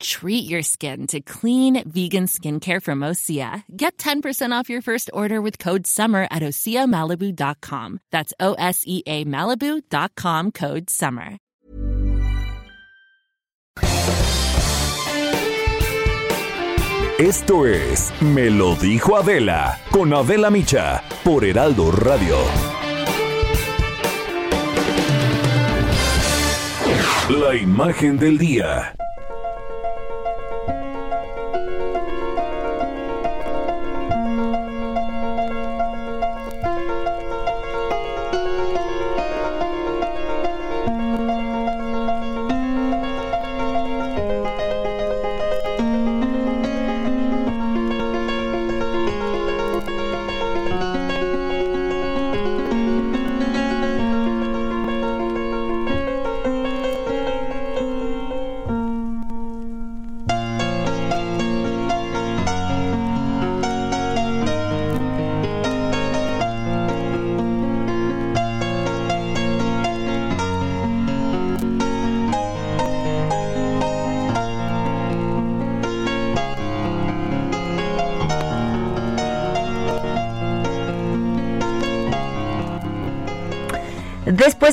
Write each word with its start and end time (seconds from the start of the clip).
Treat 0.00 0.48
your 0.48 0.62
skin 0.62 1.06
to 1.08 1.20
clean 1.20 1.82
vegan 1.88 2.26
skincare 2.26 2.82
from 2.82 3.00
Osea. 3.00 3.64
Get 3.76 3.96
10% 3.98 4.52
off 4.52 4.70
your 4.70 4.82
first 4.82 5.10
order 5.12 5.40
with 5.40 5.58
code 5.58 5.86
SUMMER 5.86 6.28
at 6.30 6.42
OseaMalibu.com. 6.42 8.00
That's 8.10 8.32
O 8.40 8.54
S 8.54 8.82
E 8.86 9.02
A 9.06 9.24
Malibu.com 9.24 10.52
code 10.52 10.90
SUMMER. 10.90 11.38
Esto 17.18 17.64
es 17.66 18.12
Me 18.20 18.50
lo 18.50 18.74
dijo 18.74 19.16
Adela 19.16 19.80
con 19.90 20.12
Adela 20.12 20.50
Micha 20.50 21.02
por 21.24 21.46
Heraldo 21.46 21.90
Radio. 21.90 22.36
La 27.30 27.56
imagen 27.56 28.18
del 28.18 28.36
día. 28.36 28.94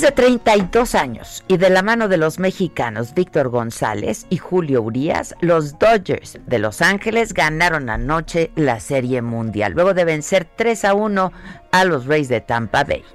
De 0.03 0.11
32 0.11 0.95
años 0.95 1.45
y 1.47 1.55
de 1.55 1.69
la 1.69 1.81
mano 1.81 2.09
de 2.09 2.17
los 2.17 2.37
mexicanos 2.37 3.13
Víctor 3.13 3.47
González 3.47 4.25
y 4.29 4.35
Julio 4.35 4.81
Urias, 4.81 5.33
los 5.39 5.79
Dodgers 5.79 6.39
de 6.45 6.59
Los 6.59 6.81
Ángeles 6.81 7.33
ganaron 7.33 7.89
anoche 7.89 8.51
la 8.57 8.81
Serie 8.81 9.21
Mundial, 9.21 9.71
luego 9.71 9.93
de 9.93 10.03
vencer 10.03 10.45
3 10.57 10.83
a 10.83 10.93
1 10.93 11.31
a 11.71 11.85
los 11.85 12.05
Rays 12.05 12.27
de 12.27 12.41
Tampa 12.41 12.83
Bay. 12.83 13.05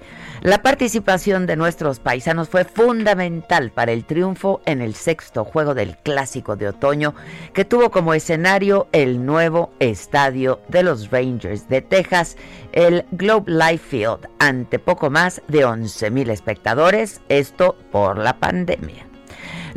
La 0.40 0.62
participación 0.62 1.46
de 1.46 1.56
nuestros 1.56 1.98
paisanos 1.98 2.48
fue 2.48 2.64
fundamental 2.64 3.72
para 3.72 3.90
el 3.90 4.04
triunfo 4.04 4.60
en 4.66 4.80
el 4.80 4.94
sexto 4.94 5.44
juego 5.44 5.74
del 5.74 5.96
Clásico 5.96 6.54
de 6.54 6.68
Otoño, 6.68 7.14
que 7.52 7.64
tuvo 7.64 7.90
como 7.90 8.14
escenario 8.14 8.86
el 8.92 9.26
nuevo 9.26 9.72
estadio 9.80 10.60
de 10.68 10.84
los 10.84 11.10
Rangers 11.10 11.68
de 11.68 11.82
Texas, 11.82 12.36
el 12.72 13.04
Globe 13.10 13.50
Life 13.50 13.84
Field, 13.88 14.28
ante 14.38 14.78
poco 14.78 15.10
más 15.10 15.42
de 15.48 15.66
11.000 15.66 16.30
espectadores, 16.30 17.20
esto 17.28 17.76
por 17.90 18.16
la 18.16 18.38
pandemia. 18.38 19.07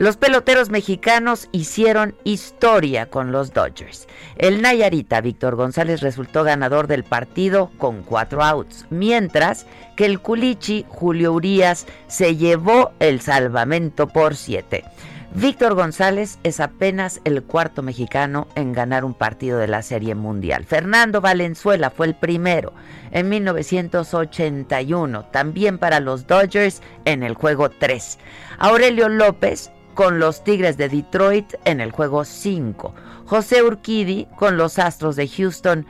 Los 0.01 0.17
peloteros 0.17 0.71
mexicanos 0.71 1.47
hicieron 1.51 2.15
historia 2.23 3.05
con 3.05 3.31
los 3.31 3.53
Dodgers. 3.53 4.07
El 4.35 4.63
Nayarita 4.63 5.21
Víctor 5.21 5.55
González 5.55 6.01
resultó 6.01 6.43
ganador 6.43 6.87
del 6.87 7.03
partido 7.03 7.69
con 7.77 8.01
cuatro 8.01 8.41
outs, 8.41 8.87
mientras 8.89 9.67
que 9.95 10.07
el 10.07 10.19
Culichi 10.19 10.87
Julio 10.89 11.33
Urias 11.33 11.85
se 12.07 12.35
llevó 12.35 12.93
el 12.97 13.21
salvamento 13.21 14.07
por 14.07 14.35
siete. 14.35 14.85
Víctor 15.35 15.75
González 15.75 16.39
es 16.41 16.59
apenas 16.59 17.21
el 17.23 17.43
cuarto 17.43 17.83
mexicano 17.83 18.47
en 18.55 18.73
ganar 18.73 19.05
un 19.05 19.13
partido 19.13 19.59
de 19.59 19.67
la 19.67 19.83
Serie 19.83 20.15
Mundial. 20.15 20.65
Fernando 20.65 21.21
Valenzuela 21.21 21.91
fue 21.91 22.07
el 22.07 22.15
primero 22.15 22.73
en 23.11 23.29
1981, 23.29 25.25
también 25.25 25.77
para 25.77 25.99
los 25.99 26.25
Dodgers 26.25 26.81
en 27.05 27.21
el 27.21 27.35
juego 27.35 27.69
3. 27.69 28.17
Aurelio 28.57 29.07
López 29.07 29.71
con 29.93 30.19
los 30.19 30.43
Tigres 30.43 30.77
de 30.77 30.89
Detroit 30.89 31.53
en 31.65 31.81
el 31.81 31.91
juego 31.91 32.25
5. 32.25 32.93
José 33.25 33.63
Urquidi 33.63 34.27
con 34.37 34.57
los 34.57 34.79
Astros 34.79 35.15
de 35.15 35.27
Houston 35.27 35.85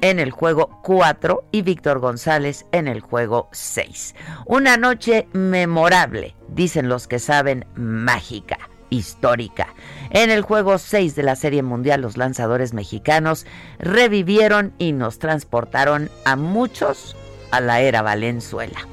en 0.00 0.18
el 0.18 0.30
juego 0.30 0.80
4 0.82 1.44
y 1.52 1.62
Víctor 1.62 1.98
González 2.00 2.66
en 2.72 2.88
el 2.88 3.00
juego 3.00 3.48
6. 3.52 4.14
Una 4.46 4.76
noche 4.76 5.26
memorable, 5.32 6.34
dicen 6.48 6.88
los 6.88 7.08
que 7.08 7.18
saben, 7.18 7.64
mágica, 7.74 8.58
histórica. 8.90 9.68
En 10.10 10.30
el 10.30 10.42
juego 10.42 10.78
6 10.78 11.16
de 11.16 11.22
la 11.22 11.36
Serie 11.36 11.62
Mundial, 11.62 12.02
los 12.02 12.16
lanzadores 12.16 12.72
mexicanos 12.74 13.46
revivieron 13.78 14.74
y 14.78 14.92
nos 14.92 15.18
transportaron 15.18 16.10
a 16.24 16.36
muchos 16.36 17.16
a 17.50 17.60
la 17.60 17.80
era 17.80 18.02
Valenzuela. 18.02 18.86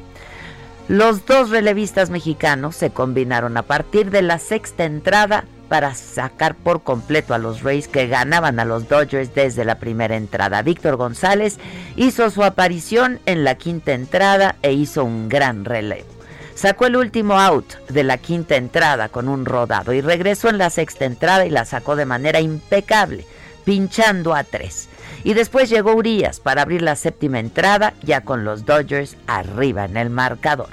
Los 0.89 1.25
dos 1.25 1.49
relevistas 1.49 2.09
mexicanos 2.09 2.75
se 2.75 2.89
combinaron 2.89 3.55
a 3.55 3.63
partir 3.63 4.11
de 4.11 4.21
la 4.21 4.37
sexta 4.37 4.83
entrada 4.83 5.45
para 5.69 5.95
sacar 5.95 6.55
por 6.55 6.83
completo 6.83 7.33
a 7.33 7.37
los 7.37 7.63
Rays 7.63 7.87
que 7.87 8.07
ganaban 8.07 8.59
a 8.59 8.65
los 8.65 8.89
Dodgers 8.89 9.33
desde 9.33 9.63
la 9.63 9.79
primera 9.79 10.17
entrada. 10.17 10.61
Víctor 10.61 10.97
González 10.97 11.57
hizo 11.95 12.29
su 12.29 12.43
aparición 12.43 13.21
en 13.25 13.45
la 13.45 13.55
quinta 13.55 13.93
entrada 13.93 14.57
e 14.61 14.73
hizo 14.73 15.05
un 15.05 15.29
gran 15.29 15.63
relevo. 15.63 16.07
Sacó 16.53 16.85
el 16.85 16.97
último 16.97 17.39
out 17.39 17.73
de 17.87 18.03
la 18.03 18.17
quinta 18.17 18.57
entrada 18.57 19.09
con 19.09 19.29
un 19.29 19.45
rodado 19.45 19.93
y 19.93 20.01
regresó 20.01 20.49
en 20.49 20.57
la 20.57 20.69
sexta 20.69 21.05
entrada 21.05 21.45
y 21.45 21.49
la 21.49 21.65
sacó 21.65 21.95
de 21.95 22.05
manera 22.05 22.41
impecable, 22.41 23.25
pinchando 23.63 24.35
a 24.35 24.43
tres. 24.43 24.89
Y 25.23 25.33
después 25.33 25.69
llegó 25.69 25.93
Urias 25.93 26.39
para 26.39 26.61
abrir 26.61 26.81
la 26.81 26.95
séptima 26.95 27.39
entrada 27.39 27.93
ya 28.01 28.21
con 28.21 28.43
los 28.43 28.65
Dodgers 28.65 29.15
arriba 29.27 29.85
en 29.85 29.97
el 29.97 30.09
marcador. 30.09 30.69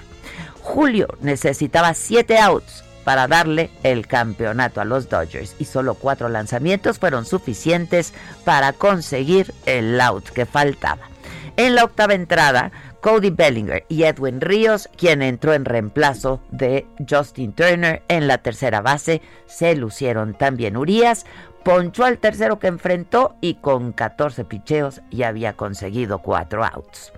Julio 0.61 1.09
necesitaba 1.21 1.94
siete 1.94 2.38
outs 2.38 2.84
para 3.05 3.27
darle 3.27 3.71
el 3.83 4.06
campeonato 4.06 4.81
a 4.81 4.84
los 4.84 5.09
Dodgers 5.09 5.56
y 5.59 5.65
solo 5.65 5.94
cuatro 5.94 6.28
lanzamientos 6.28 6.99
fueron 6.99 7.25
suficientes 7.25 8.12
para 8.44 8.72
conseguir 8.72 9.55
el 9.66 10.00
out 10.00 10.28
que 10.28 10.47
faltaba. 10.47 11.09
En 11.56 11.75
la 11.75 11.84
octava 11.84 12.15
entrada, 12.15 12.71
Cody 13.00 13.31
Bellinger 13.31 13.84
y 13.89 14.05
Edwin 14.05 14.41
Ríos, 14.41 14.89
quien 14.97 15.22
entró 15.22 15.55
en 15.55 15.65
reemplazo 15.65 16.41
de 16.50 16.87
Justin 17.09 17.53
Turner 17.53 18.03
en 18.09 18.28
la 18.28 18.39
tercera 18.39 18.83
base, 18.83 19.22
se 19.47 19.75
lucieron 19.75 20.34
también 20.34 20.77
Urias, 20.77 21.25
ponchó 21.62 22.04
al 22.04 22.19
tercero 22.19 22.59
que 22.59 22.66
enfrentó 22.66 23.37
y 23.41 23.54
con 23.54 23.93
14 23.93 24.44
picheos 24.44 25.03
ya 25.10 25.28
había 25.28 25.54
conseguido 25.54 26.21
cuatro 26.21 26.65
outs. 26.65 27.12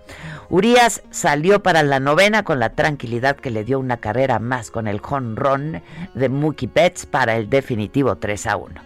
Urias 0.50 1.02
salió 1.10 1.62
para 1.62 1.82
la 1.82 2.00
novena 2.00 2.42
con 2.42 2.58
la 2.58 2.70
tranquilidad 2.70 3.36
que 3.36 3.50
le 3.50 3.64
dio 3.64 3.78
una 3.78 3.98
carrera 3.98 4.38
más 4.38 4.70
con 4.70 4.86
el 4.86 5.00
run 5.00 5.82
de 6.14 6.28
Mookie 6.28 6.70
Betts 6.72 7.06
para 7.06 7.36
el 7.36 7.48
definitivo 7.48 8.16
3 8.16 8.46
a 8.46 8.56
1. 8.56 8.80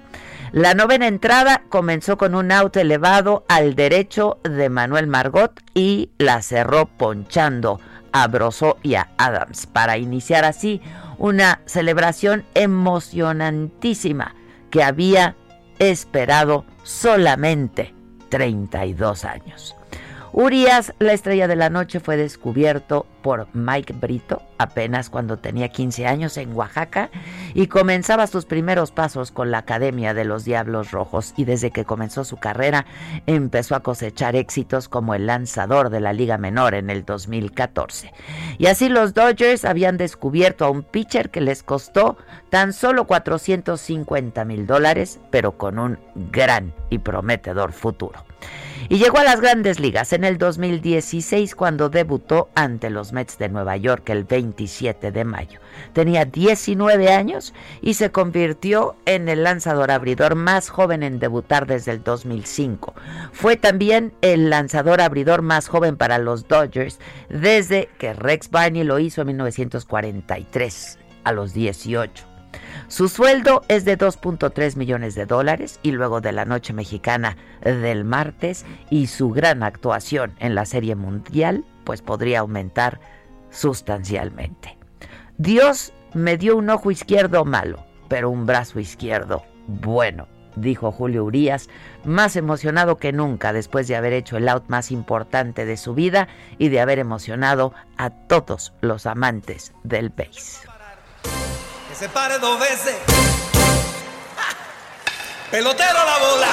La 0.52 0.74
novena 0.74 1.08
entrada 1.08 1.64
comenzó 1.68 2.16
con 2.16 2.34
un 2.34 2.52
out 2.52 2.76
elevado 2.76 3.44
al 3.48 3.74
derecho 3.74 4.38
de 4.44 4.68
Manuel 4.68 5.06
Margot 5.06 5.60
y 5.74 6.10
la 6.18 6.40
cerró 6.40 6.86
ponchando 6.86 7.80
a 8.12 8.28
Broso 8.28 8.78
y 8.82 8.94
a 8.94 9.08
Adams 9.18 9.66
para 9.66 9.98
iniciar 9.98 10.44
así 10.44 10.80
una 11.18 11.60
celebración 11.66 12.44
emocionantísima 12.54 14.34
que 14.70 14.82
había 14.82 15.34
esperado 15.78 16.64
solamente 16.82 17.94
32 18.28 19.24
años. 19.24 19.75
Urias, 20.38 20.92
la 20.98 21.14
estrella 21.14 21.48
de 21.48 21.56
la 21.56 21.70
noche, 21.70 21.98
fue 21.98 22.18
descubierto 22.18 23.06
por 23.22 23.48
Mike 23.54 23.94
Brito 23.94 24.42
apenas 24.58 25.08
cuando 25.08 25.38
tenía 25.38 25.70
15 25.70 26.06
años 26.06 26.36
en 26.36 26.52
Oaxaca 26.52 27.08
y 27.54 27.68
comenzaba 27.68 28.26
sus 28.26 28.44
primeros 28.44 28.90
pasos 28.90 29.30
con 29.30 29.50
la 29.50 29.56
Academia 29.56 30.12
de 30.12 30.26
los 30.26 30.44
Diablos 30.44 30.90
Rojos 30.90 31.32
y 31.38 31.46
desde 31.46 31.70
que 31.70 31.86
comenzó 31.86 32.22
su 32.22 32.36
carrera 32.36 32.84
empezó 33.24 33.76
a 33.76 33.80
cosechar 33.80 34.36
éxitos 34.36 34.90
como 34.90 35.14
el 35.14 35.24
lanzador 35.24 35.88
de 35.88 36.00
la 36.00 36.12
Liga 36.12 36.36
Menor 36.36 36.74
en 36.74 36.90
el 36.90 37.06
2014. 37.06 38.12
Y 38.58 38.66
así 38.66 38.90
los 38.90 39.14
Dodgers 39.14 39.64
habían 39.64 39.96
descubierto 39.96 40.66
a 40.66 40.70
un 40.70 40.82
pitcher 40.82 41.30
que 41.30 41.40
les 41.40 41.62
costó 41.62 42.18
tan 42.50 42.74
solo 42.74 43.06
450 43.06 44.44
mil 44.44 44.66
dólares, 44.66 45.18
pero 45.30 45.56
con 45.56 45.78
un 45.78 45.98
gran 46.14 46.74
y 46.90 46.98
prometedor 46.98 47.72
futuro. 47.72 48.22
Y 48.88 48.98
llegó 48.98 49.18
a 49.18 49.24
las 49.24 49.40
grandes 49.40 49.80
ligas 49.80 50.12
en 50.12 50.22
el 50.22 50.38
2016 50.38 51.56
cuando 51.56 51.88
debutó 51.88 52.50
ante 52.54 52.88
los 52.88 53.12
Mets 53.12 53.36
de 53.36 53.48
Nueva 53.48 53.76
York 53.76 54.08
el 54.10 54.24
27 54.24 55.10
de 55.10 55.24
mayo. 55.24 55.58
Tenía 55.92 56.24
19 56.24 57.12
años 57.12 57.52
y 57.82 57.94
se 57.94 58.12
convirtió 58.12 58.94
en 59.04 59.28
el 59.28 59.42
lanzador 59.42 59.90
abridor 59.90 60.36
más 60.36 60.68
joven 60.68 61.02
en 61.02 61.18
debutar 61.18 61.66
desde 61.66 61.92
el 61.92 62.04
2005. 62.04 62.94
Fue 63.32 63.56
también 63.56 64.12
el 64.20 64.50
lanzador 64.50 65.00
abridor 65.00 65.42
más 65.42 65.66
joven 65.66 65.96
para 65.96 66.18
los 66.18 66.46
Dodgers 66.46 67.00
desde 67.28 67.88
que 67.98 68.14
Rex 68.14 68.50
Barney 68.50 68.84
lo 68.84 69.00
hizo 69.00 69.22
en 69.22 69.28
1943 69.28 70.98
a 71.24 71.32
los 71.32 71.52
18. 71.52 72.35
Su 72.88 73.08
sueldo 73.08 73.62
es 73.66 73.84
de 73.84 73.98
2.3 73.98 74.76
millones 74.76 75.16
de 75.16 75.26
dólares 75.26 75.80
y 75.82 75.90
luego 75.90 76.20
de 76.20 76.30
la 76.30 76.44
noche 76.44 76.72
mexicana 76.72 77.36
del 77.62 78.04
martes 78.04 78.64
y 78.90 79.08
su 79.08 79.30
gran 79.30 79.64
actuación 79.64 80.34
en 80.38 80.54
la 80.54 80.66
Serie 80.66 80.94
Mundial, 80.94 81.64
pues 81.82 82.00
podría 82.00 82.40
aumentar 82.40 83.00
sustancialmente. 83.50 84.78
Dios 85.36 85.92
me 86.14 86.36
dio 86.36 86.56
un 86.56 86.70
ojo 86.70 86.92
izquierdo 86.92 87.44
malo, 87.44 87.84
pero 88.08 88.30
un 88.30 88.46
brazo 88.46 88.78
izquierdo 88.78 89.42
bueno, 89.66 90.28
dijo 90.54 90.92
Julio 90.92 91.24
Urias, 91.24 91.68
más 92.04 92.36
emocionado 92.36 92.98
que 92.98 93.12
nunca 93.12 93.52
después 93.52 93.88
de 93.88 93.96
haber 93.96 94.12
hecho 94.12 94.36
el 94.36 94.48
out 94.48 94.68
más 94.68 94.92
importante 94.92 95.64
de 95.64 95.76
su 95.76 95.92
vida 95.92 96.28
y 96.56 96.68
de 96.68 96.80
haber 96.80 97.00
emocionado 97.00 97.72
a 97.96 98.10
todos 98.10 98.72
los 98.80 99.06
amantes 99.06 99.72
del 99.82 100.10
base 100.10 100.75
se 101.98 102.08
pare 102.10 102.38
dos 102.38 102.60
veces. 102.60 102.94
Pelotero 105.50 105.94
la 105.94 106.18
bola. 106.18 106.48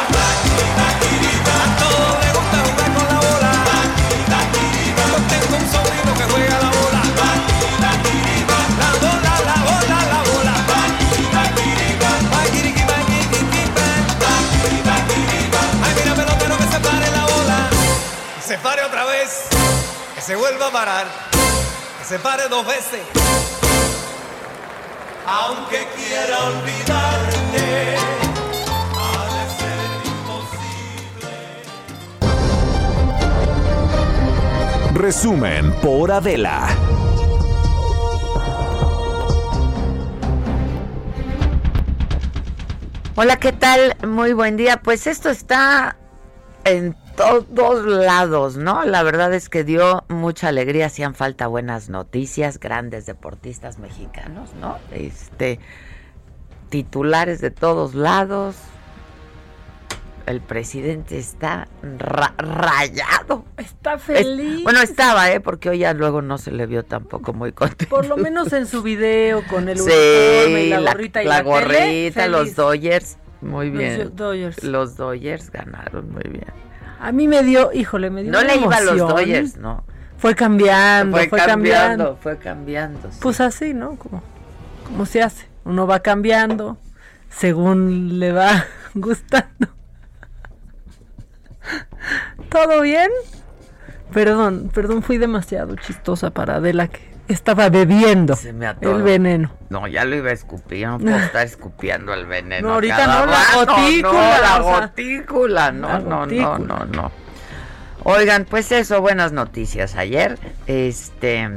A 1.46 1.78
todos 1.80 2.24
les 2.24 2.34
gusta 2.34 2.58
jugar 2.64 2.94
con 2.94 3.08
la 3.08 3.20
bola. 3.20 3.52
Yo 4.96 5.04
tengo 5.28 5.58
un 5.58 5.72
sobrino 5.72 6.14
que 6.18 6.24
juega 6.32 6.60
la 6.60 6.70
bola. 6.70 7.02
La 8.80 8.90
bola, 9.04 9.34
la 9.50 9.58
bola, 9.68 9.98
la 10.06 10.20
bola. 10.32 10.56
Ay, 15.84 15.94
mira 15.96 16.14
pelotero 16.16 16.56
que 16.58 16.64
se 16.64 16.80
pare 16.80 17.12
la 17.12 17.26
bola. 17.26 17.70
se 18.46 18.58
pare 18.60 18.84
otra 18.84 19.04
vez. 19.06 19.48
Que 20.16 20.22
se 20.22 20.36
vuelva 20.36 20.68
a 20.68 20.72
parar. 20.72 21.08
Que 22.00 22.06
se 22.06 22.20
pare 22.20 22.48
dos 22.48 22.66
veces 22.66 23.02
aunque 25.26 25.88
quiera 25.96 26.44
olvidarte. 26.46 27.96
Ha 28.98 29.26
de 29.34 29.44
ser 29.58 29.80
imposible. 30.06 31.32
Resumen 34.94 35.74
por 35.82 36.12
Adela. 36.12 36.68
Hola, 43.16 43.38
¿qué 43.38 43.52
tal? 43.52 43.96
Muy 44.08 44.34
buen 44.34 44.58
día. 44.58 44.82
Pues 44.82 45.06
esto 45.06 45.30
está 45.30 45.98
en 46.64 46.96
todos 47.16 47.86
lados, 47.86 48.58
¿no? 48.58 48.84
La 48.86 49.04
verdad 49.04 49.34
es 49.34 49.50
que 49.50 49.64
dio 49.64 50.04
mucha 50.10 50.48
alegría, 50.50 50.88
hacían 50.88 51.16
falta 51.16 51.48
buenas 51.48 51.90
noticias, 51.90 52.60
grandes 52.60 53.06
deportistas 53.06 53.80
mexicanos, 53.80 54.54
¿no? 54.60 54.78
Este 54.92 55.60
titulares 56.70 57.40
de 57.40 57.52
todos 57.52 57.94
lados. 57.94 58.56
El 60.26 60.42
presidente 60.42 61.20
está 61.20 61.68
rayado. 62.38 63.46
Está 63.58 64.00
feliz. 64.00 64.64
bueno, 64.64 64.82
estaba, 64.82 65.30
¿eh? 65.32 65.40
Porque 65.40 65.70
hoy 65.70 65.80
ya 65.80 65.94
luego 65.94 66.24
no 66.24 66.38
se 66.40 66.50
le 66.50 66.66
vio 66.66 66.84
tampoco 66.84 67.34
muy 67.34 67.52
contento. 67.52 67.94
Por 67.94 68.08
lo 68.08 68.18
menos 68.18 68.54
en 68.54 68.66
su 68.66 68.82
video 68.82 69.44
con 69.48 69.70
el 69.70 69.78
sí, 69.78 69.92
y 69.92 70.70
la, 70.70 70.80
gorrita 70.80 71.22
y 71.22 71.26
la, 71.26 71.38
la 71.38 71.44
gorrita, 71.44 72.28
los 72.28 72.56
Dodgers, 72.56 73.18
muy 73.42 73.70
bien. 73.70 74.00
Los 74.00 74.16
Dodgers. 74.16 74.64
Los 74.64 74.96
Dodgers 74.96 75.52
ganaron 75.52 76.10
muy 76.10 76.24
bien. 76.24 76.63
A 77.04 77.12
mí 77.12 77.28
me 77.28 77.44
dio, 77.44 77.74
híjole, 77.74 78.10
me 78.10 78.24
dio 78.24 78.32
No 78.32 78.42
le 78.42 78.56
iba 78.56 78.78
a 78.78 78.82
los 78.82 78.98
Dodgers, 78.98 79.58
no. 79.58 79.84
Fue 80.18 80.36
cambiando, 80.36 81.18
fue, 81.18 81.28
cambiando, 81.38 82.16
Fue 82.16 82.38
cambiando. 82.38 83.10
Pues 83.20 83.42
así, 83.42 83.74
¿no? 83.74 83.98
Como, 83.98 84.24
como 84.86 85.06
se 85.06 85.22
hace. 85.22 85.50
Uno 85.66 85.86
va 85.86 86.00
cambiando 86.00 86.78
según 87.30 88.20
le 88.20 88.32
va 88.32 88.68
gustando. 88.94 89.68
¿Todo 92.50 92.80
bien? 92.80 93.10
Perdón, 94.14 94.72
perdón, 94.74 95.04
fui 95.04 95.18
demasiado 95.18 95.76
chistosa 95.76 96.30
para 96.30 96.56
Adela 96.56 96.88
que 96.88 97.13
estaba 97.28 97.70
bebiendo 97.70 98.38
el 98.82 99.04
veneno. 99.04 99.52
No, 99.70 99.88
ya 99.88 100.06
lo 100.06 100.16
iba 100.16 100.30
a 100.30 100.34
escupir, 100.34 100.88
no 100.88 101.00
puedo 101.00 101.18
estar 101.26 101.46
escupiendo 101.46 102.14
el 102.14 102.26
veneno. 102.26 102.68
No, 102.68 102.74
ahorita 102.76 103.08
no, 103.08 103.26
la 103.26 103.46
gotícula. 103.56 104.12
No, 104.12 104.42
la 104.42 104.60
gotícula, 104.60 105.72
no, 105.72 106.00
no, 106.00 106.26
no, 106.26 106.58
no, 106.60 106.86
no. 106.86 107.12
Oigan, 108.04 108.46
pues 108.46 108.72
eso, 108.72 109.02
buenas 109.02 109.32
noticias 109.32 109.96
ayer. 109.96 110.38
Este. 110.68 111.50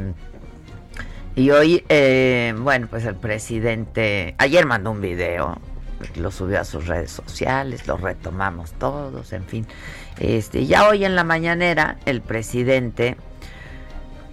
Y 1.35 1.51
hoy, 1.51 1.85
eh, 1.89 2.55
bueno, 2.57 2.87
pues 2.89 3.05
el 3.05 3.17
presidente. 3.17 4.35
Ayer 4.39 4.65
mandó 4.65 4.93
un 4.93 5.01
video, 5.01 5.59
lo 6.15 6.31
subió 6.31 6.61
a 6.61 6.65
sus 6.65 6.87
redes 6.87 7.11
sociales, 7.11 7.87
lo 7.87 7.97
retomamos 7.97 8.73
todos, 8.75 9.33
en 9.33 9.45
fin. 9.45 9.67
Este, 10.19 10.67
ya 10.67 10.89
hoy 10.89 11.05
en 11.05 11.17
la 11.17 11.25
mañanera, 11.25 11.97
el 12.07 12.23
presidente 12.23 13.17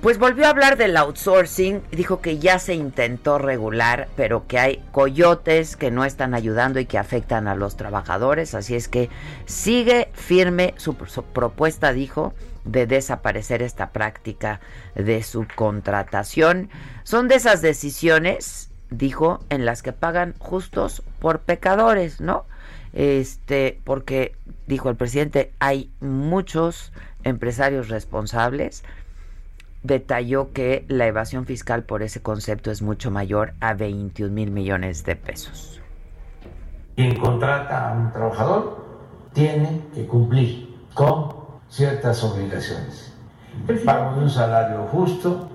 pues 0.04 0.20
volvió 0.20 0.48
a 0.48 0.50
hablar 0.50 0.76
del 0.76 0.98
outsourcing, 0.98 1.82
dijo 1.92 2.20
que 2.20 2.38
ya 2.38 2.60
se 2.60 2.74
intentó 2.74 3.38
regular, 3.38 4.10
pero 4.18 4.48
que 4.48 4.60
hay 4.60 4.84
coyotes 4.92 5.78
que 5.78 5.92
no 5.92 6.04
están 6.04 6.34
ayudando 6.34 6.82
y 6.82 6.86
que 6.86 6.98
afectan 6.98 7.48
a 7.48 7.56
los 7.56 7.78
trabajadores, 7.78 8.54
así 8.54 8.76
es 8.76 8.90
que 8.90 9.10
sigue 9.46 10.10
firme 10.12 10.74
su, 10.76 10.96
propuesta, 10.96 11.94
dijo, 11.94 12.34
de 12.66 12.86
desaparecer 12.86 13.62
esta 13.62 13.92
práctica 13.92 14.60
de 14.94 15.24
subcontratación. 15.24 16.70
Son 17.06 17.30
de 17.30 17.36
esas 17.36 17.62
decisiones, 17.62 18.72
dijo, 18.90 19.40
en 19.50 19.64
las 19.64 19.84
que 19.84 19.94
pagan 19.94 20.36
justos 20.38 21.02
por 21.20 21.40
pecadores, 21.40 22.20
¿no? 22.20 22.46
Este, 22.92 23.80
porque 23.86 24.36
dijo 24.68 24.90
el 24.90 24.98
presidente, 24.98 25.54
hay 25.60 25.94
muchos 26.02 26.92
empresarios 27.24 27.88
responsables 27.88 28.84
detalló 29.84 30.52
que 30.54 30.86
la 30.88 31.06
evasión 31.06 31.46
fiscal 31.46 31.84
por 31.84 32.04
ese 32.04 32.22
concepto 32.22 32.72
es 32.72 32.82
mucho 32.82 33.12
mayor 33.12 33.54
a 33.60 33.74
21 33.74 34.34
mil 34.34 34.52
millones 34.52 35.04
de 35.04 35.16
pesos. 35.16 35.82
Quien 36.96 37.18
contrata 37.20 37.90
a 37.90 37.94
un 37.94 38.12
trabajador 38.12 38.86
tiene 39.34 39.82
que 39.94 40.06
cumplir 40.06 40.74
con 40.94 41.36
ciertas 41.70 42.24
obligaciones. 42.24 43.14
El 43.68 43.80
pago 43.80 44.16
de 44.16 44.24
un 44.24 44.30
salario 44.30 44.88
justo, 44.92 45.50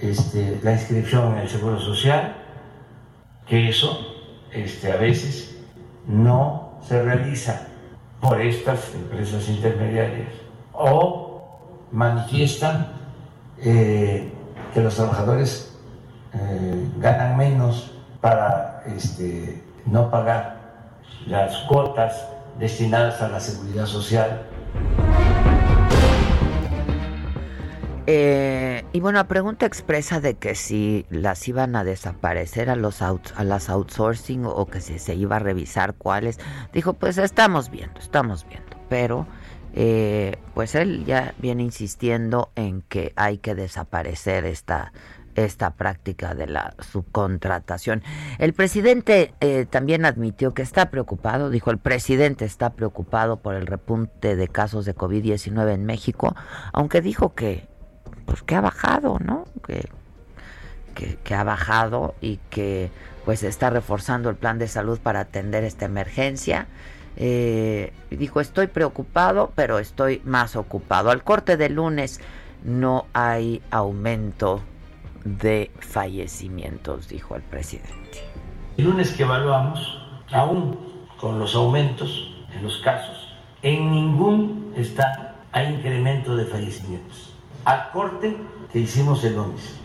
este, 0.00 0.60
la 0.62 0.72
inscripción 0.72 1.32
en 1.32 1.38
el 1.40 1.48
Seguro 1.48 1.78
Social, 1.78 2.36
que 3.46 3.68
eso 3.68 3.98
este, 4.52 4.92
a 4.92 4.96
veces 4.96 5.56
no 6.06 6.78
se 6.82 7.02
realiza 7.02 7.68
por 8.20 8.40
estas 8.40 8.94
empresas 8.94 9.48
intermediarias 9.48 10.32
o 10.72 11.88
manifiestan 11.92 13.03
eh, 13.64 14.30
que 14.72 14.80
los 14.80 14.94
trabajadores 14.94 15.74
eh, 16.34 16.88
ganan 16.98 17.36
menos 17.36 17.92
para 18.20 18.82
este, 18.86 19.62
no 19.86 20.10
pagar 20.10 20.60
las 21.26 21.56
cuotas 21.62 22.28
destinadas 22.58 23.20
a 23.22 23.28
la 23.28 23.40
seguridad 23.40 23.86
social. 23.86 24.42
Eh, 28.06 28.84
y 28.92 29.00
bueno, 29.00 29.26
pregunta 29.26 29.64
expresa 29.64 30.20
de 30.20 30.34
que 30.34 30.54
si 30.54 31.06
las 31.08 31.48
iban 31.48 31.74
a 31.74 31.84
desaparecer 31.84 32.68
a 32.68 32.76
los 32.76 33.00
a 33.00 33.44
las 33.44 33.70
outsourcing 33.70 34.44
o 34.44 34.66
que 34.66 34.82
si 34.82 34.98
se 34.98 35.14
iba 35.14 35.36
a 35.36 35.38
revisar 35.38 35.94
cuáles, 35.94 36.38
dijo 36.74 36.92
pues 36.92 37.16
estamos 37.16 37.70
viendo, 37.70 37.98
estamos 38.00 38.46
viendo, 38.46 38.76
pero 38.90 39.26
eh, 39.74 40.36
pues 40.54 40.74
él 40.74 41.04
ya 41.04 41.34
viene 41.38 41.62
insistiendo 41.62 42.50
en 42.54 42.82
que 42.82 43.12
hay 43.16 43.38
que 43.38 43.54
desaparecer 43.54 44.44
esta 44.44 44.92
esta 45.34 45.70
práctica 45.70 46.34
de 46.34 46.46
la 46.46 46.74
subcontratación. 46.78 48.02
El 48.38 48.52
presidente 48.52 49.34
eh, 49.40 49.66
también 49.68 50.04
admitió 50.04 50.54
que 50.54 50.62
está 50.62 50.90
preocupado, 50.90 51.50
dijo 51.50 51.70
el 51.70 51.78
presidente 51.78 52.44
está 52.44 52.70
preocupado 52.70 53.38
por 53.38 53.54
el 53.54 53.66
repunte 53.66 54.36
de 54.36 54.48
casos 54.48 54.84
de 54.84 54.94
COVID-19 54.94 55.72
en 55.72 55.84
México, 55.86 56.34
aunque 56.72 57.00
dijo 57.00 57.34
que, 57.34 57.66
pues 58.26 58.42
que 58.42 58.54
ha 58.54 58.60
bajado, 58.60 59.18
¿no? 59.18 59.44
Que, 59.66 59.88
que, 60.94 61.34
ha 61.34 61.42
bajado 61.42 62.14
y 62.20 62.38
que 62.50 62.90
pues 63.24 63.42
está 63.42 63.70
reforzando 63.70 64.30
el 64.30 64.36
plan 64.36 64.58
de 64.58 64.68
salud 64.68 65.00
para 65.00 65.20
atender 65.20 65.64
esta 65.64 65.86
emergencia. 65.86 66.68
Eh, 67.16 67.92
dijo, 68.10 68.40
estoy 68.40 68.66
preocupado, 68.66 69.52
pero 69.54 69.78
estoy 69.78 70.20
más 70.24 70.56
ocupado. 70.56 71.10
Al 71.10 71.22
corte 71.22 71.56
de 71.56 71.68
lunes 71.68 72.20
no 72.64 73.06
hay 73.12 73.62
aumento 73.70 74.62
de 75.24 75.70
fallecimientos, 75.78 77.08
dijo 77.08 77.36
el 77.36 77.42
presidente. 77.42 78.24
El 78.76 78.84
lunes 78.84 79.12
que 79.12 79.22
evaluamos, 79.22 80.02
aún 80.32 80.78
con 81.20 81.38
los 81.38 81.54
aumentos 81.54 82.34
en 82.54 82.62
los 82.62 82.78
casos, 82.78 83.28
en 83.62 83.90
ningún 83.90 84.72
estado 84.76 85.34
hay 85.52 85.72
incremento 85.72 86.36
de 86.36 86.44
fallecimientos. 86.44 87.32
Al 87.64 87.90
corte 87.92 88.36
que 88.72 88.80
hicimos 88.80 89.22
el 89.24 89.36
lunes. 89.36 89.76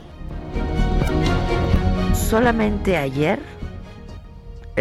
Solamente 2.14 2.98
ayer, 2.98 3.40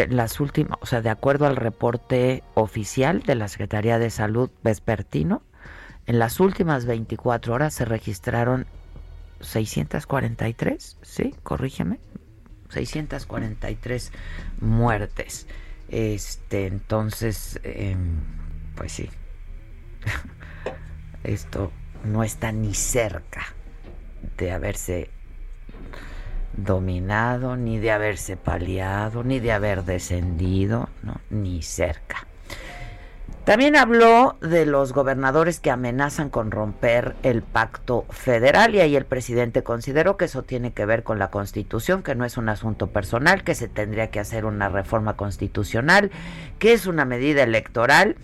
las 0.07 0.41
últimas, 0.41 0.79
o 0.81 0.87
sea, 0.87 1.03
de 1.03 1.11
acuerdo 1.11 1.47
al 1.47 1.57
reporte 1.57 2.43
oficial 2.55 3.23
de 3.23 3.35
la 3.35 3.49
Secretaría 3.49 3.99
de 3.99 4.11
Salud 4.11 4.51
vespertino, 4.63 5.43
en 6.07 6.19
las 6.19 6.41
últimas 6.41 6.87
24 6.87 7.53
horas 7.53 7.75
se 7.75 7.85
registraron 7.85 8.67
643, 9.41 10.99
sí, 11.03 11.35
corrígeme, 11.43 12.01
643 12.71 14.13
muertes. 14.61 15.47
Este, 15.89 16.67
entonces, 16.67 17.61
em, 17.63 18.21
pues 18.75 18.93
sí, 18.93 19.09
esto 21.25 21.73
no 22.05 22.23
está 22.23 22.53
ni 22.53 22.75
cerca 22.75 23.55
de 24.37 24.53
haberse 24.53 25.11
dominado, 26.57 27.57
ni 27.57 27.79
de 27.79 27.93
haberse 27.93 28.37
paliado, 28.37 29.23
ni 29.25 29.41
de 29.41 29.53
haber 29.53 29.85
descendido, 29.85 30.89
¿no? 31.03 31.21
ni 31.31 31.63
cerca. 31.63 32.27
También 33.49 33.77
habló 33.77 34.37
de 34.43 34.67
los 34.67 34.93
gobernadores 34.93 35.59
que 35.59 35.71
amenazan 35.71 36.29
con 36.29 36.51
romper 36.51 37.17
el 37.23 37.41
pacto 37.41 38.05
federal 38.11 38.75
y 38.75 38.81
ahí 38.81 38.95
el 38.95 39.07
presidente 39.07 39.63
consideró 39.63 40.19
que 40.19 40.27
eso 40.27 40.43
tiene 40.43 40.75
que 40.75 40.85
ver 40.85 41.03
con 41.03 41.19
la 41.19 41.31
constitución, 41.31 42.03
que 42.03 42.15
no 42.15 42.27
es 42.27 42.37
un 42.37 42.51
asunto 42.51 42.89
personal, 42.89 43.45
que 43.45 43.55
se 43.55 43.67
tendría 43.67 44.11
que 44.11 44.21
hacer 44.21 44.45
una 44.45 44.69
reforma 44.69 45.17
constitucional, 45.17 46.11
que 46.59 46.75
es 46.75 46.87
una 46.87 47.07
medida 47.07 47.43
electoral 47.43 48.17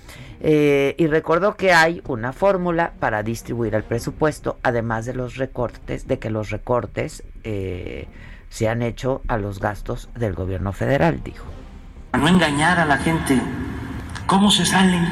eh, 0.47 0.95
y 0.99 1.07
recordó 1.07 1.57
que 1.57 1.73
hay 1.73 2.03
una 2.07 2.33
fórmula 2.33 2.93
para 3.01 3.23
distribuir 3.23 3.75
el 3.75 3.83
presupuesto, 3.83 4.59
además 4.63 5.07
de 5.07 5.15
los 5.15 5.37
recortes, 5.37 6.07
de 6.07 6.19
que 6.19 6.29
los 6.29 6.51
recortes 6.51 7.25
eh, 7.45 8.07
se 8.51 8.69
han 8.69 8.83
hecho 8.83 9.23
a 9.27 9.39
los 9.39 9.59
gastos 9.59 10.11
del 10.15 10.35
gobierno 10.35 10.73
federal, 10.73 11.23
dijo. 11.25 11.47
No 12.13 12.29
engañar 12.29 12.79
a 12.79 12.85
la 12.85 12.99
gente 12.99 13.41
¿Cómo 14.27 14.51
se 14.51 14.65
salen? 14.65 15.05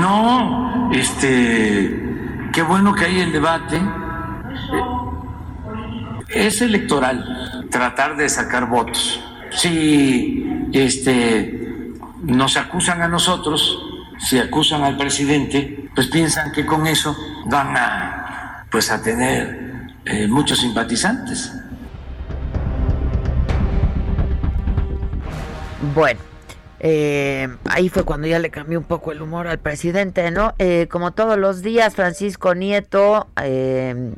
No, 0.00 0.90
este, 0.92 2.50
qué 2.52 2.62
bueno 2.62 2.94
que 2.94 3.06
hay 3.06 3.20
el 3.20 3.32
debate. 3.32 3.80
Es 6.28 6.60
electoral 6.60 7.66
tratar 7.70 8.16
de 8.16 8.28
sacar 8.28 8.68
votos. 8.68 9.24
Si 9.50 10.68
este, 10.72 11.77
nos 12.22 12.56
acusan 12.56 13.02
a 13.02 13.08
nosotros, 13.08 13.78
si 14.18 14.38
acusan 14.38 14.82
al 14.82 14.96
presidente, 14.96 15.90
pues 15.94 16.08
piensan 16.08 16.52
que 16.52 16.66
con 16.66 16.86
eso 16.86 17.16
van 17.46 17.76
a, 17.76 18.66
pues 18.70 18.90
a 18.90 19.02
tener 19.02 19.96
eh, 20.04 20.26
muchos 20.26 20.58
simpatizantes. 20.58 21.52
Bueno, 25.94 26.20
eh, 26.80 27.48
ahí 27.64 27.88
fue 27.88 28.04
cuando 28.04 28.26
ya 28.26 28.38
le 28.38 28.50
cambió 28.50 28.78
un 28.78 28.84
poco 28.84 29.12
el 29.12 29.22
humor 29.22 29.46
al 29.48 29.58
presidente, 29.58 30.30
¿no? 30.30 30.54
Eh, 30.58 30.86
como 30.90 31.12
todos 31.12 31.36
los 31.36 31.62
días, 31.62 31.94
Francisco 31.94 32.54
Nieto 32.54 33.28
eh, 33.42 34.14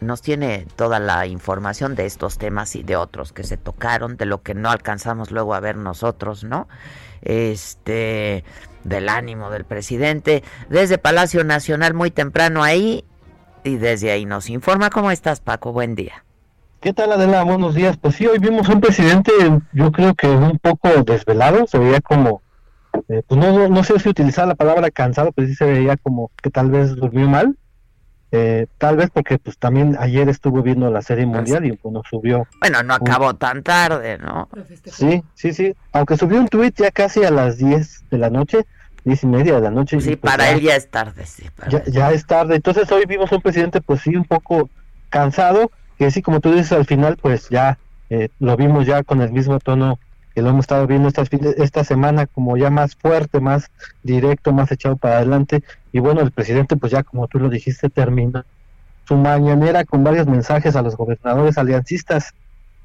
nos 0.00 0.20
tiene 0.20 0.66
toda 0.76 0.98
la 0.98 1.26
información 1.26 1.94
de 1.94 2.06
estos 2.06 2.38
temas 2.38 2.76
y 2.76 2.82
de 2.82 2.96
otros 2.96 3.32
que 3.32 3.44
se 3.44 3.56
tocaron, 3.56 4.16
de 4.16 4.26
lo 4.26 4.42
que 4.42 4.54
no 4.54 4.70
alcanzamos 4.70 5.30
luego 5.30 5.54
a 5.54 5.60
ver 5.60 5.76
nosotros, 5.76 6.44
¿no? 6.44 6.68
Este, 7.26 8.44
del 8.84 9.08
ánimo 9.08 9.50
del 9.50 9.64
presidente, 9.64 10.42
desde 10.70 10.96
Palacio 10.96 11.44
Nacional 11.44 11.92
muy 11.92 12.10
temprano 12.10 12.62
ahí 12.62 13.04
y 13.64 13.76
desde 13.76 14.12
ahí 14.12 14.24
nos 14.24 14.48
informa. 14.48 14.90
¿Cómo 14.90 15.10
estás, 15.10 15.40
Paco? 15.40 15.72
Buen 15.72 15.94
día. 15.94 16.24
¿Qué 16.80 16.92
tal 16.92 17.10
Adela? 17.12 17.42
Buenos 17.42 17.74
días. 17.74 17.96
Pues 17.96 18.14
sí, 18.14 18.26
hoy 18.26 18.38
vimos 18.38 18.68
un 18.68 18.80
presidente, 18.80 19.32
yo 19.72 19.90
creo 19.90 20.14
que 20.14 20.28
un 20.28 20.58
poco 20.58 20.88
desvelado, 21.02 21.66
se 21.66 21.78
veía 21.78 22.00
como, 22.00 22.42
eh, 23.08 23.22
pues 23.26 23.40
no, 23.40 23.68
no 23.68 23.82
sé 23.82 23.98
si 23.98 24.08
utilizar 24.08 24.46
la 24.46 24.54
palabra 24.54 24.90
cansado, 24.90 25.32
pero 25.32 25.48
sí 25.48 25.54
se 25.54 25.64
veía 25.64 25.96
como 25.96 26.30
que 26.40 26.50
tal 26.50 26.70
vez 26.70 26.94
durmió 26.94 27.28
mal. 27.28 27.56
Eh, 28.38 28.66
tal 28.76 28.96
vez 28.96 29.08
porque 29.10 29.38
pues 29.38 29.56
también 29.56 29.96
ayer 29.98 30.28
estuvo 30.28 30.62
viendo 30.62 30.90
la 30.90 31.00
serie 31.00 31.24
mundial 31.24 31.64
y 31.64 31.78
bueno 31.82 32.02
subió. 32.08 32.46
Bueno, 32.60 32.82
no 32.82 32.94
acabó 32.94 33.34
tan 33.34 33.62
tarde, 33.62 34.18
¿no? 34.18 34.48
Sí, 34.84 35.22
sí, 35.34 35.54
sí. 35.54 35.74
Aunque 35.92 36.18
subió 36.18 36.38
un 36.38 36.48
tuit 36.48 36.76
ya 36.76 36.90
casi 36.90 37.24
a 37.24 37.30
las 37.30 37.56
10 37.56 38.10
de 38.10 38.18
la 38.18 38.28
noche, 38.28 38.66
diez 39.04 39.22
y 39.22 39.26
media 39.26 39.54
de 39.54 39.60
la 39.62 39.70
noche. 39.70 40.00
Sí, 40.00 40.16
pues 40.16 40.32
para 40.32 40.50
él 40.50 40.60
ya 40.60 40.76
es 40.76 40.90
tarde, 40.90 41.24
sí. 41.24 41.44
Ya, 41.70 41.82
ya 41.86 42.12
es 42.12 42.26
tarde. 42.26 42.56
Entonces 42.56 42.90
hoy 42.92 43.06
vimos 43.06 43.32
un 43.32 43.40
presidente 43.40 43.80
pues 43.80 44.02
sí 44.02 44.14
un 44.14 44.24
poco 44.24 44.68
cansado 45.08 45.70
que 45.98 46.10
sí, 46.10 46.22
como 46.22 46.40
tú 46.40 46.52
dices, 46.52 46.72
al 46.72 46.84
final, 46.84 47.16
pues 47.16 47.48
ya 47.48 47.78
eh, 48.10 48.28
lo 48.38 48.56
vimos 48.56 48.86
ya 48.86 49.02
con 49.02 49.22
el 49.22 49.32
mismo 49.32 49.58
tono 49.60 49.98
que 50.36 50.42
lo 50.42 50.50
hemos 50.50 50.64
estado 50.64 50.86
viendo 50.86 51.08
esta, 51.08 51.22
esta 51.56 51.82
semana, 51.82 52.26
como 52.26 52.58
ya 52.58 52.68
más 52.68 52.94
fuerte, 52.94 53.40
más 53.40 53.70
directo, 54.02 54.52
más 54.52 54.70
echado 54.70 54.96
para 54.96 55.16
adelante. 55.16 55.62
Y 55.92 55.98
bueno, 55.98 56.20
el 56.20 56.30
presidente, 56.30 56.76
pues 56.76 56.92
ya 56.92 57.02
como 57.04 57.26
tú 57.26 57.38
lo 57.38 57.48
dijiste, 57.48 57.88
termina 57.88 58.44
su 59.08 59.16
mañanera 59.16 59.86
con 59.86 60.04
varios 60.04 60.26
mensajes 60.26 60.76
a 60.76 60.82
los 60.82 60.94
gobernadores 60.94 61.56
aliancistas 61.56 62.34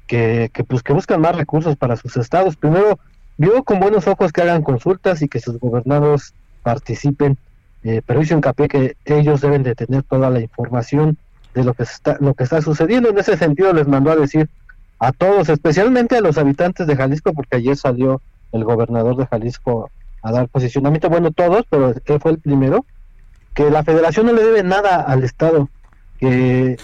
que, 0.06 0.50
que 0.54 0.64
pues 0.64 0.82
que 0.82 0.94
buscan 0.94 1.20
más 1.20 1.36
recursos 1.36 1.76
para 1.76 1.96
sus 1.96 2.16
estados. 2.16 2.56
Primero, 2.56 2.98
vio 3.36 3.62
con 3.64 3.80
buenos 3.80 4.06
ojos 4.06 4.32
que 4.32 4.40
hagan 4.40 4.62
consultas 4.62 5.20
y 5.20 5.28
que 5.28 5.38
sus 5.38 5.60
gobernadores 5.60 6.32
participen, 6.62 7.36
eh, 7.84 8.00
pero 8.06 8.22
hizo 8.22 8.34
hincapié 8.34 8.68
que 8.68 8.96
ellos 9.04 9.42
deben 9.42 9.62
de 9.62 9.74
tener 9.74 10.04
toda 10.04 10.30
la 10.30 10.40
información 10.40 11.18
de 11.54 11.64
lo 11.64 11.74
que 11.74 11.82
está 11.82 12.16
lo 12.18 12.32
que 12.32 12.44
está 12.44 12.62
sucediendo 12.62 13.10
en 13.10 13.18
ese 13.18 13.36
sentido 13.36 13.74
les 13.74 13.86
mandó 13.86 14.10
a 14.10 14.16
decir 14.16 14.48
a 15.02 15.10
todos 15.10 15.48
especialmente 15.48 16.16
a 16.16 16.20
los 16.20 16.38
habitantes 16.38 16.86
de 16.86 16.94
Jalisco 16.94 17.32
porque 17.32 17.56
ayer 17.56 17.76
salió 17.76 18.22
el 18.52 18.62
gobernador 18.62 19.16
de 19.16 19.26
Jalisco 19.26 19.90
a 20.22 20.30
dar 20.30 20.48
posicionamiento 20.48 21.10
bueno 21.10 21.32
todos 21.32 21.64
pero 21.68 21.88
él 21.88 22.20
fue 22.20 22.30
el 22.30 22.38
primero 22.38 22.86
que 23.52 23.68
la 23.68 23.82
Federación 23.82 24.26
no 24.26 24.32
le 24.32 24.44
debe 24.44 24.62
nada 24.62 25.00
al 25.00 25.24
Estado 25.24 25.68
que 26.20 26.76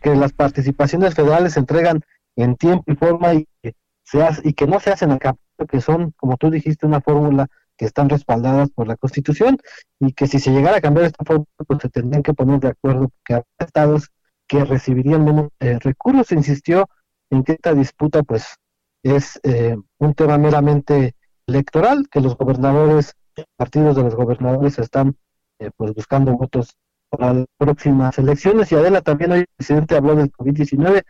que, 0.00 0.16
las 0.16 0.32
participaciones 0.32 1.14
federales 1.14 1.52
se 1.52 1.60
entregan 1.60 2.00
en 2.36 2.56
tiempo 2.56 2.90
y 2.90 2.94
forma 2.96 3.34
y 3.34 3.46
que 3.62 3.74
se 4.04 4.26
y 4.44 4.54
que 4.54 4.66
no 4.66 4.80
se 4.80 4.92
hacen 4.92 5.12
acá 5.12 5.36
que 5.68 5.82
son 5.82 6.12
como 6.16 6.38
tú 6.38 6.48
dijiste 6.48 6.86
una 6.86 7.02
fórmula 7.02 7.46
que 7.76 7.84
están 7.84 8.08
respaldadas 8.08 8.70
por 8.70 8.88
la 8.88 8.96
Constitución 8.96 9.58
y 10.00 10.14
que 10.14 10.26
si 10.26 10.38
se 10.38 10.50
llegara 10.50 10.78
a 10.78 10.80
cambiar 10.80 11.04
esta 11.04 11.22
fórmula 11.26 11.46
pues 11.66 11.80
se 11.82 11.90
tendrían 11.90 12.22
que 12.22 12.32
poner 12.32 12.58
de 12.58 12.68
acuerdo 12.68 13.10
que 13.22 13.34
hay 13.34 13.42
estados 13.58 14.08
que 14.46 14.64
recibirían 14.64 15.24
menos 15.24 15.48
eh, 15.60 15.78
recursos. 15.80 16.32
Insistió 16.32 16.88
en 17.30 17.44
que 17.44 17.52
esta 17.52 17.74
disputa 17.74 18.22
pues 18.22 18.56
es 19.02 19.40
eh, 19.42 19.76
un 19.98 20.14
tema 20.14 20.38
meramente 20.38 21.14
electoral, 21.46 22.08
que 22.10 22.20
los 22.20 22.36
gobernadores, 22.36 23.14
partidos 23.56 23.96
de 23.96 24.02
los 24.02 24.14
gobernadores 24.14 24.78
están 24.78 25.16
eh, 25.58 25.70
pues 25.76 25.94
buscando 25.94 26.32
votos 26.36 26.76
para 27.08 27.32
las 27.34 27.46
próximas 27.56 28.18
elecciones. 28.18 28.70
Y 28.72 28.74
Adela 28.74 29.00
también 29.00 29.32
hoy 29.32 29.40
el 29.40 29.46
presidente 29.56 29.96
habló 29.96 30.16
del 30.16 30.32
COVID-19, 30.32 31.02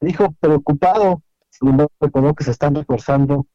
dijo 0.00 0.32
preocupado, 0.40 1.22
sin 1.50 1.68
embargo 1.68 1.92
recordó 2.00 2.34
que 2.34 2.44
se 2.44 2.50
están 2.50 2.74
reforzando 2.74 3.46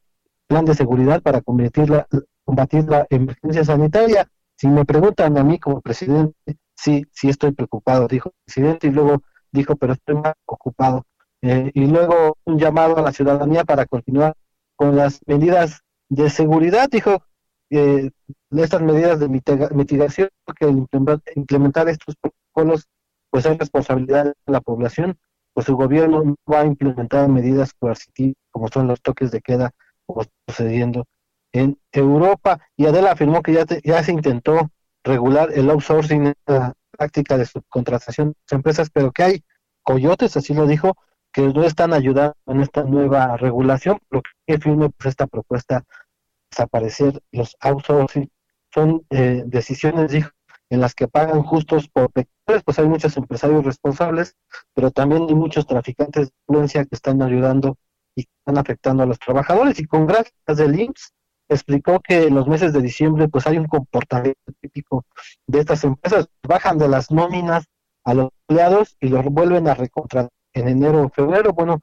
plan 0.46 0.64
de 0.64 0.74
seguridad 0.74 1.22
para 1.22 1.40
combatir 1.40 1.88
la, 1.88 2.06
combatir 2.44 2.84
la 2.84 3.06
emergencia 3.10 3.64
sanitaria. 3.64 4.28
Si 4.56 4.68
me 4.68 4.84
preguntan 4.84 5.36
a 5.38 5.44
mí 5.44 5.58
como 5.58 5.80
presidente, 5.80 6.34
sí, 6.76 7.04
sí 7.12 7.28
estoy 7.28 7.52
preocupado, 7.52 8.06
dijo 8.06 8.28
el 8.28 8.34
presidente, 8.44 8.86
y 8.88 8.90
luego 8.90 9.22
dijo, 9.50 9.76
pero 9.76 9.94
estoy 9.94 10.16
más 10.16 10.34
ocupado. 10.46 11.04
Eh, 11.46 11.70
y 11.74 11.86
luego 11.86 12.38
un 12.44 12.58
llamado 12.58 12.96
a 12.96 13.02
la 13.02 13.12
ciudadanía 13.12 13.64
para 13.64 13.84
continuar 13.84 14.34
con 14.76 14.96
las 14.96 15.20
medidas 15.26 15.82
de 16.08 16.30
seguridad, 16.30 16.88
dijo, 16.90 17.22
eh, 17.68 18.10
estas 18.50 18.80
medidas 18.80 19.20
de 19.20 19.28
mitigación, 19.28 20.30
que 20.58 20.66
implementar 21.36 21.90
estos 21.90 22.16
protocolos, 22.16 22.88
pues 23.28 23.44
es 23.44 23.58
responsabilidad 23.58 24.24
de 24.24 24.34
la 24.46 24.62
población, 24.62 25.18
pues 25.52 25.66
su 25.66 25.76
gobierno 25.76 26.34
va 26.50 26.60
a 26.60 26.64
implementar 26.66 27.28
medidas 27.28 27.74
coercitivas 27.78 28.36
como 28.50 28.68
son 28.68 28.86
los 28.86 29.02
toques 29.02 29.30
de 29.30 29.42
queda, 29.42 29.72
como 30.06 30.22
sucediendo 30.48 31.04
en 31.52 31.78
Europa. 31.92 32.58
Y 32.74 32.86
Adela 32.86 33.10
afirmó 33.10 33.42
que 33.42 33.52
ya, 33.52 33.66
ya 33.84 34.02
se 34.02 34.12
intentó 34.12 34.70
regular 35.02 35.50
el 35.52 35.68
outsourcing, 35.68 36.32
la 36.46 36.72
práctica 36.90 37.36
de 37.36 37.44
subcontratación 37.44 38.28
de 38.28 38.36
las 38.46 38.52
empresas, 38.52 38.88
pero 38.88 39.12
que 39.12 39.22
hay 39.24 39.44
coyotes, 39.82 40.38
así 40.38 40.54
lo 40.54 40.66
dijo, 40.66 40.96
que 41.34 41.42
no 41.42 41.64
están 41.64 41.92
ayudando 41.92 42.36
en 42.46 42.60
esta 42.60 42.84
nueva 42.84 43.36
regulación, 43.36 43.98
lo 44.08 44.22
que 44.46 44.58
firme 44.58 44.88
pues, 44.90 45.10
esta 45.10 45.26
propuesta 45.26 45.84
desaparecer 46.50 47.20
los 47.32 47.56
outsourcing. 47.60 48.30
Son 48.72 49.04
eh, 49.10 49.42
decisiones, 49.44 50.12
dijo, 50.12 50.30
en 50.70 50.80
las 50.80 50.94
que 50.94 51.08
pagan 51.08 51.42
justos 51.42 51.88
por 51.88 52.10
pecadores, 52.12 52.62
pues 52.64 52.78
hay 52.78 52.86
muchos 52.86 53.16
empresarios 53.16 53.64
responsables, 53.64 54.36
pero 54.74 54.92
también 54.92 55.26
hay 55.28 55.34
muchos 55.34 55.66
traficantes 55.66 56.28
de 56.28 56.34
influencia 56.46 56.84
que 56.84 56.94
están 56.94 57.20
ayudando 57.20 57.76
y 58.14 58.22
están 58.22 58.56
afectando 58.58 59.02
a 59.02 59.06
los 59.06 59.18
trabajadores. 59.18 59.78
Y 59.80 59.86
con 59.86 60.06
gráficas 60.06 60.56
del 60.56 60.78
IMSS 60.78 61.12
explicó 61.48 62.00
que 62.00 62.28
en 62.28 62.34
los 62.36 62.46
meses 62.46 62.72
de 62.72 62.80
diciembre 62.80 63.28
pues 63.28 63.46
hay 63.48 63.58
un 63.58 63.66
comportamiento 63.66 64.52
típico 64.60 65.04
de 65.48 65.58
estas 65.60 65.82
empresas, 65.82 66.28
bajan 66.46 66.78
de 66.78 66.88
las 66.88 67.10
nóminas 67.10 67.66
a 68.04 68.14
los 68.14 68.30
empleados 68.46 68.96
y 69.00 69.08
los 69.08 69.24
vuelven 69.24 69.66
a 69.66 69.74
recontratar 69.74 70.30
en 70.54 70.68
enero 70.68 71.02
o 71.04 71.08
febrero. 71.10 71.52
Bueno, 71.52 71.80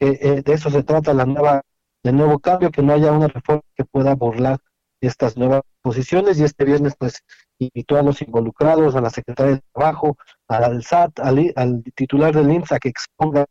eh, 0.00 0.42
de 0.44 0.52
eso 0.52 0.70
se 0.70 0.82
trata 0.82 1.14
la 1.14 1.24
nueva, 1.24 1.62
el 2.02 2.16
nuevo 2.16 2.38
cambio, 2.38 2.70
que 2.70 2.82
no 2.82 2.92
haya 2.92 3.12
una 3.12 3.28
reforma 3.28 3.62
que 3.74 3.84
pueda 3.84 4.14
burlar 4.14 4.58
estas 5.00 5.36
nuevas 5.36 5.62
posiciones 5.82 6.38
y 6.38 6.44
este 6.44 6.64
viernes 6.64 6.94
pues 6.98 7.22
invitó 7.58 7.96
a 7.96 8.02
los 8.02 8.20
involucrados, 8.22 8.94
a 8.96 9.00
la 9.00 9.10
Secretaría 9.10 9.56
de 9.56 9.62
Trabajo, 9.72 10.16
al 10.48 10.82
SAT, 10.82 11.20
al, 11.20 11.82
titular 11.94 12.34
del 12.34 12.50
IMSS 12.50 12.72
a 12.72 12.78
que 12.78 12.88
exponga 12.88 13.46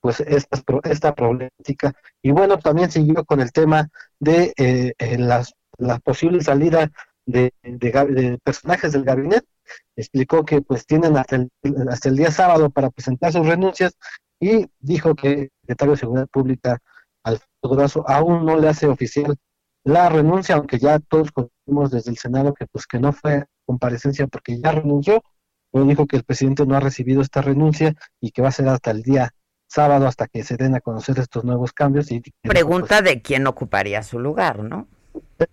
pues 0.00 0.20
esta, 0.20 0.62
esta 0.84 1.14
problemática. 1.14 1.92
Y 2.22 2.30
bueno, 2.30 2.58
también 2.58 2.90
siguió 2.90 3.24
con 3.24 3.40
el 3.40 3.52
tema 3.52 3.88
de 4.18 4.54
eh, 4.56 4.94
eh, 4.98 5.18
las, 5.18 5.52
la 5.78 5.98
posible 5.98 6.40
salida 6.42 6.90
de, 7.26 7.52
de, 7.62 8.38
personajes 8.42 8.92
del 8.92 9.04
gabinete. 9.04 9.46
Explicó 9.96 10.44
que 10.44 10.60
pues 10.62 10.86
tienen 10.86 11.16
hasta 11.16 11.36
el, 11.36 11.50
hasta 11.88 12.08
el 12.08 12.16
día 12.16 12.30
sábado 12.30 12.70
para 12.70 12.90
presentar 12.90 13.32
sus 13.32 13.46
renuncias 13.46 13.96
y 14.40 14.66
dijo 14.78 15.14
que 15.14 15.32
el 15.32 15.50
secretario 15.60 15.92
de 15.92 16.00
Seguridad 16.00 16.28
Pública, 16.28 16.78
Alfredo 17.22 17.48
Durazo, 17.62 18.08
aún 18.08 18.46
no 18.46 18.58
le 18.58 18.68
hace 18.68 18.86
oficial 18.86 19.36
la 19.84 20.08
renuncia, 20.08 20.56
aunque 20.56 20.78
ya 20.78 20.98
todos 20.98 21.30
conocimos 21.32 21.90
desde 21.90 22.10
el 22.10 22.18
Senado 22.18 22.54
que 22.54 22.66
pues 22.66 22.86
que 22.86 22.98
no 22.98 23.12
fue 23.12 23.44
comparecencia 23.66 24.26
porque 24.26 24.58
ya 24.60 24.72
renunció, 24.72 25.22
pero 25.70 25.84
dijo 25.84 26.06
que 26.06 26.16
el 26.16 26.24
presidente 26.24 26.66
no 26.66 26.76
ha 26.76 26.80
recibido 26.80 27.22
esta 27.22 27.40
renuncia 27.40 27.94
y 28.20 28.30
que 28.30 28.42
va 28.42 28.48
a 28.48 28.52
ser 28.52 28.68
hasta 28.68 28.90
el 28.90 29.02
día 29.02 29.30
sábado 29.68 30.06
hasta 30.06 30.26
que 30.26 30.42
se 30.42 30.56
den 30.56 30.74
a 30.74 30.80
conocer 30.80 31.18
estos 31.18 31.44
nuevos 31.44 31.72
cambios. 31.72 32.10
Y, 32.10 32.22
Pregunta 32.42 32.98
pues, 33.00 33.04
de 33.04 33.22
quién 33.22 33.46
ocuparía 33.46 34.02
su 34.02 34.18
lugar, 34.18 34.58
¿no? 34.64 34.88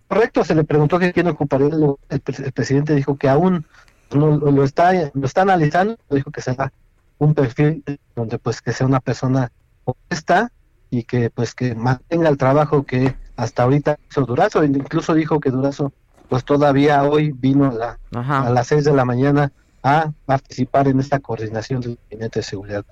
Correcto, 0.08 0.44
se 0.44 0.56
le 0.56 0.64
preguntó 0.64 1.00
que 1.00 1.14
quién 1.14 1.28
ocuparía 1.28 1.68
el, 1.68 1.96
el, 2.10 2.22
el 2.46 2.52
presidente 2.52 2.96
dijo 2.96 3.18
que 3.18 3.30
aún 3.30 3.66
no, 4.12 4.38
lo 4.38 4.64
está 4.64 4.92
lo 5.14 5.26
está 5.26 5.42
analizando, 5.42 5.98
dijo 6.10 6.32
que 6.32 6.42
será 6.42 6.72
un 7.18 7.34
perfil 7.34 7.84
donde 8.16 8.38
pues 8.40 8.62
que 8.62 8.74
sea 8.74 8.88
una 8.88 9.00
persona 9.00 9.52
honesta 9.86 10.52
y 10.90 11.04
que 11.04 11.30
pues 11.30 11.54
que 11.54 11.76
mantenga 11.76 12.30
el 12.30 12.38
trabajo 12.38 12.84
que 12.84 13.16
hasta 13.36 13.64
ahorita 13.64 13.98
hizo 14.10 14.26
Durazo, 14.26 14.64
incluso 14.64 15.14
dijo 15.14 15.40
que 15.40 15.52
Durazo 15.52 15.92
pues 16.30 16.44
todavía 16.44 17.04
hoy 17.04 17.32
vino 17.32 17.66
a, 17.66 17.74
la, 17.74 18.00
a 18.46 18.50
las 18.50 18.68
seis 18.68 18.84
de 18.84 18.94
la 18.94 19.06
mañana 19.06 19.52
a 19.84 20.12
participar 20.26 20.88
en 20.88 21.00
esta 21.00 21.20
coordinación 21.20 21.82
del 21.82 21.98
Gabinete 22.10 22.40
de 22.40 22.44
Seguridad 22.44 22.86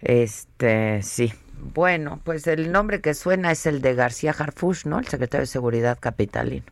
este, 0.00 1.02
sí. 1.02 1.32
Bueno, 1.74 2.20
pues 2.22 2.46
el 2.46 2.70
nombre 2.70 3.00
que 3.00 3.14
suena 3.14 3.50
es 3.50 3.66
el 3.66 3.80
de 3.80 3.94
García 3.94 4.34
Harfush, 4.36 4.86
¿no? 4.86 4.98
El 4.98 5.06
secretario 5.06 5.42
de 5.42 5.46
Seguridad 5.46 5.98
capitalino. 5.98 6.66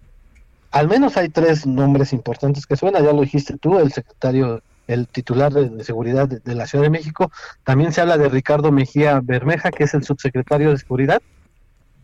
Al 0.74 0.88
menos 0.88 1.16
hay 1.16 1.28
tres 1.28 1.68
nombres 1.68 2.12
importantes 2.12 2.66
que 2.66 2.74
suenan, 2.74 3.04
ya 3.04 3.12
lo 3.12 3.20
dijiste 3.20 3.56
tú, 3.58 3.78
el 3.78 3.92
secretario, 3.92 4.60
el 4.88 5.06
titular 5.06 5.52
de, 5.52 5.84
Seguridad 5.84 6.26
de, 6.26 6.54
la 6.56 6.66
Ciudad 6.66 6.82
de 6.82 6.90
México. 6.90 7.30
También 7.62 7.92
se 7.92 8.00
habla 8.00 8.18
de 8.18 8.28
Ricardo 8.28 8.72
Mejía 8.72 9.20
Bermeja, 9.22 9.70
que 9.70 9.84
es 9.84 9.94
el 9.94 10.02
subsecretario 10.02 10.70
de 10.70 10.78
Seguridad. 10.78 11.22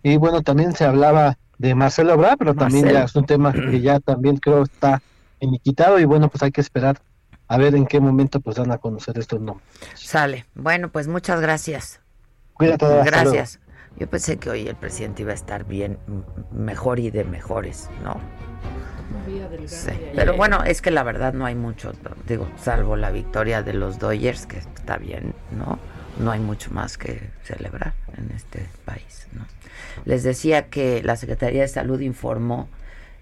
Y 0.04 0.18
bueno, 0.18 0.42
también 0.42 0.72
se 0.72 0.84
hablaba 0.84 1.36
de 1.58 1.74
Marcelo 1.74 2.12
Ebrard, 2.12 2.38
pero 2.38 2.54
también 2.54 2.88
ya 2.88 3.02
es 3.02 3.16
un 3.16 3.26
tema 3.26 3.52
que 3.52 3.80
ya 3.80 3.98
también 3.98 4.36
creo 4.36 4.62
está 4.62 5.02
iniquitado 5.40 5.98
y 5.98 6.04
bueno, 6.04 6.28
pues 6.28 6.44
hay 6.44 6.52
que 6.52 6.60
esperar 6.60 7.02
a 7.48 7.58
ver 7.58 7.74
en 7.74 7.86
qué 7.86 7.98
momento 7.98 8.38
pues 8.38 8.56
van 8.56 8.70
a 8.70 8.78
conocer 8.78 9.18
estos 9.18 9.40
nombres. 9.40 9.68
Sale. 9.96 10.46
Bueno, 10.54 10.90
pues 10.90 11.08
muchas 11.08 11.40
gracias. 11.40 11.98
Cuídate. 12.52 12.86
Gracias. 13.04 13.58
Yo 13.98 14.08
pensé 14.08 14.38
que 14.38 14.50
hoy 14.50 14.66
el 14.66 14.76
presidente 14.76 15.22
iba 15.22 15.32
a 15.32 15.34
estar 15.34 15.64
bien, 15.64 15.98
mejor 16.52 16.98
y 16.98 17.10
de 17.10 17.24
mejores, 17.24 17.90
¿no? 18.02 18.18
Sí. 19.66 19.92
Pero 20.14 20.36
bueno, 20.36 20.62
es 20.64 20.80
que 20.80 20.90
la 20.90 21.02
verdad 21.02 21.34
no 21.34 21.44
hay 21.44 21.54
mucho, 21.54 21.92
digo, 22.26 22.48
salvo 22.56 22.96
la 22.96 23.10
victoria 23.10 23.62
de 23.62 23.74
los 23.74 23.98
Dodgers, 23.98 24.46
que 24.46 24.58
está 24.58 24.96
bien, 24.96 25.34
¿no? 25.56 25.78
No 26.18 26.30
hay 26.30 26.40
mucho 26.40 26.70
más 26.72 26.98
que 26.98 27.30
celebrar 27.44 27.94
en 28.16 28.30
este 28.34 28.66
país, 28.84 29.28
¿no? 29.32 29.46
Les 30.04 30.22
decía 30.22 30.68
que 30.68 31.02
la 31.02 31.16
Secretaría 31.16 31.62
de 31.62 31.68
Salud 31.68 32.00
informó 32.00 32.68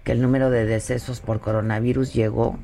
que 0.03 0.11
el 0.13 0.21
número 0.21 0.49
de 0.49 0.65
decesos 0.65 1.21
por 1.21 1.39
coronavirus 1.39 2.13
llegó 2.13 2.57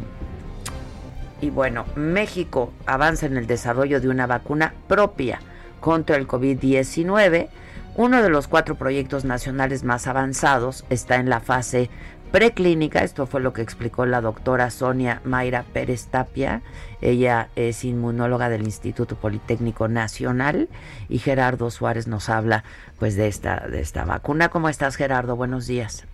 y 1.40 1.50
bueno, 1.50 1.86
México 1.96 2.72
avanza 2.86 3.26
en 3.26 3.36
el 3.36 3.48
desarrollo 3.48 4.00
de 4.00 4.08
una 4.08 4.28
vacuna 4.28 4.74
propia 4.86 5.40
contra 5.80 6.14
el 6.14 6.28
COVID-19. 6.28 7.48
Uno 7.94 8.22
de 8.22 8.30
los 8.30 8.48
cuatro 8.48 8.76
proyectos 8.76 9.26
nacionales 9.26 9.84
más 9.84 10.06
avanzados 10.06 10.86
está 10.88 11.16
en 11.16 11.28
la 11.28 11.40
fase 11.40 11.90
preclínica. 12.30 13.04
Esto 13.04 13.26
fue 13.26 13.42
lo 13.42 13.52
que 13.52 13.60
explicó 13.60 14.06
la 14.06 14.22
doctora 14.22 14.70
Sonia 14.70 15.20
Mayra 15.24 15.64
Pérez 15.74 16.06
Tapia. 16.06 16.62
Ella 17.02 17.50
es 17.54 17.84
inmunóloga 17.84 18.48
del 18.48 18.62
Instituto 18.62 19.16
Politécnico 19.16 19.88
Nacional 19.88 20.70
y 21.10 21.18
Gerardo 21.18 21.70
Suárez 21.70 22.06
nos 22.06 22.30
habla 22.30 22.64
pues 22.98 23.14
de 23.14 23.28
esta 23.28 23.66
de 23.68 23.80
esta 23.80 24.06
vacuna. 24.06 24.48
¿Cómo 24.48 24.70
estás, 24.70 24.96
Gerardo? 24.96 25.36
Buenos 25.36 25.66
días. 25.66 26.06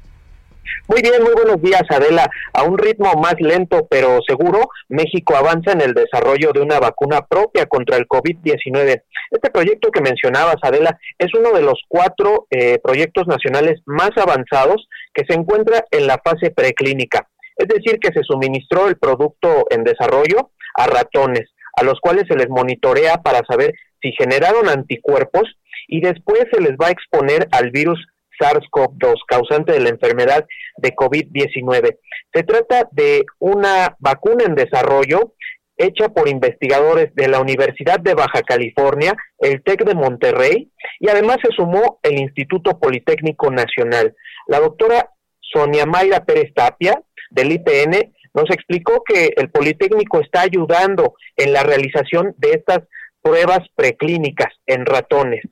Muy 0.88 1.02
bien, 1.02 1.22
muy 1.22 1.33
buenos 1.33 1.61
días, 1.61 1.83
Adela. 1.90 2.31
A 2.52 2.62
un 2.62 2.78
ritmo 2.78 3.12
más 3.14 3.35
lento 3.38 3.87
pero 3.90 4.18
seguro, 4.26 4.68
México 4.88 5.37
avanza 5.37 5.72
en 5.72 5.81
el 5.81 5.94
desarrollo 5.94 6.52
de 6.52 6.61
una 6.61 6.78
vacuna 6.78 7.26
propia 7.26 7.66
contra 7.66 7.96
el 7.96 8.07
COVID-19. 8.07 9.02
Este 9.31 9.50
proyecto 9.50 9.90
que 9.90 10.00
mencionabas, 10.00 10.57
Adela, 10.62 10.98
es 11.18 11.35
uno 11.35 11.52
de 11.52 11.62
los 11.62 11.83
cuatro 11.88 12.46
eh, 12.50 12.78
proyectos 12.83 13.26
nacionales 13.26 13.81
más 13.87 14.11
avanzados 14.16 14.88
que 15.12 15.24
se 15.28 15.35
encuentra 15.35 15.85
en 15.90 16.07
la 16.07 16.20
fase 16.24 16.50
preclínica. 16.50 17.28
Es 17.57 17.68
decir, 17.68 17.98
que 18.00 18.12
se 18.12 18.22
suministró 18.22 18.88
el 18.88 18.96
producto 18.96 19.66
en 19.70 19.85
desarrollo 19.85 20.50
a 20.74 20.87
ratones, 20.87 21.50
a 21.76 21.85
los 21.85 22.00
cuales 22.00 22.24
se 22.28 22.37
les 22.37 22.48
monitorea 22.48 23.18
para 23.18 23.40
saber 23.48 23.74
si 24.00 24.12
generaron 24.12 24.68
anticuerpos 24.68 25.42
y 25.88 26.00
después 26.00 26.44
se 26.52 26.61
les 26.61 26.72
va 26.72 26.88
a 26.88 26.92
exponer 26.92 27.48
al 27.50 27.70
virus 27.70 27.98
SARS-CoV-2, 28.40 29.14
causante 29.27 29.72
de 29.72 29.81
la 29.81 29.90
enfermedad 29.90 30.46
de 30.77 30.94
COVID-19. 30.94 31.98
Se 32.33 32.42
trata 32.42 32.88
de 32.92 33.24
una 33.38 33.96
vacuna 33.98 34.44
en 34.44 34.55
desarrollo 34.55 35.35
hecha 35.79 36.09
por 36.09 36.29
investigadores 36.29 37.14
de 37.14 37.29
la 37.29 37.40
Universidad 37.40 38.01
de 38.01 38.14
Baja 38.14 38.42
California, 38.42 39.14
el 39.38 39.62
TEC 39.62 39.85
de 39.85 39.94
Monterrey, 39.94 40.72
y 40.98 41.09
además 41.09 41.38
se 41.42 41.53
sumó 41.55 42.01
el 42.03 42.18
Instituto 42.18 42.79
Politécnico 42.81 43.51
Nacional. 43.51 44.14
La 44.48 44.59
doctora 44.59 45.09
Sonia 45.40 45.87
Mayra 45.87 46.24
Pérez 46.24 46.53
Tapia, 46.53 47.01
del 47.31 47.53
IPN, 47.53 48.12
nos 48.35 48.51
explicó 48.51 49.03
que 49.07 49.33
el 49.37 49.51
Politécnico 49.51 50.20
está 50.20 50.42
ayudando 50.42 51.14
en 51.37 51.53
la 51.53 51.62
realización 51.62 52.35
de 52.38 52.51
estas 52.53 52.81
pruebas 53.22 53.61
preclínicas 53.74 54.53
en 54.66 54.85
ratones. 54.85 55.42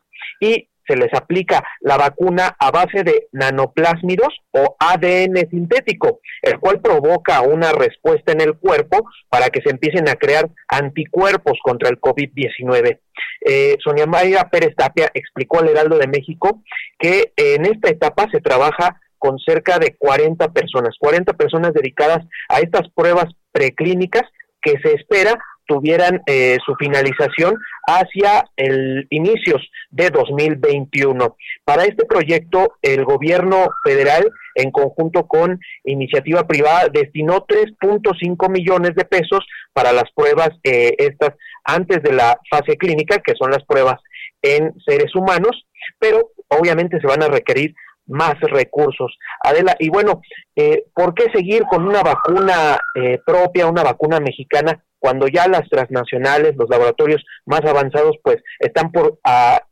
Y 0.40 0.68
se 0.86 0.96
les 0.96 1.12
aplica 1.14 1.62
la 1.80 1.96
vacuna 1.96 2.56
a 2.58 2.70
base 2.70 3.02
de 3.02 3.28
nanoplásmidos 3.32 4.28
o 4.52 4.76
ADN 4.78 5.48
sintético, 5.50 6.20
el 6.42 6.58
cual 6.58 6.80
provoca 6.80 7.40
una 7.42 7.72
respuesta 7.72 8.32
en 8.32 8.40
el 8.40 8.54
cuerpo 8.54 9.08
para 9.28 9.50
que 9.50 9.60
se 9.62 9.70
empiecen 9.70 10.08
a 10.08 10.16
crear 10.16 10.48
anticuerpos 10.68 11.58
contra 11.62 11.88
el 11.88 12.00
COVID-19. 12.00 13.00
Eh, 13.40 13.76
Sonia 13.82 14.06
Mayra 14.06 14.48
Pérez 14.50 14.74
Tapia 14.76 15.10
explicó 15.14 15.60
al 15.60 15.68
Heraldo 15.68 15.98
de 15.98 16.08
México 16.08 16.62
que 16.98 17.32
en 17.36 17.66
esta 17.66 17.90
etapa 17.90 18.26
se 18.30 18.40
trabaja 18.40 19.00
con 19.18 19.38
cerca 19.38 19.78
de 19.78 19.96
40 19.96 20.52
personas, 20.52 20.94
40 20.98 21.32
personas 21.34 21.72
dedicadas 21.72 22.24
a 22.48 22.60
estas 22.60 22.88
pruebas 22.94 23.26
preclínicas 23.52 24.22
que 24.60 24.78
se 24.82 24.94
espera 24.94 25.38
tuvieran 25.66 26.22
eh, 26.26 26.58
su 26.64 26.74
finalización 26.76 27.56
hacia 27.86 28.44
el 28.56 29.06
inicios 29.10 29.62
de 29.90 30.10
2021. 30.10 31.36
Para 31.64 31.84
este 31.84 32.04
proyecto, 32.04 32.76
el 32.82 33.04
gobierno 33.04 33.68
federal, 33.84 34.28
en 34.54 34.70
conjunto 34.70 35.26
con 35.26 35.60
iniciativa 35.84 36.46
privada, 36.46 36.88
destinó 36.92 37.46
3.5 37.46 38.50
millones 38.50 38.94
de 38.94 39.04
pesos 39.04 39.46
para 39.72 39.92
las 39.92 40.10
pruebas 40.14 40.50
eh, 40.64 40.94
estas 40.98 41.34
antes 41.64 42.02
de 42.02 42.12
la 42.12 42.38
fase 42.50 42.76
clínica, 42.76 43.18
que 43.18 43.34
son 43.38 43.50
las 43.50 43.64
pruebas 43.64 44.00
en 44.42 44.72
seres 44.86 45.14
humanos, 45.14 45.66
pero 45.98 46.30
obviamente 46.48 47.00
se 47.00 47.06
van 47.06 47.22
a 47.22 47.28
requerir 47.28 47.74
más 48.06 48.34
recursos. 48.40 49.18
Adela, 49.42 49.74
y 49.78 49.88
bueno, 49.88 50.22
eh, 50.54 50.84
¿por 50.94 51.14
qué 51.14 51.24
seguir 51.32 51.64
con 51.64 51.86
una 51.86 52.02
vacuna 52.02 52.78
eh, 52.94 53.18
propia, 53.24 53.66
una 53.66 53.82
vacuna 53.82 54.20
mexicana, 54.20 54.82
cuando 54.98 55.28
ya 55.28 55.46
las 55.48 55.68
transnacionales, 55.68 56.56
los 56.56 56.68
laboratorios 56.68 57.24
más 57.44 57.60
avanzados, 57.64 58.16
pues 58.22 58.38
están 58.58 58.90
por 58.92 59.18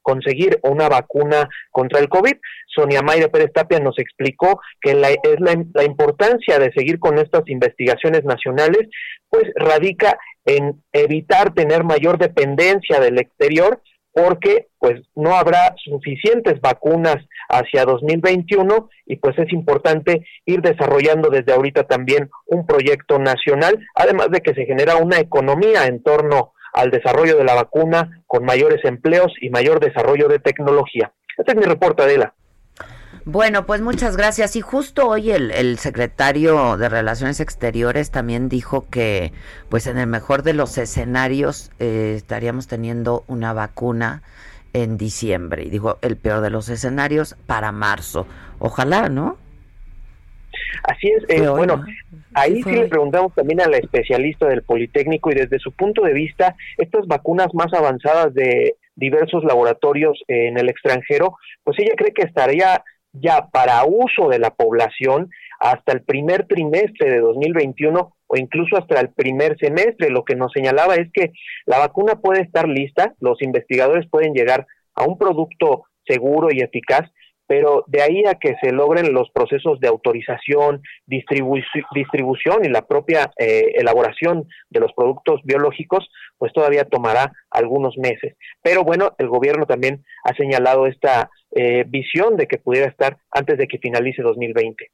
conseguir 0.02 0.58
una 0.62 0.88
vacuna 0.88 1.48
contra 1.70 2.00
el 2.00 2.08
COVID? 2.08 2.34
Sonia 2.66 3.02
Mayra 3.02 3.28
Pérez 3.28 3.52
Tapia 3.52 3.78
nos 3.78 3.98
explicó 3.98 4.60
que 4.80 4.94
la, 4.94 5.10
es 5.10 5.38
la, 5.38 5.62
la 5.74 5.84
importancia 5.84 6.58
de 6.58 6.72
seguir 6.72 6.98
con 6.98 7.18
estas 7.18 7.42
investigaciones 7.46 8.24
nacionales, 8.24 8.88
pues 9.28 9.44
radica 9.56 10.18
en 10.44 10.82
evitar 10.92 11.54
tener 11.54 11.84
mayor 11.84 12.18
dependencia 12.18 13.00
del 13.00 13.18
exterior 13.18 13.80
porque 14.14 14.68
pues 14.78 15.02
no 15.16 15.34
habrá 15.34 15.74
suficientes 15.84 16.60
vacunas 16.60 17.16
hacia 17.48 17.84
2021 17.84 18.88
y 19.06 19.16
pues 19.16 19.36
es 19.38 19.52
importante 19.52 20.24
ir 20.46 20.62
desarrollando 20.62 21.30
desde 21.30 21.52
ahorita 21.52 21.84
también 21.84 22.30
un 22.46 22.64
proyecto 22.64 23.18
nacional, 23.18 23.84
además 23.94 24.30
de 24.30 24.40
que 24.40 24.54
se 24.54 24.66
genera 24.66 24.96
una 24.96 25.18
economía 25.18 25.86
en 25.86 26.02
torno 26.02 26.52
al 26.72 26.90
desarrollo 26.90 27.36
de 27.36 27.44
la 27.44 27.54
vacuna 27.54 28.22
con 28.26 28.44
mayores 28.44 28.84
empleos 28.84 29.32
y 29.40 29.50
mayor 29.50 29.80
desarrollo 29.80 30.28
de 30.28 30.38
tecnología. 30.38 31.12
Este 31.36 31.52
es 31.52 31.58
mi 31.58 31.64
reporte, 31.64 32.04
Adela. 32.04 32.34
Bueno, 33.26 33.64
pues 33.64 33.80
muchas 33.80 34.18
gracias. 34.18 34.54
Y 34.54 34.60
justo 34.60 35.08
hoy 35.08 35.30
el, 35.30 35.50
el, 35.50 35.78
secretario 35.78 36.76
de 36.76 36.90
Relaciones 36.90 37.40
Exteriores 37.40 38.10
también 38.10 38.50
dijo 38.50 38.86
que, 38.90 39.32
pues 39.70 39.86
en 39.86 39.96
el 39.96 40.06
mejor 40.06 40.42
de 40.42 40.52
los 40.52 40.76
escenarios, 40.76 41.70
eh, 41.78 42.12
estaríamos 42.16 42.68
teniendo 42.68 43.24
una 43.26 43.54
vacuna 43.54 44.22
en 44.74 44.98
diciembre. 44.98 45.62
Y 45.62 45.70
dijo, 45.70 45.98
el 46.02 46.18
peor 46.18 46.42
de 46.42 46.50
los 46.50 46.68
escenarios 46.68 47.34
para 47.46 47.72
marzo. 47.72 48.26
Ojalá, 48.58 49.08
¿no? 49.08 49.38
Así 50.82 51.08
es. 51.08 51.24
Eh, 51.28 51.48
bueno, 51.48 51.82
ahí 52.34 52.56
sí, 52.56 52.64
sí 52.64 52.72
le 52.72 52.88
preguntamos 52.88 53.34
también 53.34 53.62
a 53.62 53.68
la 53.68 53.78
especialista 53.78 54.46
del 54.48 54.62
Politécnico 54.62 55.30
y 55.30 55.34
desde 55.34 55.58
su 55.60 55.72
punto 55.72 56.02
de 56.02 56.12
vista, 56.12 56.56
estas 56.76 57.06
vacunas 57.06 57.48
más 57.54 57.72
avanzadas 57.72 58.34
de 58.34 58.76
diversos 58.96 59.44
laboratorios 59.44 60.22
en 60.28 60.58
el 60.58 60.68
extranjero, 60.68 61.36
pues 61.64 61.78
ella 61.78 61.94
cree 61.96 62.12
que 62.12 62.22
estaría 62.22 62.84
ya 63.14 63.48
para 63.50 63.84
uso 63.84 64.28
de 64.28 64.38
la 64.38 64.50
población 64.50 65.30
hasta 65.60 65.92
el 65.92 66.02
primer 66.02 66.46
trimestre 66.46 67.10
de 67.10 67.20
2021 67.20 68.14
o 68.26 68.36
incluso 68.36 68.76
hasta 68.76 69.00
el 69.00 69.10
primer 69.10 69.56
semestre. 69.58 70.10
Lo 70.10 70.24
que 70.24 70.34
nos 70.34 70.52
señalaba 70.52 70.94
es 70.96 71.10
que 71.12 71.32
la 71.64 71.78
vacuna 71.78 72.16
puede 72.16 72.42
estar 72.42 72.68
lista, 72.68 73.14
los 73.20 73.40
investigadores 73.42 74.08
pueden 74.10 74.34
llegar 74.34 74.66
a 74.94 75.04
un 75.04 75.16
producto 75.18 75.84
seguro 76.06 76.48
y 76.50 76.60
eficaz, 76.60 77.10
pero 77.46 77.84
de 77.86 78.02
ahí 78.02 78.24
a 78.26 78.34
que 78.34 78.56
se 78.62 78.72
logren 78.72 79.12
los 79.12 79.30
procesos 79.30 79.80
de 79.80 79.88
autorización, 79.88 80.82
distribu 81.06 81.58
distribución 81.94 82.64
y 82.64 82.68
la 82.68 82.86
propia 82.86 83.30
eh, 83.38 83.72
elaboración 83.74 84.48
de 84.70 84.80
los 84.80 84.92
productos 84.92 85.40
biológicos, 85.44 86.08
pues 86.38 86.52
todavía 86.52 86.84
tomará 86.84 87.32
algunos 87.50 87.96
meses. 87.98 88.36
Pero 88.62 88.84
bueno, 88.84 89.14
el 89.18 89.28
gobierno 89.28 89.66
también 89.66 90.04
ha 90.24 90.34
señalado 90.34 90.86
esta 90.86 91.30
eh, 91.54 91.84
visión 91.86 92.36
de 92.36 92.46
que 92.46 92.58
pudiera 92.58 92.88
estar 92.88 93.16
antes 93.30 93.58
de 93.58 93.66
que 93.66 93.78
finalice 93.78 94.22
2020. 94.22 94.90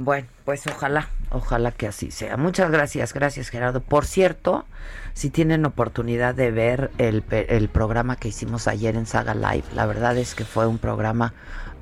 Bueno, 0.00 0.28
pues 0.44 0.64
ojalá, 0.68 1.08
ojalá 1.32 1.72
que 1.72 1.88
así 1.88 2.12
sea. 2.12 2.36
Muchas 2.36 2.70
gracias, 2.70 3.12
gracias 3.12 3.48
Gerardo. 3.48 3.80
Por 3.80 4.06
cierto, 4.06 4.64
si 5.12 5.28
tienen 5.28 5.66
oportunidad 5.66 6.36
de 6.36 6.52
ver 6.52 6.92
el, 6.98 7.24
el, 7.30 7.68
programa 7.68 8.14
que 8.14 8.28
hicimos 8.28 8.68
ayer 8.68 8.94
en 8.94 9.06
Saga 9.06 9.34
Live, 9.34 9.64
la 9.74 9.86
verdad 9.86 10.16
es 10.16 10.36
que 10.36 10.44
fue 10.44 10.68
un 10.68 10.78
programa, 10.78 11.34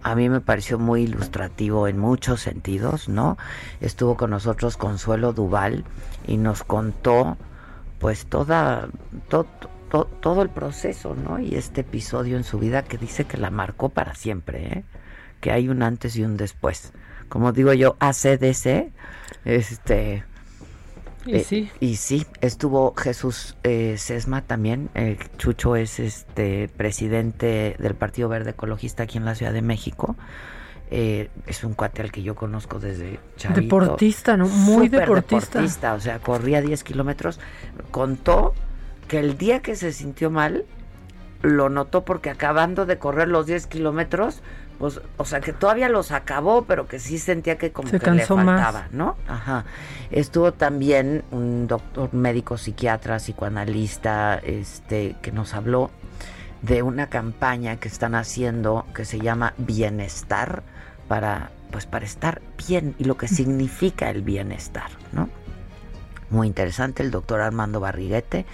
a 0.03 0.15
mí 0.15 0.31
me 0.31 0.41
pareció 0.41 0.79
muy 0.79 1.03
ilustrativo 1.03 1.89
en 1.89 1.99
muchos 1.99 2.41
sentidos, 2.41 3.11
¿no? 3.11 3.37
Estuvo 3.83 4.17
con 4.17 4.31
nosotros 4.31 4.79
Consuelo 4.79 5.35
Duval 5.35 5.85
y 6.27 6.39
nos 6.39 6.65
contó 6.65 7.37
pues 7.99 8.25
toda, 8.25 8.89
to, 9.29 9.45
to, 9.91 10.07
todo 10.23 10.41
el 10.41 10.49
proceso, 10.49 11.15
¿no? 11.15 11.39
Y 11.39 11.55
este 11.55 11.83
episodio 11.83 12.39
en 12.39 12.45
su 12.45 12.59
vida 12.59 12.83
que 12.83 12.97
dice 12.97 13.27
que 13.27 13.37
la 13.37 13.51
marcó 13.51 13.91
para 13.91 14.15
siempre, 14.15 14.69
¿eh? 14.69 14.85
Que 15.43 15.53
hay 15.53 15.69
un 15.69 15.83
antes 15.83 16.17
y 16.17 16.25
un 16.25 16.39
después 16.39 16.95
como 17.29 17.53
digo 17.53 17.73
yo, 17.73 17.97
ACDC, 18.01 18.93
este... 19.45 20.25
Y 21.25 21.41
sí. 21.41 21.57
Eh, 21.57 21.77
y 21.81 21.97
sí, 21.97 22.25
estuvo 22.41 22.95
Jesús 22.95 23.57
eh, 23.65 23.97
Sesma 23.99 24.43
también. 24.43 24.91
Eh, 24.95 25.19
Chucho 25.39 25.75
es 25.75 25.99
este 25.99 26.69
presidente 26.69 27.75
del 27.81 27.97
Partido 27.97 28.29
Verde 28.29 28.51
Ecologista 28.51 29.03
aquí 29.03 29.19
en 29.19 29.25
la 29.25 29.35
Ciudad 29.35 29.53
de 29.53 29.63
México. 29.63 30.15
Eh, 30.91 31.31
es 31.47 31.65
un 31.65 31.75
cuate 31.75 32.03
al 32.03 32.13
que 32.13 32.23
yo 32.23 32.37
conozco 32.37 32.79
desde 32.79 33.19
chavito. 33.37 33.61
Deportista, 33.61 34.37
¿no? 34.37 34.47
Muy 34.47 34.89
deportista. 34.89 35.59
deportista. 35.59 35.95
O 35.95 36.01
sea, 36.01 36.21
corría 36.21 36.61
10 36.61 36.85
kilómetros. 36.85 37.41
Contó 37.91 38.55
que 39.09 39.19
el 39.19 39.37
día 39.37 39.63
que 39.63 39.75
se 39.75 39.93
sintió 39.93 40.31
mal, 40.31 40.65
lo 41.43 41.69
notó 41.69 42.05
porque 42.05 42.31
acabando 42.31 42.87
de 42.87 42.99
correr 42.99 43.29
los 43.29 43.47
10 43.47 43.67
kilómetros, 43.67 44.43
pues, 44.79 45.01
o 45.17 45.25
sea, 45.25 45.41
que 45.41 45.53
todavía 45.53 45.89
los 45.89 46.13
acabó, 46.13 46.65
pero 46.65 46.87
que 46.87 46.99
sí 46.99 47.19
sentía 47.19 47.57
que 47.59 47.73
como 47.73 47.89
Se 47.89 47.99
que 47.99 48.11
le 48.11 48.27
faltaba, 48.27 48.73
más. 48.73 48.93
¿no? 48.93 49.17
Ajá. 49.27 49.65
Estuvo 50.11 50.53
también 50.53 51.25
un 51.31 51.67
doctor 51.67 52.13
médico 52.13 52.59
psiquiatra, 52.59 53.19
psicoanalista, 53.19 54.37
este, 54.37 55.17
que 55.23 55.33
nos 55.33 55.55
habló 55.55 55.91
de 56.63 56.83
una 56.83 57.09
campaña 57.09 57.77
que 57.77 57.89
están 57.89 58.15
haciendo 58.15 58.87
que 58.95 59.05
se 59.05 59.19
llama 59.21 59.55
Bienestar 59.59 60.63
para, 61.09 61.51
pues, 61.71 61.87
para 61.87 62.05
estar 62.05 62.43
bien 62.67 62.95
y 62.99 63.05
lo 63.05 63.17
que 63.17 63.29
significa 63.29 64.11
el 64.11 64.23
bienestar, 64.23 64.91
¿no? 65.13 65.29
Muy 66.29 66.49
interesante 66.49 67.03
el 67.03 67.11
doctor 67.11 67.41
Armando 67.41 67.79
Barriguete 67.79 68.47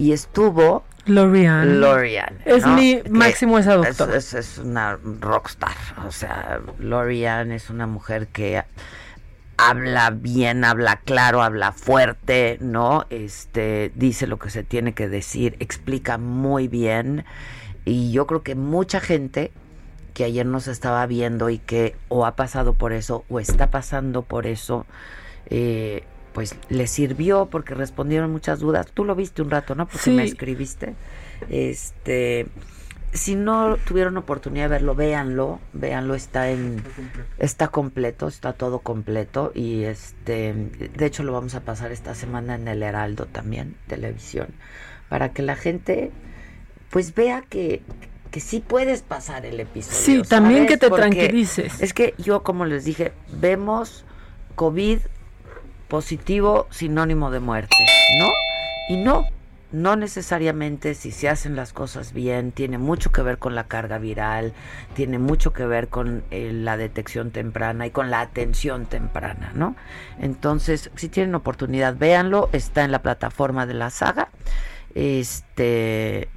y 0.00 0.12
estuvo 0.12 0.82
Lorian. 1.04 1.78
Lorian. 1.78 2.38
Es 2.46 2.64
¿no? 2.64 2.74
mi 2.74 3.02
Que 3.02 3.10
máximo 3.10 3.58
esa 3.58 3.74
doctora. 3.74 4.16
Es, 4.16 4.32
es, 4.32 4.52
es 4.52 4.58
una 4.58 4.98
rockstar. 5.20 5.76
O 6.06 6.10
sea, 6.10 6.60
Lorian 6.78 7.52
es 7.52 7.68
una 7.68 7.86
mujer 7.86 8.28
que 8.28 8.64
habla 9.58 10.08
bien, 10.08 10.64
habla 10.64 11.00
claro, 11.04 11.42
habla 11.42 11.72
fuerte, 11.72 12.56
¿no? 12.62 13.04
Este, 13.10 13.92
dice 13.94 14.26
lo 14.26 14.38
que 14.38 14.48
se 14.48 14.64
tiene 14.64 14.94
que 14.94 15.06
decir, 15.06 15.56
explica 15.60 16.16
muy 16.16 16.66
bien. 16.66 17.26
Y 17.84 18.10
yo 18.10 18.26
creo 18.26 18.42
que 18.42 18.54
mucha 18.54 19.00
gente 19.00 19.52
que 20.14 20.24
ayer 20.24 20.46
nos 20.46 20.66
estaba 20.66 21.04
viendo 21.06 21.50
y 21.50 21.58
que 21.58 21.94
o 22.08 22.24
ha 22.24 22.36
pasado 22.36 22.72
por 22.72 22.94
eso 22.94 23.24
o 23.28 23.38
está 23.38 23.70
pasando 23.70 24.22
por 24.22 24.46
eso, 24.46 24.86
eh, 25.50 26.04
pues 26.32 26.56
le 26.68 26.86
sirvió 26.86 27.46
porque 27.46 27.74
respondieron 27.74 28.30
muchas 28.30 28.60
dudas. 28.60 28.86
Tú 28.92 29.04
lo 29.04 29.14
viste 29.14 29.42
un 29.42 29.50
rato, 29.50 29.74
¿no? 29.74 29.86
Porque 29.86 30.04
Sí. 30.04 30.10
me 30.10 30.24
escribiste. 30.24 30.94
Este, 31.48 32.46
si 33.12 33.34
no 33.34 33.76
tuvieron 33.76 34.16
oportunidad 34.16 34.66
de 34.66 34.68
verlo, 34.68 34.94
véanlo, 34.94 35.60
véanlo, 35.72 36.14
está 36.14 36.50
en 36.50 36.82
está 37.38 37.68
completo, 37.68 38.28
está 38.28 38.52
todo 38.52 38.80
completo 38.80 39.50
y 39.54 39.82
este, 39.84 40.52
de 40.54 41.06
hecho 41.06 41.22
lo 41.22 41.32
vamos 41.32 41.54
a 41.54 41.60
pasar 41.60 41.90
esta 41.90 42.14
semana 42.14 42.54
en 42.54 42.68
el 42.68 42.82
Heraldo 42.82 43.26
también, 43.26 43.74
televisión, 43.88 44.48
para 45.08 45.32
que 45.32 45.42
la 45.42 45.56
gente 45.56 46.12
pues 46.90 47.14
vea 47.14 47.42
que 47.42 47.82
que 48.30 48.38
sí 48.38 48.62
puedes 48.64 49.02
pasar 49.02 49.44
el 49.44 49.58
episodio. 49.58 50.22
Sí, 50.22 50.28
también 50.28 50.66
que 50.68 50.76
te 50.76 50.88
Porque 50.88 51.02
tranquilices. 51.02 51.80
Es 51.80 51.92
que 51.92 52.14
yo, 52.16 52.44
como 52.44 52.64
les 52.64 52.84
dije, 52.84 53.10
vemos 53.32 54.04
COVID 54.54 55.00
positivo 55.90 56.66
sinónimo 56.70 57.30
de 57.30 57.40
muerte, 57.40 57.84
¿no? 58.18 58.30
Y 58.88 58.96
no, 58.96 59.26
no 59.72 59.96
necesariamente 59.96 60.94
si 60.94 61.10
se 61.10 61.28
hacen 61.28 61.56
las 61.56 61.74
cosas 61.74 62.14
bien, 62.14 62.52
tiene 62.52 62.78
mucho 62.78 63.12
que 63.12 63.20
ver 63.20 63.38
con 63.38 63.54
la 63.54 63.64
carga 63.64 63.98
viral, 63.98 64.54
tiene 64.94 65.18
mucho 65.18 65.52
que 65.52 65.66
ver 65.66 65.88
con 65.88 66.22
eh, 66.30 66.52
la 66.54 66.78
detección 66.78 67.32
temprana 67.32 67.86
y 67.86 67.90
con 67.90 68.08
la 68.08 68.20
atención 68.20 68.86
temprana, 68.86 69.52
¿no? 69.54 69.76
Entonces, 70.18 70.90
si 70.94 71.08
tienen 71.10 71.34
oportunidad, 71.34 71.96
véanlo, 71.96 72.48
está 72.52 72.84
en 72.84 72.92
la 72.92 73.02
plataforma 73.02 73.66
de 73.66 73.74
la 73.74 73.90
saga. 73.90 74.30
Este, 74.94 76.28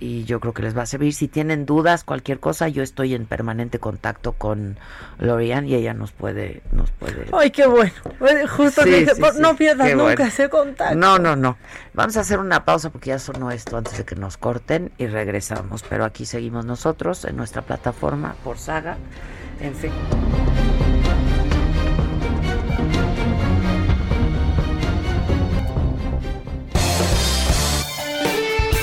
y 0.00 0.24
yo 0.24 0.40
creo 0.40 0.54
que 0.54 0.62
les 0.62 0.76
va 0.76 0.82
a 0.82 0.86
servir. 0.86 1.12
Si 1.12 1.28
tienen 1.28 1.66
dudas, 1.66 2.02
cualquier 2.04 2.40
cosa, 2.40 2.68
yo 2.68 2.82
estoy 2.82 3.14
en 3.14 3.26
permanente 3.26 3.78
contacto 3.78 4.32
con 4.32 4.78
Lorian 5.18 5.66
y 5.66 5.74
ella 5.74 5.94
nos 5.94 6.12
puede, 6.12 6.62
nos 6.72 6.90
puede. 6.90 7.26
Ay, 7.32 7.50
qué 7.50 7.66
bueno. 7.66 7.92
Justo 8.48 8.82
no 9.38 9.56
pierdas 9.56 9.94
nunca 9.94 10.26
ese 10.26 10.48
contacto. 10.48 10.96
No, 10.96 11.18
no, 11.18 11.36
no. 11.36 11.58
Vamos 11.92 12.16
a 12.16 12.20
hacer 12.20 12.38
una 12.38 12.64
pausa 12.64 12.90
porque 12.90 13.10
ya 13.10 13.18
sonó 13.18 13.50
esto 13.50 13.76
antes 13.76 13.98
de 13.98 14.04
que 14.04 14.16
nos 14.16 14.38
corten 14.38 14.90
y 14.96 15.06
regresamos. 15.06 15.84
Pero 15.88 16.04
aquí 16.04 16.24
seguimos 16.24 16.64
nosotros 16.64 17.24
en 17.26 17.36
nuestra 17.36 17.62
plataforma 17.62 18.34
por 18.42 18.58
Saga. 18.58 18.96
En 19.60 19.74
fin. 19.74 19.92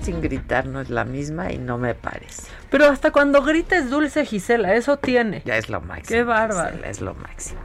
Sin 0.00 0.20
gritar 0.20 0.66
no 0.66 0.80
es 0.80 0.90
la 0.90 1.04
misma 1.04 1.52
y 1.52 1.58
no 1.58 1.78
me 1.78 1.94
parece. 1.94 2.48
Pero 2.70 2.86
hasta 2.86 3.10
cuando 3.10 3.42
grites 3.42 3.90
dulce, 3.90 4.24
Gisela, 4.24 4.74
eso 4.74 4.98
tiene. 4.98 5.42
Ya 5.44 5.56
es 5.56 5.68
lo 5.68 5.80
máximo. 5.80 6.08
Qué 6.08 6.22
bárbaro. 6.24 6.84
es 6.84 7.00
lo 7.00 7.14
máximo. 7.14 7.60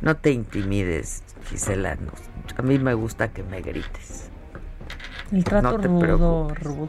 No 0.00 0.16
te 0.16 0.30
intimides, 0.30 1.22
Gisela. 1.48 1.96
a 2.56 2.62
mí 2.62 2.78
me 2.78 2.94
gusta 2.94 3.32
que 3.32 3.42
me 3.42 3.60
grites. 3.60 4.30
El 5.32 5.44
trato 5.44 5.78
rudo, 5.78 6.48
rudo. 6.54 6.88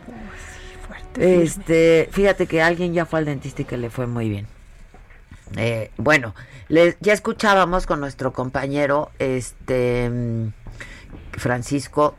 fuerte, 0.88 1.42
este, 1.42 2.10
fíjate 2.12 2.48
que 2.48 2.62
alguien 2.62 2.94
ya 2.94 3.06
fue 3.06 3.20
al 3.20 3.26
dentista 3.26 3.62
y 3.62 3.66
que 3.66 3.78
le 3.78 3.90
fue 3.90 4.08
muy 4.08 4.30
bien. 4.30 4.48
Eh, 5.58 5.92
bueno, 5.98 6.36
ya 6.70 7.14
escuchábamos 7.14 7.86
con 7.86 8.00
nuestro 8.00 8.34
compañero, 8.34 9.12
este 9.20 10.10
mm, 10.10 10.48
Francisco, 11.34 12.16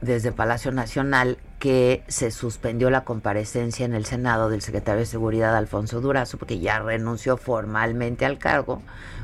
desde 0.00 0.32
Palacio 0.32 0.72
Nacional, 0.72 1.38
que 1.62 2.02
se 2.08 2.32
suspendió 2.32 2.90
la 2.90 3.04
comparecencia 3.04 3.86
en 3.86 3.94
el 3.94 4.04
Senado 4.04 4.50
del 4.50 4.62
secretario 4.62 4.98
de 4.98 5.06
Seguridad 5.06 5.56
Alfonso 5.56 6.00
Durazo, 6.00 6.36
porque 6.36 6.58
ya 6.58 6.80
renunció 6.80 7.36
formalmente 7.36 8.26
al 8.26 8.38
cargo, 8.38 8.82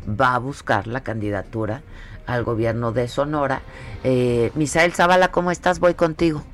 va 0.09 0.37
a 0.37 0.39
buscar 0.39 0.87
la 0.87 1.03
candidatura 1.03 1.83
al 2.27 2.45
gobierno 2.45 2.93
de 2.93 3.09
Sonora. 3.09 3.63
Eh, 4.05 4.53
Misael 4.55 4.93
Zavala, 4.93 5.33
¿cómo 5.33 5.51
estás? 5.51 5.81
Voy 5.81 5.95
contigo. 5.95 6.45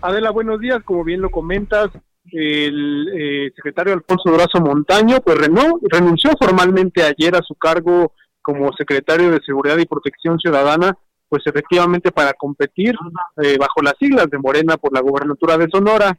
Adela, 0.00 0.30
buenos 0.30 0.58
días. 0.58 0.82
Como 0.84 1.04
bien 1.04 1.20
lo 1.20 1.28
comentas, 1.28 1.90
el 2.32 3.08
eh, 3.14 3.52
secretario 3.54 3.92
Alfonso 3.92 4.30
Durazo 4.30 4.62
Montaño 4.62 5.18
pues 5.22 5.36
renunció 5.36 6.30
formalmente 6.40 7.02
ayer 7.02 7.36
a 7.36 7.42
su 7.42 7.56
cargo 7.56 8.14
como 8.40 8.72
secretario 8.72 9.30
de 9.30 9.40
Seguridad 9.44 9.76
y 9.76 9.84
Protección 9.84 10.38
Ciudadana 10.38 10.96
pues 11.28 11.42
efectivamente 11.46 12.12
para 12.12 12.32
competir 12.34 12.94
eh, 13.42 13.56
bajo 13.58 13.82
las 13.82 13.94
siglas 13.98 14.28
de 14.30 14.38
Morena 14.38 14.76
por 14.76 14.92
la 14.92 15.00
gobernatura 15.00 15.56
de 15.58 15.68
Sonora. 15.70 16.16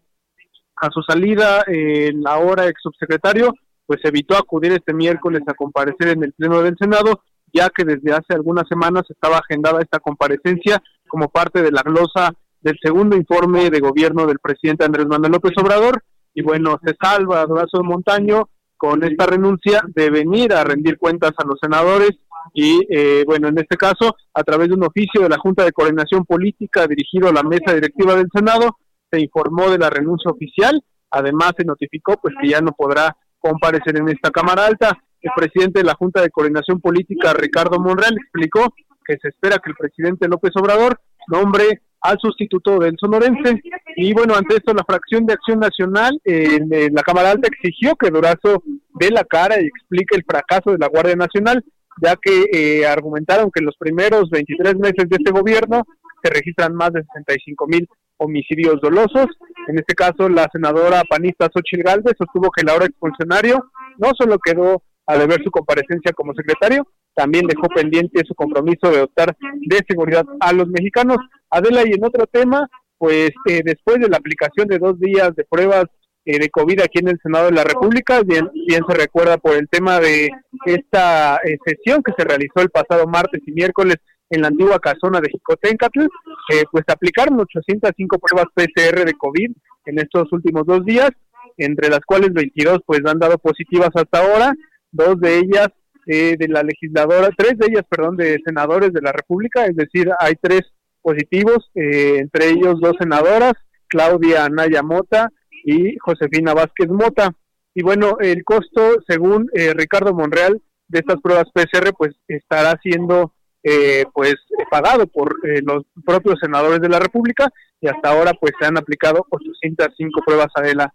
A 0.80 0.90
su 0.92 1.02
salida, 1.02 1.64
el 1.68 2.22
ahora 2.28 2.68
ex 2.68 2.82
subsecretario, 2.82 3.54
pues 3.86 4.00
evitó 4.04 4.36
acudir 4.36 4.74
este 4.74 4.94
miércoles 4.94 5.42
a 5.48 5.54
comparecer 5.54 6.10
en 6.10 6.24
el 6.24 6.34
Pleno 6.34 6.62
del 6.62 6.78
Senado, 6.78 7.22
ya 7.52 7.70
que 7.70 7.84
desde 7.84 8.12
hace 8.12 8.36
algunas 8.36 8.68
semanas 8.68 9.04
estaba 9.10 9.38
agendada 9.38 9.82
esta 9.82 10.00
comparecencia 10.00 10.84
como 11.08 11.30
parte 11.30 11.64
de 11.64 11.72
la 11.72 11.82
glosa 11.82 12.34
del 12.62 12.78
segundo 12.82 13.16
informe 13.16 13.70
de 13.70 13.80
gobierno 13.80 14.28
del 14.28 14.40
presidente 14.40 14.86
Andrés 14.86 15.08
Manuel 15.08 15.32
López 15.32 15.54
Obrador. 15.58 16.04
Y 16.34 16.44
bueno, 16.44 16.80
se 16.86 16.96
salva 17.02 17.46
Durazo 17.46 17.82
Montaño 17.84 18.50
con 18.76 19.04
esta 19.04 19.26
renuncia 19.26 19.82
de 19.88 20.10
venir 20.10 20.54
a 20.54 20.64
rendir 20.64 20.98
cuentas 20.98 21.32
a 21.38 21.46
los 21.46 21.58
senadores 21.60 22.12
y 22.54 22.80
eh, 22.90 23.24
bueno, 23.26 23.48
en 23.48 23.58
este 23.58 23.78
caso, 23.78 24.16
a 24.34 24.44
través 24.44 24.70
de 24.70 24.76
un 24.76 24.84
oficio 24.84 25.22
de 25.22 25.30
la 25.30 25.38
Junta 25.38 25.64
de 25.64 25.72
Coordinación 25.72 26.26
Política 26.26 26.88
dirigido 26.88 27.30
a 27.30 27.34
la 27.34 27.44
mesa 27.44 27.74
directiva 27.74 28.16
del 28.16 28.30
Senado, 28.34 28.78
se 29.12 29.22
informó 29.22 29.70
de 29.70 29.78
la 29.78 29.90
renuncia 29.90 30.32
oficial, 30.32 30.82
además 31.12 31.54
se 31.58 31.66
notificó 31.66 32.18
pues 32.22 32.34
que 32.42 32.50
ya 32.50 32.62
no 32.62 32.72
podrá 32.72 33.16
comparecer 33.40 33.98
en 33.98 34.10
esta 34.10 34.32
Cámara 34.32 34.66
Alta. 34.66 34.98
El 35.22 35.32
presidente 35.36 35.80
de 35.80 35.86
la 35.86 35.96
Junta 35.96 36.22
de 36.22 36.30
Coordinación 36.30 36.80
Política, 36.80 37.34
Ricardo 37.34 37.80
Monreal, 37.80 38.16
explicó 38.18 38.74
que 39.06 39.18
se 39.22 39.30
espera 39.30 39.58
que 39.58 39.72
el 39.72 39.76
presidente 39.76 40.28
López 40.28 40.52
Obrador 40.56 41.00
nombre 41.28 41.82
al 42.02 42.18
sustituto 42.20 42.80
del 42.80 42.96
sonorense. 43.00 43.62
Y 43.96 44.14
bueno, 44.14 44.36
ante 44.36 44.56
esto, 44.56 44.74
la 44.74 44.84
fracción 44.84 45.26
de 45.26 45.34
Acción 45.34 45.60
Nacional 45.60 46.20
en, 46.24 46.94
la 46.94 47.02
Cámara 47.02 47.32
Alta 47.32 47.48
exigió 47.48 47.96
que 47.96 48.12
Durazo 48.12 48.64
dé 49.00 49.10
la 49.10 49.24
cara 49.24 49.60
y 49.60 49.66
explique 49.66 50.16
el 50.16 50.24
fracaso 50.24 50.72
de 50.72 50.78
la 50.78 50.88
Guardia 50.88 51.16
Nacional 51.16 51.64
ya 52.02 52.16
que 52.22 52.46
eh, 52.52 52.86
argumentaron 52.86 53.52
que 53.52 53.60
en 53.60 53.66
los 53.66 53.76
primeros 53.78 54.30
23 54.30 54.76
meses 54.76 55.10
de 55.10 55.18
este 55.18 55.32
gobierno 55.32 55.84
se 56.24 56.32
registran 56.32 56.76
más 56.76 56.92
de 56.94 57.04
65 57.04 57.68
mil 57.68 57.88
homicidios 58.18 58.80
dolosos. 58.82 59.28
En 59.68 59.78
este 59.78 59.94
caso, 59.94 60.30
la 60.30 60.48
senadora 60.52 61.04
panista 61.10 61.50
Xochitl 61.54 61.84
Galvez 61.84 62.14
sostuvo 62.18 62.50
que 62.52 62.62
el 62.62 62.70
ahora 62.70 62.86
expulsionario 62.86 63.70
no 63.98 64.12
solo 64.18 64.38
quedó 64.40 64.82
a 65.06 65.18
deber 65.18 65.42
su 65.44 65.52
comparecencia 65.52 66.12
como 66.14 66.34
secretario, 66.34 66.86
también 67.16 67.48
dejó 67.48 67.68
pendiente 67.70 68.22
su 68.28 68.36
compromiso 68.36 68.92
de 68.92 69.00
dotar 69.00 69.36
de 69.40 69.80
seguridad 69.88 70.26
a 70.40 70.54
los 70.54 70.68
mexicanos. 70.68 71.18
Adela, 71.50 71.84
y 71.86 71.94
en 71.94 72.04
otro 72.04 72.28
tema, 72.28 72.68
pues 72.98 73.32
eh, 73.50 73.62
después 73.64 74.00
de 74.00 74.10
la 74.10 74.18
aplicación 74.18 74.68
de 74.68 74.80
dos 74.80 75.00
días 75.00 75.34
de 75.36 75.46
pruebas 75.50 75.86
eh, 76.28 76.40
de 76.40 76.50
COVID 76.50 76.82
aquí 76.82 77.00
en 77.00 77.08
el 77.08 77.20
Senado 77.24 77.46
de 77.46 77.54
la 77.54 77.64
República. 77.64 78.22
Bien, 78.22 78.50
se 78.68 78.94
recuerda 78.94 79.38
por 79.38 79.56
el 79.56 79.70
tema 79.70 80.00
de 80.00 80.30
esta 80.66 81.38
eh, 81.38 81.58
sesión 81.66 82.04
que 82.04 82.12
se 82.18 82.26
realizó 82.26 82.60
el 82.60 82.70
pasado 82.70 83.08
martes 83.08 83.42
y 83.48 83.52
miércoles 83.54 83.96
en 84.30 84.42
la 84.42 84.50
antigua 84.50 84.78
casona 84.80 85.22
de 85.22 85.30
Jicotencatl, 85.30 86.02
eh, 86.02 86.64
pues 86.70 86.84
aplicaron 86.90 87.40
805 87.40 88.20
pruebas 88.20 88.48
PCR 88.54 89.06
de 89.06 89.14
COVID 89.14 89.52
en 89.86 90.00
estos 90.00 90.32
últimos 90.34 90.66
dos 90.66 90.84
días, 90.84 91.12
entre 91.56 91.88
las 91.88 92.02
cuales 92.02 92.34
22 92.34 92.80
pues 92.86 93.00
han 93.06 93.20
dado 93.20 93.38
positivas 93.38 93.92
hasta 93.96 94.20
ahora, 94.20 94.54
dos 94.92 95.18
de 95.22 95.38
ellas 95.38 95.70
eh, 96.08 96.36
de 96.38 96.48
la 96.50 96.62
legisladora, 96.62 97.30
tres 97.38 97.58
de 97.58 97.68
ellas, 97.68 97.86
perdón, 97.90 98.18
de 98.18 98.38
senadores 98.46 98.92
de 98.92 99.02
la 99.02 99.14
República, 99.14 99.66
es 99.66 99.78
decir, 99.78 100.12
hay 100.20 100.34
tres 100.42 100.64
positivos, 101.02 101.70
entre 101.74 102.50
ellos 102.50 102.82
dos 102.82 102.98
senadoras, 103.00 103.54
Claudia 103.88 104.44
Anaya 104.44 104.84
Mota 104.84 105.30
y 105.64 105.98
Josefina 105.98 106.54
Vázquez 106.54 106.90
Mota. 106.90 107.34
Y 107.74 107.84
bueno, 107.84 108.18
el 108.20 108.44
costo, 108.44 108.98
según 109.08 109.50
eh, 109.54 109.74
Ricardo 109.74 110.14
Monreal, 110.14 110.62
de 110.88 111.00
estas 111.00 111.22
pruebas 111.22 111.46
PCR, 111.54 111.94
pues 111.98 112.16
estará 112.28 112.80
siendo 112.82 113.34
eh, 113.64 114.06
pues 114.14 114.36
pagado 114.72 115.06
por 115.08 115.36
eh, 115.46 115.62
los 115.64 115.84
propios 116.06 116.40
senadores 116.42 116.80
de 116.80 116.90
la 116.90 117.00
República 117.00 117.52
y 117.82 117.88
hasta 117.88 118.10
ahora 118.10 118.34
pues 118.40 118.54
se 118.60 118.66
han 118.66 118.78
aplicado 118.78 119.26
805 119.30 120.22
pruebas 120.26 120.48
a 120.56 120.68
ELA. 120.68 120.94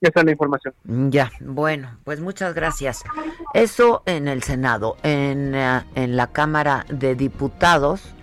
Esa 0.00 0.20
es 0.20 0.24
la 0.24 0.30
información. 0.30 0.74
Ya, 1.10 1.32
bueno, 1.40 1.98
pues 2.04 2.20
muchas 2.20 2.54
gracias. 2.54 3.02
Eso 3.52 4.04
en 4.06 4.28
el 4.28 4.44
Senado, 4.44 4.96
en, 5.02 5.56
en 5.56 6.16
la 6.16 6.28
Cámara 6.28 6.86
de 6.88 7.16
Diputados, 7.16 8.14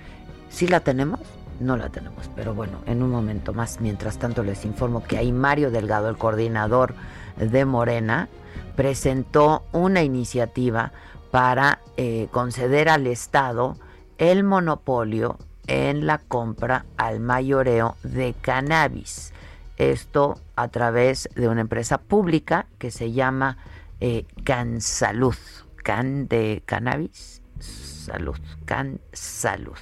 ¿sí 0.48 0.68
la 0.68 0.80
tenemos? 0.80 1.35
No 1.60 1.78
la 1.78 1.90
tenemos, 1.90 2.30
pero 2.36 2.54
bueno, 2.54 2.80
en 2.86 3.02
un 3.02 3.12
momento 3.12 3.54
más. 3.54 3.80
Mientras 3.80 4.18
tanto 4.18 4.44
les 4.44 4.66
informo 4.66 5.04
que 5.04 5.18
hay 5.18 5.32
Mario 5.32 5.72
Delgado, 5.72 6.10
el 6.10 6.18
coordinador 6.18 6.96
de 7.38 7.66
Morena 7.66 8.28
presentó 8.76 9.64
una 9.72 10.04
iniciativa 10.04 10.92
para 11.32 11.80
eh, 11.98 12.28
conceder 12.32 12.90
al 12.90 13.08
Estado 13.08 13.78
el 14.18 14.44
monopolio 14.44 15.38
en 15.68 16.06
la 16.06 16.20
compra 16.20 16.86
al 16.98 17.20
mayoreo 17.20 17.96
de 18.04 18.36
cannabis. 18.40 19.34
Esto 19.78 20.40
a 20.56 20.68
través 20.70 21.30
de 21.36 21.48
una 21.48 21.62
empresa 21.62 21.98
pública 21.98 22.68
que 22.78 22.92
se 22.92 23.12
llama 23.12 23.58
eh, 24.00 24.26
Cansalud. 24.44 25.36
Can 25.84 26.28
de 26.28 26.64
cannabis, 26.66 27.44
salud, 27.60 28.38
Can 28.66 29.00
Salud. 29.14 29.78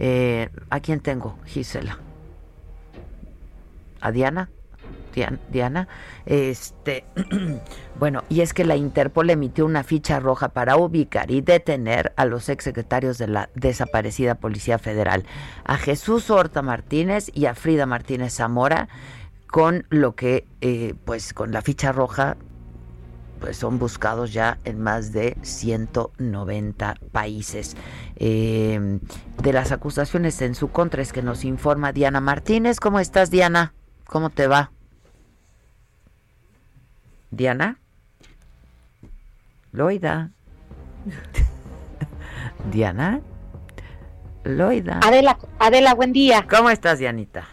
Eh, 0.00 0.48
¿A 0.70 0.80
quién 0.80 1.00
tengo, 1.00 1.38
Gisela? 1.44 1.98
¿A 4.00 4.10
Diana? 4.10 4.50
Diana, 5.50 5.88
este, 6.24 7.04
bueno, 7.98 8.22
y 8.28 8.40
es 8.40 8.54
que 8.54 8.64
la 8.64 8.76
Interpol 8.76 9.30
emitió 9.30 9.66
una 9.66 9.82
ficha 9.82 10.20
roja 10.20 10.50
para 10.50 10.76
ubicar 10.76 11.30
y 11.30 11.40
detener 11.40 12.12
a 12.16 12.24
los 12.24 12.48
exsecretarios 12.48 13.18
de 13.18 13.26
la 13.26 13.50
desaparecida 13.54 14.36
Policía 14.36 14.78
Federal, 14.78 15.24
a 15.64 15.76
Jesús 15.76 16.30
Horta 16.30 16.62
Martínez 16.62 17.30
y 17.34 17.46
a 17.46 17.54
Frida 17.54 17.86
Martínez 17.86 18.34
Zamora, 18.34 18.88
con 19.48 19.84
lo 19.90 20.14
que, 20.14 20.46
eh, 20.60 20.94
pues, 21.04 21.34
con 21.34 21.50
la 21.52 21.60
ficha 21.60 21.92
roja, 21.92 22.36
pues 23.40 23.56
son 23.56 23.78
buscados 23.78 24.32
ya 24.32 24.58
en 24.64 24.80
más 24.80 25.12
de 25.12 25.36
190 25.42 26.94
países. 27.10 27.74
Eh, 28.22 29.00
de 29.42 29.52
las 29.54 29.72
acusaciones 29.72 30.42
en 30.42 30.54
su 30.54 30.70
contra 30.70 31.00
es 31.00 31.10
que 31.10 31.22
nos 31.22 31.44
informa 31.44 31.92
Diana 31.92 32.20
Martínez. 32.20 32.78
¿Cómo 32.78 33.00
estás, 33.00 33.30
Diana? 33.30 33.72
¿Cómo 34.04 34.28
te 34.28 34.46
va? 34.46 34.72
Diana. 37.30 37.78
Loida. 39.72 40.30
Diana. 42.70 43.20
Loida. 44.44 45.00
Adela, 45.02 45.38
Adela, 45.58 45.94
buen 45.94 46.12
día. 46.12 46.46
¿Cómo 46.48 46.68
estás, 46.68 46.98
Dianita? 46.98 47.48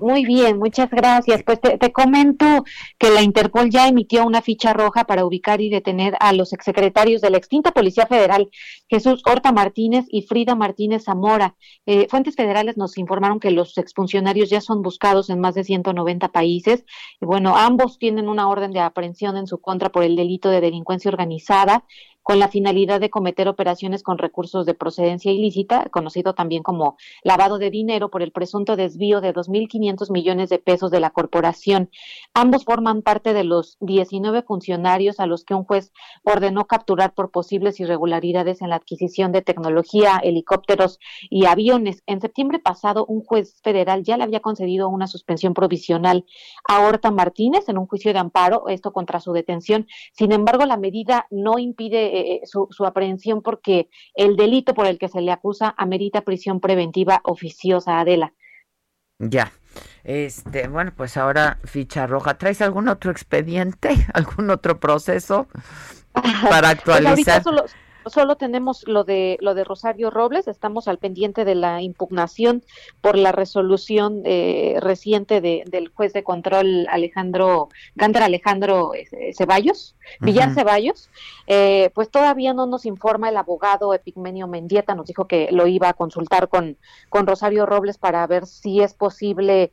Muy 0.00 0.24
bien, 0.24 0.58
muchas 0.58 0.90
gracias. 0.90 1.42
Pues 1.44 1.60
te, 1.60 1.92
comento 1.92 2.64
que 2.98 3.10
la 3.10 3.22
Interpol 3.22 3.70
ya 3.70 3.86
emitió 3.86 4.26
una 4.26 4.42
ficha 4.42 4.72
roja 4.72 5.04
para 5.04 5.24
ubicar 5.24 5.60
y 5.60 5.70
detener 5.70 6.16
a 6.18 6.32
los 6.32 6.52
exsecretarios 6.52 7.20
de 7.20 7.30
la 7.30 7.38
extinta 7.38 7.70
Policía 7.70 8.06
Federal, 8.06 8.50
Jesús 8.88 9.22
Horta 9.24 9.52
Martínez 9.52 10.04
y 10.08 10.22
Frida 10.22 10.56
Martínez 10.56 11.04
Zamora. 11.04 11.54
Eh, 11.86 12.08
fuentes 12.10 12.34
federales 12.34 12.76
nos 12.76 12.98
informaron 12.98 13.38
que 13.38 13.52
los 13.52 13.78
exfuncionarios 13.78 14.50
ya 14.50 14.60
son 14.60 14.82
buscados 14.82 15.30
en 15.30 15.40
más 15.40 15.54
de 15.54 15.62
190 15.62 16.28
países. 16.32 16.84
Y 17.20 17.26
bueno, 17.26 17.56
ambos 17.56 17.98
tienen 17.98 18.28
una 18.28 18.48
orden 18.48 18.72
de 18.72 18.80
aprehensión 18.80 19.36
en 19.36 19.46
su 19.46 19.58
contra 19.58 19.90
por 19.90 20.02
el 20.02 20.16
delito 20.16 20.50
de 20.50 20.60
delincuencia 20.60 21.10
organizada 21.10 21.84
con 22.26 22.40
la 22.40 22.48
finalidad 22.48 22.98
de 22.98 23.08
cometer 23.08 23.46
operaciones 23.46 24.02
con 24.02 24.18
recursos 24.18 24.66
de 24.66 24.74
procedencia 24.74 25.30
ilícita, 25.30 25.88
conocido 25.90 26.34
también 26.34 26.64
como 26.64 26.96
lavado 27.22 27.58
de 27.58 27.70
dinero 27.70 28.10
por 28.10 28.20
el 28.20 28.32
presunto 28.32 28.74
desvío 28.74 29.20
de 29.20 29.32
2.500 29.32 30.10
millones 30.10 30.48
de 30.48 30.58
pesos 30.58 30.90
de 30.90 30.98
la 30.98 31.10
corporación. 31.10 31.88
Ambos 32.34 32.64
forman 32.64 33.02
parte 33.02 33.32
de 33.32 33.44
los 33.44 33.76
19 33.78 34.42
funcionarios 34.42 35.20
a 35.20 35.26
los 35.26 35.44
que 35.44 35.54
un 35.54 35.62
juez 35.62 35.92
ordenó 36.24 36.66
capturar 36.66 37.14
por 37.14 37.30
posibles 37.30 37.78
irregularidades 37.78 38.60
en 38.60 38.70
la 38.70 38.76
adquisición 38.76 39.30
de 39.30 39.42
tecnología, 39.42 40.18
helicópteros 40.20 40.98
y 41.30 41.46
aviones. 41.46 42.02
En 42.06 42.20
septiembre 42.20 42.58
pasado, 42.58 43.06
un 43.06 43.22
juez 43.22 43.60
federal 43.62 44.02
ya 44.02 44.16
le 44.16 44.24
había 44.24 44.40
concedido 44.40 44.88
una 44.88 45.06
suspensión 45.06 45.54
provisional 45.54 46.24
a 46.66 46.80
Horta 46.80 47.12
Martínez 47.12 47.68
en 47.68 47.78
un 47.78 47.86
juicio 47.86 48.12
de 48.12 48.18
amparo, 48.18 48.66
esto 48.66 48.92
contra 48.92 49.20
su 49.20 49.32
detención. 49.32 49.86
Sin 50.12 50.32
embargo, 50.32 50.66
la 50.66 50.76
medida 50.76 51.28
no 51.30 51.60
impide 51.60 52.15
eh, 52.18 52.40
su, 52.44 52.68
aprehensión 52.84 53.42
porque 53.42 53.88
el 54.14 54.36
delito 54.36 54.74
por 54.74 54.86
el 54.86 54.98
que 54.98 55.08
se 55.08 55.20
le 55.20 55.32
acusa 55.32 55.74
amerita 55.76 56.22
prisión 56.22 56.60
preventiva 56.60 57.20
oficiosa, 57.24 58.00
Adela. 58.00 58.32
Ya. 59.18 59.52
Este, 60.04 60.68
bueno, 60.68 60.92
pues 60.96 61.16
ahora 61.16 61.58
ficha 61.64 62.06
roja. 62.06 62.38
¿Traes 62.38 62.62
algún 62.62 62.88
otro 62.88 63.10
expediente? 63.10 63.90
¿Algún 64.12 64.50
otro 64.50 64.78
proceso 64.80 65.48
para 66.12 66.74
pues 66.76 66.96
actualizar? 66.96 67.42
Solo 68.06 68.36
tenemos 68.36 68.84
lo 68.86 69.04
de 69.04 69.36
lo 69.40 69.54
de 69.54 69.64
Rosario 69.64 70.10
Robles, 70.10 70.48
estamos 70.48 70.88
al 70.88 70.98
pendiente 70.98 71.44
de 71.44 71.54
la 71.54 71.82
impugnación 71.82 72.62
por 73.00 73.16
la 73.16 73.32
resolución 73.32 74.22
eh, 74.24 74.76
reciente 74.80 75.40
del 75.40 75.88
juez 75.88 76.12
de 76.12 76.22
control 76.22 76.86
Alejandro 76.90 77.68
Gander 77.94 78.22
Alejandro 78.22 78.92
eh, 78.94 79.32
Ceballos, 79.36 79.96
Villar 80.20 80.54
Ceballos, 80.54 81.10
eh, 81.46 81.90
pues 81.94 82.10
todavía 82.10 82.54
no 82.54 82.66
nos 82.66 82.86
informa 82.86 83.28
el 83.28 83.36
abogado 83.36 83.94
Epigmenio 83.94 84.46
Mendieta, 84.46 84.94
nos 84.94 85.06
dijo 85.06 85.26
que 85.26 85.48
lo 85.50 85.66
iba 85.66 85.88
a 85.88 85.94
consultar 85.94 86.48
con, 86.48 86.76
con 87.08 87.26
Rosario 87.26 87.66
Robles 87.66 87.98
para 87.98 88.26
ver 88.26 88.46
si 88.46 88.80
es 88.80 88.94
posible 88.94 89.72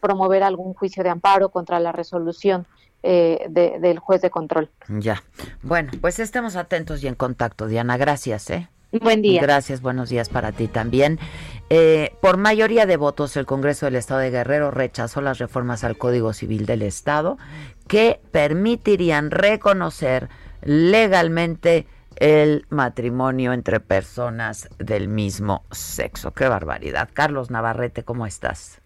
promover 0.00 0.42
algún 0.42 0.74
juicio 0.74 1.02
de 1.02 1.08
amparo 1.08 1.48
contra 1.48 1.80
la 1.80 1.90
resolución 1.90 2.66
eh, 3.02 3.46
del 3.48 3.98
juez 3.98 4.20
de 4.20 4.30
control. 4.30 4.70
Ya. 4.88 5.22
Bueno, 5.62 5.90
pues 6.00 6.18
estemos 6.18 6.56
atentos 6.56 7.02
y 7.02 7.08
en 7.08 7.14
contacto, 7.14 7.66
Diana. 7.66 7.96
Gracias, 7.96 8.50
¿eh? 8.50 8.68
Buen 9.00 9.22
día. 9.22 9.40
Gracias, 9.40 9.82
buenos 9.82 10.08
días 10.08 10.28
para 10.28 10.50
ti 10.50 10.66
también. 10.66 11.20
Eh, 11.68 12.16
por 12.20 12.36
mayoría 12.36 12.86
de 12.86 12.96
votos, 12.96 13.36
el 13.36 13.46
Congreso 13.46 13.86
del 13.86 13.94
Estado 13.94 14.20
de 14.20 14.30
Guerrero 14.30 14.72
rechazó 14.72 15.20
las 15.20 15.38
reformas 15.38 15.84
al 15.84 15.96
Código 15.96 16.32
Civil 16.32 16.66
del 16.66 16.82
Estado 16.82 17.38
que 17.86 18.20
permitirían 18.32 19.30
reconocer 19.30 20.28
legalmente 20.62 21.86
el 22.16 22.66
matrimonio 22.68 23.52
entre 23.52 23.80
personas 23.80 24.68
del 24.78 25.08
mismo 25.08 25.64
sexo. 25.70 26.32
Qué 26.32 26.48
barbaridad. 26.48 27.08
Carlos 27.12 27.50
Navarrete, 27.50 28.02
¿cómo 28.02 28.26
estás? 28.26 28.79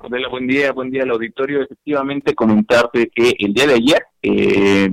Buen 0.00 0.46
día, 0.46 0.70
buen 0.70 0.90
día 0.90 1.02
al 1.02 1.10
auditorio. 1.10 1.60
Efectivamente, 1.60 2.34
comentarte 2.34 3.10
que 3.12 3.34
el 3.36 3.52
día 3.52 3.66
de 3.66 3.74
ayer 3.74 4.02
eh, 4.22 4.90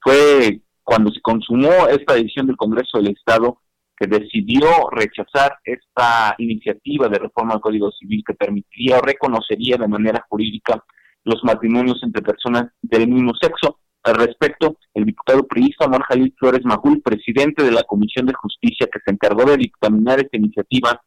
fue 0.00 0.62
cuando 0.82 1.10
se 1.10 1.20
consumó 1.20 1.86
esta 1.88 2.14
decisión 2.14 2.46
del 2.46 2.56
Congreso 2.56 2.96
del 2.98 3.08
Estado 3.08 3.60
que 3.98 4.06
decidió 4.06 4.66
rechazar 4.90 5.58
esta 5.62 6.34
iniciativa 6.38 7.08
de 7.08 7.18
reforma 7.18 7.54
al 7.54 7.60
Código 7.60 7.92
Civil 7.92 8.22
que 8.26 8.32
permitiría 8.32 8.98
o 8.98 9.02
reconocería 9.02 9.76
de 9.76 9.88
manera 9.88 10.24
jurídica 10.28 10.82
los 11.24 11.44
matrimonios 11.44 12.00
entre 12.02 12.22
personas 12.22 12.72
del 12.80 13.08
mismo 13.08 13.32
sexo. 13.38 13.78
Al 14.04 14.14
respecto, 14.14 14.78
el 14.94 15.04
diputado 15.04 15.46
priista 15.46 15.84
Omar 15.84 16.02
Jalil 16.04 16.34
Flores 16.38 16.64
Majul, 16.64 17.02
presidente 17.02 17.62
de 17.62 17.72
la 17.72 17.82
Comisión 17.82 18.24
de 18.24 18.34
Justicia 18.34 18.88
que 18.90 19.00
se 19.04 19.12
encargó 19.12 19.44
de 19.44 19.58
dictaminar 19.58 20.18
esta 20.18 20.38
iniciativa, 20.38 21.02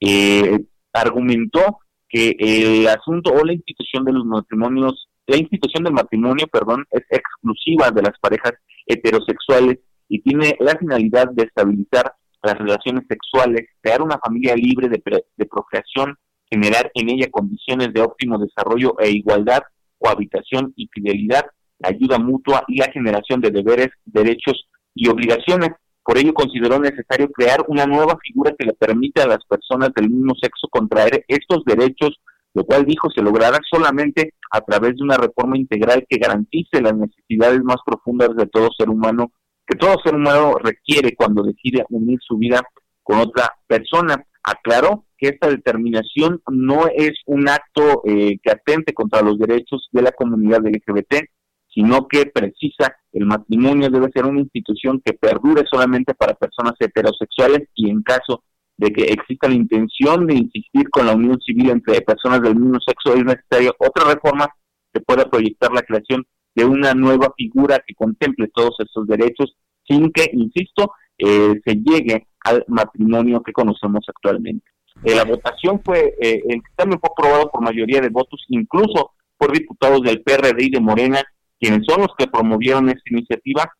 eh, 0.00 0.60
argumentó 0.92 1.78
que 2.12 2.36
el 2.38 2.86
asunto 2.86 3.32
o 3.32 3.42
la 3.44 3.54
institución 3.54 4.04
de 4.04 4.12
los 4.12 4.24
matrimonios, 4.26 5.08
la 5.26 5.38
institución 5.38 5.82
del 5.84 5.94
matrimonio, 5.94 6.46
perdón, 6.46 6.84
es 6.90 7.02
exclusiva 7.08 7.90
de 7.90 8.02
las 8.02 8.18
parejas 8.20 8.52
heterosexuales 8.86 9.78
y 10.08 10.20
tiene 10.20 10.56
la 10.60 10.76
finalidad 10.76 11.30
de 11.32 11.44
estabilizar 11.44 12.12
las 12.42 12.58
relaciones 12.58 13.04
sexuales, 13.08 13.66
crear 13.80 14.02
una 14.02 14.18
familia 14.18 14.54
libre 14.54 14.88
de, 14.88 15.00
de 15.36 15.46
procreación, 15.46 16.16
generar 16.50 16.90
en 16.94 17.08
ella 17.08 17.30
condiciones 17.30 17.94
de 17.94 18.02
óptimo 18.02 18.38
desarrollo 18.38 18.94
e 19.00 19.10
igualdad, 19.10 19.62
cohabitación 19.98 20.74
y 20.76 20.88
fidelidad, 20.92 21.46
ayuda 21.82 22.18
mutua 22.18 22.64
y 22.68 22.78
la 22.78 22.92
generación 22.92 23.40
de 23.40 23.50
deberes, 23.50 23.88
derechos 24.04 24.68
y 24.94 25.08
obligaciones. 25.08 25.70
Por 26.04 26.18
ello 26.18 26.34
consideró 26.34 26.80
necesario 26.80 27.30
crear 27.30 27.64
una 27.68 27.86
nueva 27.86 28.18
figura 28.22 28.54
que 28.58 28.66
le 28.66 28.74
permita 28.74 29.22
a 29.22 29.28
las 29.28 29.44
personas 29.44 29.90
del 29.94 30.10
mismo 30.10 30.34
sexo 30.40 30.68
contraer 30.68 31.24
estos 31.28 31.64
derechos, 31.64 32.20
lo 32.54 32.64
cual 32.64 32.84
dijo 32.84 33.08
se 33.10 33.22
logrará 33.22 33.58
solamente 33.70 34.34
a 34.50 34.60
través 34.60 34.96
de 34.96 35.04
una 35.04 35.16
reforma 35.16 35.56
integral 35.56 36.04
que 36.08 36.18
garantice 36.18 36.82
las 36.82 36.94
necesidades 36.94 37.62
más 37.62 37.76
profundas 37.86 38.30
de 38.36 38.46
todo 38.46 38.68
ser 38.76 38.88
humano, 38.88 39.32
que 39.66 39.76
todo 39.76 39.96
ser 40.04 40.14
humano 40.14 40.56
requiere 40.62 41.14
cuando 41.14 41.42
decide 41.42 41.84
unir 41.88 42.18
su 42.20 42.36
vida 42.36 42.60
con 43.02 43.18
otra 43.18 43.52
persona. 43.66 44.24
Aclaró 44.42 45.04
que 45.16 45.28
esta 45.28 45.48
determinación 45.48 46.42
no 46.50 46.88
es 46.88 47.12
un 47.26 47.48
acto 47.48 48.02
eh, 48.04 48.38
que 48.42 48.50
atente 48.50 48.92
contra 48.92 49.22
los 49.22 49.38
derechos 49.38 49.88
de 49.92 50.02
la 50.02 50.10
comunidad 50.10 50.66
LGBT, 50.66 51.28
sino 51.72 52.06
que 52.06 52.26
precisa 52.26 52.94
el 53.12 53.26
matrimonio 53.26 53.90
debe 53.90 54.10
ser 54.12 54.24
una 54.24 54.40
institución 54.40 55.00
que 55.04 55.12
perdure 55.14 55.64
solamente 55.70 56.14
para 56.14 56.34
personas 56.34 56.74
heterosexuales 56.78 57.68
y 57.74 57.90
en 57.90 58.02
caso 58.02 58.44
de 58.76 58.90
que 58.90 59.04
exista 59.04 59.48
la 59.48 59.54
intención 59.54 60.26
de 60.26 60.34
insistir 60.34 60.88
con 60.90 61.06
la 61.06 61.14
unión 61.14 61.40
civil 61.40 61.70
entre 61.70 62.00
personas 62.00 62.42
del 62.42 62.56
mismo 62.56 62.78
sexo 62.80 63.14
es 63.14 63.24
necesaria 63.24 63.72
otra 63.78 64.12
reforma 64.12 64.48
que 64.92 65.00
pueda 65.00 65.28
proyectar 65.28 65.72
la 65.72 65.82
creación 65.82 66.24
de 66.54 66.64
una 66.64 66.94
nueva 66.94 67.32
figura 67.36 67.82
que 67.86 67.94
contemple 67.94 68.50
todos 68.54 68.74
estos 68.78 69.06
derechos 69.06 69.56
sin 69.86 70.12
que, 70.12 70.30
insisto, 70.32 70.92
eh, 71.18 71.60
se 71.64 71.74
llegue 71.74 72.26
al 72.44 72.64
matrimonio 72.68 73.42
que 73.42 73.52
conocemos 73.52 74.04
actualmente. 74.08 74.64
Eh, 75.04 75.14
la 75.14 75.24
votación 75.24 75.80
fue, 75.84 76.14
eh, 76.20 76.42
fue 76.76 77.10
aprobado 77.10 77.50
por 77.50 77.62
mayoría 77.62 78.00
de 78.00 78.08
votos, 78.08 78.44
incluso 78.48 79.12
por 79.36 79.52
diputados 79.52 80.02
del 80.02 80.22
PRD 80.22 80.64
y 80.64 80.70
de 80.70 80.80
Morena, 80.80 81.22
quienes 81.62 81.86
son 81.86 82.00
los 82.00 82.10
que 82.18 82.26
promovieron 82.26 82.88
esta 82.88 83.02
iniciativa. 83.06 83.72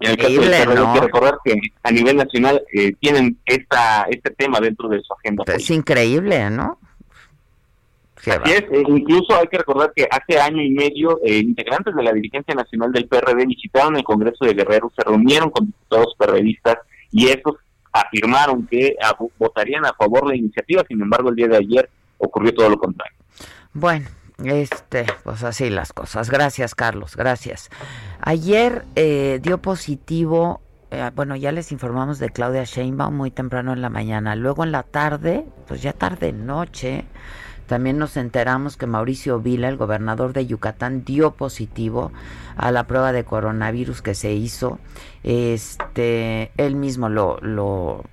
En 0.00 0.10
el 0.10 0.16
caso 0.18 0.40
PRD, 0.40 0.78
hay 0.78 0.94
que 0.94 1.00
recordar 1.00 1.38
que 1.42 1.54
a 1.82 1.90
nivel 1.90 2.16
nacional 2.16 2.62
eh, 2.74 2.92
tienen 3.00 3.38
esta, 3.46 4.02
este 4.10 4.30
tema 4.32 4.60
dentro 4.60 4.88
de 4.90 5.00
su 5.00 5.14
agenda. 5.14 5.44
Es 5.46 5.70
increíble, 5.70 6.50
¿no? 6.50 6.78
Así 8.16 8.52
es, 8.52 8.62
eh, 8.70 8.84
incluso 8.86 9.34
hay 9.34 9.48
que 9.48 9.58
recordar 9.58 9.92
que 9.96 10.06
hace 10.10 10.38
año 10.38 10.62
y 10.62 10.70
medio 10.70 11.18
eh, 11.24 11.38
integrantes 11.38 11.94
de 11.94 12.02
la 12.02 12.12
dirigencia 12.12 12.54
nacional 12.54 12.92
del 12.92 13.08
PRD 13.08 13.46
visitaron 13.46 13.96
el 13.96 14.04
Congreso 14.04 14.44
de 14.44 14.54
Guerrero, 14.54 14.92
se 14.94 15.02
reunieron 15.02 15.50
con 15.50 15.66
diputados 15.66 16.14
PRDistas 16.18 16.76
y 17.10 17.28
estos 17.28 17.56
afirmaron 17.92 18.66
que 18.66 18.94
ah, 19.02 19.16
votarían 19.38 19.86
a 19.86 19.94
favor 19.94 20.24
de 20.24 20.28
la 20.30 20.36
iniciativa, 20.36 20.84
sin 20.86 21.00
embargo 21.00 21.30
el 21.30 21.36
día 21.36 21.48
de 21.48 21.56
ayer 21.56 21.90
ocurrió 22.18 22.54
todo 22.54 22.70
lo 22.70 22.78
contrario. 22.78 23.16
Bueno, 23.72 24.06
este, 24.44 25.06
pues 25.24 25.42
así 25.44 25.70
las 25.70 25.92
cosas. 25.92 26.30
Gracias, 26.30 26.74
Carlos, 26.74 27.16
gracias. 27.16 27.70
Ayer 28.20 28.84
eh, 28.96 29.40
dio 29.42 29.58
positivo, 29.58 30.60
eh, 30.90 31.10
bueno, 31.14 31.36
ya 31.36 31.52
les 31.52 31.72
informamos 31.72 32.18
de 32.18 32.30
Claudia 32.30 32.64
Sheinbaum 32.64 33.16
muy 33.16 33.30
temprano 33.30 33.72
en 33.72 33.82
la 33.82 33.90
mañana. 33.90 34.36
Luego 34.36 34.64
en 34.64 34.72
la 34.72 34.82
tarde, 34.82 35.44
pues 35.66 35.82
ya 35.82 35.92
tarde 35.92 36.32
noche, 36.32 37.04
también 37.66 37.96
nos 37.96 38.16
enteramos 38.16 38.76
que 38.76 38.86
Mauricio 38.86 39.40
Vila, 39.40 39.68
el 39.68 39.76
gobernador 39.76 40.32
de 40.32 40.46
Yucatán, 40.46 41.04
dio 41.04 41.32
positivo 41.32 42.12
a 42.56 42.70
la 42.70 42.86
prueba 42.86 43.12
de 43.12 43.24
coronavirus 43.24 44.02
que 44.02 44.14
se 44.14 44.32
hizo. 44.32 44.78
Este, 45.22 46.52
él 46.56 46.76
mismo 46.76 47.08
lo, 47.08 47.38
lo, 47.40 48.04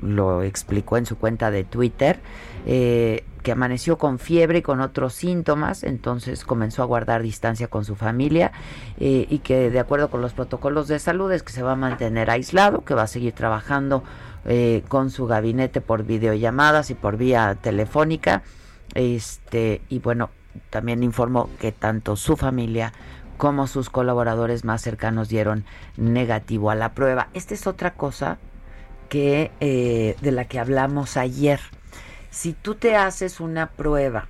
lo 0.00 0.42
explicó 0.42 0.96
en 0.96 1.06
su 1.06 1.18
cuenta 1.18 1.50
de 1.50 1.64
Twitter, 1.64 2.20
eh, 2.66 3.24
que 3.42 3.52
amaneció 3.52 3.98
con 3.98 4.18
fiebre 4.18 4.58
y 4.58 4.62
con 4.62 4.80
otros 4.80 5.14
síntomas, 5.14 5.82
entonces 5.82 6.44
comenzó 6.44 6.82
a 6.82 6.86
guardar 6.86 7.22
distancia 7.22 7.68
con 7.68 7.84
su 7.84 7.96
familia 7.96 8.52
eh, 8.98 9.26
y 9.28 9.40
que 9.40 9.70
de 9.70 9.80
acuerdo 9.80 10.10
con 10.10 10.20
los 10.20 10.32
protocolos 10.32 10.88
de 10.88 10.98
salud 10.98 11.30
es 11.32 11.42
que 11.42 11.52
se 11.52 11.62
va 11.62 11.72
a 11.72 11.76
mantener 11.76 12.30
aislado, 12.30 12.84
que 12.84 12.94
va 12.94 13.02
a 13.02 13.06
seguir 13.06 13.32
trabajando 13.32 14.04
eh, 14.44 14.82
con 14.88 15.10
su 15.10 15.26
gabinete 15.26 15.80
por 15.80 16.04
videollamadas 16.04 16.90
y 16.90 16.94
por 16.94 17.16
vía 17.16 17.56
telefónica. 17.60 18.42
Este, 18.94 19.82
y 19.88 19.98
bueno, 19.98 20.30
también 20.70 21.02
informó 21.02 21.48
que 21.60 21.72
tanto 21.72 22.16
su 22.16 22.36
familia 22.36 22.92
como 23.36 23.66
sus 23.66 23.90
colaboradores 23.90 24.64
más 24.64 24.82
cercanos 24.82 25.28
dieron 25.28 25.64
negativo 25.96 26.70
a 26.70 26.74
la 26.74 26.92
prueba. 26.94 27.28
Esta 27.34 27.54
es 27.54 27.66
otra 27.66 27.94
cosa 27.94 28.38
que 29.08 29.50
eh, 29.60 30.16
de 30.20 30.32
la 30.32 30.44
que 30.44 30.58
hablamos 30.58 31.16
ayer. 31.16 31.60
Si 32.32 32.54
tú 32.54 32.74
te 32.74 32.96
haces 32.96 33.38
una 33.40 33.66
prueba 33.68 34.26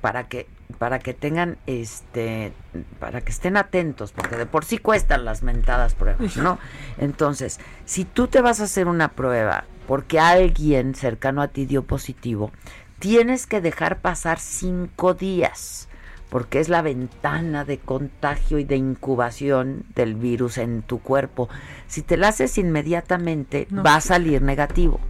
para 0.00 0.28
que 0.28 0.46
para 0.78 1.00
que 1.00 1.12
tengan 1.14 1.58
este 1.66 2.52
para 3.00 3.20
que 3.22 3.32
estén 3.32 3.56
atentos 3.56 4.12
porque 4.12 4.36
de 4.36 4.46
por 4.46 4.64
sí 4.64 4.78
cuestan 4.78 5.24
las 5.24 5.42
mentadas 5.42 5.94
pruebas, 5.94 6.36
¿no? 6.36 6.58
Entonces, 6.98 7.58
si 7.84 8.04
tú 8.04 8.28
te 8.28 8.40
vas 8.40 8.60
a 8.60 8.64
hacer 8.64 8.86
una 8.86 9.08
prueba 9.08 9.64
porque 9.88 10.20
alguien 10.20 10.94
cercano 10.94 11.42
a 11.42 11.48
ti 11.48 11.66
dio 11.66 11.82
positivo, 11.82 12.52
tienes 13.00 13.46
que 13.46 13.60
dejar 13.60 13.98
pasar 14.00 14.38
cinco 14.38 15.14
días 15.14 15.88
porque 16.30 16.60
es 16.60 16.68
la 16.68 16.82
ventana 16.82 17.64
de 17.64 17.78
contagio 17.78 18.58
y 18.58 18.64
de 18.64 18.76
incubación 18.76 19.84
del 19.96 20.14
virus 20.14 20.58
en 20.58 20.82
tu 20.82 21.00
cuerpo. 21.00 21.48
Si 21.88 22.02
te 22.02 22.16
la 22.18 22.28
haces 22.28 22.58
inmediatamente, 22.58 23.66
No. 23.70 23.82
va 23.82 23.96
a 23.96 24.00
salir 24.00 24.42
negativo. 24.42 25.00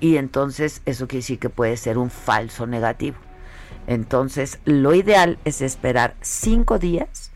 Y 0.00 0.16
entonces 0.16 0.82
eso 0.84 1.06
quiere 1.06 1.20
decir 1.20 1.38
que 1.38 1.50
puede 1.50 1.76
ser 1.76 1.98
un 1.98 2.10
falso 2.10 2.66
negativo. 2.66 3.16
Entonces, 3.86 4.60
lo 4.64 4.94
ideal 4.94 5.38
es 5.44 5.60
esperar 5.60 6.14
cinco 6.20 6.78
días, 6.78 7.32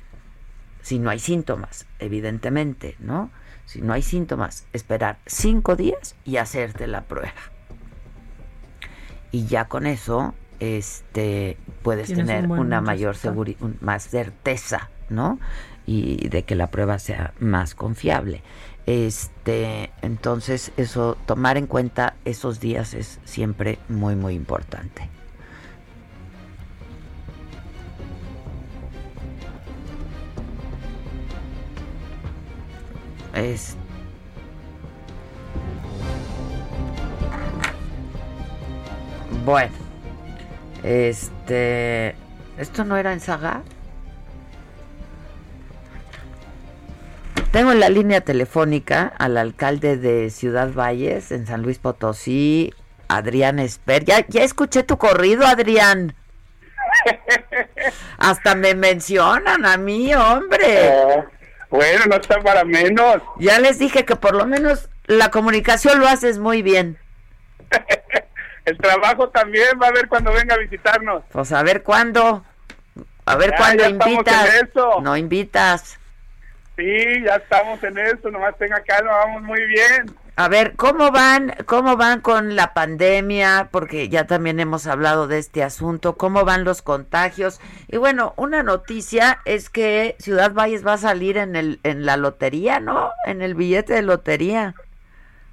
si 0.83 0.99
no 0.99 1.11
hay 1.11 1.19
síntomas, 1.19 1.87
evidentemente, 1.99 2.97
¿no? 2.99 3.31
Si 3.67 3.83
no 3.83 3.93
hay 3.93 4.03
síntomas, 4.03 4.67
esperar 4.73 5.19
cinco 5.27 5.77
días 5.77 6.17
y 6.25 6.39
hacerte 6.39 6.87
la 6.87 7.03
prueba. 7.03 7.35
Y 9.31 9.45
ya 9.45 9.67
con 9.67 9.87
eso, 9.87 10.35
este, 10.59 11.59
puedes 11.83 12.09
tener 12.09 12.45
un 12.45 12.59
una 12.59 12.81
mayor 12.81 13.15
seguridad, 13.17 13.61
más 13.83 14.09
certeza, 14.09 14.89
¿no? 15.11 15.39
Y 15.85 16.29
de 16.29 16.45
que 16.45 16.55
la 16.55 16.69
prueba 16.69 16.99
sea 16.99 17.35
más 17.39 17.75
confiable. 17.75 18.43
Este, 18.89 19.91
entonces 20.01 20.73
eso, 20.79 21.19
tomar 21.27 21.59
en 21.59 21.67
cuenta 21.67 22.15
esos 22.25 22.59
días 22.59 22.95
es 22.95 23.21
siempre 23.27 23.79
muy, 23.91 24.17
muy 24.17 24.33
importante. 24.33 25.11
Es 33.35 33.77
bueno, 39.45 39.75
este, 40.83 42.15
esto 42.57 42.85
no 42.85 42.97
era 42.97 43.13
en 43.13 43.21
Saga. 43.21 43.63
Tengo 47.53 47.73
en 47.73 47.81
la 47.81 47.89
línea 47.89 48.21
telefónica 48.21 49.13
al 49.19 49.37
alcalde 49.39 49.97
de 49.97 50.31
Ciudad 50.31 50.73
Valles, 50.73 51.33
en 51.33 51.47
San 51.47 51.63
Luis 51.63 51.79
Potosí, 51.79 52.75
Adrián 53.09 53.59
Esper. 53.59 54.05
Ya, 54.05 54.27
ya 54.29 54.43
escuché 54.43 54.83
tu 54.83 54.99
corrido, 54.99 55.47
Adrián. 55.47 56.15
Hasta 58.19 58.55
me 58.55 58.75
mencionan 58.75 59.65
a 59.65 59.77
mí, 59.79 60.15
hombre. 60.15 60.93
bueno, 61.71 62.05
no 62.07 62.17
está 62.17 62.39
para 62.41 62.65
menos. 62.65 63.23
Ya 63.39 63.59
les 63.61 63.79
dije 63.79 64.05
que 64.05 64.17
por 64.17 64.35
lo 64.35 64.45
menos 64.47 64.91
la 65.07 65.31
comunicación 65.31 66.01
lo 66.01 66.07
haces 66.09 66.39
muy 66.39 66.61
bien. 66.63 66.99
El 68.67 68.77
trabajo 68.77 69.31
también 69.31 69.79
va 69.83 69.87
a 69.87 69.93
ver 69.93 70.09
cuando 70.09 70.31
venga 70.33 70.55
a 70.55 70.59
visitarnos. 70.59 71.23
Pues 71.33 71.51
a 71.53 71.63
ver 71.63 71.83
cuándo. 71.83 72.45
A 73.25 73.37
ver 73.37 73.53
Ya, 73.53 73.57
cuándo 73.57 73.83
ya 73.85 73.89
invitas. 73.89 74.51
No 75.03 75.17
invitas. 75.17 75.99
Sí, 76.79 77.25
ya 77.25 77.35
estamos 77.35 77.83
en 77.83 77.99
eso, 77.99 78.31
nomás 78.31 78.57
tenga 78.57 78.81
calma, 78.85 79.11
vamos 79.11 79.43
muy 79.43 79.61
bien. 79.67 80.07
A 80.37 80.47
ver, 80.47 80.77
¿cómo 80.77 81.11
van, 81.11 81.53
cómo 81.67 81.97
van 81.97 82.21
con 82.21 82.55
la 82.55 82.73
pandemia? 82.73 83.71
Porque 83.73 84.09
ya 84.09 84.29
también 84.29 84.61
hemos 84.61 84.87
hablado 84.87 85.27
de 85.27 85.39
este 85.39 85.65
asunto. 85.65 86.17
¿Cómo 86.17 86.45
van 86.45 86.63
los 86.63 86.81
contagios? 86.81 87.61
Y 87.89 87.97
bueno, 87.97 88.35
una 88.37 88.63
noticia 88.63 89.41
es 89.45 89.69
que 89.71 90.15
Ciudad 90.21 90.53
Valles 90.55 90.87
va 90.87 90.93
a 90.93 90.99
salir 90.99 91.37
en 91.39 91.57
el, 91.57 91.81
en 91.83 92.07
la 92.07 92.17
lotería, 92.17 92.79
¿no? 92.79 93.11
En 93.27 93.43
el 93.43 93.57
billete 93.57 93.95
de 93.95 94.03
lotería. 94.03 94.77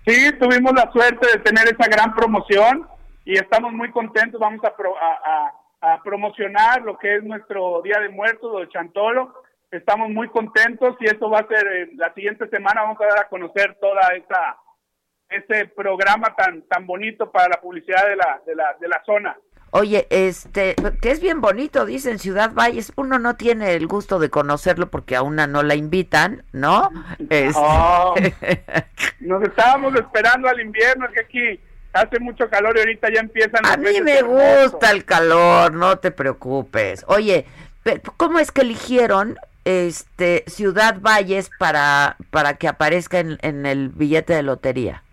Sí, 0.06 0.32
tuvimos 0.34 0.74
la 0.74 0.92
suerte 0.92 1.26
de 1.34 1.40
tener 1.40 1.66
esa 1.68 1.90
gran 1.90 2.14
promoción 2.14 2.88
y 3.26 3.34
estamos 3.40 3.74
muy 3.74 3.90
contentos. 3.90 4.40
Vamos 4.40 4.64
a, 4.64 4.76
pro- 4.76 4.96
a, 4.96 5.50
a- 5.88 5.94
a 5.96 6.04
promocionar 6.04 6.84
lo 6.84 6.96
que 7.00 7.16
es 7.16 7.24
nuestro 7.24 7.82
Día 7.84 8.00
de 8.00 8.10
Muertos, 8.10 8.52
lo 8.52 8.60
de 8.60 8.70
Chantolo. 8.70 9.34
Estamos 9.76 10.10
muy 10.10 10.30
contentos 10.30 10.96
y 11.00 11.06
eso 11.06 11.30
va 11.30 11.40
a 11.40 11.48
ser 11.48 11.68
eh, 11.68 11.90
la 11.96 12.14
siguiente 12.14 12.48
semana. 12.50 12.82
Vamos 12.84 12.98
a 13.02 13.06
dar 13.06 13.26
a 13.26 13.28
conocer 13.28 13.78
toda 13.80 14.02
esa 14.16 14.58
ese 15.28 15.66
programa 15.68 16.36
tan 16.36 16.62
tan 16.64 16.86
bonito 16.86 17.32
para 17.32 17.50
la 17.50 17.62
publicidad 17.62 18.08
de 18.08 18.16
la 18.16 18.42
de 18.46 18.56
la, 18.56 18.76
de 18.80 18.88
la 18.88 19.02
zona. 19.06 19.38
Oye, 19.72 20.08
este, 20.10 20.74
que 21.02 21.12
es 21.12 21.20
bien 21.20 21.42
bonito, 21.42 21.86
dicen 21.86 22.18
Ciudad 22.18 22.54
Valles. 22.54 22.94
Uno 22.96 23.20
no 23.20 23.36
tiene 23.36 23.74
el 23.74 23.88
gusto 23.88 24.20
de 24.20 24.30
conocerlo 24.30 24.90
porque 24.90 25.18
a 25.18 25.22
una 25.22 25.48
no 25.48 25.64
la 25.64 25.76
invitan, 25.76 26.46
¿no? 26.54 26.90
Este- 27.20 27.52
Oh, 27.58 28.16
nos 29.20 29.44
estábamos 29.44 29.94
esperando 29.96 30.48
al 30.48 30.62
invierno, 30.62 31.08
es 31.08 31.12
que 31.12 31.20
aquí 31.20 31.60
hace 31.92 32.20
mucho 32.20 32.50
calor 32.50 32.78
y 32.78 32.80
ahorita 32.80 33.10
ya 33.14 33.20
empiezan 33.20 33.66
A 33.66 33.76
mí 33.76 34.00
me 34.02 34.22
gusta 34.22 34.92
el 34.92 35.04
calor, 35.04 35.74
no 35.74 35.98
te 35.98 36.12
preocupes. 36.12 37.04
Oye, 37.10 37.46
¿cómo 38.16 38.40
es 38.40 38.52
que 38.54 38.62
eligieron 38.62 39.38
este 39.66 40.44
Ciudad 40.48 41.02
Valles 41.02 41.50
para, 41.60 42.16
para 42.32 42.56
que 42.56 42.68
aparezca 42.68 43.20
en, 43.20 43.38
en 43.42 43.66
el 43.66 43.90
billete 43.90 44.34
de 44.34 44.44
lotería? 44.44 45.04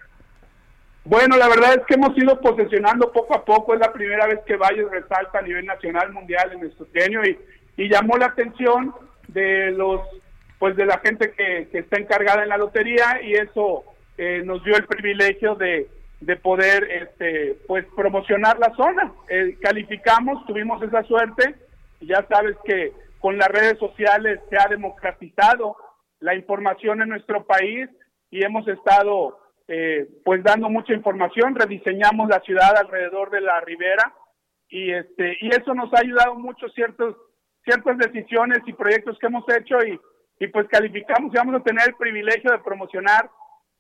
Bueno, 1.05 1.37
la 1.37 1.49
verdad 1.49 1.75
es 1.75 1.87
que 1.87 1.95
hemos 1.95 2.17
ido 2.17 2.41
posesionando 2.41 3.11
poco 3.11 3.35
a 3.35 3.45
poco. 3.45 3.75
Es 3.75 3.81
la 3.81 3.93
primera 3.93 4.27
vez 4.27 4.39
que 4.47 4.57
Valles 4.57 4.89
resalta 4.91 5.41
a 5.41 5.43
nivel 5.43 5.67
nacional, 5.67 6.13
mundial 6.13 6.53
en 6.53 6.61
nuestro 6.61 6.87
tenio 6.87 7.25
y, 7.25 7.37
y 7.77 7.89
llamó 7.89 8.17
la 8.17 8.27
atención 8.27 8.95
de 9.27 9.73
los, 9.73 10.01
pues 10.59 10.77
de 10.77 10.87
la 10.87 10.99
gente 10.99 11.33
que, 11.33 11.69
que 11.73 11.79
está 11.79 11.99
encargada 11.99 12.45
en 12.45 12.51
la 12.51 12.57
lotería 12.57 13.21
y 13.21 13.33
eso 13.33 13.83
eh, 14.17 14.43
nos 14.45 14.63
dio 14.63 14.77
el 14.77 14.85
privilegio 14.85 15.57
de, 15.57 15.89
de 16.21 16.37
poder, 16.37 16.85
este, 16.85 17.57
pues 17.67 17.85
promocionar 17.97 18.59
la 18.61 18.73
zona. 18.77 19.13
Eh, 19.29 19.57
calificamos, 19.61 20.47
tuvimos 20.47 20.81
esa 20.83 21.03
suerte. 21.03 21.57
Ya 22.01 22.25
sabes 22.29 22.57
que 22.65 22.93
con 23.23 23.39
las 23.39 23.49
redes 23.49 23.79
sociales 23.79 24.41
se 24.51 24.57
ha 24.59 24.67
democratizado 24.69 25.77
la 26.19 26.35
información 26.35 27.01
en 27.01 27.09
nuestro 27.09 27.47
país 27.47 27.89
y 28.31 28.45
hemos 28.45 28.67
estado 28.67 29.39
eh, 29.69 30.09
pues 30.25 30.43
dando 30.43 30.69
mucha 30.69 30.93
información, 30.93 31.55
rediseñamos 31.55 32.29
la 32.29 32.41
ciudad 32.41 32.77
alrededor 32.77 33.31
de 33.31 33.41
la 33.41 33.61
ribera 33.61 34.13
y 34.69 34.93
este 34.93 35.39
y 35.41 35.49
eso 35.51 35.73
nos 35.73 35.95
ha 35.95 36.01
ayudado 36.01 36.35
mucho 36.35 36.69
ciertos 36.71 37.17
ciertas 37.65 37.97
decisiones 37.99 38.59
y 38.67 38.73
proyectos 38.73 39.17
que 39.21 39.27
hemos 39.29 39.45
hecho 39.57 39.77
y, 39.87 40.01
y 40.41 40.49
pues 40.49 40.67
calificamos 40.69 41.33
y 41.33 41.37
vamos 41.37 41.61
a 41.61 41.65
tener 41.65 41.91
el 41.91 41.95
privilegio 41.95 42.51
de 42.51 42.59
promocionar 42.59 43.31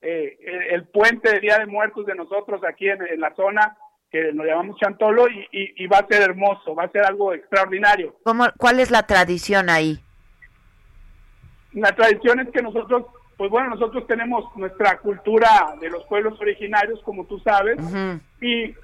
eh, 0.01 0.38
el, 0.40 0.62
el 0.74 0.88
puente 0.88 1.32
de 1.32 1.40
Día 1.40 1.59
de 1.59 1.66
Muertos 1.66 2.07
de 2.07 2.14
nosotros 2.14 2.62
aquí 2.64 2.88
en, 2.88 3.05
en 3.05 3.20
la 3.20 3.34
zona 3.34 3.76
que 4.12 4.30
nos 4.34 4.44
llamamos 4.46 4.78
Chantolo 4.78 5.26
y, 5.28 5.40
y- 5.50 5.84
y 5.84 5.86
va 5.86 5.98
a 5.98 6.06
ser 6.06 6.20
hermoso, 6.22 6.74
va 6.74 6.84
a 6.84 6.90
ser 6.90 7.04
algo 7.04 7.32
extraordinario. 7.32 8.14
¿Cómo, 8.24 8.44
¿Cuál 8.58 8.78
es 8.78 8.90
la 8.90 9.04
tradición 9.06 9.70
ahí? 9.70 10.00
La 11.72 11.92
tradición 11.94 12.40
es 12.40 12.50
que 12.50 12.60
nosotros, 12.62 13.06
pues 13.38 13.50
bueno, 13.50 13.70
nosotros 13.70 14.06
tenemos 14.06 14.44
nuestra 14.56 14.98
cultura 14.98 15.74
de 15.80 15.88
los 15.88 16.04
pueblos 16.04 16.38
originarios, 16.40 17.00
como 17.02 17.24
tú 17.24 17.38
sabes, 17.40 17.78
y, 18.40 18.74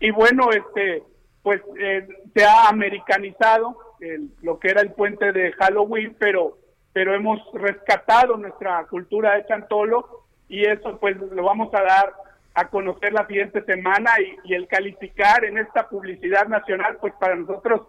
y 0.00 0.10
bueno, 0.10 0.50
este, 0.50 1.02
pues 1.42 1.60
eh, 1.78 2.08
se 2.34 2.44
ha 2.44 2.68
americanizado 2.68 3.76
el- 4.00 4.30
lo 4.40 4.58
que 4.58 4.68
era 4.68 4.80
el 4.80 4.92
puente 4.92 5.32
de 5.32 5.52
Halloween, 5.52 6.16
pero, 6.18 6.56
pero 6.94 7.14
hemos 7.14 7.40
rescatado 7.52 8.38
nuestra 8.38 8.84
cultura 8.86 9.34
de 9.34 9.46
Chantolo 9.46 10.22
y 10.48 10.64
eso 10.64 10.98
pues 10.98 11.16
lo 11.18 11.44
vamos 11.44 11.72
a 11.74 11.82
dar 11.82 12.14
a 12.54 12.68
conocer 12.68 13.12
la 13.12 13.26
siguiente 13.26 13.64
semana 13.64 14.10
y, 14.20 14.50
y 14.50 14.54
el 14.54 14.68
calificar 14.68 15.44
en 15.44 15.58
esta 15.58 15.88
publicidad 15.88 16.46
nacional, 16.46 16.98
pues 17.00 17.14
para 17.18 17.34
nosotros 17.34 17.82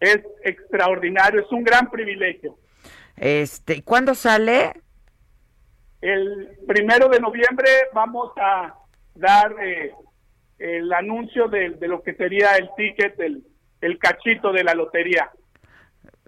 es 0.00 0.20
extraordinario, 0.42 1.40
es 1.40 1.50
un 1.50 1.64
gran 1.64 1.90
privilegio. 1.90 2.58
Este, 3.16 3.82
¿Cuándo 3.82 4.14
sale? 4.14 4.80
El 6.00 6.58
primero 6.66 7.08
de 7.08 7.20
noviembre 7.20 7.68
vamos 7.92 8.32
a 8.36 8.74
dar 9.14 9.54
eh, 9.62 9.92
el 10.58 10.92
anuncio 10.92 11.48
de, 11.48 11.70
de 11.70 11.88
lo 11.88 12.02
que 12.02 12.14
sería 12.14 12.56
el 12.56 12.68
ticket, 12.76 13.18
el, 13.20 13.44
el 13.80 13.98
cachito 13.98 14.52
de 14.52 14.64
la 14.64 14.74
lotería. 14.74 15.30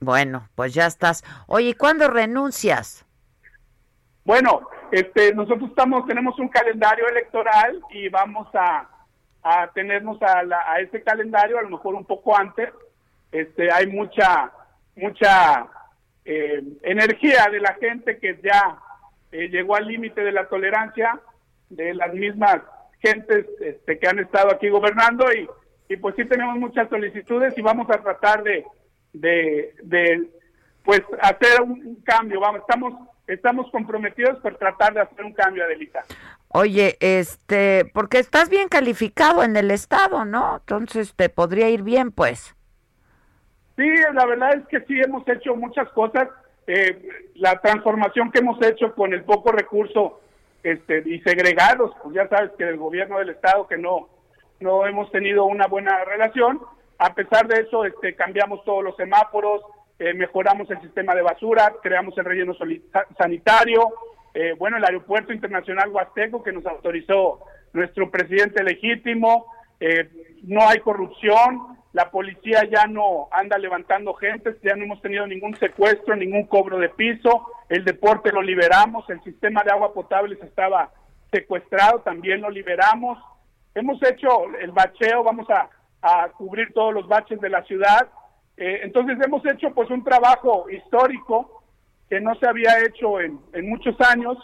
Bueno, 0.01 0.49
pues 0.55 0.75
ya 0.75 0.87
estás. 0.87 1.25
Oye, 1.47 1.71
¿y 1.71 1.75
cuándo 1.75 2.09
renuncias? 2.09 3.05
Bueno, 4.25 4.69
este, 4.93 5.35
nosotros 5.35 5.71
estamos, 5.71 6.07
tenemos 6.07 6.39
un 6.39 6.49
calendario 6.49 7.09
electoral 7.09 7.81
y 7.91 8.09
vamos 8.09 8.49
a, 8.55 8.89
tenernos 9.75 10.21
a, 10.23 10.43
la- 10.43 10.65
a 10.73 10.81
ese 10.81 11.03
calendario 11.03 11.59
a 11.59 11.63
lo 11.63 11.71
mejor 11.71 11.95
un 11.95 12.05
poco 12.05 12.37
antes. 12.37 12.71
Este, 13.31 13.71
hay 13.71 13.87
mucha, 13.87 14.51
mucha 14.97 15.67
eh, 16.25 16.63
energía 16.83 17.47
de 17.51 17.61
la 17.61 17.75
gente 17.75 18.19
que 18.19 18.41
ya 18.43 18.77
eh, 19.31 19.49
llegó 19.49 19.77
al 19.77 19.87
límite 19.87 20.23
de 20.23 20.33
la 20.33 20.49
tolerancia 20.49 21.21
de 21.71 21.95
las 21.95 22.13
mismas 22.13 22.61
gentes 23.01 23.47
este, 23.61 23.99
que 23.99 24.09
han 24.09 24.19
estado 24.19 24.51
aquí 24.53 24.69
gobernando 24.69 25.27
y, 25.33 25.49
y 25.89 25.97
pues 25.97 26.15
sí 26.17 26.25
tenemos 26.25 26.57
muchas 26.57 26.89
solicitudes 26.89 27.57
y 27.57 27.63
vamos 27.63 27.89
a 27.91 27.99
tratar 28.03 28.43
de, 28.43 28.65
de, 29.13 30.29
pues 30.85 31.03
hacer 31.21 31.63
un, 31.63 31.71
un 31.87 31.97
cambio. 32.03 32.41
Vamos, 32.41 32.61
estamos 32.63 32.95
estamos 33.27 33.71
comprometidos 33.71 34.39
por 34.41 34.57
tratar 34.57 34.95
de 34.95 35.01
hacer 35.01 35.25
un 35.25 35.33
cambio, 35.33 35.65
Adelita. 35.65 36.05
Oye, 36.49 36.97
este, 37.01 37.91
porque 37.93 38.19
estás 38.19 38.49
bien 38.49 38.69
calificado 38.69 39.43
en 39.43 39.57
el 39.57 39.71
estado, 39.71 40.25
¿no? 40.25 40.59
Entonces 40.59 41.15
te 41.15 41.29
podría 41.29 41.69
ir 41.69 41.83
bien, 41.83 42.13
pues. 42.13 42.55
Sí, 43.77 43.89
la 44.15 44.25
verdad 44.27 44.55
es 44.55 44.67
que 44.69 44.81
sí 44.87 44.99
hemos 45.01 45.27
hecho 45.29 45.55
muchas 45.55 45.89
cosas. 45.91 46.29
Eh, 46.67 47.09
la 47.35 47.61
transformación 47.61 48.31
que 48.31 48.39
hemos 48.39 48.61
hecho 48.63 48.95
con 48.95 49.13
el 49.13 49.23
poco 49.25 49.53
recurso 49.53 50.21
este, 50.63 51.03
y 51.07 51.21
segregados, 51.21 51.93
pues 52.03 52.15
ya 52.15 52.27
sabes 52.29 52.51
que 52.57 52.65
el 52.65 52.77
gobierno 52.77 53.19
del 53.19 53.31
estado 53.31 53.67
que 53.67 53.77
no 53.77 54.09
no 54.61 54.87
hemos 54.87 55.11
tenido 55.11 55.45
una 55.45 55.67
buena 55.67 56.05
relación. 56.05 56.61
A 56.99 57.15
pesar 57.15 57.47
de 57.47 57.63
eso, 57.63 57.85
este, 57.85 58.15
cambiamos 58.15 58.65
todos 58.65 58.83
los 58.83 58.97
semáforos, 58.97 59.63
eh, 59.99 60.13
mejoramos 60.15 60.71
el 60.71 60.81
sistema 60.83 61.15
de 61.15 61.23
basura, 61.23 61.73
creamos 61.83 62.17
el 62.19 62.25
relleno 62.25 62.55
sanitario, 63.17 63.89
eh, 64.35 64.55
bueno, 64.59 64.77
el 64.77 64.85
aeropuerto 64.85 65.33
internacional 65.33 65.89
Huasteco 65.89 66.43
que 66.43 66.53
nos 66.53 66.67
autorizó 66.67 67.41
nuestro 67.73 68.11
presidente 68.11 68.63
legítimo, 68.63 69.47
eh, 69.81 70.09
no 70.43 70.69
hay 70.69 70.81
corrupción, 70.81 71.79
la 71.95 72.11
policía 72.11 72.65
ya 72.71 72.87
no 72.87 73.29
anda 73.31 73.57
levantando 73.57 74.13
gente, 74.13 74.55
ya 74.63 74.77
no 74.77 74.85
hemos 74.85 75.01
tenido 75.01 75.27
ningún 75.27 75.57
secuestro, 75.57 76.15
ningún 76.15 76.47
cobro 76.47 76.79
de 76.79 76.91
piso, 76.91 77.47
el 77.71 77.83
deporte 77.83 78.31
lo 78.33 78.43
liberamos, 78.43 79.09
el 79.09 79.23
sistema 79.23 79.63
de 79.65 79.71
agua 79.71 79.95
potable 79.95 80.37
se 80.37 80.45
estaba 80.45 80.91
secuestrado, 81.33 82.01
también 82.01 82.43
lo 82.43 82.51
liberamos, 82.51 83.19
hemos 83.75 84.03
hecho 84.03 84.45
el 84.61 84.73
bacheo, 84.73 85.25
vamos 85.25 85.49
a, 85.49 85.71
a 86.03 86.29
cubrir 86.37 86.75
todos 86.75 86.93
los 86.93 87.09
baches 87.09 87.41
de 87.41 87.49
la 87.49 87.63
ciudad, 87.63 88.11
eh, 88.57 88.81
entonces 88.83 89.19
hemos 89.25 89.45
hecho 89.47 89.73
pues 89.75 89.91
un 89.91 90.03
trabajo 90.03 90.69
histórico 90.71 91.63
que 92.09 92.21
no 92.21 92.35
se 92.37 92.47
había 92.47 92.81
hecho 92.85 93.21
en, 93.21 93.41
en 93.53 93.69
muchos 93.69 94.01
años, 94.01 94.39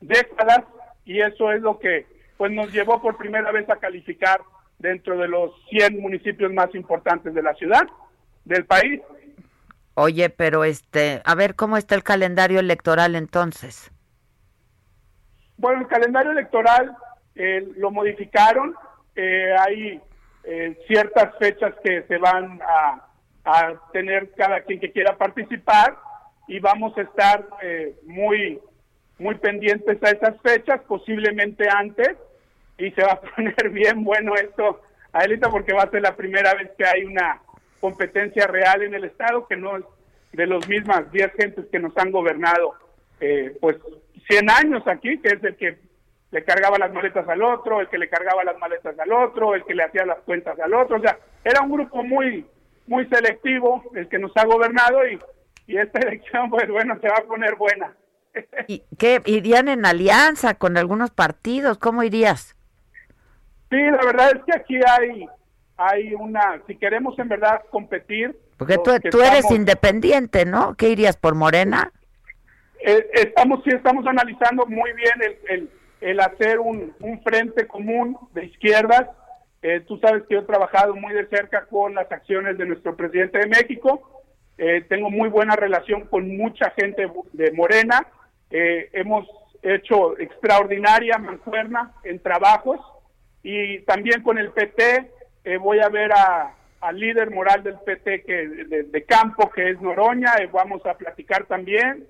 décadas, 0.00 0.64
y 1.04 1.20
eso 1.20 1.50
es 1.52 1.62
lo 1.62 1.78
que 1.78 2.06
pues 2.36 2.52
nos 2.52 2.72
llevó 2.72 3.00
por 3.02 3.16
primera 3.16 3.50
vez 3.50 3.68
a 3.68 3.76
calificar 3.76 4.40
dentro 4.78 5.18
de 5.18 5.28
los 5.28 5.50
100 5.70 6.00
municipios 6.00 6.52
más 6.52 6.72
importantes 6.74 7.34
de 7.34 7.42
la 7.42 7.54
ciudad, 7.54 7.82
del 8.44 8.64
país. 8.64 9.00
Oye, 9.94 10.30
pero 10.30 10.64
este, 10.64 11.20
a 11.24 11.34
ver 11.34 11.56
cómo 11.56 11.76
está 11.76 11.96
el 11.96 12.04
calendario 12.04 12.60
electoral 12.60 13.16
entonces. 13.16 13.90
Bueno, 15.56 15.80
el 15.80 15.88
calendario 15.88 16.30
electoral 16.30 16.96
eh, 17.34 17.66
lo 17.76 17.90
modificaron, 17.90 18.76
eh, 19.16 19.52
hay 19.58 20.00
eh, 20.44 20.78
ciertas 20.86 21.36
fechas 21.38 21.74
que 21.82 22.04
se 22.04 22.16
van 22.18 22.60
a, 22.62 23.07
a 23.48 23.80
tener 23.92 24.30
cada 24.32 24.60
quien 24.60 24.78
que 24.78 24.92
quiera 24.92 25.16
participar 25.16 25.96
y 26.46 26.60
vamos 26.60 26.96
a 26.98 27.02
estar 27.02 27.46
eh, 27.62 27.94
muy 28.04 28.60
muy 29.18 29.34
pendientes 29.36 30.00
a 30.02 30.10
esas 30.10 30.40
fechas, 30.42 30.80
posiblemente 30.86 31.68
antes, 31.68 32.16
y 32.78 32.90
se 32.92 33.02
va 33.02 33.12
a 33.12 33.20
poner 33.34 33.70
bien 33.70 34.04
bueno 34.04 34.34
esto, 34.34 34.80
Adelita, 35.12 35.50
porque 35.50 35.72
va 35.72 35.82
a 35.82 35.90
ser 35.90 36.02
la 36.02 36.14
primera 36.14 36.54
vez 36.54 36.70
que 36.76 36.84
hay 36.86 37.04
una 37.04 37.40
competencia 37.80 38.46
real 38.46 38.82
en 38.82 38.94
el 38.94 39.04
Estado, 39.04 39.46
que 39.46 39.56
no 39.56 39.76
es 39.78 39.84
de 40.32 40.46
los 40.46 40.68
mismas 40.68 41.10
10 41.10 41.32
gentes 41.32 41.64
que 41.72 41.78
nos 41.78 41.96
han 41.96 42.12
gobernado, 42.12 42.74
eh, 43.20 43.56
pues 43.60 43.76
100 44.28 44.50
años 44.50 44.86
aquí, 44.86 45.18
que 45.18 45.28
es 45.28 45.42
el 45.42 45.56
que 45.56 45.78
le 46.30 46.44
cargaba 46.44 46.78
las 46.78 46.92
maletas 46.92 47.26
al 47.28 47.42
otro, 47.42 47.80
el 47.80 47.88
que 47.88 47.98
le 47.98 48.08
cargaba 48.08 48.44
las 48.44 48.58
maletas 48.58 48.96
al 48.98 49.10
otro, 49.10 49.54
el 49.54 49.64
que 49.64 49.74
le 49.74 49.84
hacía 49.84 50.04
las 50.04 50.18
cuentas 50.18 50.58
al 50.60 50.74
otro, 50.74 50.98
o 50.98 51.00
sea, 51.00 51.18
era 51.42 51.62
un 51.62 51.72
grupo 51.72 52.02
muy 52.02 52.46
muy 52.88 53.06
selectivo 53.08 53.82
el 53.94 54.08
que 54.08 54.18
nos 54.18 54.32
ha 54.36 54.44
gobernado 54.44 55.06
y, 55.06 55.18
y 55.66 55.78
esta 55.78 55.98
elección, 56.06 56.50
pues 56.50 56.68
bueno, 56.68 56.98
se 57.00 57.08
va 57.08 57.16
a 57.18 57.24
poner 57.26 57.54
buena. 57.56 57.94
¿Y 58.66 58.82
qué 58.98 59.20
irían 59.24 59.68
en 59.68 59.84
alianza 59.86 60.54
con 60.54 60.76
algunos 60.76 61.10
partidos? 61.10 61.78
¿Cómo 61.78 62.02
irías? 62.02 62.54
Sí, 63.70 63.76
la 63.76 64.04
verdad 64.04 64.30
es 64.36 64.42
que 64.44 64.54
aquí 64.56 64.80
hay 64.86 65.26
hay 65.80 66.12
una, 66.14 66.60
si 66.66 66.74
queremos 66.76 67.16
en 67.20 67.28
verdad 67.28 67.62
competir, 67.70 68.36
Porque 68.56 68.78
tú, 68.78 68.90
eres 68.90 69.04
estamos- 69.04 69.52
independiente, 69.54 70.44
¿no? 70.44 70.74
¿Qué 70.76 70.88
irías 70.88 71.16
por 71.16 71.36
Morena? 71.36 71.92
Eh, 72.80 73.08
estamos 73.14 73.62
sí 73.64 73.70
estamos 73.70 74.04
analizando 74.06 74.66
muy 74.66 74.92
bien 74.94 75.12
el, 75.22 75.38
el, 75.48 75.70
el 76.00 76.20
hacer 76.20 76.58
un, 76.58 76.92
un 77.00 77.22
frente 77.22 77.66
común 77.68 78.16
de 78.34 78.46
izquierdas. 78.46 79.08
Eh, 79.62 79.80
tú 79.86 79.98
sabes 79.98 80.22
que 80.24 80.34
yo 80.34 80.40
he 80.40 80.44
trabajado 80.44 80.94
muy 80.94 81.12
de 81.12 81.26
cerca 81.26 81.66
con 81.66 81.94
las 81.94 82.10
acciones 82.10 82.56
de 82.58 82.66
nuestro 82.66 82.96
presidente 82.96 83.38
de 83.38 83.46
México. 83.46 84.24
Eh, 84.56 84.84
tengo 84.88 85.10
muy 85.10 85.28
buena 85.28 85.56
relación 85.56 86.06
con 86.06 86.36
mucha 86.36 86.70
gente 86.70 87.10
de 87.32 87.52
Morena. 87.52 88.06
Eh, 88.50 88.88
hemos 88.92 89.26
hecho 89.62 90.18
extraordinaria 90.18 91.18
mancuerna 91.18 91.92
en 92.04 92.20
trabajos 92.20 92.80
y 93.42 93.80
también 93.80 94.22
con 94.22 94.38
el 94.38 94.50
PT 94.50 95.10
eh, 95.44 95.56
voy 95.56 95.80
a 95.80 95.88
ver 95.88 96.12
a, 96.12 96.54
al 96.80 96.98
líder 96.98 97.30
moral 97.30 97.62
del 97.62 97.78
PT 97.78 98.22
que 98.22 98.48
de, 98.48 98.82
de 98.84 99.04
campo 99.04 99.50
que 99.50 99.70
es 99.70 99.80
Noroña 99.80 100.34
eh, 100.40 100.48
vamos 100.52 100.84
a 100.86 100.94
platicar 100.94 101.46
también 101.46 102.06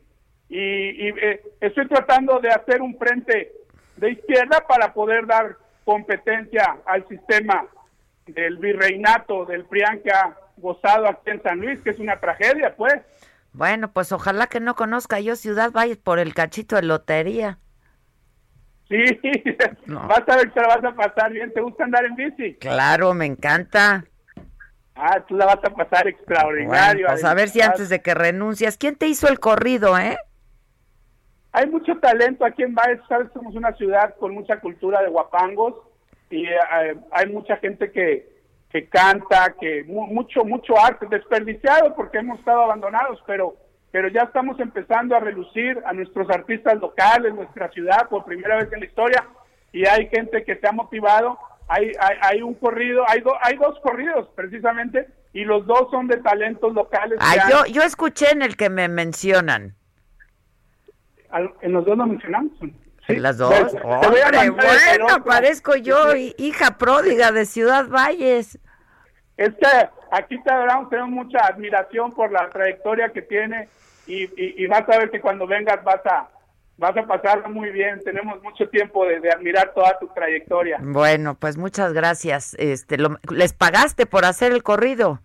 y, 0.49 0.59
y, 0.59 1.09
eh, 1.09 1.43
estoy 1.61 1.87
tratando 1.89 2.39
de 2.41 2.49
hacer 2.49 2.81
un 2.81 2.97
frente 2.99 3.53
de 3.97 4.11
izquierda 4.11 4.65
para 4.67 4.93
poder 4.93 5.27
dar 5.27 5.57
competencia 5.93 6.77
al 6.85 7.09
sistema 7.09 7.65
del 8.27 8.59
virreinato 8.59 9.47
del 9.47 9.65
PRIAN 9.65 10.01
que 10.05 10.11
ha 10.11 10.37
gozado 10.59 11.09
aquí 11.09 11.31
en 11.31 11.43
San 11.43 11.61
Luis 11.61 11.81
que 11.81 11.89
es 11.89 11.99
una 11.99 12.21
tragedia 12.21 12.77
pues 12.77 12.93
Bueno, 13.55 13.91
pues 13.91 14.13
ojalá 14.13 14.49
que 14.49 14.61
no 14.61 14.75
conozca 14.75 15.19
yo 15.19 15.35
Ciudad 15.35 15.73
Valles 15.73 15.97
por 15.97 16.19
el 16.19 16.35
cachito 16.35 16.77
de 16.77 16.83
lotería. 16.83 17.57
sí 18.87 19.03
vas 19.87 20.29
a 20.29 20.37
ver 20.37 20.51
que 20.53 20.61
la 20.61 20.77
vas 20.77 20.85
a 20.85 20.95
pasar 20.95 21.33
bien 21.33 21.51
te 21.55 21.63
gusta 21.63 21.85
andar 21.85 22.05
en 22.05 22.17
bici 22.17 22.55
Claro, 22.57 23.15
me 23.15 23.25
encanta. 23.25 24.05
ah 24.95 25.25
tú 25.27 25.37
la 25.39 25.47
vas 25.47 25.65
a 25.65 25.71
pasar 25.71 26.03
Bueno, 26.05 26.19
extraordinario 26.19 27.07
pues 27.07 27.25
a 27.25 27.33
ver 27.33 27.49
si 27.49 27.63
antes 27.63 27.89
de 27.89 28.03
que 28.03 28.13
renuncias, 28.13 28.77
¿quién 28.77 28.95
te 28.97 29.07
hizo 29.07 29.27
el 29.29 29.41
corrido, 29.41 29.99
eh? 29.99 30.19
Hay 31.53 31.67
mucho 31.67 31.97
talento 31.99 32.45
aquí 32.45 32.63
en 32.63 32.75
Valles, 32.75 33.01
sabes, 33.09 33.29
somos 33.33 33.55
una 33.55 33.73
ciudad 33.73 34.15
con 34.19 34.35
mucha 34.35 34.61
cultura 34.61 35.03
de 35.03 35.09
guapangos 35.09 35.75
y 36.31 36.45
eh, 36.47 36.97
hay 37.11 37.27
mucha 37.33 37.57
gente 37.57 37.91
que, 37.91 38.29
que 38.71 38.89
canta, 38.89 39.55
que 39.59 39.83
mu- 39.85 40.07
mucho, 40.09 40.45
mucho 40.45 40.75
arte 40.79 41.07
desperdiciado 41.11 41.95
porque 41.95 42.19
hemos 42.19 42.39
estado 42.39 42.63
abandonados, 42.65 43.23
pero, 43.27 43.57
pero 43.91 44.09
ya 44.09 44.23
estamos 44.23 44.61
empezando 44.61 45.17
a 45.17 45.21
relucir 45.21 45.81
a 45.87 45.93
nuestros 45.95 46.29
artistas 46.31 46.79
locales, 46.79 47.35
nuestra 47.35 47.71
ciudad 47.71 48.09
por 48.11 48.25
primera 48.27 48.57
vez 48.57 48.71
en 48.73 48.81
la 48.81 48.87
historia 48.87 49.27
y 49.73 49.87
hay 49.87 50.07
gente 50.09 50.45
que 50.45 50.57
se 50.57 50.67
ha 50.69 50.73
motivado. 50.73 51.39
Hay, 51.71 51.93
hay, 52.01 52.17
hay 52.23 52.43
un 52.43 52.55
corrido, 52.55 53.05
hay, 53.09 53.21
do- 53.21 53.37
hay 53.43 53.57
dos 53.57 53.79
corridos 53.81 54.29
precisamente 54.35 55.07
y 55.33 55.45
los 55.45 55.67
dos 55.67 55.91
son 55.91 56.09
de 56.09 56.19
talentos 56.19 56.75
locales. 56.75 57.19
Han- 57.21 57.51
yo, 57.51 57.65
yo 57.73 57.83
escuché 57.83 58.31
en 58.33 58.43
el 58.43 58.57
que 58.57 58.69
me 58.71 58.89
mencionan. 58.89 59.75
En 61.61 61.73
los 61.73 61.85
dos 61.85 61.97
lo 61.99 62.07
mencionamos. 62.07 62.53
En 63.09 63.23
las 63.23 63.39
dos. 63.39 63.53
A 63.53 64.01
Hombre, 64.01 64.51
bueno, 64.51 65.25
parezco 65.25 65.77
yo, 65.77 66.15
hi- 66.15 66.35
hija 66.39 66.77
pródiga 66.79 67.33
de 67.33 67.47
Ciudad 67.47 67.89
Valles. 67.89 68.59
Es 69.37 69.51
que 69.55 69.67
aquí 70.11 70.43
te 70.43 70.53
adoramos, 70.53 70.91
tenemos 70.91 71.11
mucha 71.11 71.39
admiración 71.47 72.13
por 72.13 72.31
la 72.33 72.49
trayectoria 72.51 73.09
que 73.11 73.23
tiene 73.23 73.69
y, 74.07 74.25
y, 74.25 74.55
y 74.63 74.67
vas 74.67 74.89
a 74.89 74.99
ver 74.99 75.11
que 75.11 75.21
cuando 75.21 75.47
vengas 75.47 75.83
vas 75.85 76.05
a 76.07 76.29
vas 76.77 76.97
a 76.97 77.07
pasarla 77.07 77.49
muy 77.49 77.71
bien. 77.71 78.01
Tenemos 78.05 78.43
mucho 78.43 78.69
tiempo 78.69 79.05
de, 79.07 79.21
de 79.21 79.31
admirar 79.31 79.73
toda 79.75 79.99
tu 79.99 80.09
trayectoria. 80.09 80.79
Bueno, 80.81 81.35
pues 81.35 81.57
muchas 81.57 81.93
gracias. 81.93 82.55
Este, 82.59 82.99
lo- 82.99 83.19
¿Les 83.31 83.53
pagaste 83.53 84.07
por 84.07 84.25
hacer 84.25 84.53
el 84.53 84.63
corrido? 84.63 85.21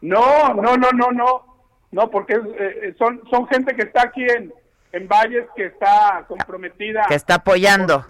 No, 0.00 0.54
no, 0.54 0.76
no, 0.76 0.90
no, 0.92 1.10
no, 1.12 1.56
no, 1.90 2.10
porque 2.10 2.34
es, 2.34 2.40
eh, 2.58 2.94
son 2.98 3.22
son 3.30 3.46
gente 3.48 3.74
que 3.74 3.82
está 3.82 4.02
aquí 4.02 4.22
en, 4.24 4.52
en 4.94 5.08
Valles 5.08 5.46
que 5.56 5.66
está 5.66 6.24
comprometida. 6.28 7.04
Que 7.08 7.14
está 7.14 7.34
apoyando. 7.36 8.06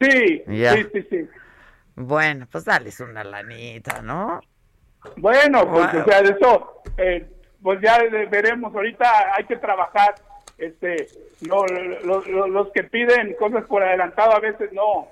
Sí, 0.00 0.42
Ya. 0.46 0.72
sí, 0.74 0.86
sí, 0.92 1.06
sí. 1.10 1.28
Bueno, 1.94 2.46
pues 2.50 2.64
dales 2.64 2.98
una 3.00 3.22
lanita, 3.24 4.02
¿no? 4.02 4.40
Bueno, 5.16 5.68
pues 5.70 5.92
Wow. 5.92 6.02
o 6.02 6.04
sea, 6.04 6.22
de 6.22 6.30
eso, 6.30 6.82
eh, 6.96 7.26
pues 7.62 7.80
ya 7.80 7.98
veremos. 8.30 8.74
Ahorita 8.74 9.34
hay 9.36 9.44
que 9.44 9.56
trabajar. 9.56 10.14
Este, 10.58 11.06
lo- 11.46 11.66
lo- 11.66 12.46
los 12.48 12.68
que 12.72 12.84
piden 12.84 13.34
cosas 13.34 13.64
por 13.64 13.82
adelantado 13.82 14.32
a 14.36 14.38
veces 14.40 14.72
no, 14.72 15.08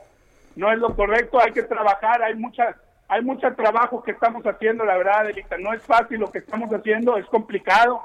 no 0.57 0.73
es 0.73 0.79
lo 0.79 0.95
correcto. 0.95 1.41
Hay 1.41 1.53
que 1.53 1.63
trabajar. 1.65 2.23
Hay 2.23 2.35
muchas, 2.35 2.77
hay 3.09 3.23
mucho 3.23 3.53
trabajo 3.55 4.03
que 4.03 4.13
estamos 4.13 4.45
haciendo. 4.47 4.85
La 4.85 4.97
verdad, 4.97 5.25
Delita, 5.27 5.57
no 5.59 5.73
es 5.73 5.83
fácil 5.83 6.21
lo 6.21 6.31
que 6.31 6.39
estamos 6.39 6.71
haciendo. 6.73 7.17
Es 7.17 7.27
complicado. 7.27 8.01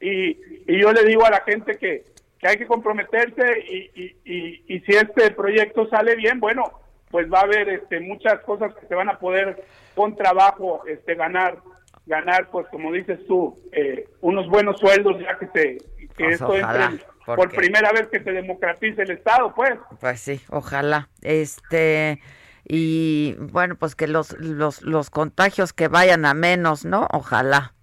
Y, 0.00 0.38
y 0.72 0.80
yo 0.80 0.92
le 0.92 1.02
digo 1.04 1.24
a 1.26 1.30
la 1.30 1.40
gente 1.40 1.76
que, 1.76 2.04
que 2.38 2.48
hay 2.48 2.56
que 2.56 2.66
comprometerse 2.66 3.64
y, 3.68 3.90
y, 3.94 4.16
y, 4.24 4.64
y 4.74 4.80
si 4.80 4.92
este 4.92 5.30
proyecto 5.32 5.88
sale 5.88 6.16
bien, 6.16 6.40
bueno, 6.40 6.64
pues 7.10 7.30
va 7.32 7.40
a 7.40 7.44
haber 7.44 7.68
este, 7.68 8.00
muchas 8.00 8.40
cosas 8.40 8.74
que 8.74 8.86
se 8.86 8.94
van 8.94 9.08
a 9.08 9.18
poder 9.18 9.64
con 9.94 10.14
trabajo 10.14 10.82
este, 10.86 11.14
ganar, 11.14 11.58
ganar, 12.06 12.48
pues 12.50 12.66
como 12.68 12.92
dices 12.92 13.18
tú, 13.26 13.58
eh, 13.72 14.08
unos 14.20 14.48
buenos 14.48 14.78
sueldos 14.78 15.20
ya 15.20 15.38
que 15.38 15.46
se 15.46 15.78
que 16.16 16.24
Pues 16.24 16.34
esto 16.34 16.48
ojalá, 16.48 16.86
entre 16.86 17.06
por 17.36 17.50
primera 17.50 17.92
vez 17.92 18.08
que 18.08 18.22
se 18.22 18.32
democratice 18.32 19.02
el 19.02 19.10
Estado, 19.12 19.54
pues. 19.54 19.78
Pues 20.00 20.20
sí, 20.20 20.40
ojalá. 20.50 21.08
Este, 21.22 22.20
y 22.64 23.34
bueno, 23.38 23.76
pues 23.76 23.94
que 23.94 24.08
los, 24.08 24.32
los, 24.38 24.82
los 24.82 25.10
contagios 25.10 25.72
que 25.72 25.88
vayan 25.88 26.24
a 26.24 26.34
menos, 26.34 26.84
¿no? 26.84 27.06
Ojalá. 27.12 27.74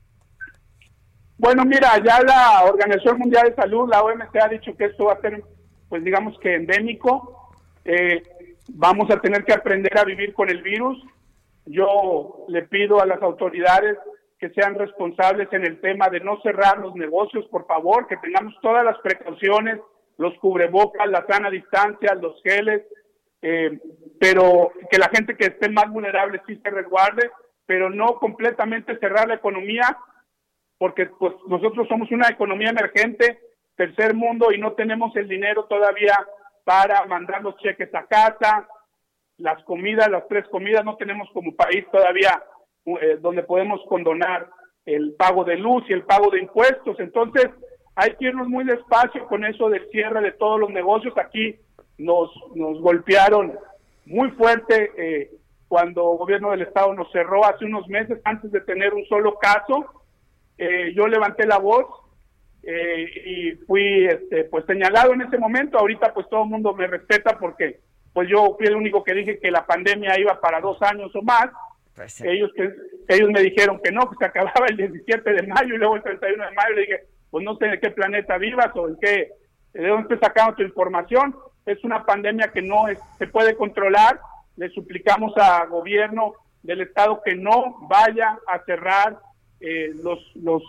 Bueno, 1.38 1.66
mira, 1.66 1.98
ya 2.04 2.22
la 2.22 2.64
Organización 2.64 3.20
Mundial 3.20 3.50
de 3.50 3.56
Salud, 3.56 3.90
la 3.90 4.02
OMS, 4.02 4.30
ha 4.42 4.48
dicho 4.48 4.76
que 4.78 4.86
esto 4.86 5.06
va 5.06 5.14
a 5.14 5.22
ser, 5.22 5.44
pues 5.90 6.04
digamos 6.04 6.38
que 6.40 6.56
endémico. 6.56 7.52
Eh, 7.84 8.24
vamos 8.70 9.10
a 9.12 9.20
tener 9.20 9.44
que 9.44 9.54
aprender 9.54 9.98
a 9.98 10.06
vivir 10.06 10.34
con 10.34 10.50
el 10.50 10.62
virus. 10.62 10.98
Yo 11.66 12.46
le 12.48 12.64
pido 12.64 13.02
a 13.02 13.06
las 13.06 13.22
autoridades 13.22 13.98
que 14.40 14.50
sean 14.52 14.76
responsables 14.76 15.52
en 15.52 15.66
el 15.66 15.82
tema 15.82 16.08
de 16.10 16.22
no 16.22 16.40
cerrar 16.42 16.78
los 16.78 16.96
negocios, 16.96 17.46
por 17.48 17.66
favor, 17.68 18.08
que 18.08 18.18
tengamos 18.18 18.54
todas 18.62 18.86
las 18.86 18.98
precauciones, 19.00 19.80
los 20.18 20.34
cubrebocas, 20.38 21.08
la 21.10 21.26
sana 21.28 21.50
distancia, 21.50 22.16
los 22.16 22.42
geles, 22.44 22.82
eh, 23.42 23.78
pero 24.20 24.72
que 24.90 24.98
la 24.98 25.10
gente 25.10 25.36
que 25.36 25.48
esté 25.48 25.70
más 25.70 25.90
vulnerable 25.90 26.42
sí 26.48 26.56
se 26.64 26.70
resguarde, 26.70 27.30
pero 27.66 27.90
no 27.90 28.20
completamente 28.20 28.98
cerrar 29.00 29.28
la 29.28 29.36
economía 29.36 29.98
porque 30.78 31.08
pues 31.20 31.34
nosotros 31.48 31.88
somos 31.88 32.12
una 32.12 32.28
economía 32.28 32.70
emergente, 32.70 33.40
tercer 33.76 34.14
mundo 34.14 34.52
y 34.52 34.58
no 34.58 34.74
tenemos 34.74 35.16
el 35.16 35.28
dinero 35.28 35.66
todavía 35.66 36.18
para 36.64 37.06
mandar 37.06 37.42
los 37.44 37.58
cheques 37.58 37.94
a 37.94 38.06
casa, 38.06 38.68
las 39.38 39.62
comidas, 39.64 40.10
las 40.10 40.28
tres 40.28 40.48
comidas, 40.50 40.84
no 40.84 40.96
tenemos 40.96 41.30
como 41.34 41.56
país 41.56 41.86
todavía 41.92 42.42
eh, 42.86 43.18
donde 43.20 43.44
podemos 43.44 43.82
condonar 43.88 44.50
el 44.86 45.16
pago 45.16 45.44
de 45.44 45.58
luz 45.58 45.84
y 45.90 45.94
el 45.94 46.04
pago 46.04 46.30
de 46.30 46.40
impuestos. 46.40 47.00
Entonces, 47.00 47.50
hay 47.96 48.16
que 48.16 48.26
irnos 48.26 48.48
muy 48.48 48.64
despacio 48.64 49.26
con 49.28 49.44
eso 49.46 49.70
del 49.70 49.90
cierre 49.90 50.22
de 50.22 50.34
todos 50.34 50.60
los 50.60 50.70
negocios. 50.70 51.18
Aquí 51.18 51.56
nos, 51.98 52.30
nos 52.54 52.80
golpearon 52.82 53.58
muy 54.06 54.30
fuerte 54.32 54.92
eh, 54.98 55.32
cuando 55.68 56.12
el 56.12 56.18
gobierno 56.18 56.52
del 56.52 56.62
estado 56.62 56.94
nos 56.94 57.12
cerró 57.12 57.46
hace 57.46 57.66
unos 57.66 57.88
meses 57.88 58.20
antes 58.24 58.52
de 58.52 58.62
tener 58.62 58.94
un 58.94 59.06
solo 59.06 59.36
caso. 59.40 60.05
Eh, 60.58 60.94
yo 60.96 61.08
levanté 61.08 61.46
la 61.46 61.58
voz 61.58 61.86
eh, 62.64 63.06
y 63.26 63.52
fui 63.66 64.06
este, 64.06 64.46
pues 64.46 64.66
señalado 64.66 65.14
en 65.14 65.22
ese 65.22 65.38
momento. 65.38 65.78
Ahorita 65.78 66.14
pues 66.14 66.28
todo 66.30 66.44
el 66.44 66.50
mundo 66.50 66.74
me 66.74 66.88
respeta 66.88 67.38
porque 67.38 67.80
pues 68.14 68.30
yo 68.30 68.56
fui 68.58 68.68
el 68.68 68.76
único 68.76 69.04
que 69.04 69.14
dije 69.14 69.40
que 69.40 69.52
la 69.52 69.66
pandemia 69.66 70.18
iba 70.20 70.40
para 70.40 70.62
dos 70.62 70.82
años 70.82 71.14
o 71.16 71.22
más. 71.22 71.48
Ellos 72.26 72.52
que 72.56 72.70
ellos 73.08 73.30
me 73.32 73.42
dijeron 73.42 73.80
que 73.84 73.92
no, 73.92 74.10
que 74.10 74.16
se 74.18 74.26
acababa 74.26 74.66
el 74.68 74.78
17 74.78 75.32
de 75.34 75.48
mayo 75.48 75.76
y 75.76 75.78
luego 75.78 75.96
el 75.98 76.04
31 76.04 76.44
de 76.46 76.52
mayo 76.56 76.76
le 76.76 76.82
dije, 76.82 77.00
pues 77.30 77.44
no 77.46 77.56
sé 77.58 77.68
de 77.68 77.80
qué 77.80 77.90
planeta 77.92 78.38
vivas 78.38 78.72
o 78.76 78.88
en 78.88 78.98
qué, 79.00 79.32
de 79.74 79.88
dónde 79.88 80.14
estás 80.16 80.30
sacando 80.30 80.56
tu 80.56 80.64
información. 80.64 81.36
Es 81.66 81.84
una 81.84 82.06
pandemia 82.06 82.50
que 82.54 82.62
no 82.62 82.88
es- 82.88 83.00
se 83.18 83.28
puede 83.28 83.56
controlar. 83.56 84.20
Le 84.58 84.70
suplicamos 84.70 85.34
a 85.38 85.66
gobierno 85.66 86.34
del 86.64 86.82
estado 86.82 87.22
que 87.24 87.36
no 87.36 87.78
vaya 87.90 88.40
a 88.48 88.60
cerrar 88.66 89.20
eh, 89.60 89.92
los, 90.04 90.20
los 90.36 90.64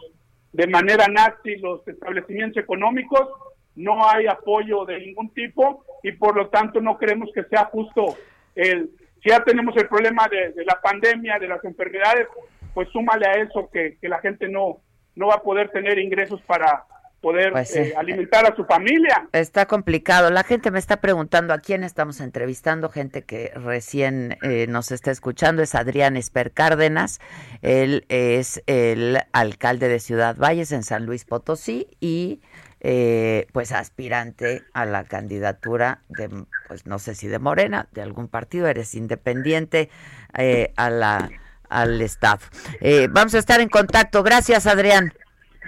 de 0.53 0.67
manera 0.67 1.07
nazi 1.09 1.57
los 1.57 1.87
establecimientos 1.87 2.63
económicos, 2.63 3.29
no 3.75 4.09
hay 4.09 4.27
apoyo 4.27 4.85
de 4.85 4.99
ningún 5.01 5.31
tipo 5.31 5.85
y 6.03 6.13
por 6.13 6.35
lo 6.37 6.49
tanto 6.49 6.81
no 6.81 6.97
creemos 6.97 7.31
que 7.35 7.45
sea 7.45 7.67
justo 7.67 8.17
el 8.55 8.91
si 9.23 9.31
ya 9.31 9.43
tenemos 9.43 9.77
el 9.77 9.89
problema 9.89 10.29
de, 10.29 10.53
de 10.53 10.65
la 10.65 10.81
pandemia, 10.81 11.39
de 11.39 11.49
las 11.49 11.65
enfermedades, 11.65 12.29
pues 12.75 12.89
súmale 12.91 13.27
a 13.27 13.33
eso 13.33 13.69
que, 13.73 13.97
que 14.01 14.09
la 14.09 14.21
gente 14.21 14.49
no, 14.49 14.79
no 15.17 15.29
va 15.29 15.35
a 15.35 15.43
poder 15.43 15.71
tener 15.71 15.99
ingresos 15.99 16.41
para 16.43 16.85
poder 17.27 17.51
Pues 17.51 17.75
eh, 17.75 17.93
alimentar 17.97 18.47
a 18.47 18.55
su 18.55 18.65
familia. 18.65 19.29
Está 19.33 19.67
complicado. 19.67 20.31
La 20.31 20.45
gente 20.45 20.71
me 20.71 20.79
está 20.79 21.01
preguntando 21.01 21.53
a 21.53 21.59
quién 21.59 21.83
estamos 21.83 22.21
entrevistando, 22.21 22.89
gente 22.89 23.25
que 23.25 23.51
recién 23.57 24.39
eh, 24.43 24.69
nos 24.69 24.93
está 24.93 25.11
escuchando. 25.11 25.61
Es 25.61 25.75
Adrián 25.75 26.17
Esper 26.17 26.53
Cárdenas. 26.53 27.19
Él 27.63 28.05
es 28.09 28.63
el 28.67 29.19
alcalde 29.33 29.89
de 29.89 29.99
Ciudad 29.99 30.37
Valles 30.37 30.71
en 30.71 30.85
San 30.85 31.05
Luis 31.05 31.25
Potosí 31.25 31.89
y 31.99 32.43
eh, 32.79 33.49
pues 33.53 33.73
aspirante 33.73 34.63
a 34.73 34.85
la 34.85 35.03
candidatura 35.03 36.03
de, 36.09 36.29
pues 36.69 36.87
no 36.87 37.01
sé 37.01 37.17
si 37.17 37.27
de 37.27 37.41
Morena, 37.41 37.89
de 37.91 38.03
algún 38.03 38.29
partido, 38.29 38.69
eres 38.69 38.95
independiente 38.95 39.91
eh, 40.39 40.73
a 40.77 40.91
la, 40.91 41.29
al 41.69 42.01
Estado. 42.01 42.39
Eh, 42.81 43.09
vamos 43.11 43.35
a 43.35 43.39
estar 43.39 43.61
en 43.61 43.69
contacto. 43.69 44.23
Gracias, 44.23 44.69
Adrián. 44.69 45.13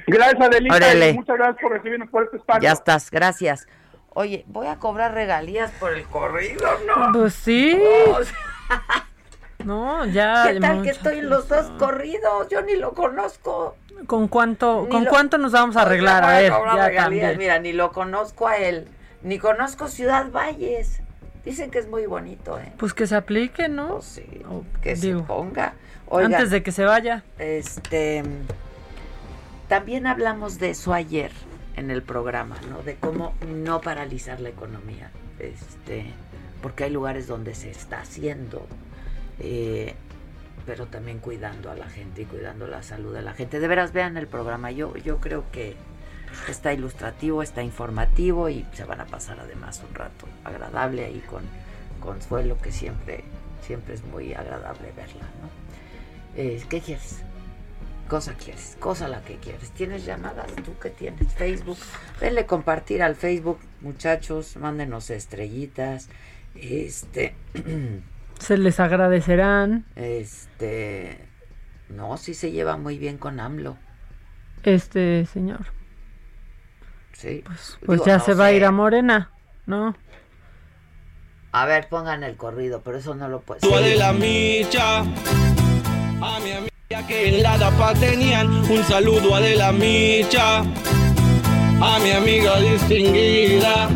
Gracias, 0.08 0.40
Adelita, 0.40 0.76
Órale. 0.76 1.12
muchas 1.14 1.36
gracias 1.36 1.58
por 1.62 1.72
recibirnos 1.72 2.08
por 2.10 2.24
este 2.24 2.36
espacio. 2.38 2.62
Ya 2.62 2.72
estás, 2.72 3.10
gracias. 3.10 3.66
Oye, 4.14 4.44
voy 4.48 4.66
a 4.66 4.76
cobrar 4.76 5.14
regalías 5.14 5.70
por 5.72 5.92
el 5.92 6.04
corrido, 6.06 6.66
¿no? 6.86 7.12
Pues 7.12 7.34
sí. 7.34 7.80
O 8.10 8.24
sea, 8.24 8.36
No, 9.64 10.06
ya. 10.06 10.44
¿Qué 10.52 10.60
tal 10.60 10.82
que 10.82 10.90
estoy 10.90 11.18
en 11.18 11.28
los 11.30 11.48
dos 11.48 11.66
corridos? 11.78 12.48
Yo 12.48 12.62
ni 12.62 12.76
lo 12.76 12.92
conozco. 12.92 13.76
¿Con 14.06 14.28
cuánto, 14.28 14.82
Ni 14.84 14.88
con 14.90 15.04
lo- 15.04 15.10
cuánto 15.10 15.36
nos 15.36 15.50
vamos 15.52 15.76
a 15.76 15.82
arreglar? 15.82 16.22
voy 16.22 16.32
A 16.32 16.38
ver, 16.38 16.52
cobrar 16.52 16.76
ya 16.76 16.86
regalías. 16.88 17.36
Mira, 17.36 17.58
ni 17.58 17.72
lo 17.72 17.90
conozco 17.90 18.46
a 18.46 18.56
él, 18.56 18.86
ni 19.22 19.38
conozco 19.40 19.88
Ciudad 19.88 20.30
Valles. 20.30 21.00
Dicen 21.44 21.70
que 21.72 21.78
es 21.80 21.88
muy 21.88 22.06
bonito, 22.06 22.58
¿eh? 22.58 22.72
Pues 22.78 22.94
que 22.94 23.06
se 23.08 23.16
aplique, 23.16 23.68
¿no? 23.68 24.00
sí. 24.00 24.42
O- 24.48 24.62
Que 24.80 24.94
digo, 24.94 25.20
se 25.20 25.26
ponga. 25.26 25.74
Antes 26.10 26.50
de 26.50 26.62
que 26.62 26.70
se 26.72 26.84
vaya. 26.84 27.24
Este, 27.38 28.22
también 29.68 30.06
hablamos 30.06 30.58
de 30.58 30.70
eso 30.70 30.92
ayer 30.92 31.30
en 31.76 31.90
el 31.90 32.02
programa, 32.02 32.56
¿no? 32.70 32.82
De 32.82 32.96
cómo 32.96 33.34
no 33.46 33.80
paralizar 33.80 34.40
la 34.40 34.48
economía, 34.48 35.10
este, 35.38 36.06
porque 36.62 36.84
hay 36.84 36.90
lugares 36.90 37.26
donde 37.26 37.54
se 37.54 37.70
está 37.70 38.00
haciendo, 38.00 38.66
eh, 39.38 39.94
pero 40.66 40.86
también 40.86 41.18
cuidando 41.18 41.70
a 41.70 41.74
la 41.74 41.88
gente 41.88 42.22
y 42.22 42.24
cuidando 42.24 42.66
la 42.66 42.82
salud 42.82 43.14
de 43.14 43.22
la 43.22 43.32
gente. 43.32 43.60
De 43.60 43.68
veras 43.68 43.92
vean 43.92 44.16
el 44.16 44.26
programa. 44.26 44.70
Yo, 44.70 44.96
yo 44.96 45.18
creo 45.18 45.44
que 45.52 45.76
está 46.48 46.72
ilustrativo, 46.72 47.42
está 47.42 47.62
informativo 47.62 48.48
y 48.48 48.66
se 48.72 48.84
van 48.84 49.00
a 49.00 49.06
pasar 49.06 49.38
además 49.40 49.82
un 49.88 49.94
rato 49.94 50.26
agradable 50.44 51.04
ahí 51.04 51.22
con 51.28 51.42
Consuelo, 52.00 52.58
que 52.58 52.72
siempre 52.72 53.24
siempre 53.68 53.94
es 53.94 54.04
muy 54.04 54.32
agradable 54.32 54.92
verla, 54.96 55.24
¿no? 55.42 55.48
Eh, 56.36 56.62
¿Qué 56.70 56.80
quieres? 56.80 57.22
Cosa 58.08 58.32
quieres, 58.34 58.76
cosa 58.80 59.06
la 59.06 59.20
que 59.20 59.36
quieres. 59.36 59.70
¿Tienes 59.72 60.06
llamadas? 60.06 60.46
¿Tú 60.64 60.74
qué 60.80 60.88
tienes? 60.88 61.34
Facebook. 61.34 61.76
Denle 62.20 62.46
compartir 62.46 63.02
al 63.02 63.16
Facebook, 63.16 63.58
muchachos, 63.82 64.56
mándenos 64.56 65.10
estrellitas. 65.10 66.08
Este. 66.54 67.34
Se 68.38 68.56
les 68.56 68.80
agradecerán. 68.80 69.84
Este. 69.94 71.28
No, 71.90 72.16
sí 72.16 72.34
se 72.34 72.50
lleva 72.50 72.76
muy 72.76 72.98
bien 72.98 73.18
con 73.18 73.40
AMLO. 73.40 73.76
Este 74.62 75.26
señor. 75.26 75.66
Sí. 77.12 77.42
Pues, 77.44 77.78
pues 77.84 78.04
ya 78.04 78.20
se 78.20 78.34
va 78.34 78.46
a 78.46 78.52
ir 78.52 78.64
a 78.64 78.70
Morena, 78.70 79.32
¿no? 79.66 79.96
A 81.50 81.66
ver, 81.66 81.88
pongan 81.88 82.22
el 82.22 82.36
corrido, 82.36 82.82
pero 82.82 82.98
eso 82.98 83.14
no 83.14 83.28
lo 83.28 83.40
puedes. 83.40 83.62
de 83.62 83.96
la 83.96 84.12
micha. 84.12 85.00
A 85.00 86.40
mi 86.40 86.67
amiga 86.90 87.06
que 87.06 87.28
en 87.28 87.42
la 87.42 87.58
DAPA 87.58 87.92
tenían 87.94 88.48
un 88.48 88.82
saludo 88.84 89.34
a 89.34 89.40
de 89.40 89.56
la 89.56 89.72
micha. 89.72 90.60
A 90.60 91.98
mi 92.02 92.12
amiga 92.12 92.58
distinguida. 92.60 93.88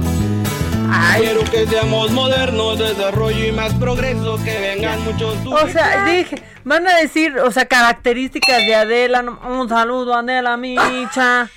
Quiero 1.16 1.42
que 1.44 1.66
seamos 1.66 2.10
modernos, 2.10 2.78
desarrollo 2.78 3.46
y 3.46 3.52
más 3.52 3.72
progreso, 3.74 4.36
que 4.44 4.58
vengan 4.60 5.02
muchos 5.04 5.38
O 5.46 5.68
sea, 5.68 6.04
dije, 6.04 6.42
van 6.64 6.86
a 6.86 6.96
decir, 6.98 7.38
o 7.38 7.50
sea, 7.50 7.64
características 7.64 8.58
de 8.66 8.74
Adela, 8.74 9.20
un 9.22 9.68
saludo 9.70 10.14
a 10.14 10.18
Adela 10.18 10.58
Micha, 10.58 11.48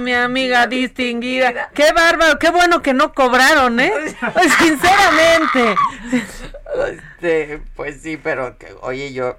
mi 0.00 0.12
amiga 0.12 0.66
distinguida. 0.68 1.70
Qué 1.72 1.92
bárbaro, 1.92 2.38
qué 2.38 2.50
bueno 2.50 2.82
que 2.82 2.92
no 2.92 3.14
cobraron, 3.14 3.80
¿eh? 3.80 3.90
Sinceramente. 4.58 5.76
Este, 6.90 7.60
pues 7.74 8.02
sí, 8.02 8.18
pero 8.18 8.58
que, 8.58 8.66
oye, 8.82 9.14
yo. 9.14 9.38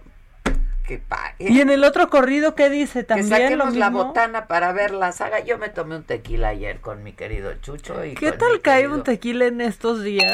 Que 0.87 0.99
pague. 0.99 1.35
Y 1.51 1.61
en 1.61 1.69
el 1.71 1.83
otro 1.83 2.09
corrido, 2.09 2.53
¿qué 2.53 2.69
dice? 2.69 2.99
Que 2.99 3.05
También 3.05 3.29
lo 3.57 3.65
saquemos 3.65 3.75
la 3.75 3.89
botana 3.89 4.47
para 4.47 4.71
ver 4.71 4.91
la 4.91 5.11
saga. 5.11 5.39
Yo 5.39 5.57
me 5.57 5.69
tomé 5.69 5.95
un 5.95 6.03
tequila 6.03 6.49
ayer 6.49 6.79
con 6.79 7.01
mi 7.03 7.13
querido 7.13 7.53
Chucho. 7.55 8.05
Y 8.05 8.13
¿Qué 8.13 8.31
tal 8.31 8.61
cae 8.61 8.81
querido- 8.83 8.95
un 8.97 9.03
tequila 9.03 9.45
en 9.45 9.61
estos 9.61 10.03
días? 10.03 10.33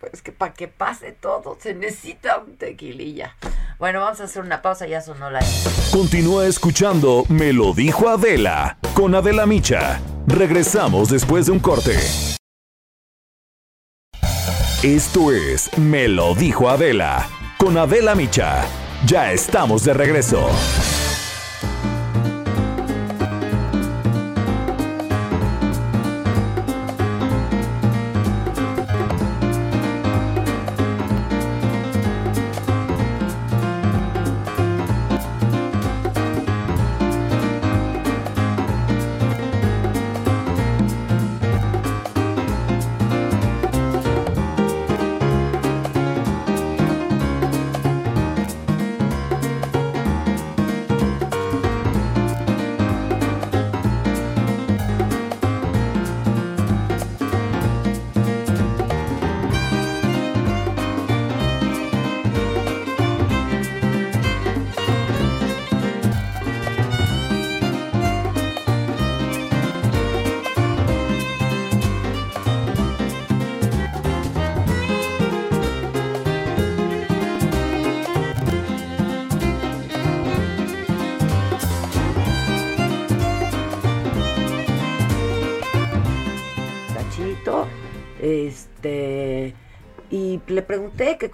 Pues 0.00 0.22
que 0.22 0.32
para 0.32 0.52
que 0.52 0.68
pase 0.68 1.12
todo 1.12 1.56
se 1.60 1.74
necesita 1.74 2.38
un 2.38 2.56
tequililla. 2.56 3.36
Bueno, 3.78 4.00
vamos 4.00 4.20
a 4.20 4.24
hacer 4.24 4.42
una 4.42 4.62
pausa, 4.62 4.86
ya 4.86 5.00
sonó 5.00 5.30
la... 5.30 5.40
Continúa 5.92 6.46
escuchando 6.46 7.24
Me 7.28 7.52
lo 7.52 7.72
dijo 7.74 8.08
Adela 8.08 8.78
con 8.94 9.14
Adela 9.14 9.46
Micha. 9.46 10.00
Regresamos 10.26 11.08
después 11.10 11.46
de 11.46 11.52
un 11.52 11.58
corte. 11.58 11.98
Esto 14.84 15.32
es 15.32 15.70
Me 15.78 16.08
lo 16.08 16.34
dijo 16.34 16.68
Adela 16.68 17.26
con 17.56 17.78
Adela 17.78 18.14
Micha. 18.14 18.66
Ya 19.06 19.32
estamos 19.32 19.82
de 19.82 19.94
regreso. 19.94 20.46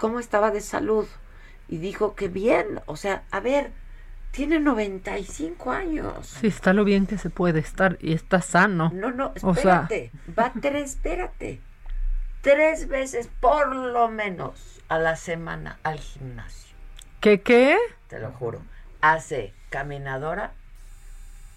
Cómo 0.01 0.19
estaba 0.19 0.51
de 0.51 0.63
salud 0.63 1.07
y 1.69 1.77
dijo 1.77 2.17
que 2.17 2.29
bien, 2.29 2.81
o 2.87 2.97
sea, 2.97 3.23
a 3.31 3.39
ver, 3.39 3.71
tiene 4.33 4.59
95 4.59 5.71
años. 5.71 6.27
Sí, 6.27 6.47
está 6.47 6.73
lo 6.73 6.85
bien 6.85 7.07
que 7.07 7.19
se 7.19 7.29
puede 7.29 7.61
estar 7.61 7.99
y 8.01 8.15
está 8.15 8.41
sano. 8.41 8.91
No, 8.95 9.13
no, 9.13 9.33
O 9.43 9.55
sea, 9.55 9.83
espérate, 9.83 10.11
va 10.37 10.53
tres, 10.59 10.93
espérate, 10.93 11.61
tres 12.41 12.89
veces 12.89 13.29
por 13.41 13.77
lo 13.77 14.09
menos 14.09 14.81
a 14.89 14.99
la 14.99 15.17
semana 15.17 15.79
al 15.83 16.01
gimnasio, 16.01 16.75
¿qué 17.21 17.43
qué? 17.43 17.77
te 18.09 18.19
lo 18.19 18.33
juro. 18.33 18.63
Hace 19.03 19.53
caminadora, 19.69 20.55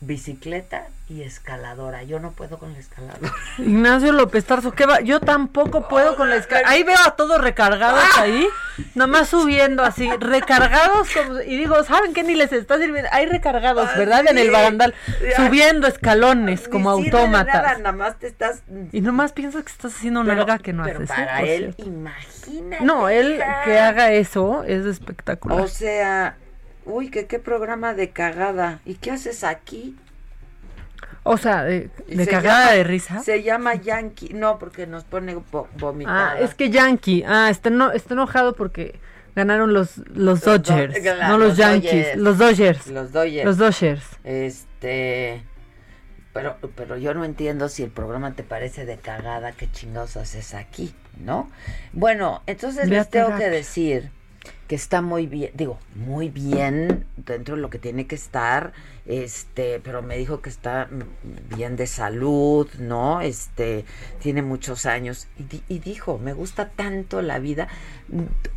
bicicleta 0.05 0.87
y 1.09 1.21
escaladora. 1.21 2.03
Yo 2.03 2.19
no 2.19 2.31
puedo 2.31 2.57
con 2.57 2.73
la 2.73 2.79
escaladora. 2.79 3.31
Ignacio 3.57 4.11
López 4.11 4.45
Tarso, 4.45 4.71
¿qué 4.71 4.85
va? 4.85 5.01
Yo 5.01 5.19
tampoco 5.19 5.87
puedo 5.87 6.15
con 6.15 6.29
la 6.29 6.37
escala. 6.37 6.67
Ahí 6.67 6.83
veo 6.83 6.97
a 7.05 7.15
todos 7.15 7.39
recargados 7.41 8.03
ahí, 8.17 8.47
nada 8.95 9.07
más 9.07 9.29
subiendo 9.29 9.83
así, 9.83 10.09
recargados 10.19 11.09
como- 11.13 11.41
y 11.41 11.57
digo, 11.57 11.83
¿saben 11.83 12.13
qué? 12.13 12.23
Ni 12.23 12.35
les 12.35 12.51
está 12.53 12.77
sirviendo. 12.77 13.09
Hay 13.11 13.25
recargados, 13.27 13.89
¿verdad? 13.97 14.25
En 14.27 14.37
el 14.37 14.49
barandal, 14.51 14.93
subiendo 15.35 15.87
escalones 15.87 16.67
como 16.67 16.89
nada, 16.91 17.03
autómatas. 17.03 17.79
nada 17.79 17.91
más 17.91 18.17
te 18.19 18.27
estás 18.27 18.63
Y 18.91 19.01
nomás 19.01 19.33
piensas 19.33 19.63
que 19.63 19.71
estás 19.71 19.95
haciendo 19.95 20.21
una 20.21 20.35
nalga 20.35 20.57
que 20.59 20.73
no 20.73 20.83
pero 20.83 20.97
haces. 21.03 21.09
¿eh? 21.11 21.13
para 21.15 21.39
Por 21.39 21.47
él, 21.49 21.75
imagínate. 21.77 22.83
No, 22.83 23.09
él 23.09 23.41
que 23.65 23.79
haga 23.79 24.11
eso 24.11 24.63
es 24.63 24.85
espectacular. 24.85 25.61
O 25.61 25.67
sea, 25.67 26.37
uy, 26.85 27.09
que 27.09 27.25
qué 27.27 27.39
programa 27.39 27.93
de 27.93 28.09
cagada. 28.11 28.79
¿Y 28.85 28.95
qué 28.95 29.11
haces 29.11 29.43
aquí? 29.43 29.95
O 31.23 31.37
sea, 31.37 31.63
de, 31.63 31.89
de 32.07 32.25
se 32.25 32.29
cagada 32.31 32.65
llama- 32.65 32.71
de 32.77 32.83
risa. 32.83 33.19
Se 33.23 33.43
llama 33.43 33.75
Yankee. 33.75 34.33
No, 34.33 34.59
porque 34.59 34.87
nos 34.87 35.03
pone 35.05 35.35
vo- 35.37 35.67
vomitada. 35.79 36.33
Ah, 36.33 36.39
es 36.39 36.53
que 36.53 36.69
Yankee, 36.69 37.23
ah, 37.25 37.49
está, 37.49 37.69
no, 37.69 37.91
está 37.91 38.13
enojado 38.13 38.55
porque 38.55 38.99
ganaron 39.35 39.73
los, 39.73 39.97
los 40.09 40.41
Do- 40.41 40.57
Dodgers, 40.59 41.01
no 41.27 41.37
los, 41.37 41.49
los 41.49 41.57
Yankees, 41.57 41.91
Dodgers. 41.91 42.17
los 42.17 42.37
Dodgers. 42.37 42.87
Los 42.87 43.11
Dodgers. 43.13 43.45
Los 43.45 43.57
Dodgers. 43.57 44.03
Este. 44.23 45.43
Pero, 46.33 46.57
pero 46.75 46.97
yo 46.97 47.13
no 47.13 47.23
entiendo 47.25 47.69
si 47.69 47.83
el 47.83 47.91
programa 47.91 48.33
te 48.33 48.41
parece 48.43 48.85
de 48.85 48.97
cagada, 48.97 49.51
qué 49.51 49.69
chingados 49.71 50.17
haces 50.17 50.55
aquí, 50.55 50.93
¿no? 51.23 51.49
Bueno, 51.93 52.41
entonces 52.47 52.89
Ve 52.89 52.95
les 52.97 53.09
tengo 53.09 53.37
que 53.37 53.49
decir 53.51 54.09
que 54.67 54.75
está 54.75 55.01
muy 55.01 55.27
bien, 55.27 55.51
digo, 55.53 55.77
muy 55.95 56.29
bien 56.29 57.05
dentro 57.17 57.55
de 57.55 57.61
lo 57.61 57.69
que 57.69 57.79
tiene 57.79 58.07
que 58.07 58.15
estar, 58.15 58.73
este, 59.05 59.79
pero 59.83 60.01
me 60.01 60.17
dijo 60.17 60.41
que 60.41 60.49
está 60.49 60.89
bien 61.55 61.75
de 61.75 61.87
salud, 61.87 62.69
¿no? 62.79 63.21
Este, 63.21 63.85
tiene 64.19 64.41
muchos 64.41 64.85
años 64.85 65.27
y, 65.37 65.61
y 65.67 65.79
dijo, 65.79 66.17
me 66.17 66.33
gusta 66.33 66.69
tanto 66.69 67.21
la 67.21 67.39
vida, 67.39 67.67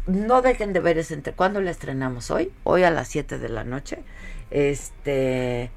no 0.06 0.42
dejen 0.42 0.72
de 0.72 0.80
ver 0.80 0.98
ese 0.98 1.14
entre, 1.14 1.32
¿cuándo 1.32 1.60
la 1.60 1.70
estrenamos 1.70 2.30
hoy? 2.30 2.52
Hoy 2.64 2.84
a 2.84 2.90
las 2.90 3.08
7 3.08 3.38
de 3.38 3.48
la 3.48 3.64
noche. 3.64 3.98
Este, 4.50 5.70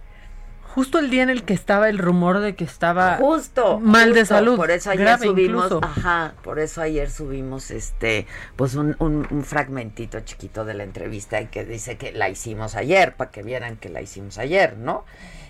Justo 0.75 0.99
el 0.99 1.09
día 1.09 1.23
en 1.23 1.29
el 1.29 1.43
que 1.43 1.53
estaba 1.53 1.89
el 1.89 1.97
rumor 1.97 2.39
de 2.39 2.55
que 2.55 2.63
estaba 2.63 3.17
justo 3.17 3.79
mal 3.79 4.13
de 4.13 4.25
salud. 4.25 4.55
por 4.55 4.71
eso 4.71 4.91
ayer 4.91 5.03
grave 5.03 5.25
subimos 5.27 5.65
incluso. 5.65 5.83
ajá 5.83 6.33
por 6.43 6.59
eso 6.59 6.81
ayer 6.81 7.09
subimos 7.09 7.71
este 7.71 8.27
pues 8.55 8.75
un, 8.75 8.95
un, 8.99 9.27
un 9.31 9.43
fragmentito 9.43 10.19
chiquito 10.21 10.65
de 10.65 10.75
la 10.75 10.83
entrevista 10.83 11.41
y 11.41 11.47
que 11.47 11.65
dice 11.65 11.97
que 11.97 12.11
la 12.11 12.29
hicimos 12.29 12.75
ayer 12.75 13.15
para 13.15 13.31
que 13.31 13.41
vieran 13.43 13.77
que 13.77 13.89
la 13.89 14.01
hicimos 14.01 14.37
ayer 14.37 14.77
no 14.77 15.05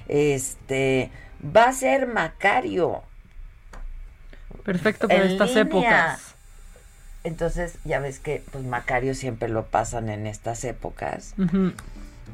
este 0.07 1.11
va 1.55 1.65
a 1.65 1.73
ser 1.73 2.07
Macario 2.07 3.03
Perfecto 4.63 5.07
para 5.07 5.23
en 5.23 5.31
estas 5.31 5.49
línea. 5.49 5.63
épocas. 5.63 6.35
entonces 7.23 7.75
ya 7.85 7.99
ves 7.99 8.19
que 8.19 8.41
pues 8.51 8.63
Macario 8.63 9.13
siempre 9.15 9.49
lo 9.49 9.65
pasan 9.65 10.09
en 10.09 10.27
estas 10.27 10.63
épocas 10.63 11.33
Ujú. 11.37 11.73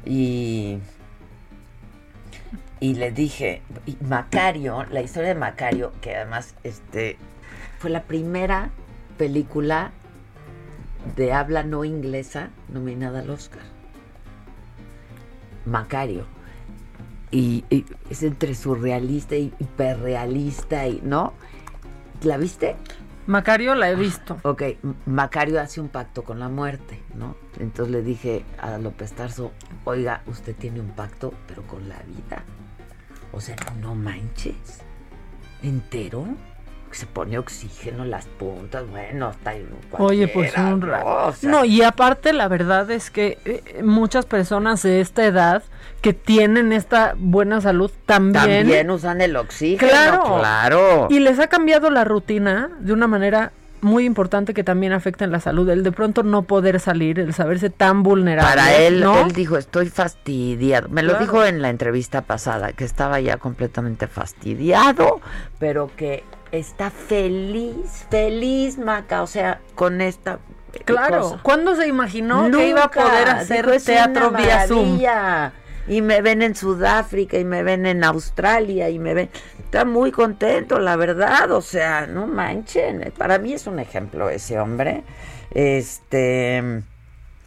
y 0.04 0.78
y 2.80 2.94
le 2.94 3.10
dije 3.10 3.62
y 3.86 3.96
Macario 4.04 4.84
la 4.90 5.00
historia 5.00 5.30
de 5.30 5.34
Macario 5.34 5.92
que 6.00 6.14
además 6.16 6.54
este 6.62 7.16
fue 7.78 7.90
la 7.90 8.02
primera 8.02 8.70
película 9.16 9.92
de 11.16 11.32
habla 11.32 11.62
no 11.62 11.84
inglesa 11.84 12.50
nominada 12.68 13.20
al 13.20 13.30
Oscar. 13.30 13.62
Macario. 15.64 16.26
Y, 17.30 17.64
y 17.70 17.84
es 18.10 18.22
entre 18.22 18.54
surrealista 18.54 19.36
y 19.36 19.52
hiperrealista 19.58 20.86
y 20.86 21.00
¿no? 21.02 21.32
¿La 22.22 22.36
viste? 22.36 22.76
Macario 23.26 23.74
la 23.74 23.90
he 23.90 23.96
visto. 23.96 24.38
Ok, 24.42 24.62
M- 24.62 24.94
Macario 25.06 25.60
hace 25.60 25.80
un 25.80 25.88
pacto 25.88 26.22
con 26.22 26.38
la 26.38 26.48
muerte, 26.48 27.02
¿no? 27.14 27.36
Entonces 27.58 27.92
le 27.92 28.02
dije 28.02 28.44
a 28.58 28.78
López 28.78 29.12
Tarso, 29.12 29.50
oiga, 29.84 30.22
usted 30.26 30.54
tiene 30.54 30.80
un 30.80 30.90
pacto, 30.90 31.34
pero 31.48 31.62
con 31.62 31.88
la 31.88 31.96
vida. 32.06 32.44
O 33.32 33.40
sea, 33.40 33.56
no 33.80 33.94
manches. 33.94 34.80
¿Entero? 35.62 36.26
Se 36.92 37.04
pone 37.04 37.36
oxígeno 37.36 38.04
en 38.04 38.10
las 38.10 38.24
puntas, 38.24 38.88
bueno, 38.88 39.30
está 39.30 39.50
ahí 39.50 39.66
Oye, 39.98 40.28
pues 40.28 40.56
un 40.56 40.80
rato. 40.80 41.34
No, 41.42 41.64
y 41.64 41.82
aparte 41.82 42.32
la 42.32 42.48
verdad 42.48 42.90
es 42.90 43.10
que 43.10 43.38
eh, 43.44 43.82
muchas 43.82 44.24
personas 44.24 44.82
de 44.82 45.00
esta 45.02 45.26
edad 45.26 45.62
que 46.00 46.14
tienen 46.14 46.72
esta 46.72 47.14
buena 47.18 47.60
salud 47.60 47.90
también, 48.06 48.44
también 48.62 48.90
usan 48.90 49.20
el 49.20 49.36
oxígeno, 49.36 49.90
Claro. 49.90 50.22
claro. 50.38 51.06
y 51.10 51.18
les 51.18 51.38
ha 51.38 51.48
cambiado 51.48 51.90
la 51.90 52.04
rutina 52.04 52.70
de 52.78 52.94
una 52.94 53.08
manera 53.08 53.52
muy 53.86 54.04
importante 54.04 54.52
que 54.52 54.62
también 54.64 54.92
afecta 54.92 55.24
en 55.24 55.30
la 55.32 55.40
salud, 55.40 55.68
el 55.70 55.82
de 55.82 55.92
pronto 55.92 56.22
no 56.22 56.42
poder 56.42 56.78
salir, 56.80 57.18
el 57.18 57.32
saberse 57.32 57.70
tan 57.70 58.02
vulnerable. 58.02 58.50
Para 58.56 58.74
él, 58.76 59.00
¿no? 59.00 59.20
él 59.20 59.32
dijo, 59.32 59.56
estoy 59.56 59.88
fastidiado. 59.88 60.88
Me 60.90 61.02
lo 61.02 61.14
dijo 61.14 61.44
en 61.44 61.62
la 61.62 61.70
entrevista 61.70 62.20
pasada, 62.22 62.72
que 62.72 62.84
estaba 62.84 63.20
ya 63.20 63.38
completamente 63.38 64.06
fastidiado, 64.06 65.20
pero 65.58 65.90
que 65.96 66.22
está 66.52 66.90
feliz, 66.90 68.06
feliz, 68.10 68.76
Maca, 68.78 69.22
o 69.22 69.26
sea, 69.26 69.60
con 69.74 70.00
esta 70.00 70.38
eh, 70.72 70.80
Claro, 70.84 71.20
cosa. 71.22 71.38
¿cuándo 71.42 71.74
se 71.76 71.86
imaginó 71.88 72.50
que 72.50 72.68
iba 72.68 72.80
a 72.80 72.84
Nunca. 72.84 73.02
poder 73.02 73.28
hacer 73.30 73.64
Dijo, 73.64 73.76
"Es 73.76 73.84
teatro 73.84 74.30
vía 74.30 74.66
Zoom? 74.66 74.98
Maravilla". 75.86 75.98
Y 75.98 76.02
me 76.02 76.20
ven 76.22 76.42
en 76.42 76.54
Sudáfrica 76.54 77.38
y 77.38 77.44
me 77.44 77.62
ven 77.62 77.86
en 77.86 78.04
Australia 78.04 78.90
y 78.90 78.98
me 78.98 79.14
ven... 79.14 79.30
Está 79.64 79.84
muy 79.84 80.12
contento, 80.12 80.78
la 80.78 80.96
verdad, 80.96 81.50
o 81.50 81.62
sea, 81.62 82.06
no 82.06 82.26
manchen. 82.26 83.12
Para 83.16 83.38
mí 83.38 83.52
es 83.52 83.66
un 83.66 83.78
ejemplo 83.78 84.30
ese 84.30 84.58
hombre. 84.58 85.02
Este... 85.52 86.82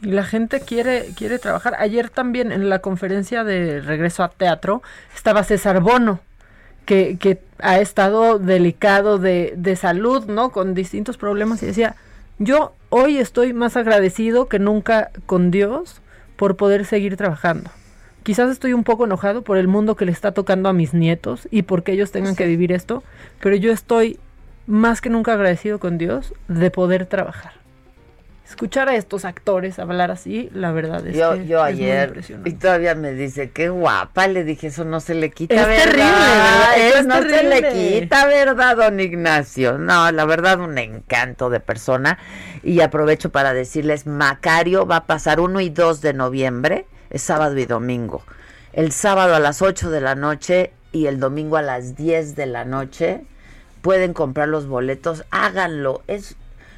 Y 0.02 0.12
la 0.12 0.24
gente 0.24 0.62
quiere, 0.62 1.10
quiere 1.18 1.40
trabajar. 1.40 1.76
Ayer 1.78 2.10
también 2.10 2.54
en 2.54 2.70
la 2.70 2.80
conferencia 2.80 3.44
de 3.44 3.82
regreso 3.82 4.24
a 4.24 4.30
teatro 4.30 4.82
estaba 5.14 5.44
César 5.44 5.82
Bono, 5.82 6.22
que, 6.86 7.18
que 7.20 7.42
ha 7.60 7.80
estado 7.80 8.40
delicado 8.40 9.18
de, 9.18 9.54
de 9.58 9.76
salud, 9.76 10.26
¿no? 10.26 10.52
Con 10.52 10.74
distintos 10.74 11.18
problemas 11.18 11.62
y 11.64 11.66
decía, 11.66 11.96
yo 12.38 12.74
hoy 12.88 13.18
estoy 13.18 13.52
más 13.52 13.76
agradecido 13.76 14.48
que 14.48 14.60
nunca 14.60 15.12
con 15.26 15.52
Dios 15.52 16.02
por 16.38 16.56
poder 16.56 16.86
seguir 16.86 17.18
trabajando. 17.18 17.70
Quizás 18.24 18.50
estoy 18.52 18.74
un 18.74 18.84
poco 18.84 19.06
enojado 19.06 19.44
por 19.44 19.58
el 19.58 19.68
mundo 19.68 19.96
que 19.96 20.06
le 20.06 20.12
está 20.12 20.32
tocando 20.34 20.70
a 20.70 20.74
mis 20.74 20.94
nietos 20.94 21.48
y 21.52 21.64
porque 21.64 21.94
ellos 21.94 22.12
tengan 22.12 22.36
que 22.36 22.46
vivir 22.46 22.72
esto, 22.72 23.04
pero 23.40 23.56
yo 23.56 23.72
estoy 23.72 24.20
más 24.68 25.02
que 25.02 25.10
nunca 25.10 25.34
agradecido 25.34 25.80
con 25.80 25.98
Dios 25.98 26.34
de 26.48 26.70
poder 26.70 27.06
trabajar. 27.06 27.54
Escuchar 28.46 28.90
a 28.90 28.96
estos 28.96 29.26
actores 29.26 29.78
hablar 29.78 30.10
así, 30.10 30.50
la 30.56 30.72
verdad 30.72 31.06
es 31.06 31.16
yo, 31.16 31.36
que 31.36 31.46
yo 31.46 31.60
es 31.60 31.74
ayer, 31.76 32.20
y 32.46 32.54
todavía 32.54 32.96
me 32.96 33.14
dice, 33.14 33.52
qué 33.52 33.70
guapa, 33.70 34.28
le 34.28 34.44
dije, 34.44 34.68
eso 34.68 34.86
no 34.86 35.00
se 35.02 35.14
le 35.14 35.30
quita, 35.30 35.54
Es 35.54 35.68
¿verdad? 35.68 35.84
terrible, 35.84 36.04
¿verdad? 36.04 36.78
Eso 36.78 36.88
Eso 36.88 36.98
es 36.98 37.06
no 37.06 37.22
se 37.22 37.44
le 37.44 38.02
quita, 38.02 38.26
¿verdad, 38.26 38.78
don 38.78 39.00
Ignacio? 39.00 39.78
No, 39.78 40.12
la 40.12 40.26
verdad, 40.26 40.60
un 40.62 40.80
encanto 40.80 41.52
de 41.52 41.60
persona. 41.60 42.18
Y 42.64 42.82
aprovecho 42.82 43.30
para 43.30 43.54
decirles, 43.54 44.08
Macario 44.08 44.88
va 44.88 44.96
a 44.98 45.06
pasar 45.06 45.40
1 45.40 45.62
y 45.62 45.70
2 45.70 46.02
de 46.02 46.14
noviembre, 46.14 46.88
es 47.10 47.22
sábado 47.22 47.58
y 47.58 47.66
domingo. 47.66 48.24
El 48.74 48.92
sábado 48.92 49.36
a 49.36 49.40
las 49.40 49.62
8 49.62 49.90
de 49.90 50.02
la 50.02 50.16
noche 50.16 50.74
y 50.92 51.08
el 51.08 51.20
domingo 51.20 51.58
a 51.58 51.62
las 51.62 51.96
10 51.96 52.36
de 52.36 52.46
la 52.46 52.66
noche. 52.66 53.26
Pueden 53.82 54.14
comprar 54.14 54.50
los 54.50 54.68
boletos, 54.68 55.24
háganlo. 55.32 56.04
Es, 56.08 56.36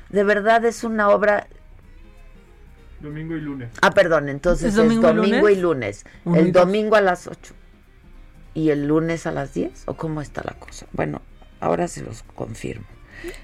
de 0.10 0.24
verdad, 0.24 0.64
es 0.66 0.84
una 0.84 1.10
obra 1.10 1.48
Domingo 3.02 3.36
y 3.36 3.42
lunes. 3.42 3.70
Ah, 3.82 3.92
perdón, 3.92 4.30
entonces 4.30 4.68
¿Es 4.68 4.70
es 4.74 4.76
domingo 5.02 5.50
y 5.50 5.54
y 5.54 5.56
lunes. 5.56 6.06
Y 6.26 6.38
El 6.38 6.52
dos. 6.52 6.66
domingo 6.66 6.96
a 6.96 7.02
las 7.02 7.28
8. 7.28 7.54
¿Y 8.54 8.70
el 8.70 8.88
lunes 8.88 9.26
a 9.26 9.32
las 9.32 9.54
10? 9.54 9.84
¿O 9.88 9.96
cómo 9.96 10.22
está 10.22 10.44
la 10.46 10.54
cosa? 10.54 10.86
Bueno, 10.92 11.22
ahora 11.60 11.88
se 11.88 12.04
los 12.04 12.24
confirmo. 12.36 12.86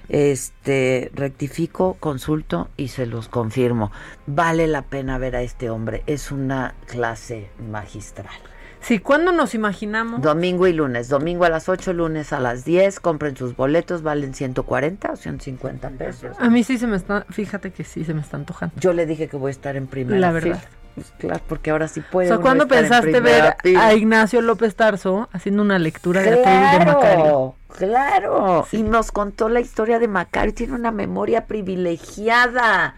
Este, 0.08 1.10
rectifico, 1.14 1.94
consulto 2.00 2.68
y 2.76 2.88
se 2.88 3.06
los 3.06 3.28
confirmo. 3.28 3.92
Vale 4.26 4.66
la 4.66 4.82
pena 4.82 5.18
ver 5.18 5.36
a 5.36 5.42
este 5.42 5.70
hombre. 5.70 6.02
Es 6.06 6.32
una 6.32 6.74
clase 6.86 7.48
magistral. 7.70 8.34
Sí, 8.80 9.00
¿cuándo 9.00 9.32
nos 9.32 9.54
imaginamos? 9.54 10.22
Domingo 10.22 10.66
y 10.66 10.72
lunes. 10.72 11.08
Domingo 11.08 11.44
a 11.44 11.48
las 11.48 11.68
8, 11.68 11.92
lunes 11.92 12.32
a 12.32 12.40
las 12.40 12.64
10. 12.64 13.00
Compren 13.00 13.36
sus 13.36 13.56
boletos, 13.56 14.02
valen 14.02 14.34
140 14.34 15.10
o 15.12 15.16
150 15.16 15.90
pesos. 15.90 16.36
A 16.38 16.48
mí 16.48 16.62
sí 16.62 16.78
se 16.78 16.86
me 16.86 16.96
está, 16.96 17.26
fíjate 17.28 17.72
que 17.72 17.82
sí 17.84 18.04
se 18.04 18.14
me 18.14 18.20
está 18.20 18.36
antojando. 18.36 18.74
Yo 18.78 18.92
le 18.92 19.04
dije 19.04 19.28
que 19.28 19.36
voy 19.36 19.48
a 19.48 19.50
estar 19.50 19.76
en 19.76 19.88
primera 19.88 20.18
La 20.20 20.30
verdad. 20.30 20.60
fila. 20.60 20.70
Pues 20.98 21.12
claro, 21.18 21.40
porque 21.48 21.70
ahora 21.70 21.86
sí 21.88 22.00
puede. 22.00 22.28
o 22.28 22.34
sea, 22.34 22.42
¿cuándo 22.42 22.66
pensaste 22.66 23.20
ver 23.20 23.56
fila. 23.62 23.86
a 23.86 23.94
Ignacio 23.94 24.40
López 24.40 24.74
Tarso 24.74 25.28
haciendo 25.32 25.62
una 25.62 25.78
lectura 25.78 26.22
de, 26.22 26.32
aquel 26.32 26.78
de 26.80 26.84
Macario? 26.86 27.54
Claro, 27.68 28.36
claro. 28.36 28.68
Y 28.72 28.82
nos 28.82 29.12
contó 29.12 29.48
la 29.48 29.60
historia 29.60 29.98
de 29.98 30.08
Macario. 30.08 30.52
Tiene 30.54 30.74
una 30.74 30.90
memoria 30.90 31.46
privilegiada. 31.46 32.96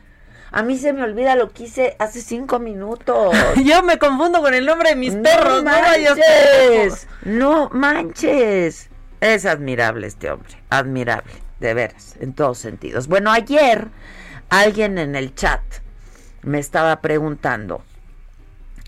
A 0.53 0.63
mí 0.63 0.79
se 0.79 0.93
me 0.93 1.03
olvida 1.05 1.37
lo 1.37 1.51
que 1.51 1.65
hice 1.65 1.97
hace 1.99 2.21
cinco 2.21 2.59
minutos. 2.59 3.37
Yo 3.65 3.83
me 3.83 3.99
confundo 3.99 4.41
con 4.41 4.55
el 4.55 4.67
nombre 4.67 4.91
de 4.91 4.97
mis 4.97 5.15
no 5.15 5.23
perros, 5.23 5.63
no. 5.63 5.71
No 7.25 7.71
manches. 7.71 8.89
Es 9.21 9.45
admirable 9.45 10.07
este 10.07 10.31
hombre. 10.31 10.63
Admirable. 10.71 11.33
De 11.61 11.75
veras. 11.75 12.17
En 12.21 12.33
todos 12.33 12.59
sentidos. 12.59 13.07
Bueno, 13.07 13.31
ayer 13.31 13.89
alguien 14.49 14.99
en 14.99 15.15
el 15.15 15.35
chat 15.35 15.61
me 16.43 16.59
estaba 16.59 17.01
preguntando 17.01 17.83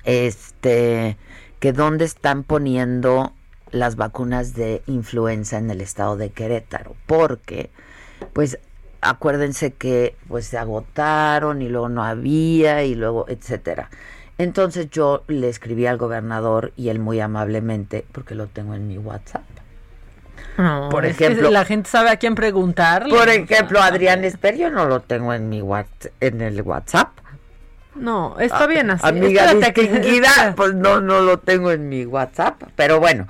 este 0.04 1.16
que 1.60 1.72
dónde 1.72 2.04
están 2.04 2.42
poniendo 2.42 3.32
las 3.70 3.96
vacunas 3.96 4.54
de 4.54 4.82
influenza 4.86 5.58
en 5.58 5.70
el 5.70 5.80
estado 5.80 6.16
de 6.16 6.30
Querétaro, 6.30 6.94
porque 7.06 7.70
pues 8.32 8.58
acuérdense 9.00 9.72
que 9.72 10.16
pues 10.28 10.46
se 10.46 10.58
agotaron 10.58 11.62
y 11.62 11.68
luego 11.68 11.88
no 11.88 12.04
había 12.04 12.84
y 12.84 12.94
luego 12.94 13.26
etcétera. 13.28 13.90
Entonces 14.38 14.90
yo 14.90 15.24
le 15.28 15.48
escribí 15.48 15.86
al 15.86 15.98
gobernador 15.98 16.72
y 16.76 16.88
él 16.88 16.98
muy 16.98 17.20
amablemente, 17.20 18.04
porque 18.12 18.34
lo 18.34 18.46
tengo 18.48 18.74
en 18.74 18.88
mi 18.88 18.98
WhatsApp. 18.98 19.42
No, 20.58 20.88
Por 20.90 21.04
es 21.06 21.16
que 21.16 21.26
ejemplo- 21.26 21.50
la 21.50 21.64
gente 21.64 21.88
sabe 21.88 22.10
a 22.10 22.16
quién 22.16 22.34
preguntarle. 22.34 23.14
Por 23.16 23.28
ejemplo, 23.28 23.80
Adrián 23.80 24.24
Esper, 24.24 24.56
yo 24.56 24.70
no 24.70 24.86
lo 24.86 25.00
tengo 25.00 25.32
en 25.32 25.48
mi 25.48 25.62
en 26.20 26.40
el 26.40 26.62
WhatsApp. 26.62 27.10
No, 27.94 28.38
está 28.40 28.66
bien 28.66 28.90
así. 28.90 29.06
Amiga 29.06 29.54
distinguida, 29.54 30.52
pues 30.56 30.74
no, 30.74 31.00
no 31.00 31.20
lo 31.20 31.38
tengo 31.38 31.72
en 31.72 31.88
mi 31.88 32.06
WhatsApp, 32.06 32.62
pero 32.74 33.00
bueno, 33.00 33.26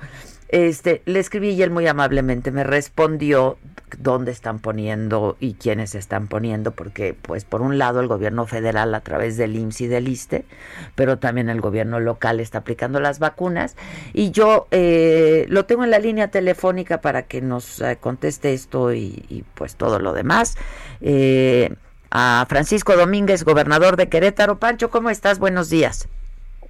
este, 0.49 1.01
le 1.05 1.19
escribí 1.19 1.49
y 1.49 1.63
él 1.63 1.71
muy 1.71 1.87
amablemente 1.87 2.51
me 2.51 2.63
respondió 2.63 3.57
dónde 3.97 4.31
están 4.31 4.59
poniendo 4.59 5.35
y 5.39 5.53
quiénes 5.53 5.95
están 5.95 6.27
poniendo, 6.27 6.71
porque 6.71 7.15
pues 7.19 7.45
por 7.45 7.61
un 7.61 7.77
lado 7.77 7.99
el 7.99 8.07
gobierno 8.07 8.45
federal 8.45 8.93
a 8.93 9.01
través 9.01 9.37
del 9.37 9.55
IMSS 9.55 9.81
y 9.81 9.87
del 9.87 10.07
ISTE, 10.07 10.45
pero 10.95 11.17
también 11.17 11.49
el 11.49 11.61
gobierno 11.61 11.99
local 11.99 12.39
está 12.39 12.59
aplicando 12.59 12.99
las 12.99 13.19
vacunas 13.19 13.75
y 14.13 14.31
yo 14.31 14.67
eh, 14.71 15.45
lo 15.49 15.65
tengo 15.65 15.83
en 15.83 15.91
la 15.91 15.99
línea 15.99 16.29
telefónica 16.29 17.01
para 17.01 17.23
que 17.23 17.41
nos 17.41 17.81
eh, 17.81 17.97
conteste 17.99 18.53
esto 18.53 18.93
y, 18.93 19.25
y, 19.29 19.43
pues 19.55 19.75
todo 19.75 19.99
lo 19.99 20.13
demás. 20.13 20.55
Eh, 21.01 21.73
a 22.15 22.45
Francisco 22.47 22.95
Domínguez, 22.95 23.43
gobernador 23.43 23.97
de 23.97 24.07
Querétaro. 24.07 24.59
Pancho, 24.59 24.91
¿cómo 24.91 25.09
estás? 25.09 25.39
Buenos 25.39 25.69
días. 25.69 26.07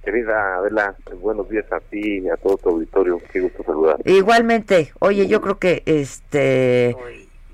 Querida 0.02 0.56
Adela, 0.56 0.94
buenos 1.20 1.48
días 1.50 1.70
a 1.70 1.80
ti 1.80 2.18
y 2.18 2.28
a 2.28 2.36
todo 2.36 2.56
tu 2.56 2.70
auditorio. 2.70 3.20
Qué 3.30 3.40
gusto 3.40 3.62
saludar. 3.62 3.96
Igualmente, 4.06 4.92
oye, 5.00 5.26
yo 5.28 5.40
creo 5.42 5.58
que 5.58 5.82
este 5.86 6.96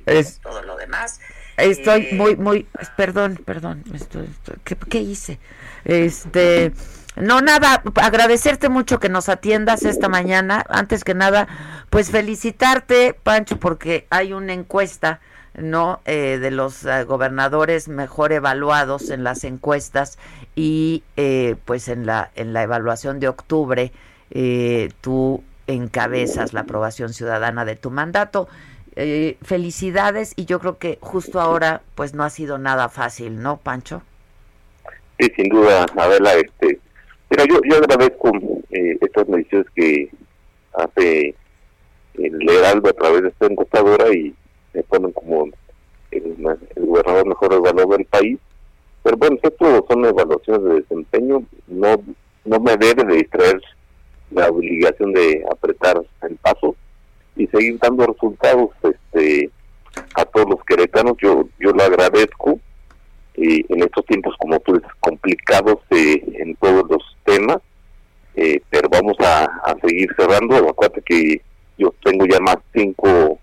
es 0.06 0.38
todo 0.40 0.62
lo 0.62 0.76
demás. 0.76 1.20
Estoy 1.56 2.08
muy, 2.12 2.36
muy, 2.36 2.66
perdón, 2.96 3.38
perdón, 3.44 3.82
estoy- 3.92 4.26
estoy- 4.30 4.56
¿qué, 4.64 4.76
qué 4.76 4.98
hice? 5.00 5.38
Este, 5.84 6.72
no 7.16 7.40
nada, 7.40 7.82
agradecerte 7.96 8.68
mucho 8.68 8.98
que 9.00 9.08
nos 9.08 9.28
atiendas 9.28 9.84
esta 9.84 10.08
mañana. 10.08 10.64
Antes 10.68 11.04
que 11.04 11.14
nada, 11.14 11.48
pues 11.90 12.10
felicitarte, 12.10 13.14
Pancho, 13.14 13.58
porque 13.58 14.06
hay 14.10 14.32
una 14.32 14.54
encuesta, 14.54 15.20
¿no? 15.54 16.00
Eh, 16.04 16.38
de 16.40 16.50
los 16.50 16.84
eh, 16.84 17.04
gobernadores 17.04 17.88
mejor 17.88 18.32
evaluados 18.32 19.10
en 19.10 19.24
las 19.24 19.44
encuestas 19.44 20.18
y 20.54 21.04
eh, 21.16 21.56
pues 21.64 21.88
en 21.88 22.06
la 22.06 22.30
en 22.36 22.52
la 22.52 22.62
evaluación 22.62 23.20
de 23.20 23.28
octubre 23.28 23.92
eh, 24.30 24.90
tú 25.00 25.44
encabezas 25.66 26.52
la 26.52 26.60
aprobación 26.62 27.12
ciudadana 27.12 27.64
de 27.64 27.76
tu 27.76 27.90
mandato. 27.90 28.48
eh, 28.96 29.38
felicidades 29.42 30.32
y 30.36 30.44
yo 30.46 30.58
creo 30.60 30.78
que 30.78 30.98
justo 31.00 31.40
ahora 31.40 31.82
pues 31.94 32.14
no 32.14 32.24
ha 32.24 32.30
sido 32.30 32.58
nada 32.58 32.88
fácil, 32.88 33.40
¿no, 33.42 33.58
Pancho? 33.58 34.02
Sí, 35.18 35.30
sin 35.36 35.48
duda, 35.50 35.86
Adela, 35.96 36.34
este, 36.34 36.80
mira, 37.30 37.44
yo, 37.48 37.60
yo 37.68 37.76
agradezco 37.76 38.30
estas 38.70 39.28
mediciones 39.28 39.66
que 39.74 40.10
hace 40.72 41.36
el 42.14 42.50
Heraldo 42.50 42.90
a 42.90 42.92
través 42.94 43.22
de 43.22 43.28
esta 43.28 43.46
encuestadora 43.46 44.12
y 44.14 44.34
me 44.72 44.82
ponen 44.84 45.12
como 45.12 45.48
el, 46.10 46.36
gobernador 46.76 47.26
mejor 47.26 47.52
evaluado 47.52 47.96
del 47.96 48.06
país. 48.06 48.38
Pero 49.02 49.16
bueno, 49.16 49.38
esto 49.42 49.86
son 49.88 50.04
evaluaciones 50.04 50.62
de 50.64 50.74
desempeño, 50.80 51.42
no, 51.68 52.02
no 52.44 52.60
me 52.60 52.76
debe 52.76 53.04
de 53.04 53.16
distraer 53.16 53.60
la 54.30 54.48
obligación 54.48 55.12
de 55.12 55.44
apretar 55.50 56.00
el 56.22 56.36
paso 56.36 56.76
y 57.36 57.46
seguir 57.46 57.78
dando 57.80 58.06
resultados 58.06 58.70
este 58.82 59.50
a 60.14 60.24
todos 60.24 60.50
los 60.50 60.64
queretanos. 60.64 61.16
Yo, 61.20 61.48
yo 61.58 61.70
lo 61.72 61.82
agradezco 61.82 62.60
en 63.34 63.82
estos 63.82 64.04
tiempos, 64.06 64.34
como 64.38 64.60
tú 64.60 64.74
dices, 64.74 64.90
complicados 65.00 65.78
eh, 65.90 66.22
en 66.34 66.54
todos 66.56 66.84
los 66.90 67.16
temas, 67.24 67.58
eh, 68.34 68.60
pero 68.68 68.88
vamos 68.90 69.16
a, 69.20 69.44
a 69.44 69.74
seguir 69.80 70.08
cerrando. 70.16 70.56
Acuérdate 70.56 71.02
que 71.02 71.40
yo 71.78 71.94
tengo 72.04 72.26
ya 72.26 72.38
más 72.40 72.58
cinco 72.74 73.38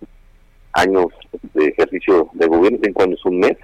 años 0.77 1.07
de 1.53 1.65
ejercicio 1.65 2.29
de 2.33 2.47
gobierno, 2.47 2.79
cinco 2.83 3.03
años, 3.03 3.25
un 3.25 3.39
mes. 3.39 3.57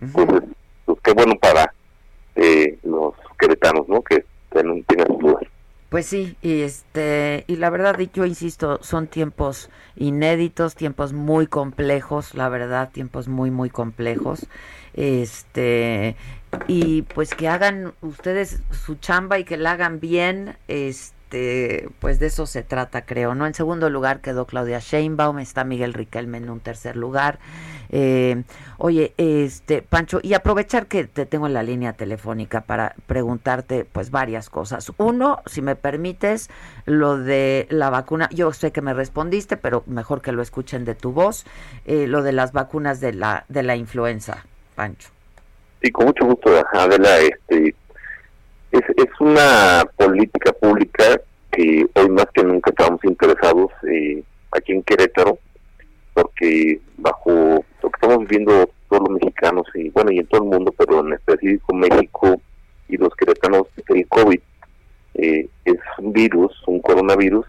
Entonces, 0.00 0.42
pues 0.84 0.98
qué 1.02 1.12
bueno 1.12 1.34
para 1.40 1.72
eh, 2.36 2.78
los 2.84 3.14
queretanos, 3.38 3.88
¿no? 3.88 4.02
Que 4.02 4.24
tengan, 4.50 4.82
tengan 4.84 5.08
sus 5.08 5.18
dudas. 5.18 5.42
Pues 5.88 6.04
sí, 6.04 6.36
y 6.42 6.60
este 6.60 7.44
y 7.46 7.56
la 7.56 7.70
verdad 7.70 7.98
yo 8.12 8.26
insisto, 8.26 8.78
son 8.82 9.06
tiempos 9.06 9.70
inéditos, 9.96 10.74
tiempos 10.74 11.14
muy 11.14 11.46
complejos, 11.46 12.34
la 12.34 12.50
verdad, 12.50 12.90
tiempos 12.92 13.26
muy 13.26 13.50
muy 13.50 13.70
complejos. 13.70 14.46
Este 14.92 16.14
y 16.66 17.02
pues 17.02 17.34
que 17.34 17.48
hagan 17.48 17.94
ustedes 18.02 18.62
su 18.70 18.96
chamba 18.96 19.38
y 19.38 19.44
que 19.44 19.56
la 19.56 19.72
hagan 19.72 19.98
bien, 19.98 20.56
este 20.68 21.17
pues 21.98 22.18
de 22.18 22.26
eso 22.26 22.46
se 22.46 22.62
trata, 22.62 23.04
creo, 23.04 23.34
¿no? 23.34 23.46
En 23.46 23.54
segundo 23.54 23.90
lugar 23.90 24.20
quedó 24.20 24.46
Claudia 24.46 24.78
Sheinbaum, 24.78 25.38
está 25.38 25.64
Miguel 25.64 25.94
Riquelme 25.94 26.38
en 26.38 26.50
un 26.50 26.60
tercer 26.60 26.96
lugar. 26.96 27.38
Eh, 27.90 28.42
oye, 28.76 29.14
este 29.16 29.82
Pancho, 29.82 30.20
y 30.22 30.34
aprovechar 30.34 30.86
que 30.86 31.04
te 31.04 31.26
tengo 31.26 31.46
en 31.46 31.54
la 31.54 31.62
línea 31.62 31.94
telefónica 31.94 32.62
para 32.62 32.94
preguntarte 33.06 33.86
pues 33.90 34.10
varias 34.10 34.50
cosas. 34.50 34.92
Uno, 34.98 35.40
si 35.46 35.62
me 35.62 35.76
permites, 35.76 36.50
lo 36.84 37.18
de 37.18 37.66
la 37.70 37.90
vacuna, 37.90 38.28
yo 38.32 38.52
sé 38.52 38.72
que 38.72 38.82
me 38.82 38.94
respondiste, 38.94 39.56
pero 39.56 39.84
mejor 39.86 40.22
que 40.22 40.32
lo 40.32 40.42
escuchen 40.42 40.84
de 40.84 40.94
tu 40.94 41.12
voz, 41.12 41.44
eh, 41.84 42.06
lo 42.06 42.22
de 42.22 42.32
las 42.32 42.52
vacunas 42.52 43.00
de 43.00 43.12
la 43.12 43.44
de 43.48 43.62
la 43.62 43.76
influenza, 43.76 44.44
Pancho. 44.74 45.10
Sí, 45.82 45.90
con 45.90 46.06
mucho 46.06 46.24
gusto, 46.24 46.50
Adela. 46.72 47.18
Este, 47.18 47.74
es, 48.72 48.82
es 48.96 49.20
una 49.20 49.84
política 49.96 50.52
pública 50.52 51.20
que 51.50 51.86
hoy 51.94 52.08
más 52.10 52.26
que 52.34 52.44
nunca 52.44 52.70
estamos 52.70 53.02
interesados 53.04 53.70
eh, 53.90 54.22
aquí 54.52 54.72
en 54.72 54.82
Querétaro, 54.82 55.38
porque 56.14 56.80
bajo 56.96 57.64
lo 57.82 57.90
que 57.90 57.96
estamos 58.00 58.18
viviendo 58.26 58.70
todos 58.88 59.08
los 59.08 59.20
mexicanos 59.20 59.66
y 59.74 59.90
bueno, 59.90 60.10
y 60.10 60.18
en 60.18 60.26
todo 60.26 60.42
el 60.42 60.50
mundo, 60.50 60.74
pero 60.76 61.00
en 61.00 61.12
específico 61.12 61.74
México 61.74 62.40
y 62.88 62.96
los 62.96 63.14
queretanos, 63.14 63.66
el 63.88 64.06
COVID 64.08 64.40
eh, 65.14 65.48
es 65.64 65.78
un 65.98 66.12
virus, 66.12 66.52
un 66.66 66.80
coronavirus, 66.80 67.46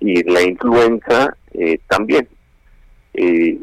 y 0.00 0.22
la 0.24 0.42
influenza 0.42 1.36
eh, 1.52 1.78
también. 1.88 2.28
Eh, 3.14 3.58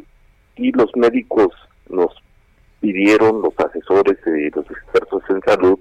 y 0.55 0.71
los 0.71 0.95
médicos 0.95 1.49
nos 1.89 2.11
pidieron, 2.79 3.41
los 3.41 3.53
asesores 3.59 4.17
y 4.25 4.49
los 4.49 4.69
expertos 4.69 5.23
en 5.29 5.41
salud, 5.41 5.79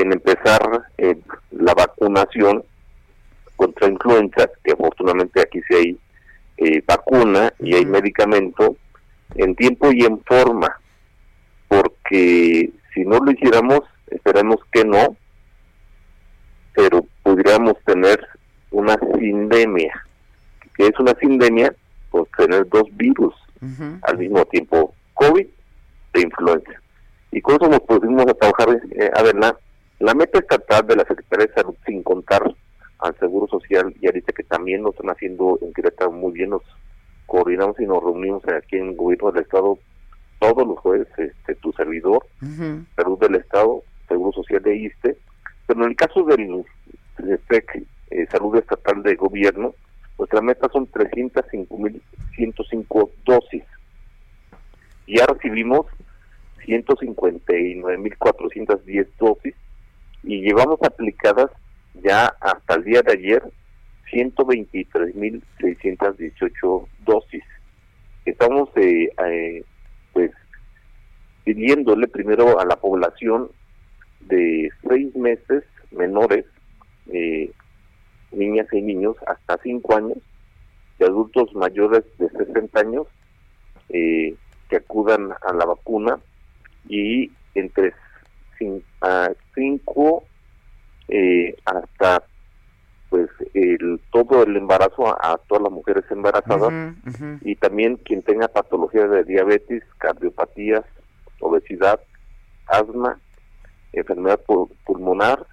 en 0.00 0.12
empezar 0.12 0.84
eh, 0.98 1.16
la 1.50 1.74
vacunación 1.74 2.64
contra 3.56 3.88
influenza, 3.88 4.50
que 4.62 4.72
afortunadamente 4.72 5.40
aquí 5.40 5.60
sí 5.68 5.74
hay 5.74 5.98
eh, 6.58 6.82
vacuna 6.86 7.52
y 7.58 7.74
hay 7.74 7.86
medicamento, 7.86 8.76
en 9.34 9.54
tiempo 9.56 9.90
y 9.92 10.04
en 10.04 10.20
forma, 10.24 10.80
porque 11.68 12.70
si 12.94 13.04
no 13.04 13.18
lo 13.18 13.32
hiciéramos, 13.32 13.80
esperemos 14.08 14.56
que 14.72 14.84
no, 14.84 15.16
pero 16.74 17.04
podríamos 17.22 17.74
tener 17.84 18.26
una 18.70 18.96
sindemia. 19.18 20.06
que 20.76 20.86
es 20.86 20.98
una 20.98 21.14
sindemia? 21.18 21.74
Pues 22.10 22.30
tener 22.36 22.68
dos 22.68 22.84
virus 22.92 23.34
al 24.02 24.18
mismo 24.18 24.44
tiempo, 24.44 24.94
COVID 25.14 25.46
e 26.12 26.20
influenza. 26.20 26.72
Y 27.32 27.40
con 27.40 27.56
eso 27.56 27.68
nos 27.68 27.80
pusimos 27.80 28.26
a 28.26 28.34
trabajar, 28.34 28.80
eh, 28.92 29.10
a 29.14 29.22
ver, 29.22 29.34
la, 29.98 30.14
meta 30.14 30.38
estatal 30.38 30.86
de 30.86 30.96
la 30.96 31.04
Secretaría 31.04 31.46
de 31.46 31.54
Salud, 31.54 31.74
sin 31.84 32.02
contar 32.02 32.42
al 32.98 33.18
Seguro 33.18 33.46
Social 33.48 33.94
y 34.00 34.06
ahorita 34.06 34.32
que 34.32 34.44
también 34.44 34.82
lo 34.82 34.90
están 34.90 35.10
haciendo 35.10 35.58
en 35.62 35.72
Querétaro 35.72 36.12
muy 36.12 36.32
bien, 36.32 36.50
nos 36.50 36.62
coordinamos 37.26 37.78
y 37.80 37.86
nos 37.86 38.02
reunimos 38.02 38.46
aquí 38.48 38.76
en 38.76 38.90
el 38.90 38.96
gobierno 38.96 39.32
del 39.32 39.42
Estado 39.42 39.78
todos 40.38 40.66
los 40.66 40.78
jueves, 40.78 41.08
este, 41.16 41.54
tu 41.56 41.72
servidor, 41.72 42.26
Salud 42.94 43.18
del 43.18 43.36
Estado, 43.36 43.82
Seguro 44.06 44.32
Social 44.32 44.62
de 44.62 44.76
ISTE, 44.76 45.16
pero 45.66 45.82
en 45.82 45.88
el 45.90 45.96
caso 45.96 46.24
del 46.24 46.62
SEC, 47.48 47.86
eh, 48.10 48.26
Salud 48.30 48.54
Estatal 48.56 49.02
de 49.02 49.16
Gobierno, 49.16 49.74
nuestra 50.18 50.40
meta 50.40 50.68
son 50.72 50.90
305.105 50.90 53.10
dosis. 53.24 53.64
Ya 55.06 55.26
recibimos 55.26 55.86
159.410 56.66 59.08
dosis 59.18 59.54
y 60.26 60.42
llevamos 60.42 60.78
aplicadas 60.82 61.50
ya 62.02 62.26
hasta 62.40 62.74
el 62.74 62.84
día 62.84 63.00
de 63.02 63.12
ayer 63.12 63.42
123.618 64.12 66.86
dosis. 67.06 67.44
Estamos 68.24 68.68
eh, 68.76 69.08
eh, 69.24 69.64
pues 70.12 70.32
pidiéndole 71.44 72.08
primero 72.08 72.58
a 72.58 72.66
la 72.66 72.74
población 72.76 73.48
de 74.20 74.70
seis 74.88 75.14
meses 75.14 75.62
menores, 75.92 76.46
eh, 77.12 77.52
niñas 78.32 78.66
y 78.72 78.82
niños 78.82 79.14
hasta 79.28 79.60
cinco 79.62 79.94
años, 79.96 80.18
y 80.98 81.04
adultos 81.04 81.54
mayores 81.54 82.02
de 82.18 82.28
60 82.30 82.80
años, 82.80 83.06
eh, 83.90 84.34
que 84.68 84.76
acudan 84.76 85.30
a 85.42 85.52
la 85.52 85.66
vacuna 85.66 86.18
y 86.88 87.30
entre 87.54 87.92
5 88.58 90.24
eh, 91.08 91.56
hasta 91.64 92.22
pues 93.08 93.28
el 93.54 94.00
todo 94.10 94.42
el 94.42 94.56
embarazo 94.56 95.06
a, 95.08 95.32
a 95.32 95.38
todas 95.46 95.62
las 95.62 95.72
mujeres 95.72 96.04
embarazadas 96.10 96.72
y 97.42 97.54
también 97.56 97.96
quien 97.98 98.22
tenga 98.22 98.48
patologías 98.48 99.08
de 99.10 99.22
diabetes, 99.24 99.84
cardiopatías, 99.98 100.82
obesidad, 101.40 102.00
asma, 102.66 103.18
enfermedad 103.92 104.40
pu- 104.46 104.68
pulmonar 104.84 105.46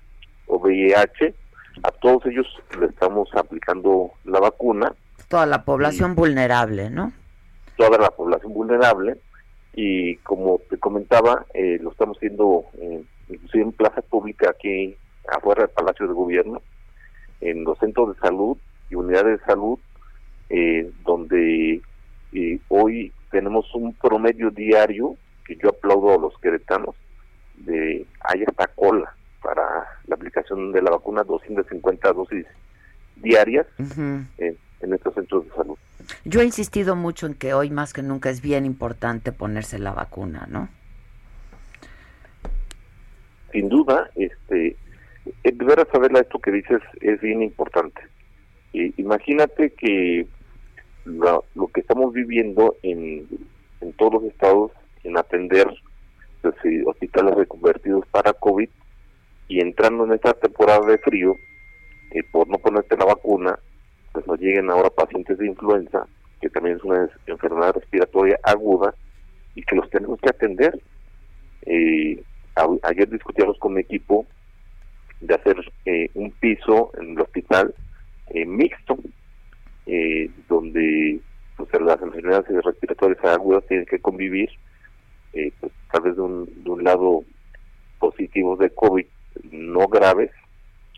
o 0.48 0.58
VIH, 0.58 1.36
a 1.84 1.92
todos 1.92 2.26
ellos 2.26 2.48
le 2.80 2.88
estamos 2.88 3.30
aplicando 3.36 4.12
la 4.26 4.40
vacuna, 4.40 4.94
Toda 5.28 5.46
la 5.46 5.64
población 5.64 6.16
vulnerable, 6.16 6.90
¿no? 6.90 7.12
toda 7.78 7.98
la 7.98 8.10
población 8.12 8.54
vulnerable 8.54 9.18
y 9.74 10.18
como 10.18 10.60
te 10.70 10.78
comentaba, 10.78 11.46
eh, 11.54 11.80
lo 11.82 11.92
estamos 11.92 12.18
haciendo 12.18 12.66
eh, 12.80 13.04
inclusive 13.30 13.64
en 13.64 13.72
plaza 13.72 14.02
pública 14.02 14.52
aquí 14.52 14.96
afuera 15.28 15.64
del 15.64 15.72
Palacio 15.72 16.08
de 16.08 16.14
Gobierno, 16.14 16.62
en 17.42 17.64
los 17.64 17.78
centros 17.80 18.16
de 18.16 18.22
salud 18.22 18.58
y 18.90 18.96
unidades 18.96 19.40
de 19.40 19.46
salud, 19.46 19.80
eh, 20.50 20.92
donde 21.04 21.82
eh, 22.34 22.60
hoy 22.70 23.12
tenemos 23.32 23.74
un 23.74 23.94
promedio 23.94 24.52
diario 24.52 25.16
que 25.46 25.56
yo 25.56 25.70
aplaudo 25.70 26.14
a 26.14 26.22
los 26.22 26.38
queretanos, 26.40 26.96
de 27.58 28.06
hay 28.22 28.44
hasta 28.44 28.68
cola 28.68 29.16
para 29.42 29.64
la 30.08 30.16
aplicación 30.16 30.72
de 30.72 30.82
la 30.82 30.92
vacuna, 30.92 31.24
250 31.24 32.14
dosis 32.14 32.46
diarias. 33.18 33.68
En, 33.80 34.58
en 34.84 34.94
estos 34.94 35.14
centros 35.14 35.46
de 35.46 35.52
salud. 35.52 35.78
Yo 36.26 36.42
he 36.42 36.46
insistido 36.46 36.96
mucho 36.96 37.28
en 37.28 37.34
que 37.34 37.54
hoy 37.54 37.70
más 37.70 37.94
que 37.94 38.02
nunca 38.02 38.30
es 38.30 38.42
bien 38.42 38.66
importante 38.66 39.32
ponerse 39.32 39.80
la 39.80 39.92
vacuna, 39.92 40.48
¿no? 40.50 40.70
sin 43.54 43.70
duda, 43.70 44.10
este, 44.16 44.76
eh, 45.26 45.52
de 45.52 45.66
veras 45.66 45.88
saber 45.94 46.12
esto 46.18 46.40
que 46.40 46.52
dices 46.52 46.82
es 47.00 47.22
bien 47.22 47.42
importante. 47.42 48.02
Imagínate 48.74 49.70
que 49.70 50.26
lo, 51.06 51.46
lo 51.54 51.68
que 51.68 51.82
estamos 51.82 52.12
viviendo 52.12 52.76
en, 52.82 53.28
en 53.82 53.94
todos 53.94 54.14
los 54.14 54.24
estados 54.24 54.72
en 55.04 55.16
atender 55.16 55.68
pues, 56.42 56.56
eh, 56.64 56.82
hospitales 56.88 57.36
reconvertidos 57.36 58.06
para 58.08 58.34
COVID 58.34 58.68
y 59.48 59.60
entrando 59.62 60.06
en 60.06 60.14
esta 60.14 60.34
temporada 60.34 60.88
de 60.88 60.98
frío, 60.98 61.38
eh, 62.12 62.24
por 62.32 62.48
no 62.50 62.58
ponerte 62.58 62.98
la 62.98 63.06
vacuna, 63.06 63.60
pues 64.14 64.26
nos 64.28 64.40
lleguen 64.40 64.70
ahora 64.70 64.90
pacientes 64.90 65.38
de 65.38 65.48
influenza 65.48 66.08
que 66.44 66.50
también 66.50 66.76
es 66.76 66.84
una 66.84 67.10
enfermedad 67.26 67.74
respiratoria 67.74 68.38
aguda 68.44 68.94
y 69.56 69.64
que 69.64 69.78
los 69.78 69.90
tenemos 69.90 70.20
que 70.20 70.30
atender. 70.30 70.78
Eh, 71.66 72.22
ayer 72.84 73.10
discutíamos 73.10 73.58
con 73.60 73.74
mi 73.74 73.82
equipo 73.82 74.26
de 75.22 75.36
hacer 75.36 75.56
eh, 75.86 76.10
un 76.16 76.32
piso 76.32 76.92
en 77.00 77.12
el 77.12 77.22
hospital 77.22 77.74
eh, 78.32 78.46
mixto, 78.46 78.98
eh, 79.86 80.30
donde 80.50 81.22
pues, 81.56 81.70
las 81.82 82.02
enfermedades 82.02 82.64
respiratorias 82.66 83.24
agudas 83.24 83.66
tienen 83.68 83.86
que 83.86 84.00
convivir, 84.00 84.50
eh, 85.32 85.54
pues, 85.62 85.72
tal 85.94 86.02
vez 86.02 86.16
de 86.18 86.22
un, 86.22 86.64
de 86.64 86.70
un 86.70 86.84
lado 86.84 87.24
positivos 88.00 88.60
de 88.60 88.70
COVID 88.70 89.06
no 89.52 89.88
graves 89.88 90.32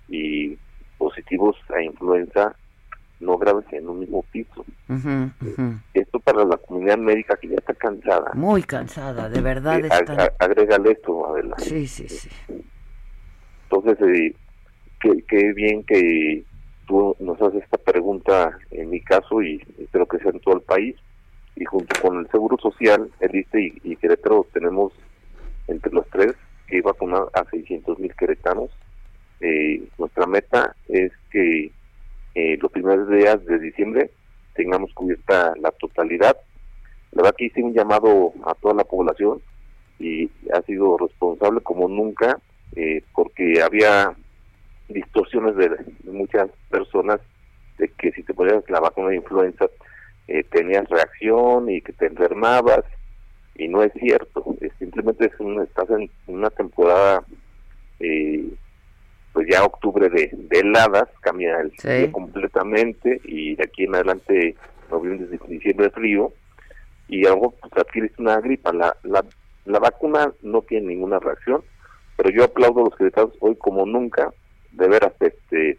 y 0.10 0.58
positivos 0.98 1.56
a 1.70 1.84
influenza 1.84 2.56
no 3.20 3.38
graves 3.38 3.66
en 3.72 3.88
un 3.90 4.00
mismo 4.00 4.24
piso. 4.32 4.66
Ujú. 4.90 5.32
Esto 5.94 6.20
para 6.20 6.44
la 6.46 6.58
comunidad 6.58 6.98
médica 6.98 7.38
que 7.38 7.48
ya 7.50 7.56
está 7.56 7.74
cansada. 7.74 8.32
Muy 8.34 8.64
cansada, 8.64 9.30
de 9.30 9.42
verdad 9.42 9.80
Eh, 9.80 9.88
están. 9.92 10.18
ag- 10.18 10.34
agrégale 10.40 10.92
esto, 10.92 11.28
Adela. 11.34 11.56
Sí, 11.58 11.88
sí, 11.88 12.08
sí. 12.10 12.30
Entonces, 13.70 13.98
eh, 14.08 14.36
qué, 15.02 15.24
qué 15.28 15.54
bien 15.54 15.84
que 15.84 16.44
tú 16.88 17.16
nos 17.20 17.42
haces 17.42 17.64
esta 17.64 17.78
pregunta 17.78 18.58
en 18.72 18.90
mi 18.90 19.02
caso 19.02 19.42
y 19.42 19.62
espero 19.80 20.06
que 20.06 20.20
sea 20.20 20.32
en 20.32 20.40
todo 20.40 20.56
el 20.56 20.62
país. 20.62 20.96
Y 21.56 21.64
junto 21.66 22.00
con 22.02 22.20
el 22.20 22.30
Seguro 22.32 22.58
Social, 22.62 23.10
el 23.22 23.36
ISTE 23.36 23.62
y, 23.62 23.92
y 23.92 23.96
Querétaro 23.96 24.46
tenemos 24.54 24.92
entre 25.68 25.92
los 25.94 26.06
tres 26.10 26.34
que 26.68 26.82
vacunar 26.82 27.24
a 27.34 27.46
600 27.50 27.98
mil 27.98 28.14
queretanos. 28.16 28.70
Eh, 29.40 29.88
nuestra 29.98 30.26
meta 30.28 30.76
es 30.90 31.12
que 31.32 31.72
eh, 32.36 32.58
los 32.62 32.72
primeros 32.72 33.10
días 33.10 33.44
de 33.46 33.60
diciembre 33.60 34.12
tengamos 34.54 34.94
cubierta 34.94 35.54
la 35.60 35.72
totalidad. 35.72 36.38
La 37.12 37.24
verdad 37.24 37.36
que 37.38 37.46
hice 37.46 37.64
un 37.64 37.74
llamado 37.74 38.34
a 38.46 38.54
toda 38.56 38.74
la 38.74 38.84
población 38.84 39.42
y 40.00 40.30
ha 40.54 40.62
sido 40.64 40.98
responsable 40.98 41.62
como 41.62 41.88
nunca 41.88 42.40
eh, 42.76 43.02
porque 43.14 43.62
había 43.62 44.14
distorsiones 44.90 45.56
de, 45.56 45.72
muchas 46.12 46.50
personas 46.70 47.22
de 47.78 47.88
que 47.88 48.12
si 48.12 48.24
te 48.24 48.34
ponías 48.34 48.70
la 48.70 48.82
vacuna 48.82 49.10
de 49.10 49.16
influenza 49.18 49.66
eh, 50.28 50.44
tenías 50.44 50.88
reacción 50.90 51.70
y 51.70 51.82
que 51.82 51.94
te 51.94 52.08
enfermabas 52.08 52.84
y 53.56 53.68
no 53.70 53.82
es 53.82 53.94
cierto 53.94 54.44
simplemente 54.80 55.28
es 55.28 55.40
un, 55.40 55.62
estás 55.62 55.90
en 55.90 56.10
una 56.28 56.50
temporada 56.50 57.24
eh, 58.00 58.46
pues 59.36 59.48
ya 59.52 59.64
octubre 59.66 60.10
de, 60.10 60.32
de 60.34 60.60
heladas 60.62 61.10
cambia 61.20 61.60
el 61.60 61.72
Sí. 61.74 61.88
clima 61.90 62.12
completamente 62.14 63.20
y 63.26 63.56
de 63.56 63.64
aquí 63.66 63.84
en 63.84 63.96
adelante 63.96 64.56
noviembre 64.90 65.28
diciembre 65.50 65.90
frío 65.92 66.32
y 67.10 67.28
algo 67.28 67.52
pues 67.52 67.72
adquieres 67.78 68.18
una 68.18 68.40
gripa 68.40 68.72
la, 68.74 68.96
la 69.04 69.24
la 69.66 69.80
vacuna 69.80 70.32
no 70.42 70.62
tiene 70.62 70.88
ninguna 70.88 71.20
reacción 71.20 71.62
pero 72.16 72.30
yo 72.30 72.46
aplaudo 72.46 72.82
a 72.82 72.84
los 72.86 72.96
queretanos 72.96 73.34
hoy 73.42 73.56
como 73.58 73.86
nunca 73.86 74.32
de 74.72 74.88
veras 74.88 75.12
este 75.20 75.78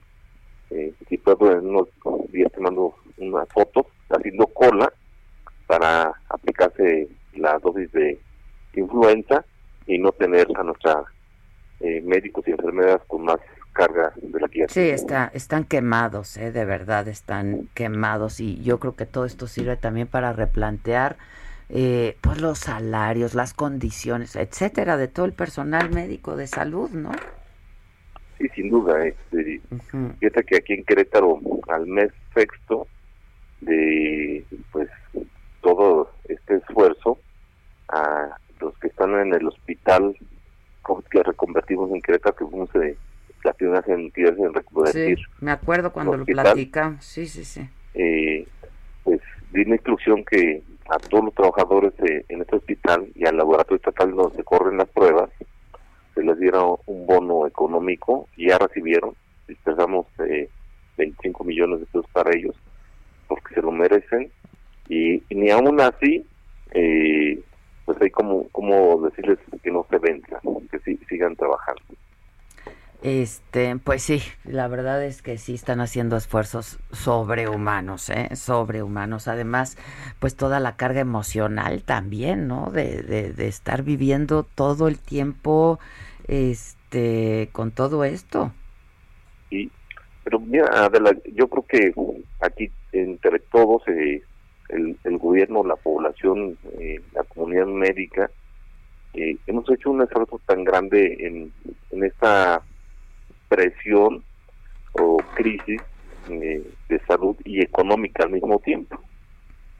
eh, 0.70 0.92
si 1.08 1.16
puedo 1.16 1.50
en 1.52 1.66
unos 1.68 1.88
días 2.32 2.52
te 2.52 2.60
mando 2.60 2.94
una 3.16 3.46
foto 3.46 3.86
haciendo 4.10 4.46
cola 4.48 4.92
para 5.66 6.12
aplicarse 6.28 7.08
la 7.36 7.58
dosis 7.60 7.90
de 7.92 8.18
influenza 8.74 9.44
y 9.86 9.98
no 9.98 10.12
tener 10.12 10.46
a 10.56 10.62
nuestra 10.62 11.02
eh, 11.80 12.00
médicos 12.02 12.46
y 12.48 12.52
enfermeras 12.52 13.00
con 13.06 13.24
más 13.24 13.38
carga 13.72 14.12
de 14.16 14.40
la 14.40 14.48
que 14.48 14.60
ya 14.60 14.68
Sí, 14.68 14.80
está, 14.88 15.30
están 15.34 15.64
quemados, 15.64 16.36
¿eh? 16.38 16.50
de 16.50 16.64
verdad 16.64 17.08
están 17.08 17.68
quemados 17.74 18.40
y 18.40 18.62
yo 18.62 18.78
creo 18.80 18.96
que 18.96 19.04
todo 19.06 19.26
esto 19.26 19.46
sirve 19.46 19.76
también 19.76 20.06
para 20.06 20.32
replantear 20.32 21.16
eh, 21.68 22.16
pues 22.20 22.40
los 22.40 22.58
salarios, 22.60 23.34
las 23.34 23.52
condiciones, 23.52 24.36
etcétera, 24.36 24.96
de 24.96 25.08
todo 25.08 25.26
el 25.26 25.32
personal 25.32 25.90
médico 25.90 26.36
de 26.36 26.46
salud, 26.46 26.90
¿no? 26.90 27.10
Sí, 28.38 28.48
sin 28.54 28.70
duda. 28.70 29.04
Este, 29.04 29.60
Ujú. 29.70 30.12
Fíjate 30.20 30.44
que 30.44 30.56
aquí 30.56 30.72
en 30.74 30.84
Querétaro, 30.84 31.40
al 31.68 31.86
mes 31.86 32.10
sexto 32.34 32.86
de 33.60 34.44
pues 34.72 34.88
todo 35.60 36.12
este 36.28 36.56
esfuerzo, 36.56 37.18
a 37.88 38.36
los 38.60 38.76
que 38.78 38.88
están 38.88 39.14
en 39.18 39.34
el 39.34 39.46
hospital 39.48 40.16
que 41.10 41.22
reconvertimos 41.22 41.90
en 41.90 42.00
Querétaro, 42.00 42.36
que 42.36 42.44
fuimos 42.46 42.72
de 42.72 42.96
las 43.44 43.56
primeras 43.56 43.86
entidades 43.88 44.38
en 44.38 44.54
reconvertir, 44.54 45.18
Sí, 45.18 45.24
me 45.40 45.50
acuerdo 45.52 45.92
cuando 45.92 46.16
lo 46.16 46.24
platicamos, 46.24 47.04
sí, 47.04 47.26
sí, 47.26 47.44
sí. 47.44 47.68
eh, 47.94 48.46
pues 49.04 49.20
di 49.52 49.62
una 49.62 49.76
instrucción 49.76 50.24
que 50.24 50.62
a 50.88 50.98
todos 50.98 51.24
los 51.24 51.34
trabajadores 51.34 51.92
en 52.28 52.40
este 52.40 52.56
hospital 52.56 53.06
y 53.14 53.26
al 53.26 53.36
laboratorio 53.36 53.76
estatal 53.76 54.12
donde 54.12 54.36
se 54.36 54.44
corren 54.44 54.76
las 54.78 54.88
pruebas 54.88 55.30
se 56.14 56.22
les 56.22 56.38
diera 56.38 56.60
un 56.62 57.06
bono 57.06 57.46
económico 57.46 58.28
y 58.36 58.48
ya 58.48 58.58
recibieron 58.58 59.14
dispersamos 59.48 60.06
eh, 60.28 60.48
25 60.96 61.44
millones 61.44 61.80
de 61.80 61.86
pesos 61.86 62.06
para 62.12 62.30
ellos 62.36 62.54
porque 63.28 63.54
se 63.54 63.62
lo 63.62 63.72
merecen 63.72 64.30
y, 64.88 65.14
y 65.28 65.34
ni 65.34 65.50
aún 65.50 65.80
así 65.80 66.24
eh, 66.72 67.40
pues 67.86 67.98
hay 68.02 68.10
como 68.10 68.48
como 68.50 69.00
decirles 69.02 69.40
que 69.62 69.72
no 69.72 69.86
se 69.90 69.98
venzan 69.98 70.40
que 70.70 70.80
sí, 70.80 70.98
sigan 71.08 71.36
trabajando 71.36 71.82
Este, 73.02 73.76
pues 73.78 74.02
sí, 74.02 74.22
la 74.44 74.68
verdad 74.68 75.04
es 75.04 75.22
que 75.22 75.38
sí 75.38 75.54
están 75.54 75.80
haciendo 75.80 76.16
esfuerzos 76.16 76.80
sobrehumanos, 76.92 78.10
¿eh? 78.10 78.34
Sobrehumanos. 78.34 79.28
Además, 79.28 79.76
pues 80.18 80.36
toda 80.36 80.60
la 80.60 80.76
carga 80.76 81.00
emocional 81.00 81.84
también, 81.84 82.48
¿no? 82.48 82.70
De, 82.72 83.02
de, 83.02 83.32
de 83.32 83.48
estar 83.48 83.82
viviendo 83.84 84.44
todo 84.44 84.88
el 84.88 84.98
tiempo, 85.00 85.78
este, 86.26 87.50
con 87.52 87.72
todo 87.72 88.04
esto. 88.04 88.52
Y, 89.50 89.72
pero 90.24 90.40
mira, 90.40 90.66
Adela, 90.86 91.12
yo 91.34 91.48
creo 91.48 91.66
que 91.66 91.92
aquí 92.40 92.72
entre 92.92 93.40
todos, 93.40 93.82
eh, 93.88 94.22
el, 94.68 94.96
el 95.04 95.18
gobierno, 95.18 95.64
la 95.64 95.76
población, 95.76 96.58
eh, 96.78 97.00
la 97.12 97.24
comunidad 97.24 97.66
médica, 97.66 98.30
eh, 99.16 99.38
hemos 99.46 99.68
hecho 99.70 99.90
un 99.90 100.02
esfuerzo 100.02 100.38
tan 100.44 100.62
grande 100.62 101.16
en, 101.20 101.52
esta 102.02 102.62
presión 103.48 104.22
o 104.92 105.16
crisis 105.34 105.80
eh, 106.28 106.62
de 106.90 107.00
salud 107.06 107.34
y 107.44 107.62
económica 107.62 108.24
al 108.24 108.30
mismo 108.30 108.58
tiempo. 108.58 109.00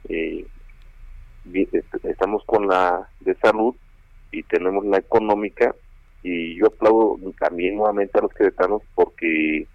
Eh, 0.08 0.46
estamos 2.02 2.44
con 2.46 2.66
la 2.66 3.10
de 3.20 3.34
salud 3.36 3.74
y 4.32 4.42
tenemos 4.44 4.86
la 4.86 4.98
económica 4.98 5.74
y 6.22 6.56
yo 6.56 6.68
aplaudo 6.68 7.18
también 7.38 7.76
nuevamente 7.76 8.18
a 8.18 8.22
los 8.22 8.32
queretanos 8.32 8.82
porque 8.94 9.66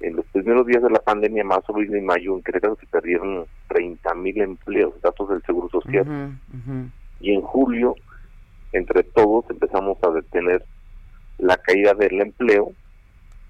en 0.00 0.16
los 0.16 0.24
primeros 0.26 0.66
días 0.66 0.82
de 0.82 0.90
la 0.90 1.00
pandemia, 1.00 1.44
marzo, 1.44 1.72
abril 1.72 1.96
y 1.96 2.00
mayo, 2.00 2.34
en 2.34 2.42
Querétaro 2.42 2.76
se 2.76 2.86
perdieron 2.86 3.46
30 3.68 4.14
mil 4.14 4.40
empleos, 4.40 5.00
datos 5.02 5.28
del 5.28 5.42
Seguro 5.42 5.68
Social. 5.68 6.38
Y 7.20 7.32
en 7.32 7.40
julio, 7.42 7.96
entre 8.72 9.02
todos, 9.02 9.44
empezamos 9.50 9.98
a 10.02 10.10
detener 10.10 10.64
la 11.38 11.56
caída 11.56 11.94
del 11.94 12.20
empleo 12.20 12.72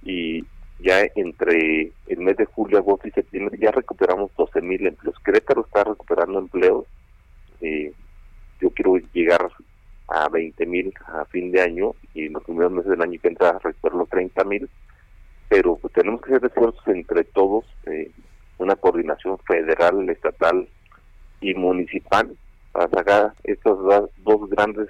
y 0.03 0.45
ya 0.81 1.01
entre 1.17 1.93
el 2.07 2.19
mes 2.19 2.37
de 2.37 2.45
julio, 2.47 2.79
agosto 2.79 3.09
y 3.09 3.11
septiembre 3.11 3.59
ya 3.61 3.71
recuperamos 3.71 4.31
12 4.37 4.63
mil 4.63 4.87
empleos. 4.87 5.17
Querétaro 5.25 5.63
está 5.63 5.85
recuperando 5.85 6.39
empleos. 6.39 6.85
eh, 7.61 7.93
yo 8.61 8.71
quiero 8.71 8.97
llegar 9.13 9.51
a 10.09 10.29
20 10.29 10.67
mil 10.67 10.93
a 11.07 11.25
fin 11.27 11.53
de 11.53 11.61
año 11.61 11.93
y 12.15 12.27
en 12.27 12.33
los 12.33 12.43
primeros 12.43 12.73
meses 12.73 12.91
del 12.91 13.03
año 13.03 13.21
que 13.21 13.29
entra 13.29 13.59
recuperar 13.59 13.99
los 13.99 14.09
30 14.09 14.45
mil. 14.45 14.69
Pero 15.49 15.77
pues, 15.77 15.93
tenemos 15.95 16.21
que 16.21 16.35
hacer 16.35 16.47
esfuerzos 16.47 16.87
entre 16.89 17.25
todos, 17.25 17.65
eh, 17.87 18.11
una 18.59 18.77
coordinación 18.77 19.39
federal, 19.39 20.09
estatal 20.11 20.69
y 21.41 21.55
municipal 21.55 22.37
para 22.73 22.89
sacar 22.91 23.33
estas 23.45 23.77
dos 24.19 24.51
grandes 24.51 24.89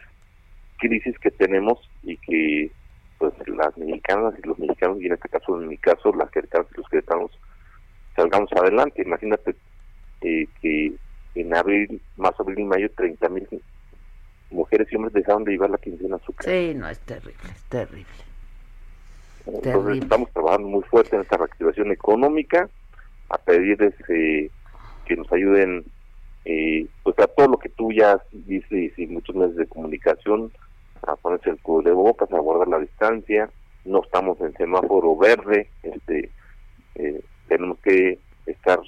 crisis 0.78 1.18
que 1.18 1.30
tenemos 1.30 1.78
y 2.02 2.16
que 2.18 2.70
pues 3.18 3.32
las 3.48 3.76
mexicanas 3.76 4.35
y 4.39 4.47
los 4.47 4.59
mexicanos 4.59 5.01
y 5.01 5.06
en 5.06 5.14
este 5.14 5.28
caso 5.28 5.60
en 5.60 5.68
mi 5.68 5.76
caso 5.76 6.12
las 6.14 6.30
queretanas 6.30 6.68
y 6.72 6.76
los 6.76 7.30
salgamos 8.14 8.51
adelante 8.52 9.02
imagínate 9.02 9.56
eh, 10.20 10.47
que 10.60 10.93
en 11.35 11.55
abril 11.55 12.01
marzo 12.16 12.43
abril 12.43 12.60
y 12.60 12.64
mayo 12.64 12.90
30 12.97 13.28
mil 13.28 13.48
mujeres 14.51 14.89
y 14.90 14.97
hombres 14.97 15.14
dejaron 15.14 15.44
de 15.44 15.52
llevar 15.52 15.70
la 15.70 15.78
quincena 15.78 16.16
a 16.16 16.20
su 16.20 16.32
casa 16.32 16.51
Sí, 16.51 16.74
no, 16.74 16.89
es 16.89 17.01
terrible, 17.01 17.51
es 17.52 17.62
terrible. 17.64 18.27
Entonces 19.48 19.72
terrible. 19.72 20.02
estamos 20.02 20.30
trabajando 20.32 20.68
muy 20.68 20.82
fuerte 20.82 21.16
en 21.16 21.22
esta 21.22 21.36
reactivación 21.36 21.90
económica 21.90 22.68
a 23.30 23.38
pedirles 23.38 23.94
eh, 24.08 24.50
que 25.06 25.16
nos 25.16 25.30
ayuden 25.32 25.84
eh, 26.44 26.86
pues 27.02 27.18
a 27.18 27.26
todo 27.26 27.48
lo 27.48 27.58
que 27.58 27.68
tú 27.70 27.92
ya 27.92 28.22
dices 28.32 28.98
y 28.98 29.06
muchos 29.06 29.34
medios 29.34 29.56
de 29.56 29.66
comunicación 29.66 30.52
a 31.06 31.16
ponerse 31.16 31.50
el 31.50 31.60
cubrebocas, 31.60 32.32
a 32.32 32.38
guardar 32.38 32.68
la 32.68 32.78
distancia, 32.78 33.50
no 33.84 34.02
estamos 34.02 34.40
en 34.40 34.52
semáforo 34.54 35.16
verde, 35.16 35.70
este 35.82 36.30
eh, 36.96 37.22
tenemos 37.48 37.78
que 37.78 38.18
estar 38.46 38.80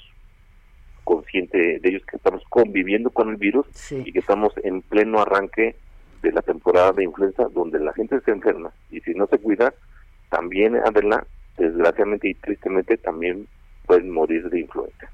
consciente 1.05 1.79
de 1.79 1.89
ellos 1.89 2.03
que 2.07 2.17
estamos 2.17 2.43
conviviendo 2.49 3.11
con 3.11 3.31
el 3.31 3.37
virus 3.37 3.67
y 3.93 4.13
que 4.13 4.19
estamos 4.19 4.53
en 4.63 4.83
pleno 4.83 5.21
arranque 5.21 5.77
de 6.23 6.33
la 6.33 6.43
temporada 6.43 6.93
de 6.93 7.05
influenza 7.05 7.45
donde 7.53 7.79
la 7.81 7.93
gente 7.93 8.21
se 8.21 8.31
enferma 8.31 8.73
y 8.91 9.01
si 9.01 9.15
no 9.15 9.27
se 9.27 9.39
cuida 9.39 9.73
también 10.31 10.77
Adela 10.77 11.27
desgraciadamente 11.59 12.31
y 12.31 12.35
tristemente 12.35 12.97
también 12.97 13.47
pueden 13.87 14.11
morir 14.11 14.49
de 14.49 14.61
influenza. 14.61 15.11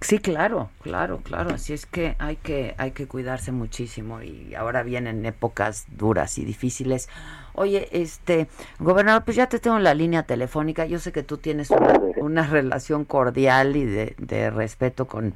Sí, 0.00 0.18
claro, 0.20 0.70
claro, 0.82 1.20
claro. 1.22 1.50
Así 1.50 1.74
es 1.74 1.84
que 1.84 2.16
hay 2.18 2.36
que 2.36 2.74
hay 2.78 2.92
que 2.92 3.06
cuidarse 3.06 3.52
muchísimo 3.52 4.22
y 4.22 4.54
ahora 4.54 4.82
vienen 4.82 5.26
épocas 5.26 5.86
duras 5.98 6.38
y 6.38 6.46
difíciles. 6.46 7.10
Oye, 7.52 7.88
este, 7.92 8.48
gobernador, 8.78 9.24
pues 9.24 9.36
ya 9.36 9.48
te 9.48 9.58
tengo 9.58 9.76
en 9.76 9.84
la 9.84 9.92
línea 9.92 10.22
telefónica. 10.22 10.86
Yo 10.86 10.98
sé 10.98 11.12
que 11.12 11.22
tú 11.22 11.36
tienes 11.36 11.70
una, 11.70 11.92
una 12.16 12.46
relación 12.46 13.04
cordial 13.04 13.76
y 13.76 13.84
de, 13.84 14.14
de 14.18 14.48
respeto 14.50 15.06
con, 15.06 15.34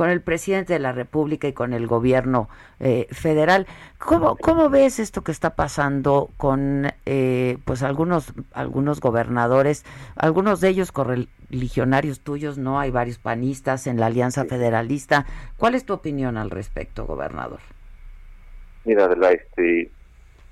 con 0.00 0.08
el 0.08 0.22
presidente 0.22 0.72
de 0.72 0.78
la 0.78 0.92
República 0.92 1.46
y 1.46 1.52
con 1.52 1.74
el 1.74 1.86
gobierno 1.86 2.48
eh, 2.78 3.06
federal. 3.10 3.66
¿Cómo, 3.98 4.34
¿Cómo 4.34 4.70
ves 4.70 4.98
esto 4.98 5.20
que 5.20 5.30
está 5.30 5.56
pasando 5.56 6.30
con 6.38 6.86
eh, 7.04 7.58
pues 7.66 7.82
algunos, 7.82 8.32
algunos 8.54 8.98
gobernadores, 9.02 9.84
algunos 10.16 10.62
de 10.62 10.70
ellos 10.70 10.90
correligionarios 10.90 12.20
tuyos, 12.20 12.56
no? 12.56 12.80
Hay 12.80 12.90
varios 12.90 13.18
panistas 13.18 13.86
en 13.86 14.00
la 14.00 14.06
Alianza 14.06 14.46
Federalista. 14.46 15.26
¿Cuál 15.58 15.74
es 15.74 15.84
tu 15.84 15.92
opinión 15.92 16.38
al 16.38 16.48
respecto, 16.48 17.04
gobernador? 17.04 17.60
Mira, 18.86 19.06
de 19.06 19.16
la, 19.16 19.32
este, 19.32 19.90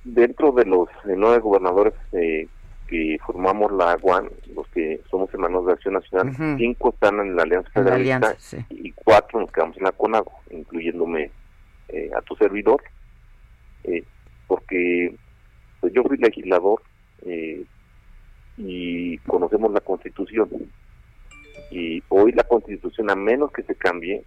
dentro 0.05 0.53
de 0.53 0.67
los 0.67 0.91
nueve 1.07 1.39
gobernadores 1.39 1.95
eh, 2.13 2.49
que 2.89 3.19
formamos 3.25 3.71
la 3.73 3.97
UAN, 4.01 4.31
los 4.55 4.67
que 4.69 5.01
somos 5.11 5.33
hermanos 5.33 5.67
de 5.67 5.75
Acción 5.75 5.95
Nacional, 5.95 6.35
cinco 6.57 6.91
están 6.91 7.21
en 7.21 7.37
la 7.37 7.43
Alianza 7.43 7.69
la 7.75 7.83
Federalista 7.83 8.17
Alianza, 8.17 8.41
sí. 8.41 8.65
y 8.71 8.93
cuatro 8.93 9.41
nos 9.41 9.53
quedamos 9.53 9.77
en 9.77 9.85
la 9.85 9.93
CONAGO, 9.93 10.33
incluyéndome 10.51 11.31
eh, 11.89 12.11
a 12.17 12.23
tu 12.23 12.35
servidor, 12.37 12.83
eh, 13.85 14.03
porque 14.47 15.15
pues, 15.81 15.93
yo 15.93 16.03
fui 16.03 16.17
legislador 16.17 16.83
eh, 17.27 17.63
y 18.57 19.19
conocemos 19.19 19.71
la 19.73 19.81
Constitución. 19.81 20.49
Y 21.71 22.03
hoy 22.09 22.33
la 22.33 22.45
Constitución, 22.45 23.11
a 23.11 23.15
menos 23.15 23.53
que 23.53 23.63
se 23.63 23.75
cambie, 23.75 24.25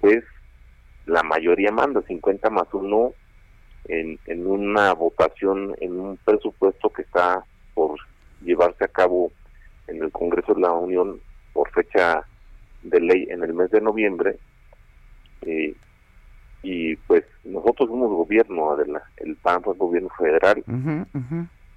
pues 0.00 0.22
la 1.06 1.22
mayoría 1.22 1.72
manda, 1.72 2.02
50 2.02 2.50
más 2.50 2.66
uno 2.72 3.12
en, 3.88 4.18
en 4.26 4.46
una 4.46 4.92
votación, 4.94 5.74
en 5.80 5.98
un 6.00 6.16
presupuesto 6.24 6.90
que 6.90 7.02
está 7.02 7.44
por 7.74 7.98
llevarse 8.42 8.84
a 8.84 8.88
cabo 8.88 9.30
en 9.86 10.02
el 10.02 10.10
Congreso 10.10 10.54
de 10.54 10.60
la 10.62 10.72
Unión 10.72 11.20
por 11.52 11.70
fecha 11.70 12.24
de 12.82 13.00
ley 13.00 13.26
en 13.30 13.42
el 13.42 13.54
mes 13.54 13.70
de 13.70 13.80
noviembre. 13.80 14.36
eh, 15.42 15.74
y 16.62 16.96
pues 16.96 17.24
nosotros 17.44 17.90
somos 17.90 18.08
gobierno, 18.08 18.70
Adela. 18.72 19.02
El 19.18 19.36
PAN 19.36 19.62
fue 19.62 19.74
gobierno 19.74 20.08
federal, 20.16 20.64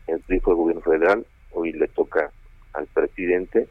el 0.07 0.19
PRI 0.21 0.39
fue 0.39 0.55
gobierno 0.55 0.81
federal, 0.81 1.25
hoy 1.51 1.73
le 1.73 1.89
toca 1.89 2.31
al 2.71 2.87
presidente 2.87 3.67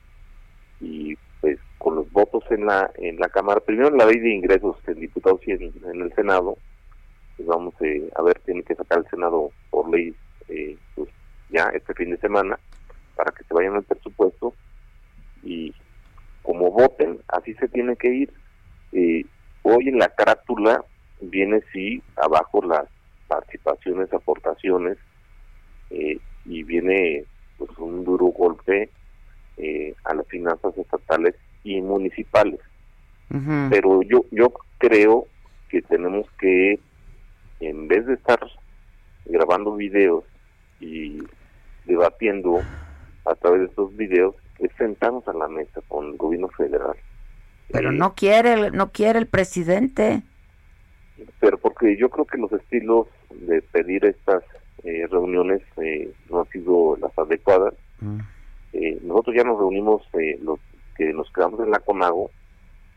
y 0.79 1.17
pues 1.41 1.59
con 1.79 1.95
los 1.97 2.13
votos 2.13 2.45
en 2.51 2.67
la 2.67 2.91
en 2.97 3.17
la 3.19 3.31
Cámara, 3.31 3.61
primero 3.61 3.89
la 3.97 4.05
ley 4.05 4.19
de 4.21 4.29
ingresos 4.35 4.77
en 4.87 5.01
diputados 5.01 5.41
y 5.47 5.53
en, 5.53 5.73
en 5.87 6.03
el 6.03 6.13
Senado, 6.15 6.59
pues 7.37 7.47
vamos 7.49 7.75
eh, 7.81 8.09
a 8.17 8.23
ver, 8.23 8.39
tiene 8.41 8.63
que 8.63 8.75
sacar 8.75 8.99
el 8.99 9.11
Senado 9.11 9.51
por 9.71 9.91
ley 9.91 10.15
eh, 10.49 10.77
pues 10.95 11.09
ya 11.51 11.65
este 11.75 11.95
fin 11.95 12.11
de 12.11 12.19
semana 12.19 12.59
para 13.15 13.33
que 13.33 13.45
se 13.45 13.55
vayan 13.55 13.75
al 13.75 13.85
presupuesto 13.85 14.55
y 15.43 15.75
como 16.43 16.71
voten, 16.71 17.19
así 17.29 17.55
se 17.55 17.69
tiene 17.69 17.97
que 17.97 18.09
ir. 18.09 18.33
Eh, 18.93 19.25
hoy 19.63 19.89
en 19.89 19.99
la 19.99 20.09
carátula 20.09 20.85
viene 21.21 21.61
sí 21.73 22.03
abajo 22.17 22.63
las 22.63 22.87
participaciones, 23.27 24.13
aportaciones 24.13 24.97
eh, 25.91 26.19
y 26.45 26.63
viene 26.63 27.25
pues 27.59 27.71
un 27.79 28.05
duro 28.05 28.27
golpe 28.27 28.91
eh, 29.57 29.95
a 30.05 30.15
las 30.15 30.27
finanzas 30.29 30.77
estatales 30.79 31.35
y 31.65 31.81
municipales. 31.81 32.61
Pero 33.71 34.03
yo 34.03 34.25
yo 34.31 34.53
creo 34.79 35.27
que 35.69 35.83
tenemos 35.83 36.31
que 36.39 36.79
en 37.61 37.89
vez 37.89 38.07
de 38.07 38.15
estar 38.15 38.39
grabando 39.25 39.75
videos 39.75 40.25
y 40.81 41.23
debatiendo 41.85 42.61
a 43.25 43.35
través 43.35 43.61
de 43.61 43.67
estos 43.67 43.97
videos, 43.97 44.35
es 44.59 44.71
sentarnos 44.79 45.27
a 45.29 45.33
la 45.33 45.49
mesa 45.49 45.81
con 45.89 46.07
el 46.07 46.17
gobierno 46.17 46.49
federal. 46.49 46.97
Pero 47.73 47.91
Eh, 47.91 47.95
no 47.95 48.15
quiere, 48.15 48.53
el- 48.55 48.73
no 48.73 48.91
quiere 48.93 49.19
el 49.19 49.27
presidente. 49.27 50.23
pero 51.41 51.57
porque 51.59 51.97
yo 51.97 52.11
creo 52.11 52.27
que 52.27 52.37
los 52.39 52.53
estilos 52.53 53.07
de 53.31 53.63
pedir 53.63 54.05
estas 54.05 54.43
eh, 54.85 55.07
reuniones 55.11 55.63
eh, 55.79 56.13
no 56.31 56.41
han 56.41 56.49
sido 56.51 56.97
las 57.01 57.11
adecuadas. 57.19 57.75
Eh, 58.75 58.99
nosotros 59.03 59.35
ya 59.35 59.43
nos 59.43 59.59
reunimos, 59.59 60.03
eh, 60.13 60.39
los 60.43 60.61
que 60.97 61.13
nos 61.13 61.29
quedamos 61.33 61.59
en 61.61 61.71
la 61.71 61.81
CONAGO, 61.81 62.31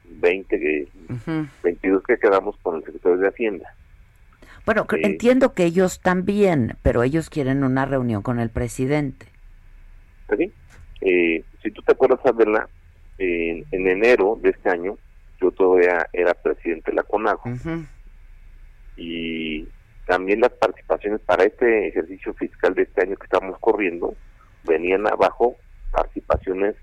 20, 0.06 0.60
que- 0.60 0.88
Ujú. 1.10 1.48
22 1.64 2.04
que 2.04 2.18
quedamos 2.18 2.56
con 2.62 2.76
el 2.76 2.84
secretario 2.84 3.18
de 3.18 3.28
Hacienda. 3.30 3.74
Bueno, 4.70 4.86
cre- 4.86 5.04
entiendo 5.04 5.56
que 5.56 5.64
ellos 5.64 6.00
también, 6.00 6.78
pero 6.84 7.02
ellos 7.02 7.32
quieren 7.32 7.64
una 7.64 7.88
reunión 7.88 8.22
con 8.22 8.40
el 8.40 8.52
presidente. 8.52 9.26
¿Sí? 10.38 10.54
Eh, 11.02 11.44
si 11.64 11.72
tú 11.72 11.82
te 11.82 11.94
acuerdas, 11.94 12.20
Adela, 12.24 12.70
en, 13.18 13.66
en 13.72 13.88
enero 13.88 14.38
de 14.40 14.52
este 14.52 14.70
año, 14.70 14.96
yo 15.42 15.50
todavía 15.50 16.08
era 16.14 16.36
presidente 16.36 16.92
de 16.92 16.98
la 16.98 17.02
CONAGO. 17.02 17.42
Y 18.96 19.68
también 20.06 20.42
las 20.42 20.52
participaciones 20.52 21.20
para 21.22 21.46
este 21.46 21.88
ejercicio 21.88 22.36
fiscal 22.36 22.76
de 22.76 22.84
este 22.84 23.02
año 23.02 23.16
que 23.16 23.24
estamos 23.26 23.58
corriendo 23.60 24.14
venían 24.66 25.08
abajo 25.08 25.56
participaciones 25.90 26.76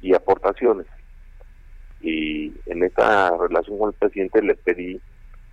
y 0.00 0.14
aportaciones. 0.14 0.86
Y 2.00 2.54
en 2.64 2.84
esta 2.84 3.36
relación 3.36 3.78
con 3.78 3.88
el 3.90 3.94
presidente 3.96 4.40
le 4.40 4.54
pedí 4.54 4.98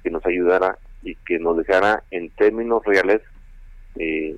que 0.03 0.09
nos 0.09 0.26
ayudara 0.26 0.77
y 1.02 1.15
que 1.15 1.40
nos 1.40 1.57
dejara 1.57 2.03
en 2.11 2.30
términos 2.32 2.84
reales 2.86 3.22
eh, 3.95 4.36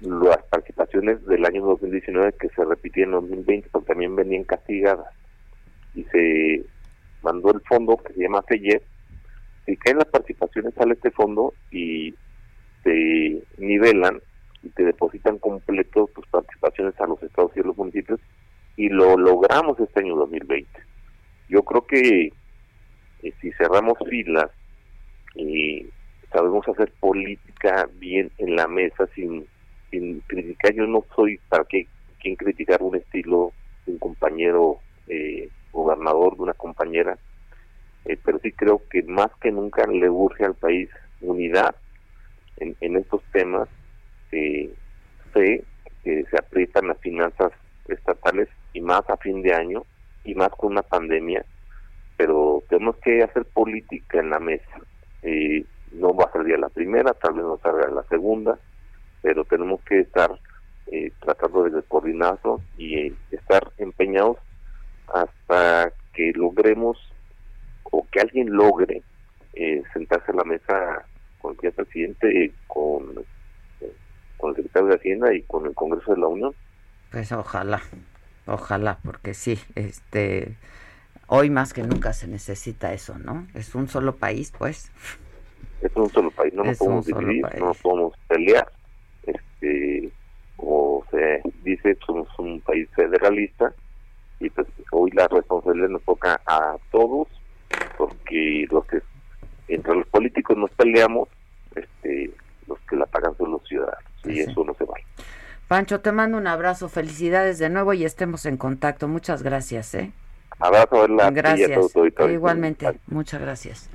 las 0.00 0.38
participaciones 0.50 1.24
del 1.26 1.44
año 1.44 1.64
2019 1.64 2.34
que 2.38 2.48
se 2.50 2.64
repitían 2.64 3.08
en 3.08 3.14
2020 3.14 3.68
porque 3.70 3.88
también 3.88 4.14
venían 4.14 4.44
castigadas. 4.44 5.12
Y 5.94 6.04
se 6.04 6.64
mandó 7.22 7.52
el 7.52 7.60
fondo 7.62 7.96
que 7.96 8.12
se 8.12 8.22
llama 8.22 8.42
FEYEP 8.42 8.82
si 9.68 9.76
caen 9.76 9.98
las 9.98 10.06
participaciones 10.06 10.72
sale 10.74 10.94
este 10.94 11.10
fondo 11.10 11.52
y 11.70 12.14
te 12.84 13.42
nivelan 13.58 14.18
y 14.62 14.70
te 14.70 14.82
depositan 14.82 15.38
completo 15.38 16.08
tus 16.14 16.26
participaciones 16.28 16.98
a 16.98 17.06
los 17.06 17.22
estados 17.22 17.52
y 17.54 17.60
a 17.60 17.64
los 17.64 17.76
municipios 17.76 18.18
y 18.76 18.88
lo 18.88 19.18
logramos 19.18 19.78
este 19.78 20.00
año 20.00 20.16
2020 20.16 20.70
yo 21.50 21.62
creo 21.64 21.86
que 21.86 22.32
eh, 23.22 23.32
si 23.42 23.52
cerramos 23.52 23.98
filas 24.08 24.50
y 25.34 25.86
sabemos 26.32 26.66
hacer 26.68 26.92
política 27.00 27.88
bien 27.94 28.30
en 28.38 28.56
la 28.56 28.66
mesa 28.66 29.06
sin, 29.14 29.46
sin 29.90 30.20
criticar. 30.20 30.74
Yo 30.74 30.86
no 30.86 31.04
soy 31.14 31.38
para 31.48 31.64
qué, 31.64 31.86
quien 32.20 32.36
criticar 32.36 32.82
un 32.82 32.96
estilo 32.96 33.52
de 33.86 33.92
un 33.92 33.98
compañero 33.98 34.78
eh, 35.06 35.48
gobernador, 35.72 36.36
de 36.36 36.42
una 36.42 36.54
compañera, 36.54 37.18
eh, 38.04 38.18
pero 38.24 38.38
sí 38.40 38.52
creo 38.52 38.82
que 38.90 39.02
más 39.02 39.30
que 39.40 39.50
nunca 39.50 39.86
le 39.86 40.08
urge 40.08 40.44
al 40.44 40.54
país 40.54 40.88
unidad 41.20 41.74
en, 42.58 42.76
en 42.80 42.96
estos 42.96 43.22
temas. 43.32 43.68
Eh, 44.32 44.70
sé 45.32 45.64
que 46.04 46.24
se 46.30 46.38
aprietan 46.38 46.88
las 46.88 46.98
finanzas 46.98 47.52
estatales 47.88 48.48
y 48.72 48.80
más 48.80 49.08
a 49.08 49.16
fin 49.16 49.42
de 49.42 49.54
año 49.54 49.84
y 50.24 50.34
más 50.34 50.50
con 50.50 50.72
una 50.72 50.82
pandemia, 50.82 51.44
pero 52.16 52.62
tenemos 52.68 52.96
que 52.98 53.22
hacer 53.22 53.44
política 53.46 54.20
en 54.20 54.30
la 54.30 54.38
mesa. 54.38 54.80
Eh, 55.22 55.64
no 55.92 56.14
va 56.14 56.24
a 56.24 56.32
salir 56.32 56.54
a 56.54 56.58
la 56.58 56.68
primera, 56.68 57.14
tal 57.14 57.34
vez 57.34 57.44
no 57.44 57.58
salga 57.62 57.86
a 57.86 57.90
la 57.90 58.02
segunda, 58.04 58.58
pero 59.22 59.44
tenemos 59.44 59.80
que 59.82 60.00
estar 60.00 60.38
eh, 60.86 61.12
tratando 61.20 61.64
de 61.64 61.82
coordinarnos 61.82 62.60
y 62.76 62.98
eh, 62.98 63.14
estar 63.30 63.72
empeñados 63.78 64.38
hasta 65.08 65.92
que 66.12 66.32
logremos 66.34 66.98
o 67.84 68.06
que 68.10 68.20
alguien 68.20 68.50
logre 68.52 69.02
eh, 69.54 69.82
sentarse 69.92 70.30
a 70.32 70.36
la 70.36 70.44
mesa 70.44 71.04
con 71.40 71.56
el 71.62 71.72
presidente, 71.72 72.52
con, 72.66 73.24
eh, 73.80 73.92
con 74.36 74.50
el 74.50 74.56
secretario 74.56 74.88
de 74.88 74.96
Hacienda 74.96 75.34
y 75.34 75.42
con 75.42 75.66
el 75.66 75.74
Congreso 75.74 76.14
de 76.14 76.20
la 76.20 76.26
Unión. 76.26 76.54
Pues 77.10 77.32
ojalá, 77.32 77.80
ojalá, 78.46 78.98
porque 79.02 79.34
sí, 79.34 79.58
este, 79.74 80.56
hoy 81.28 81.48
más 81.50 81.72
que 81.72 81.82
nunca 81.82 82.12
se 82.12 82.26
necesita 82.26 82.92
eso, 82.92 83.18
¿no? 83.18 83.46
Es 83.54 83.74
un 83.74 83.88
solo 83.88 84.16
país, 84.16 84.52
pues. 84.58 84.90
es 85.80 85.94
un 85.94 86.10
solo 86.10 86.30
país, 86.32 86.52
no 86.54 86.64
nos 86.64 86.72
Es 86.72 86.78
podemos 86.78 87.06
dividir, 87.06 87.42
país. 87.42 87.60
no 87.60 87.66
nos 87.68 87.78
podemos 87.78 88.12
pelear. 88.28 88.70
Este, 89.24 90.10
como 90.56 91.04
se 91.10 91.40
dice, 91.62 91.96
somos 92.04 92.28
un 92.38 92.60
país 92.60 92.88
federalista 92.96 93.72
y 94.40 94.50
pues 94.50 94.66
hoy 94.92 95.10
la 95.12 95.28
responsabilidad 95.28 95.88
nos 95.88 96.02
toca 96.02 96.40
a 96.46 96.76
todos 96.90 97.28
porque 97.96 98.66
los 98.70 98.84
que 98.86 99.00
entre 99.68 99.94
los 99.96 100.06
políticos 100.08 100.56
nos 100.56 100.70
peleamos 100.72 101.28
este 101.74 102.30
los 102.66 102.78
que 102.88 102.96
la 102.96 103.06
pagan 103.06 103.36
son 103.36 103.52
los 103.52 103.62
ciudadanos 103.66 104.04
y 104.24 104.32
Sí. 104.34 104.40
eso 104.40 104.64
no 104.64 104.74
se 104.74 104.84
vale 104.84 105.04
Pancho, 105.66 106.00
te 106.00 106.12
mando 106.12 106.38
un 106.38 106.46
abrazo, 106.46 106.88
felicidades 106.88 107.58
de 107.58 107.68
nuevo 107.68 107.92
y 107.92 108.04
estemos 108.04 108.46
en 108.46 108.56
contacto. 108.56 109.06
Muchas 109.06 109.42
gracias, 109.42 109.94
¿eh? 109.94 110.12
Abrazo 110.58 111.02
a 111.02 111.08
la 111.08 111.14
y 111.14 111.26
a 111.26 111.28
todo 111.28 111.32
Gracias. 111.32 111.92
tu 111.92 112.00
auditorio. 112.00 112.34
Igualmente, 112.34 113.00
muchas 113.06 113.40
gracias. 113.40 113.88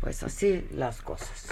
Pues 0.00 0.22
así 0.22 0.66
las 0.74 1.00
cosas. 1.02 1.46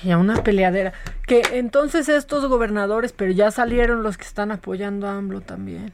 Sí, 0.00 0.10
a 0.10 0.18
una 0.18 0.42
peleadera. 0.42 0.92
Que 1.26 1.42
entonces 1.52 2.08
estos 2.08 2.46
gobernadores, 2.46 3.12
pero 3.12 3.32
ya 3.32 3.50
salieron 3.50 4.02
los 4.02 4.16
que 4.16 4.24
están 4.24 4.50
apoyando 4.52 5.06
a 5.08 5.16
AMLO 5.18 5.40
también. 5.40 5.92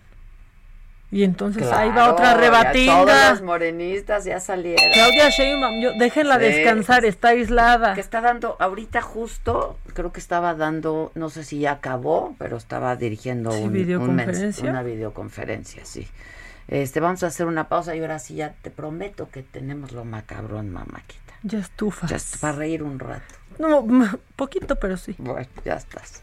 Y 1.12 1.24
entonces 1.24 1.66
ahí 1.72 1.88
va 1.88 1.94
Claro, 1.94 2.12
otra 2.12 2.24
ya 2.26 2.30
Todos 2.34 2.40
rebatinga. 2.44 3.30
los 3.30 3.42
morenistas 3.42 4.24
ya 4.24 4.38
salieron. 4.38 4.84
Claudia 4.92 5.28
Sheinbaum, 5.28 5.80
yo- 5.82 5.92
déjenla 5.98 6.36
Sí. 6.38 6.44
descansar, 6.44 7.04
está 7.04 7.28
aislada. 7.30 7.94
Que 7.94 8.00
está 8.00 8.20
dando, 8.20 8.54
ahorita 8.60 9.00
justo, 9.02 9.76
creo 9.92 10.12
que 10.12 10.20
estaba 10.20 10.54
dando, 10.54 11.10
no 11.16 11.28
sé 11.28 11.42
si 11.42 11.58
ya 11.58 11.72
acabó, 11.72 12.36
pero 12.38 12.56
estaba 12.56 12.94
dirigiendo 12.94 13.50
Sí, 13.50 13.58
un, 13.58 13.64
un 13.68 13.72
videoconferencia. 13.72 14.64
mens- 14.66 14.70
una 14.70 14.82
videoconferencia, 14.84 15.84
sí. 15.84 16.06
Este, 16.68 17.00
vamos 17.00 17.22
a 17.22 17.28
hacer 17.28 17.46
una 17.46 17.68
pausa 17.68 17.96
y 17.96 18.00
ahora 18.00 18.18
sí 18.18 18.34
ya 18.36 18.54
te 18.62 18.70
prometo 18.70 19.28
que 19.30 19.42
tenemos 19.42 19.92
lo 19.92 20.04
macabrón, 20.04 20.70
mamáquita. 20.70 21.34
Ya 21.42 21.58
estufas. 21.58 22.10
Ya 22.10 22.16
es 22.16 22.36
para 22.38 22.56
reír 22.56 22.82
un 22.82 22.98
rato. 22.98 23.34
No, 23.58 23.86
poquito, 24.36 24.76
pero 24.76 24.96
sí. 24.96 25.14
Bueno, 25.18 25.48
ya 25.64 25.74
estás. 25.74 26.22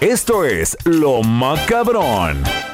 Esto 0.00 0.46
es 0.46 0.78
Lo 0.86 1.22
Macabrón. 1.22 2.69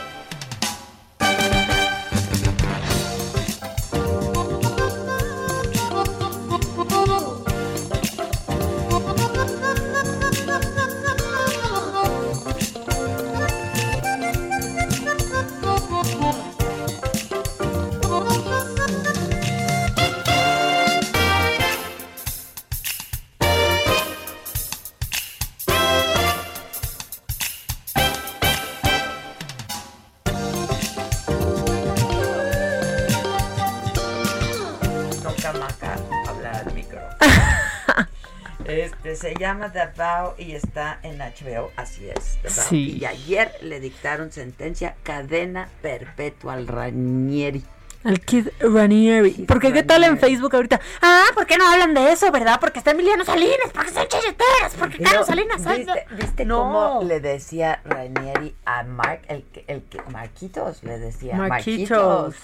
Se 39.16 39.34
llama 39.34 39.72
The 39.72 39.88
Vow 39.96 40.34
y 40.38 40.52
está 40.52 40.98
en 41.02 41.18
HBO, 41.18 41.70
así 41.76 42.08
es. 42.08 42.38
The 42.42 42.48
Vow. 42.48 42.64
Sí. 42.68 42.98
Y 43.00 43.04
ayer 43.04 43.52
le 43.62 43.80
dictaron 43.80 44.30
sentencia 44.32 44.94
cadena 45.02 45.68
perpetua 45.82 46.54
al 46.54 46.66
Ranieri. 46.66 47.64
Al 48.04 48.20
Kid 48.20 48.48
Ranieri. 48.60 49.46
Porque 49.48 49.72
qué 49.72 49.82
tal 49.82 50.04
en 50.04 50.16
Facebook 50.18 50.54
ahorita. 50.54 50.80
Ah, 51.02 51.24
¿por 51.34 51.44
qué 51.46 51.56
no 51.58 51.66
hablan 51.68 51.92
de 51.92 52.12
eso, 52.12 52.30
verdad? 52.30 52.58
Porque 52.60 52.78
está 52.78 52.92
Emiliano 52.92 53.24
Salinas, 53.24 53.70
porque 53.74 53.90
son 53.90 54.06
chayeteras, 54.06 54.74
porque 54.78 54.98
Pero, 54.98 55.10
Carlos 55.10 55.26
Salinas. 55.26 55.64
¿Viste, 55.76 56.06
viste 56.16 56.44
no. 56.44 56.58
cómo 56.58 57.00
le 57.02 57.18
decía 57.18 57.80
Ranieri 57.84 58.54
a 58.64 58.84
Mark, 58.84 59.22
el 59.28 59.44
el 59.66 59.82
que 59.82 60.00
Marquitos 60.12 60.84
le 60.84 60.98
decía 61.00 61.34
Marquitos. 61.36 61.90
Marquitos. 61.90 62.34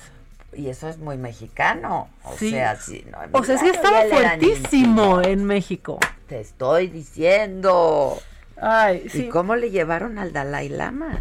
Y 0.54 0.68
eso 0.68 0.88
es 0.88 0.98
muy 0.98 1.16
mexicano. 1.16 2.08
O 2.24 2.36
Sí. 2.36 2.50
sea, 2.50 2.74
sí, 2.76 3.06
no, 3.10 3.18
O 3.38 3.44
sea, 3.44 3.54
es 3.54 3.62
que 3.62 3.68
Emiliano 3.68 3.98
estaba 4.00 4.04
fuertísimo 4.20 5.22
en 5.22 5.44
México. 5.44 6.00
Te 6.32 6.40
estoy 6.40 6.86
diciendo. 6.86 8.18
Ay, 8.56 9.02
¿Y 9.04 9.08
sí. 9.10 9.28
cómo 9.28 9.54
le 9.54 9.70
llevaron 9.70 10.16
al 10.16 10.32
Dalai 10.32 10.70
Lama? 10.70 11.20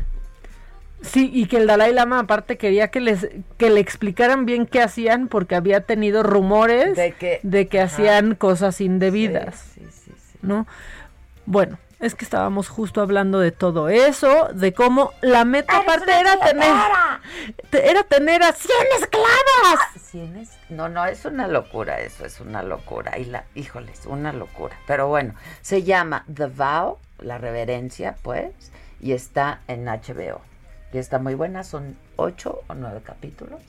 Sí, 1.02 1.30
y 1.34 1.48
que 1.48 1.58
el 1.58 1.68
Dalai 1.68 1.94
Lama 1.94 2.20
aparte 2.20 2.58
quería 2.58 2.88
que 2.88 3.02
les 3.02 3.28
que 3.58 3.70
le 3.70 3.82
explicaran 3.82 4.46
bien 4.46 4.66
qué 4.66 4.82
hacían 4.82 5.28
porque 5.28 5.56
había 5.56 5.82
tenido 5.82 6.24
rumores 6.24 6.96
De 6.96 7.12
que- 7.12 7.42
de 7.44 7.68
que 7.68 7.82
hacían 7.82 8.36
cosas 8.36 8.80
indebidas, 8.80 9.72
Sí, 9.76 9.82
sí, 9.92 10.12
sí. 10.16 10.38
¿no? 10.44 10.66
Bueno, 11.46 11.78
es 12.02 12.16
que 12.16 12.26
estábamos 12.26 12.68
justo 12.70 13.02
hablando 13.02 13.40
de 13.40 13.52
todo 13.52 13.90
eso, 13.90 14.50
de 14.54 14.74
cómo 14.74 15.14
la 15.22 15.46
meta 15.46 15.78
aparte 15.78 16.12
era 16.20 16.38
tener 16.40 16.74
te- 17.70 17.90
era 17.90 18.04
tener 18.04 18.44
a 18.44 18.52
100 18.54 18.72
esclavas. 19.00 19.80
¿Cien 20.02 20.36
es? 20.38 20.50
No, 20.70 20.90
no, 20.90 21.06
es 21.06 21.26
una 21.26 21.48
locura 21.48 22.00
eso, 22.02 22.26
es 22.26 22.40
una 22.42 22.64
locura. 22.64 23.18
Y 23.18 23.26
la, 23.26 23.46
híjole, 23.56 23.92
es 23.92 24.06
una 24.06 24.34
locura. 24.34 24.76
Pero 24.88 25.08
bueno, 25.08 25.36
se 25.62 25.84
llama 25.84 26.26
The 26.34 26.48
Vow, 26.48 26.98
la 27.20 27.38
reverencia, 27.38 28.16
pues, 28.24 28.52
y 29.00 29.14
está 29.14 29.62
en 29.68 29.86
HBO. 29.86 30.42
Y 30.94 30.98
está 30.98 31.20
muy 31.20 31.36
buena, 31.36 31.64
son 31.64 31.98
ocho 32.18 32.62
o 32.68 32.74
nueve 32.74 33.02
capítulos. 33.06 33.62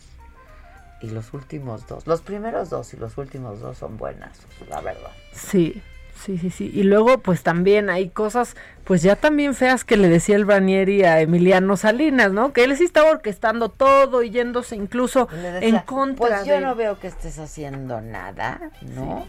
Y 1.01 1.11
los 1.11 1.33
últimos 1.35 1.87
dos, 1.89 2.07
los 2.07 2.21
primeros 2.23 2.71
dos 2.71 2.95
y 2.95 2.97
los 2.97 3.19
últimos 3.19 3.61
dos 3.61 3.77
son 3.79 3.97
buenas, 3.97 4.39
la 4.69 4.81
verdad. 4.81 5.11
Sí, 5.33 5.83
sí, 6.15 6.39
sí, 6.39 6.51
sí. 6.51 6.71
Y 6.73 6.83
luego, 6.85 7.19
pues 7.19 7.43
también 7.43 7.91
hay 7.91 8.09
cosas, 8.09 8.57
pues 8.85 9.03
ya 9.03 9.17
también 9.17 9.55
feas 9.55 9.85
que 9.85 9.97
le 9.97 10.09
decía 10.09 10.37
el 10.37 10.45
Branieri 10.45 11.05
a 11.05 11.21
Emiliano 11.21 11.77
Salinas, 11.77 12.33
¿no? 12.33 12.53
Que 12.53 12.65
él 12.65 12.77
sí 12.77 12.85
estaba 12.85 13.11
orquestando 13.11 13.69
todo 13.69 14.23
y 14.23 14.31
yéndose 14.31 14.77
incluso 14.77 15.27
decía, 15.27 15.69
en 15.69 15.79
contra 15.81 16.29
Pues 16.29 16.47
yo 16.47 16.55
de... 16.55 16.61
no 16.61 16.75
veo 16.75 16.99
que 16.99 17.09
estés 17.09 17.39
haciendo 17.39 18.01
nada, 18.01 18.71
¿no? 18.95 19.27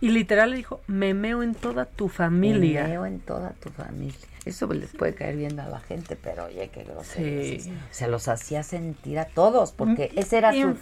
Y 0.00 0.08
literal 0.08 0.50
le 0.50 0.56
dijo, 0.56 0.80
me 0.86 1.14
meo 1.14 1.42
en 1.42 1.54
toda 1.54 1.86
tu 1.86 2.08
familia. 2.08 2.82
Me 2.82 2.88
meo 2.90 3.06
en 3.06 3.20
toda 3.20 3.50
tu 3.52 3.70
familia. 3.70 4.18
Eso 4.44 4.66
les 4.72 4.90
puede 4.92 5.14
caer 5.14 5.36
bien 5.36 5.58
a 5.58 5.68
la 5.68 5.80
gente, 5.80 6.16
pero 6.16 6.44
oye, 6.44 6.68
qué 6.68 6.84
grosería. 6.84 7.60
Sí. 7.60 7.72
Se 7.90 8.08
los 8.08 8.28
hacía 8.28 8.62
sentir 8.62 9.18
a 9.18 9.24
todos, 9.26 9.72
porque 9.72 10.12
ese 10.16 10.36
era 10.38 10.52
su, 10.52 10.76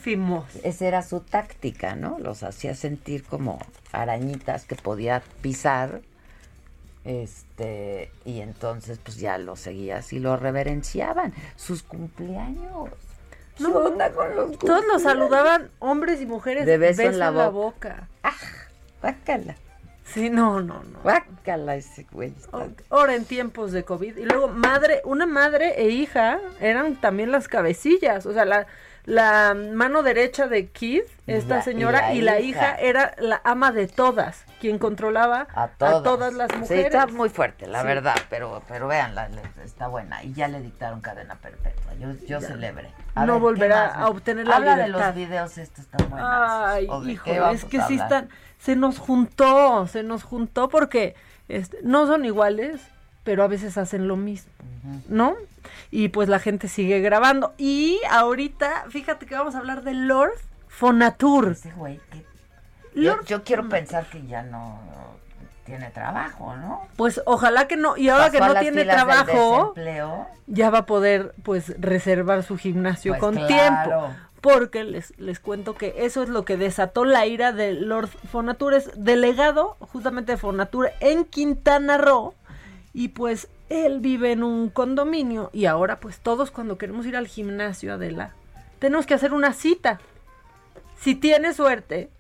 esa 0.64 0.84
era 0.86 1.02
su 1.02 1.20
táctica, 1.20 1.94
¿no? 1.94 2.18
Los 2.18 2.42
hacía 2.42 2.74
sentir 2.74 3.22
como 3.22 3.58
arañitas 3.92 4.64
que 4.64 4.74
podía 4.74 5.22
pisar. 5.42 6.00
Este, 7.04 8.10
y 8.24 8.40
entonces 8.40 8.98
pues 9.02 9.16
ya 9.16 9.36
lo 9.38 9.56
seguías 9.56 10.12
y 10.12 10.18
lo 10.18 10.36
reverenciaban. 10.36 11.32
Sus 11.56 11.82
cumpleaños. 11.82 12.90
¿Qué 13.56 13.64
No, 13.64 13.70
onda 13.76 14.10
con 14.12 14.34
los 14.34 14.58
Todos 14.58 14.84
lo 14.84 14.92
cumpleaños? 14.94 15.02
saludaban 15.02 15.70
hombres 15.78 16.20
y 16.20 16.26
mujeres 16.26 16.64
De 16.66 16.78
beso 16.78 17.02
en 17.02 17.18
la 17.18 17.30
boca. 17.30 18.08
Guácala, 19.00 19.56
Sí, 20.12 20.28
no, 20.28 20.60
no, 20.60 20.82
no. 20.82 21.00
guácala 21.02 21.76
ese 21.76 22.06
güey. 22.12 22.34
Ahora 22.90 23.14
en 23.14 23.24
tiempos 23.24 23.72
de 23.72 23.84
COVID. 23.84 24.18
Y 24.18 24.24
luego 24.24 24.48
madre, 24.48 25.00
una 25.04 25.24
madre 25.24 25.80
e 25.80 25.88
hija 25.88 26.38
eran 26.60 27.00
también 27.00 27.32
las 27.32 27.48
cabecillas. 27.48 28.26
O 28.26 28.32
sea, 28.32 28.44
la, 28.44 28.66
la 29.04 29.54
mano 29.54 30.02
derecha 30.02 30.46
de 30.46 30.68
Kid, 30.68 31.02
esta 31.26 31.56
La- 31.56 31.60
y 31.60 31.62
señora, 31.64 32.00
la 32.02 32.12
y 32.14 32.20
la 32.20 32.40
hija. 32.40 32.74
era 32.76 33.14
la 33.18 33.40
ama 33.44 33.72
de 33.72 33.88
todas, 33.88 34.44
quien 34.60 34.78
controlaba 34.78 35.48
a 35.54 35.68
todas, 35.68 36.32
las 36.34 36.50
Sí, 36.52 36.58
mujeres. 36.58 36.86
está 36.86 37.06
muy 37.08 37.28
fuerte, 37.28 37.66
la 37.66 37.80
Sí. 37.80 37.86
verdad, 37.86 38.14
pero 38.30 38.62
pero 38.68 38.86
vean, 38.88 39.14
está 39.64 39.88
buena 39.88 40.22
y 40.22 40.32
ya 40.34 40.46
le 40.48 40.60
dictaron 40.60 41.00
cadena 41.00 41.34
perpetua. 41.36 41.82
yo, 42.00 42.12
yo 42.26 42.40
Ya. 42.40 42.40
celebré. 42.40 42.90
No 43.14 43.26
ver, 43.26 43.34
¿qué 43.34 43.38
volverá 43.40 43.86
a 43.94 44.08
obtener 44.08 44.46
la 44.48 44.56
Habla 44.56 44.76
de 44.76 44.86
libertad. 44.86 45.06
los 45.08 45.14
videos 45.16 45.58
estos 45.58 45.86
tan 45.86 46.08
buenos. 46.10 46.28
Ay, 46.32 46.86
¿O 46.88 47.00
de 47.00 47.06
qué 47.06 47.12
híjole, 47.12 47.40
vamos 47.40 47.56
es 47.56 47.64
que 47.66 47.78
a 47.80 47.86
sí 47.86 47.94
están, 47.96 48.28
se 48.58 48.74
nos 48.76 48.98
juntó, 48.98 49.86
se 49.88 50.02
nos 50.02 50.22
juntó 50.24 50.68
porque 50.68 51.14
este, 51.48 51.78
no 51.82 52.06
son 52.06 52.24
iguales, 52.24 52.80
pero 53.24 53.44
a 53.44 53.48
veces 53.48 53.78
hacen 53.78 54.08
lo 54.08 54.16
mismo, 54.16 54.52
¿no? 55.08 55.34
Y 55.90 56.08
pues 56.08 56.28
la 56.28 56.38
gente 56.38 56.68
sigue 56.68 57.00
grabando. 57.00 57.54
Y 57.58 58.00
ahorita, 58.10 58.86
fíjate 58.88 59.26
que 59.26 59.34
vamos 59.34 59.54
a 59.54 59.58
hablar 59.58 59.82
de 59.82 59.94
Lord 59.94 60.32
Fonatur. 60.68 61.52
Ese 61.52 61.72
güey 61.72 62.00
que... 62.10 62.24
Yo, 62.94 63.22
yo 63.24 63.42
quiero 63.42 63.68
pensar 63.68 64.06
que 64.06 64.26
ya 64.26 64.42
no 64.42 64.78
tiene 65.64 65.90
trabajo, 65.90 66.56
¿no? 66.56 66.82
Pues 66.96 67.22
ojalá 67.24 67.68
que 67.68 67.76
no, 67.76 67.96
y 67.96 68.08
ahora 68.08 68.26
Pasó 68.26 68.32
que 68.32 68.40
no 68.40 68.60
tiene 68.60 68.84
trabajo, 68.84 69.74
ya 70.46 70.70
va 70.70 70.78
a 70.78 70.86
poder 70.86 71.34
pues 71.42 71.74
reservar 71.80 72.42
su 72.42 72.58
gimnasio 72.58 73.12
Pues 73.12 73.20
con 73.20 73.34
claro. 73.36 73.46
tiempo. 73.48 74.14
Porque 74.40 74.82
les, 74.82 75.16
les 75.20 75.38
cuento 75.38 75.76
que 75.76 75.94
eso 75.98 76.22
es 76.24 76.28
lo 76.28 76.44
que 76.44 76.56
desató 76.56 77.04
la 77.04 77.26
ira 77.26 77.52
de 77.52 77.74
Lord 77.74 78.08
Fonatur, 78.08 78.74
es 78.74 78.90
delegado 78.96 79.76
justamente 79.78 80.32
de 80.32 80.38
Fonatur 80.38 80.90
en 80.98 81.24
Quintana 81.24 81.96
Roo. 81.96 82.34
Y 82.94 83.08
pues 83.08 83.48
él 83.68 84.00
vive 84.00 84.32
en 84.32 84.42
un 84.42 84.68
condominio 84.68 85.50
y 85.52 85.64
ahora 85.64 85.98
pues 85.98 86.20
todos 86.20 86.50
cuando 86.50 86.78
queremos 86.78 87.06
ir 87.06 87.16
al 87.16 87.26
gimnasio, 87.26 87.94
Adela, 87.94 88.34
tenemos 88.78 89.06
que 89.06 89.14
hacer 89.14 89.32
una 89.32 89.52
cita. 89.52 89.98
Si 91.00 91.14
tienes 91.14 91.56
suerte, 91.56 92.10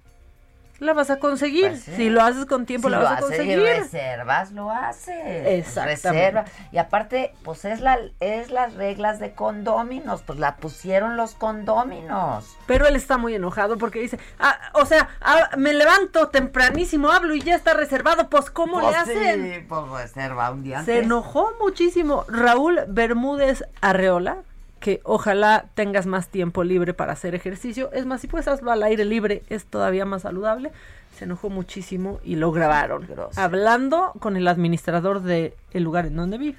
la 0.78 0.92
vas 0.94 1.10
a 1.10 1.18
conseguir. 1.18 1.68
Pues 1.68 1.82
sí. 1.84 1.92
Si 1.96 2.10
lo 2.10 2.22
haces 2.22 2.46
con 2.46 2.66
tiempo, 2.66 2.88
Si 2.88 2.92
la 2.92 2.98
lo 2.98 3.04
vas 3.04 3.18
a 3.18 3.20
conseguir. 3.20 3.60
reservas, 3.62 4.52
lo 4.52 4.70
haces. 4.70 5.46
Exactamente. 5.46 6.08
Reserva. 6.08 6.44
Y 6.72 6.78
aparte, 6.78 7.34
pues 7.44 7.64
es 7.64 7.80
la 7.80 7.98
es 8.20 8.50
las 8.50 8.74
reglas 8.74 9.18
de 9.20 9.32
condóminos, 9.34 10.22
pues 10.22 10.38
la 10.38 10.56
pusieron 10.56 11.16
los 11.16 11.34
condóminos. 11.34 12.56
Pero 12.66 12.86
él 12.86 12.96
está 12.96 13.16
muy 13.18 13.34
enojado 13.34 13.78
porque 13.78 14.00
dice, 14.00 14.18
ah, 14.38 14.58
o 14.74 14.84
sea, 14.86 15.08
ah, 15.20 15.50
me 15.56 15.72
levanto 15.72 16.28
tempranísimo, 16.28 17.10
hablo 17.10 17.34
y 17.34 17.40
ya 17.42 17.54
está 17.54 17.74
reservado, 17.74 18.28
pues 18.28 18.50
¿cómo 18.50 18.80
Pues 18.80 18.90
le 18.92 18.96
hacen? 18.96 19.52
Sí, 19.54 19.66
pues 19.68 19.88
reserva 19.90 20.50
un 20.50 20.62
día 20.62 20.82
Se 20.84 20.92
antes. 20.92 21.04
enojó 21.04 21.52
muchísimo 21.60 22.24
Raúl 22.28 22.80
Bermúdez 22.88 23.64
Arreola, 23.80 24.38
que 24.82 25.00
ojalá 25.04 25.66
tengas 25.74 26.04
más 26.06 26.28
tiempo 26.28 26.64
libre 26.64 26.92
para 26.92 27.12
hacer 27.12 27.34
ejercicio. 27.34 27.90
Es 27.92 28.04
más, 28.04 28.20
si 28.20 28.26
puedes 28.26 28.48
hazlo 28.48 28.70
al 28.72 28.82
aire 28.82 29.04
libre, 29.06 29.42
es 29.48 29.64
todavía 29.64 30.04
más 30.04 30.22
saludable. 30.22 30.72
Se 31.16 31.24
enojó 31.24 31.48
muchísimo 31.48 32.20
y 32.24 32.36
lo 32.36 32.52
grabaron, 32.52 33.08
hablando 33.36 34.12
con 34.18 34.36
el 34.36 34.48
administrador 34.48 35.22
del 35.22 35.54
lugar 35.72 36.06
en 36.06 36.16
donde 36.16 36.36
vive. 36.36 36.58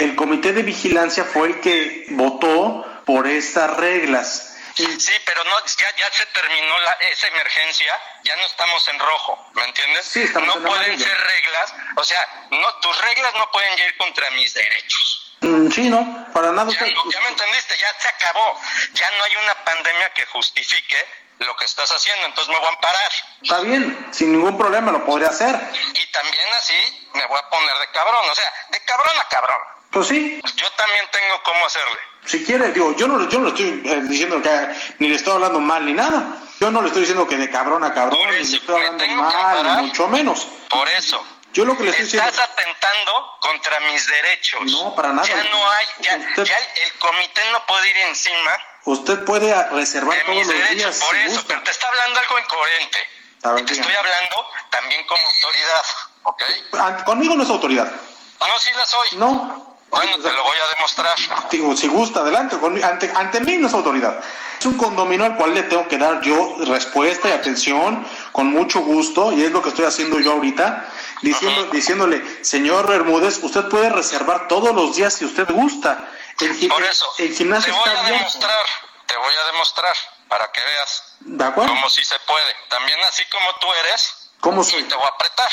El 0.00 0.16
comité 0.16 0.52
de 0.52 0.62
vigilancia 0.62 1.24
fue 1.24 1.48
el 1.48 1.60
que 1.60 2.06
votó 2.10 2.84
por 3.06 3.26
estas 3.26 3.76
reglas. 3.76 4.50
Sí, 4.74 5.12
pero 5.24 5.44
no, 5.44 5.50
ya, 5.78 5.86
ya 5.96 6.10
se 6.10 6.26
terminó 6.34 6.74
la, 6.84 6.92
esa 7.12 7.28
emergencia, 7.28 7.92
ya 8.24 8.34
no 8.34 8.42
estamos 8.42 8.88
en 8.88 8.98
rojo, 8.98 9.38
¿me 9.54 9.62
entiendes? 9.66 10.04
Sí, 10.04 10.22
estamos 10.22 10.48
no 10.48 10.56
en 10.56 10.62
pueden 10.66 10.84
amarillo. 10.84 11.04
ser 11.04 11.16
reglas, 11.16 11.74
o 11.94 12.02
sea, 12.02 12.18
no, 12.50 12.66
tus 12.82 13.00
reglas 13.00 13.32
no 13.38 13.48
pueden 13.52 13.70
ir 13.78 13.96
contra 13.96 14.28
mis 14.32 14.52
derechos. 14.52 15.13
Mm, 15.40 15.70
sí, 15.70 15.88
no, 15.90 16.26
para 16.32 16.52
nada. 16.52 16.70
Ya, 16.72 16.86
ya 16.86 17.20
me 17.20 17.28
entendiste, 17.28 17.76
ya 17.78 17.88
se 17.98 18.08
acabó, 18.08 18.58
ya 18.92 19.06
no 19.18 19.24
hay 19.24 19.36
una 19.44 19.54
pandemia 19.64 20.12
que 20.14 20.24
justifique 20.26 20.96
lo 21.40 21.56
que 21.56 21.64
estás 21.64 21.90
haciendo, 21.90 22.26
entonces 22.26 22.52
me 22.52 22.58
voy 22.58 22.66
a 22.66 22.70
amparar. 22.70 23.12
Está 23.42 23.60
bien, 23.60 24.08
sin 24.12 24.32
ningún 24.32 24.56
problema 24.56 24.92
lo 24.92 25.04
podría 25.04 25.28
hacer. 25.28 25.54
Y 25.94 26.06
también 26.12 26.46
así 26.58 27.08
me 27.12 27.26
voy 27.26 27.38
a 27.38 27.50
poner 27.50 27.76
de 27.78 27.90
cabrón, 27.92 28.30
o 28.30 28.34
sea, 28.34 28.52
de 28.70 28.80
cabrón 28.80 29.12
a 29.20 29.28
cabrón. 29.28 29.58
Pues 29.90 30.08
sí, 30.08 30.40
Yo 30.56 30.70
también 30.72 31.04
tengo 31.12 31.40
cómo 31.44 31.66
hacerle. 31.66 31.98
si 32.24 32.44
quiere, 32.44 32.72
digo, 32.72 32.96
yo 32.96 33.06
no, 33.06 33.28
yo 33.28 33.38
no 33.38 33.48
estoy 33.48 33.80
eh, 33.84 34.00
diciendo 34.08 34.42
que 34.42 34.50
ni 34.98 35.08
le 35.08 35.16
estoy 35.16 35.34
hablando 35.34 35.60
mal 35.60 35.84
ni 35.86 35.92
nada. 35.92 36.40
Yo 36.60 36.70
no 36.70 36.80
le 36.80 36.88
estoy 36.88 37.02
diciendo 37.02 37.28
que 37.28 37.36
de 37.36 37.50
cabrón 37.50 37.84
a 37.84 37.92
cabrón, 37.94 38.18
ni 38.30 38.36
le 38.36 38.40
estoy 38.40 38.74
hablando 38.74 39.06
mal, 39.06 39.76
ni 39.82 39.86
mucho 39.88 40.08
menos. 40.08 40.48
Por 40.68 40.88
eso. 40.88 41.24
Yo 41.54 41.64
lo 41.64 41.76
que 41.76 41.84
le 41.84 41.90
estoy 41.90 42.04
diciendo. 42.04 42.28
Estás 42.28 42.50
atentando 42.50 43.36
contra 43.40 43.80
mis 43.80 44.06
derechos. 44.06 44.60
No, 44.72 44.94
para 44.94 45.12
nada. 45.12 45.26
Ya 45.26 45.42
no 45.44 45.70
hay, 45.70 45.86
ya, 46.00 46.16
Usted- 46.28 46.44
ya 46.44 46.58
el, 46.58 46.92
comité 46.98 47.40
no 47.52 47.64
puede 47.66 47.88
ir 47.90 47.96
encima 48.08 48.58
Usted 48.86 49.24
puede 49.24 49.54
reservar 49.70 50.18
de 50.18 50.24
todos 50.24 50.36
mis 50.36 50.46
los 50.46 50.56
derechos. 50.56 50.76
días. 50.76 50.98
Por 50.98 51.14
si 51.16 51.22
eso, 51.22 51.30
gusta. 51.36 51.48
pero 51.48 51.62
te 51.62 51.70
está 51.70 51.86
hablando 51.88 52.20
algo 52.20 52.38
incoherente. 52.38 52.98
Ver, 52.98 53.54
te 53.56 53.62
dígame. 53.62 53.72
estoy 53.80 53.94
hablando 53.94 54.46
también 54.70 55.06
como 55.06 55.22
autoridad, 55.26 55.84
¿ok? 56.24 56.42
Ant- 56.72 57.04
Conmigo 57.04 57.34
no 57.34 57.42
es 57.44 57.48
autoridad. 57.50 57.90
No, 58.40 58.58
sí 58.58 58.70
la 58.76 58.84
soy. 58.86 59.08
No. 59.16 59.74
Bueno, 59.90 60.18
te 60.18 60.32
lo 60.32 60.42
voy 60.42 60.56
a 60.58 60.74
demostrar. 60.74 61.16
Digo, 61.50 61.76
si 61.76 61.86
gusta, 61.86 62.20
adelante. 62.20 62.56
Ante, 62.82 63.12
ante 63.14 63.40
mí 63.40 63.56
no 63.58 63.68
es 63.68 63.74
autoridad. 63.74 64.18
Es 64.58 64.66
un 64.66 64.76
condominio 64.76 65.24
al 65.24 65.36
cual 65.36 65.54
le 65.54 65.62
tengo 65.62 65.86
que 65.88 65.96
dar 65.98 66.20
yo 66.20 66.56
respuesta 66.66 67.28
y 67.28 67.32
atención 67.32 68.04
con 68.32 68.48
mucho 68.48 68.80
gusto, 68.80 69.32
y 69.32 69.44
es 69.44 69.52
lo 69.52 69.62
que 69.62 69.68
estoy 69.68 69.84
haciendo 69.84 70.18
yo 70.20 70.32
ahorita, 70.32 70.90
diciendo, 71.24 71.64
diciéndole, 71.72 72.44
señor 72.44 72.86
Bermúdez, 72.86 73.38
usted 73.42 73.64
puede 73.68 73.88
reservar 73.90 74.46
todos 74.48 74.74
los 74.74 74.94
días 74.96 75.14
si 75.14 75.24
usted 75.24 75.48
gusta. 75.50 76.08
El, 76.40 76.68
Por 76.68 76.82
eso, 76.82 77.06
el 77.18 77.34
gimnasio 77.34 77.72
te 77.72 77.78
voy 77.78 77.88
está 77.88 78.00
a 78.06 78.10
demostrar, 78.10 78.64
te 79.06 79.16
voy 79.16 79.34
a 79.34 79.46
demostrar 79.52 79.96
para 80.28 80.50
que 80.52 80.60
veas 80.60 81.16
¿De 81.20 81.44
acuerdo? 81.44 81.70
cómo 81.72 81.88
sí 81.90 82.04
se 82.04 82.18
puede. 82.20 82.54
También 82.68 82.98
así 83.04 83.24
como 83.26 83.54
tú 83.60 83.66
eres, 83.86 84.30
¿Cómo 84.40 84.62
soy? 84.62 84.82
te 84.84 84.94
voy 84.94 85.04
a 85.04 85.08
apretar. 85.08 85.50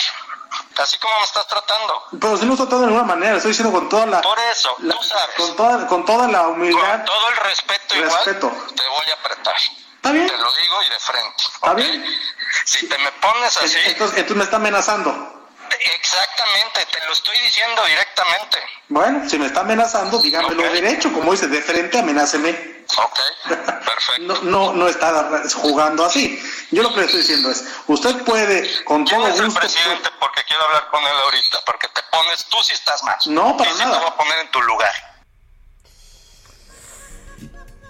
Así 0.77 0.97
como 0.97 1.17
me 1.17 1.23
estás 1.23 1.47
tratando. 1.47 2.07
Pero 2.19 2.37
si 2.37 2.45
no 2.45 2.53
estoy 2.53 2.65
tratando 2.67 2.79
de 2.87 2.91
ninguna 2.93 3.07
manera, 3.15 3.37
estoy 3.37 3.51
diciendo 3.51 3.71
con 3.71 3.87
toda 3.87 4.05
la... 4.05 4.21
Por 4.21 4.37
eso, 4.51 4.75
la- 4.79 4.95
tú 4.95 5.03
sabes. 5.03 5.35
Con 5.37 5.55
toda, 5.55 5.87
con 5.87 6.05
toda 6.05 6.27
la 6.27 6.47
humildad. 6.47 6.97
Con 6.97 7.05
todo 7.05 7.29
el 7.29 7.37
respeto, 7.37 7.95
Respeto. 7.95 8.47
igual, 8.47 8.75
te 8.75 8.87
voy 8.87 9.05
a 9.09 9.13
apretar. 9.13 9.55
¿Está 9.95 10.11
bien? 10.11 10.27
Te 10.27 10.37
lo 10.37 10.51
digo 10.53 10.83
y 10.83 10.89
de 10.89 10.99
frente. 10.99 11.43
¿Está 11.53 11.73
bien? 11.75 12.05
Si 12.65 12.89
te 12.89 12.97
me 12.97 13.11
pones 13.13 13.55
así, 13.57 13.77
Entonces, 13.85 14.17
entonces 14.17 14.35
me 14.35 14.43
está 14.43 14.55
amenazando. 14.57 15.40
Exactamente, 15.95 16.85
te 16.91 17.05
lo 17.05 17.13
estoy 17.13 17.37
diciendo 17.39 17.83
directamente. 17.85 18.57
Bueno, 18.89 19.29
si 19.29 19.39
me 19.39 19.45
está 19.45 19.61
amenazando, 19.61 20.19
dígamelo 20.19 20.63
derecho, 20.63 21.11
como 21.13 21.31
dice, 21.31 21.47
de 21.47 21.61
frente, 21.61 21.99
amenáceme. 21.99 22.49
Ok, 22.97 23.19
perfecto. 23.47 24.19
No, 24.19 24.41
no, 24.41 24.73
no 24.73 24.87
está 24.87 25.41
jugando 25.55 26.05
así. 26.05 26.41
Yo 26.71 26.83
lo 26.83 26.93
que 26.93 27.01
le 27.01 27.05
estoy 27.05 27.21
diciendo 27.21 27.51
es, 27.51 27.65
usted 27.87 28.23
puede, 28.23 28.83
con 28.83 29.05
todo 29.05 29.19
¿Quién 29.19 29.31
es 29.31 29.39
el 29.39 29.45
gusto, 29.45 29.59
presidente? 29.59 30.09
Porque 30.19 30.41
quiero 30.47 30.63
hablar 30.65 30.89
con 30.89 31.01
él 31.01 31.13
ahorita, 31.23 31.59
porque 31.65 31.87
te 31.87 32.01
pones, 32.11 32.45
tú 32.45 32.57
sí 32.63 32.73
estás 32.73 33.03
mal. 33.03 33.15
No, 33.27 33.55
para 33.55 33.69
y 33.69 33.73
sí 33.73 33.79
nada. 33.79 33.93
te 33.93 33.99
voy 33.99 34.09
a 34.09 34.17
poner 34.17 34.39
en 34.39 34.51
tu 34.51 34.61
lugar. 34.61 34.91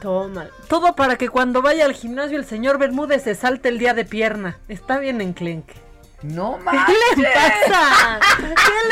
Toma. 0.01 0.47
Todo 0.67 0.95
para 0.95 1.15
que 1.17 1.29
cuando 1.29 1.61
vaya 1.61 1.85
al 1.85 1.93
gimnasio 1.93 2.37
el 2.37 2.47
señor 2.47 2.79
Bermúdez 2.79 3.23
se 3.23 3.35
salte 3.35 3.69
el 3.69 3.77
día 3.77 3.93
de 3.93 4.03
pierna. 4.03 4.59
Está 4.67 4.97
bien 4.97 5.21
enclenque. 5.21 5.90
No 6.23 6.57
¿Qué 6.57 6.63
manches. 6.63 6.97
le 7.17 7.29
pasa? 7.31 8.19
¿Qué 8.37 8.43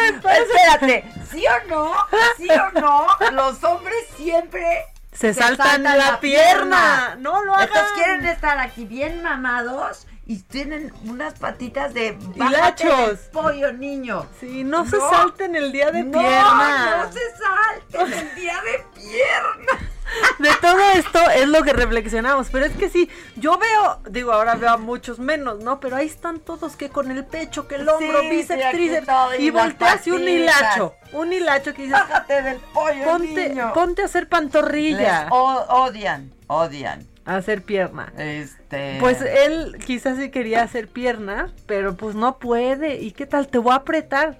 le 0.03 0.13
pasa? 0.21 0.37
Espérate, 0.41 1.13
¿sí 1.31 1.43
o 1.47 1.67
no? 1.69 1.93
¿Sí 2.37 2.47
o 2.49 2.79
no? 2.79 3.07
Los 3.31 3.63
hombres 3.63 3.95
siempre 4.17 4.85
Se 5.11 5.33
saltan 5.33 5.83
la 5.83 6.19
pierna. 6.19 7.15
No 7.19 7.43
lo 7.43 7.53
hagan. 7.53 7.67
Entonces 7.67 7.91
quieren 7.95 8.25
estar 8.25 8.57
aquí 8.59 8.85
bien 8.85 9.21
mamados 9.21 10.07
y 10.25 10.37
tienen 10.43 10.93
unas 11.05 11.33
patitas 11.39 11.93
de 11.93 12.17
Hilachos. 12.35 13.19
pollo, 13.33 13.73
niño. 13.73 14.27
Sí, 14.39 14.63
no, 14.63 14.85
se 14.85 14.99
salten 14.99 15.55
el 15.55 15.71
día 15.71 15.91
de 15.91 16.03
No, 16.03 16.19
pierna. 16.19 16.97
No 17.05 17.11
se 17.11 17.19
salten 17.37 18.13
el 18.13 18.35
día 18.35 18.53
de 18.61 18.85
pierna. 19.01 19.89
De 20.39 20.49
todo 20.61 20.77
esto 20.95 21.19
es 21.35 21.47
lo 21.47 21.63
que 21.63 21.73
reflexionamos, 21.73 22.47
pero 22.51 22.65
es 22.65 22.71
que 22.73 22.89
sí, 22.89 23.09
yo 23.35 23.57
veo, 23.57 23.99
digo, 24.09 24.31
ahora 24.31 24.55
veo 24.55 24.71
a 24.71 24.77
muchos 24.77 25.19
menos, 25.19 25.59
¿no? 25.63 25.79
Pero 25.79 25.95
ahí 25.97 26.07
están 26.07 26.39
todos 26.39 26.75
que 26.75 26.89
con 26.89 27.11
el 27.11 27.25
pecho, 27.25 27.67
que 27.67 27.75
el 27.75 27.87
hombro, 27.89 28.21
Sí, 28.21 28.29
bíceps, 28.29 28.63
sí, 28.63 28.69
tríceps, 28.71 29.07
y 29.39 29.43
y 29.47 29.49
volteas 29.51 30.07
y 30.07 30.11
un 30.11 30.27
hilacho, 30.27 30.95
un 31.13 31.33
hilacho 31.33 31.73
que 31.73 31.83
dices, 31.83 31.99
Bájate 31.99 32.41
del 32.41 32.57
pollo, 32.73 33.03
ponte, 33.05 33.49
niño. 33.49 33.73
ponte 33.73 34.01
a 34.01 34.05
hacer 34.05 34.27
pantorrilla, 34.29 35.23
Les 35.25 35.31
odian, 35.31 36.31
odian. 36.47 37.05
a 37.25 37.35
hacer 37.35 37.61
pierna. 37.61 38.11
Este. 38.17 38.97
Pues 38.99 39.21
él 39.21 39.77
quizás 39.85 40.17
sí 40.17 40.29
quería 40.31 40.63
hacer 40.63 40.87
pierna, 40.87 41.51
pero 41.67 41.95
pues 41.95 42.15
no 42.15 42.39
puede. 42.39 42.95
¿Y 43.01 43.11
qué 43.11 43.25
tal? 43.25 43.47
Te 43.47 43.57
voy 43.59 43.73
a 43.73 43.75
apretar. 43.75 44.39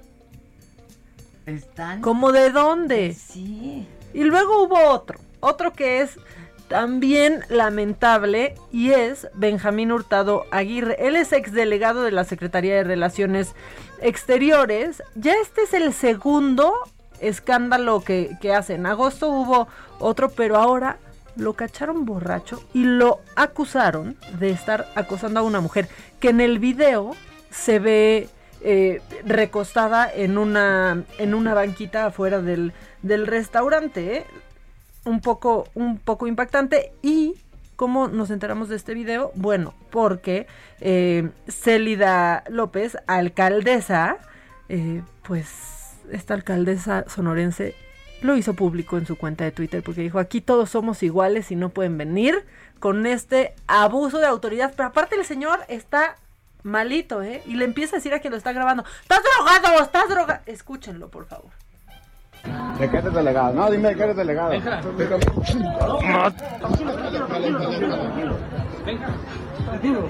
Están. 1.45 2.01
¿Cómo 2.01 2.31
de 2.31 2.49
dónde? 2.51 3.13
Sí. 3.13 3.87
Y 4.13 4.23
luego 4.23 4.63
hubo 4.63 4.79
otro, 4.89 5.19
otro 5.39 5.73
que 5.73 6.01
es 6.01 6.17
también 6.67 7.41
lamentable 7.49 8.55
y 8.71 8.91
es 8.91 9.27
Benjamín 9.33 9.91
Hurtado 9.91 10.45
Aguirre. 10.51 10.95
Él 10.99 11.15
es 11.15 11.33
exdelegado 11.33 12.03
de 12.03 12.11
la 12.11 12.23
Secretaría 12.23 12.75
de 12.75 12.83
Relaciones 12.83 13.55
Exteriores. 14.01 15.03
Ya 15.15 15.33
este 15.41 15.63
es 15.63 15.73
el 15.73 15.93
segundo 15.93 16.73
escándalo 17.19 18.01
que, 18.01 18.37
que 18.39 18.53
hace. 18.53 18.75
En 18.75 18.85
agosto 18.85 19.29
hubo 19.29 19.67
otro, 19.99 20.29
pero 20.29 20.57
ahora 20.57 20.97
lo 21.35 21.53
cacharon 21.53 22.05
borracho 22.05 22.61
y 22.73 22.83
lo 22.83 23.19
acusaron 23.35 24.17
de 24.39 24.51
estar 24.51 24.87
acosando 24.95 25.39
a 25.39 25.43
una 25.43 25.61
mujer 25.61 25.87
que 26.19 26.29
en 26.29 26.41
el 26.41 26.59
video 26.59 27.15
se 27.49 27.79
ve 27.79 28.29
eh, 28.61 29.01
recostada 29.25 30.11
en 30.13 30.37
una, 30.37 31.03
en 31.17 31.33
una 31.33 31.53
banquita 31.53 32.07
afuera 32.07 32.41
del, 32.41 32.73
del 33.01 33.25
restaurante. 33.25 34.17
¿eh? 34.17 34.25
Un 35.05 35.21
poco, 35.21 35.67
un 35.75 35.97
poco 35.97 36.27
impactante 36.27 36.93
y 37.01 37.35
¿Cómo 37.79 38.09
nos 38.09 38.29
enteramos 38.29 38.67
de 38.67 38.75
este 38.75 38.93
video? 38.93 39.31
Bueno, 39.35 39.73
porque 39.89 40.47
eh, 40.81 41.29
Célida 41.47 42.43
López, 42.49 42.97
alcaldesa, 43.07 44.17
eh, 44.67 45.01
pues 45.23 45.93
esta 46.11 46.33
alcaldesa 46.33 47.05
sonorense 47.07 47.75
lo 48.21 48.35
hizo 48.35 48.53
público 48.53 48.97
en 48.97 49.05
su 49.05 49.15
cuenta 49.15 49.45
de 49.45 49.53
Twitter 49.53 49.81
porque 49.81 50.01
dijo, 50.01 50.19
aquí 50.19 50.41
todos 50.41 50.71
somos 50.71 51.01
iguales 51.03 51.51
y 51.51 51.55
no 51.55 51.69
pueden 51.69 51.97
venir 51.97 52.45
con 52.79 53.05
este 53.05 53.55
abuso 53.65 54.19
de 54.19 54.25
autoridad. 54.25 54.73
Pero 54.75 54.89
aparte 54.89 55.15
el 55.15 55.23
señor 55.23 55.61
está 55.69 56.17
malito, 56.63 57.23
¿eh? 57.23 57.41
Y 57.45 57.53
le 57.53 57.63
empieza 57.63 57.95
a 57.95 57.99
decir 57.99 58.13
a 58.13 58.19
quien 58.19 58.31
lo 58.31 58.37
está 58.37 58.51
grabando, 58.51 58.83
estás 59.03 59.21
drogado, 59.23 59.81
estás 59.81 60.09
drogado. 60.09 60.41
Escúchenlo, 60.47 61.09
por 61.09 61.27
favor. 61.27 61.51
¿De 62.79 62.89
qué 62.89 62.97
eres 62.97 63.13
delegado? 63.13 63.53
No, 63.53 63.69
dime 63.69 63.89
de 63.89 63.95
qué 63.95 64.03
eres 64.03 64.15
delegado. 64.15 64.53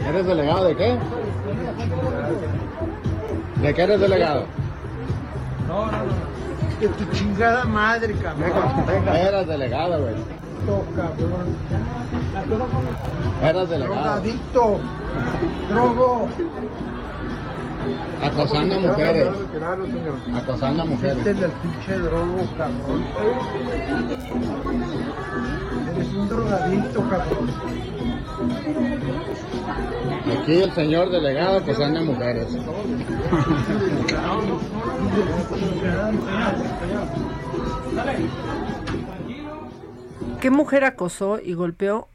¿Eres 0.07 0.25
delegado 0.25 0.65
de 0.65 0.75
qué? 0.75 0.97
¿De 3.61 3.73
qué 3.73 3.81
eres 3.81 3.99
delegado? 3.99 4.45
No, 5.67 5.85
no, 5.85 5.91
no. 5.91 6.29
De 6.79 6.87
tu 6.87 7.05
chingada 7.11 7.65
madre, 7.65 8.13
cabrón. 8.15 8.51
Eras 9.15 9.47
delegado, 9.47 10.01
güey. 10.01 10.15
cabrón. 10.95 11.57
Eras 13.43 13.69
delegado. 13.69 13.95
Drogadicto. 13.95 14.79
Drogo. 15.69 16.27
Acosando 18.21 18.75
a 18.75 18.79
mujeres. 18.79 19.27
Acosando 20.35 20.83
a 20.83 20.85
mujeres. 20.85 21.17
Este 21.17 21.31
es 21.31 21.41
el 21.41 21.51
pinche 21.51 21.97
drogo, 21.99 22.37
cabrón. 22.57 23.05
Eres 25.95 26.13
un 26.13 26.29
drogadicto, 26.29 27.09
cabrón. 27.09 27.49
Aquí 30.41 30.53
el 30.53 30.71
señor 30.73 31.09
delegado 31.09 31.57
acosando 31.57 31.99
a 31.99 32.03
mujeres. 32.03 32.47
¿Qué 40.39 40.51
mujer 40.51 40.85
acosó 40.85 41.39
y 41.43 41.53
golpeó 41.53 42.07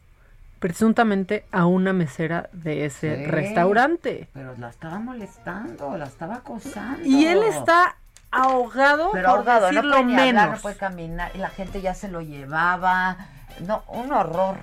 presuntamente 0.68 1.44
a 1.52 1.66
una 1.66 1.92
mesera 1.92 2.48
de 2.54 2.86
ese 2.86 3.16
Sí, 3.16 3.26
restaurante? 3.26 4.30
Pero 4.32 4.56
la 4.56 4.70
estaba 4.70 4.98
molestando, 4.98 5.94
la 5.98 6.06
estaba 6.06 6.36
acosando. 6.36 7.04
Y 7.04 7.26
él 7.26 7.42
está 7.42 7.96
ahogado, 8.30 9.10
pero 9.12 9.28
por 9.28 9.38
ahogado, 9.40 9.66
decirlo 9.66 9.90
no 9.90 10.02
puede 10.04 10.04
menos. 10.16 10.42
hablar, 10.42 10.56
no 10.56 10.62
puede 10.62 10.76
caminar, 10.76 11.32
y 11.34 11.38
la 11.38 11.50
gente 11.50 11.82
ya 11.82 11.92
se 11.92 12.08
lo 12.08 12.22
llevaba. 12.22 13.18
No, 13.60 13.82
un 13.88 14.10
horror. 14.10 14.56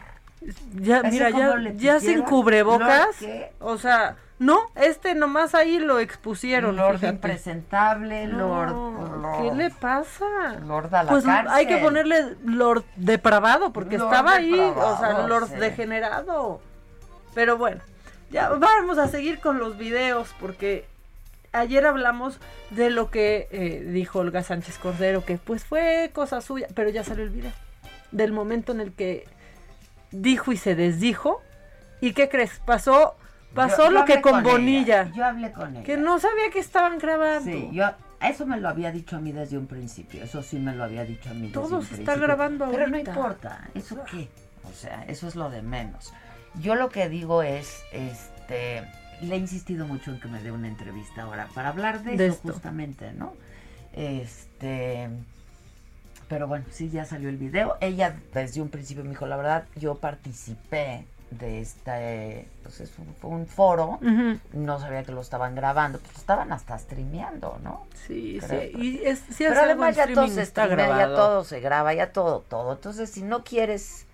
Ya, 0.73 0.99
¿Ese 1.01 1.09
mira, 1.11 1.29
ya, 1.29 1.71
ya 1.75 1.99
sin 1.99 2.21
cubrebocas. 2.23 3.15
¿qué? 3.19 3.51
O 3.59 3.77
sea, 3.77 4.15
no, 4.39 4.59
este 4.75 5.13
nomás 5.13 5.53
ahí 5.53 5.77
lo 5.77 5.99
expusieron. 5.99 6.75
Lord 6.75 6.95
fíjate. 6.95 7.13
impresentable, 7.15 8.25
Lord, 8.27 8.71
No, 8.73 9.37
¿Qué 9.41 9.55
le 9.55 9.69
pasa? 9.69 10.25
Lord 10.65 10.93
a 10.95 11.03
la 11.03 11.11
Pues 11.11 11.23
cárcel. 11.25 11.51
hay 11.53 11.67
que 11.67 11.77
ponerle 11.77 12.37
Lord 12.43 12.83
depravado, 12.95 13.71
porque 13.71 13.99
Lord 13.99 14.11
estaba 14.11 14.33
ahí, 14.33 14.53
o 14.53 14.97
sea, 14.99 15.27
Lord 15.27 15.49
sí. 15.49 15.55
degenerado. 15.57 16.59
Pero 17.35 17.57
bueno, 17.57 17.81
ya 18.31 18.49
vamos 18.49 18.97
a 18.97 19.07
seguir 19.07 19.39
con 19.39 19.59
los 19.59 19.77
videos, 19.77 20.33
porque 20.39 20.85
ayer 21.53 21.85
hablamos 21.85 22.39
de 22.71 22.89
lo 22.89 23.11
que 23.11 23.47
eh, 23.51 23.83
dijo 23.91 24.19
Olga 24.19 24.41
Sánchez 24.41 24.79
Cordero, 24.79 25.23
que 25.23 25.37
pues 25.37 25.63
fue 25.65 26.09
cosa 26.15 26.41
suya, 26.41 26.67
pero 26.73 26.89
ya 26.89 27.03
salió 27.03 27.23
el 27.23 27.29
video. 27.29 27.51
Del 28.11 28.31
momento 28.33 28.71
en 28.71 28.81
el 28.81 28.91
que 28.91 29.27
dijo 30.11 30.51
y 30.51 30.57
se 30.57 30.75
desdijo. 30.75 31.41
¿Y 32.01 32.13
qué 32.13 32.29
crees? 32.29 32.59
Pasó, 32.65 33.15
pasó 33.53 33.85
Yo- 33.85 33.91
yo 33.91 33.91
lo 33.91 34.05
que 34.05 34.21
con, 34.21 34.39
ella, 34.39 34.51
Bonilla. 34.51 35.11
yo 35.13 35.25
hablé 35.25 35.51
con 35.51 35.75
ella. 35.75 35.83
Que 35.83 35.97
no 35.97 36.19
sabía 36.19 36.49
que 36.51 36.59
estaban 36.59 36.97
grabando. 36.97 37.51
Sí, 37.51 37.69
yo, 37.71 37.85
eso 38.21 38.45
me 38.45 38.59
lo 38.59 38.69
había 38.69 38.91
dicho 38.91 39.15
a 39.17 39.19
mí 39.19 39.31
desde 39.31 39.57
un 39.57 39.67
principio, 39.67 40.23
eso 40.23 40.41
sí 40.43 40.57
me 40.59 40.75
lo 40.75 40.83
había 40.83 41.03
dicho 41.05 41.29
a 41.29 41.33
mí 41.33 41.41
desde 41.47 41.53
Todo 41.53 41.77
un 41.79 41.85
se 41.85 41.95
está 41.95 42.15
grabando 42.15 42.69
Pero 42.71 42.87
no 42.87 42.95
ahorita. 42.95 43.11
importa, 43.11 43.69
¿eso 43.75 43.97
qué? 44.09 44.29
O 44.69 44.73
sea, 44.73 45.03
eso 45.07 45.27
es 45.27 45.35
lo 45.35 45.49
de 45.49 45.61
menos. 45.61 46.13
Yo 46.59 46.75
lo 46.75 46.89
que 46.89 47.07
digo 47.09 47.41
es, 47.43 47.81
este, 47.91 48.83
le 49.21 49.35
he 49.35 49.37
insistido 49.37 49.85
mucho 49.87 50.11
en 50.11 50.19
que 50.19 50.27
me 50.27 50.41
dé 50.41 50.51
una 50.51 50.67
entrevista 50.67 51.23
ahora 51.23 51.47
para 51.53 51.69
hablar 51.69 52.03
de, 52.03 52.17
De 52.17 52.25
eso 52.27 52.35
esto. 52.35 52.53
justamente, 52.53 53.11
¿no? 53.13 53.33
Este, 53.93 55.09
pero 56.31 56.47
bueno, 56.47 56.63
sí, 56.71 56.89
ya 56.89 57.03
salió 57.03 57.27
el 57.27 57.35
video. 57.35 57.75
Ella 57.81 58.15
desde 58.33 58.61
un 58.61 58.69
principio 58.69 59.03
me 59.03 59.09
dijo, 59.09 59.27
la 59.27 59.35
verdad, 59.35 59.65
yo 59.75 59.95
participé 59.95 61.05
de 61.29 61.59
este, 61.59 62.47
pues 62.63 62.79
es 62.79 62.97
un, 62.97 63.13
fue 63.15 63.31
un 63.31 63.47
foro, 63.47 63.99
no 64.53 64.79
sabía 64.79 65.03
que 65.03 65.11
lo 65.11 65.19
estaban 65.19 65.55
grabando, 65.55 65.99
pues 65.99 66.17
estaban 66.17 66.53
hasta 66.53 66.79
streameando, 66.79 67.59
¿no? 67.65 67.85
Sí, 68.07 68.39
Creo. 68.47 68.61
sí. 68.61 68.71
Y 68.77 69.05
es, 69.05 69.19
sí 69.19 69.43
Pero 69.45 69.59
además 69.59 69.93
ya 69.97 70.07
todo 70.07 70.29
se 70.29 70.41
está 70.41 70.67
streamea, 70.67 70.99
ya 70.99 71.07
todo 71.07 71.43
se 71.43 71.59
graba, 71.59 71.93
ya 71.93 72.13
todo, 72.13 72.45
todo. 72.47 72.71
Entonces, 72.71 73.09
si 73.09 73.23
no 73.23 73.43
quieres 73.43 74.05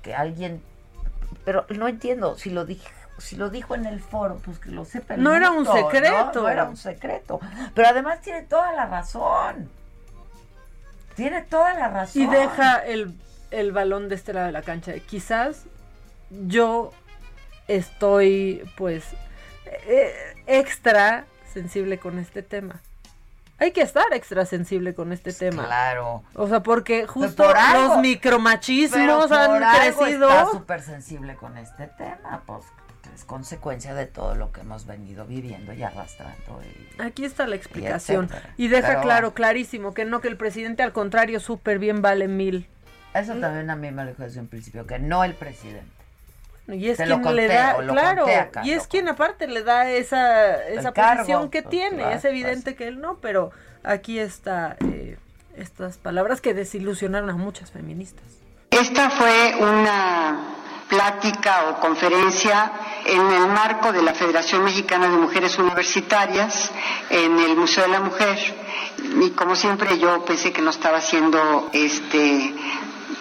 que 0.00 0.14
alguien, 0.14 0.62
pero 1.44 1.66
no 1.76 1.88
entiendo, 1.88 2.38
si 2.38 2.48
lo 2.48 2.64
dije, 2.64 2.88
si 3.18 3.36
lo 3.36 3.50
dijo 3.50 3.74
en 3.74 3.84
el 3.84 4.00
foro, 4.00 4.40
pues 4.42 4.58
que 4.58 4.70
lo 4.70 4.86
sepa 4.86 5.12
el 5.12 5.22
No 5.22 5.34
era 5.34 5.50
un 5.50 5.66
secreto. 5.66 6.40
No 6.40 6.48
era 6.48 6.64
un 6.64 6.76
secreto. 6.78 7.38
Pero 7.74 7.86
además 7.86 8.22
tiene 8.22 8.44
toda 8.44 8.72
la 8.72 8.86
razón. 8.86 9.68
Tiene 11.16 11.42
toda 11.42 11.74
la 11.74 11.88
razón. 11.88 12.22
Y 12.22 12.26
deja 12.26 12.76
el, 12.78 13.14
el 13.50 13.72
balón 13.72 14.08
de 14.08 14.14
este 14.14 14.32
lado 14.32 14.46
de 14.46 14.52
la 14.52 14.62
cancha. 14.62 14.92
Quizás 15.00 15.64
yo 16.30 16.92
estoy, 17.68 18.62
pues, 18.76 19.04
eh, 19.86 20.12
extra 20.46 21.24
sensible 21.52 21.98
con 21.98 22.18
este 22.18 22.42
tema. 22.42 22.80
Hay 23.58 23.72
que 23.72 23.80
estar 23.80 24.04
extra 24.12 24.44
sensible 24.44 24.94
con 24.94 25.12
este 25.12 25.32
tema. 25.32 25.64
Claro. 25.64 26.22
O 26.34 26.46
sea, 26.46 26.62
porque 26.62 27.06
justo 27.06 27.44
por 27.44 27.56
algo- 27.56 27.94
los 27.94 27.98
micromachismos 28.02 29.00
Pero 29.00 29.22
han 29.34 29.62
algo 29.62 29.78
crecido. 29.78 30.28
Está 30.28 30.46
súper 30.50 30.82
sensible 30.82 31.36
con 31.36 31.56
este 31.56 31.86
tema, 31.86 32.42
pues 32.44 32.64
es 33.16 33.24
consecuencia 33.24 33.94
de 33.94 34.04
todo 34.06 34.34
lo 34.34 34.52
que 34.52 34.60
hemos 34.60 34.86
venido 34.86 35.24
viviendo 35.24 35.72
y 35.72 35.82
arrastrando. 35.82 36.60
y- 36.98 37.02
Aquí 37.02 37.24
está 37.24 37.46
la 37.46 37.56
explicación. 37.56 38.28
Y 38.58 38.68
deja 38.68 38.88
Pero 38.88 39.00
claro, 39.00 39.32
clarísimo, 39.34 39.94
que 39.94 40.04
no, 40.04 40.20
que 40.20 40.28
el 40.28 40.36
presidente 40.36 40.82
al 40.82 40.92
contrario 40.92 41.40
súper 41.40 41.78
bien 41.78 42.02
vale 42.02 42.28
mil. 42.28 42.68
Eso 43.14 43.32
también 43.36 43.70
a 43.70 43.76
mí 43.76 43.90
me 43.90 44.04
lo 44.04 44.10
dijo 44.10 44.22
desde 44.22 44.40
un 44.40 44.48
principio, 44.48 44.86
que 44.86 44.98
no 44.98 45.24
el 45.24 45.32
presidente. 45.32 45.86
Y 46.68 46.90
es 46.90 46.98
Te 46.98 47.04
quien 47.04 47.22
conté, 47.22 47.34
le 47.36 47.46
da, 47.48 47.76
claro, 47.86 48.26
acá, 48.26 48.62
y 48.66 48.72
es 48.72 48.86
quien 48.86 49.08
aparte 49.08 49.46
le 49.46 49.62
da 49.62 49.88
esa, 49.90 50.62
esa 50.66 50.92
cargo, 50.92 51.20
posición 51.20 51.48
que 51.50 51.62
pues, 51.62 51.70
tiene. 51.70 51.98
claro, 51.98 52.16
es 52.16 52.24
evidente 52.26 52.74
que 52.74 52.88
él 52.88 53.00
no, 53.00 53.16
pero 53.18 53.50
aquí 53.84 54.18
está 54.18 54.76
eh, 54.80 55.16
estas 55.56 55.96
palabras 55.96 56.40
que 56.42 56.52
desilusionaron 56.52 57.30
a 57.30 57.36
muchas 57.36 57.70
feministas. 57.70 58.24
Esta 58.72 59.08
fue 59.10 59.54
una 59.60 60.40
plática 60.88 61.64
o 61.68 61.80
conferencia 61.80 62.72
en 63.04 63.20
el 63.32 63.46
marco 63.48 63.92
de 63.92 64.02
la 64.02 64.14
Federación 64.14 64.64
Mexicana 64.64 65.08
de 65.08 65.16
Mujeres 65.16 65.58
Universitarias 65.58 66.70
en 67.10 67.38
el 67.38 67.56
Museo 67.56 67.84
de 67.84 67.90
la 67.90 68.00
Mujer 68.00 68.38
y 69.20 69.30
como 69.30 69.56
siempre 69.56 69.98
yo 69.98 70.24
pensé 70.24 70.52
que 70.52 70.62
no 70.62 70.70
estaba 70.70 70.98
haciendo 70.98 71.68
este 71.72 72.54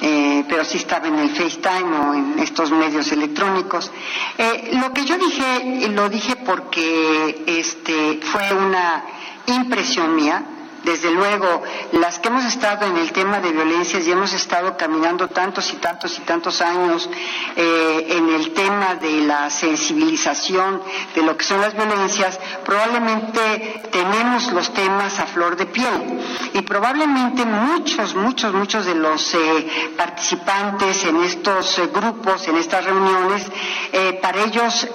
eh, 0.02 0.44
pero 0.50 0.66
sí 0.66 0.78
estaba 0.78 1.08
en 1.08 1.16
el 1.16 1.30
FaceTime 1.30 1.98
o 2.00 2.14
en 2.14 2.40
estos 2.40 2.72
medios 2.72 3.12
electrónicos. 3.12 3.92
Eh, 4.38 4.72
lo 4.74 4.92
que 4.92 5.06
yo 5.06 5.18
dije, 5.18 5.88
lo 5.90 6.10
dije 6.10 6.36
porque 6.36 7.44
este 7.48 8.20
fue 8.22 8.54
una 8.54 9.06
impresión 9.48 10.16
mía. 10.16 10.44
Desde 10.86 11.10
luego, 11.10 11.64
las 11.94 12.20
que 12.20 12.28
hemos 12.28 12.45
estado 12.45 12.86
en 12.86 12.98
el 12.98 13.12
tema 13.12 13.40
de 13.40 13.52
violencias 13.52 14.06
y 14.06 14.12
hemos 14.12 14.34
estado 14.34 14.78
caminando 14.78 15.28
tantos 15.28 15.74
y 15.74 15.78
tantos 15.78 16.16
y 16.20 16.22
tantos 16.22 16.62
años 16.62 17.10
eh, 17.56 18.06
en 18.10 18.30
el 18.30 18.53
tema 18.53 18.94
de 18.94 19.22
la 19.22 19.49
sensibilización 19.49 20.84
de 21.16 21.24
lo 21.24 21.36
que 21.36 21.44
son 21.44 21.60
las 21.60 21.74
violencias, 21.74 22.40
probablemente 22.64 23.82
tenemos 23.91 24.52
los 24.52 24.72
temas 24.76 25.20
a 25.20 25.26
flor 25.26 25.56
de 25.57 25.66
piel. 25.66 26.20
Y 26.53 26.62
probablemente 26.62 27.45
muchos, 27.45 28.14
muchos, 28.16 28.53
muchos 28.53 28.86
de 28.86 28.95
los 28.95 29.34
eh, 29.34 29.91
participantes 29.98 31.03
en 31.06 31.24
estos 31.24 31.80
eh, 31.80 31.90
grupos, 31.94 32.48
en 32.48 32.57
estas 32.57 32.86
reuniones, 32.86 33.48
eh, 33.91 34.20
para 34.22 34.44
ellos 34.44 34.88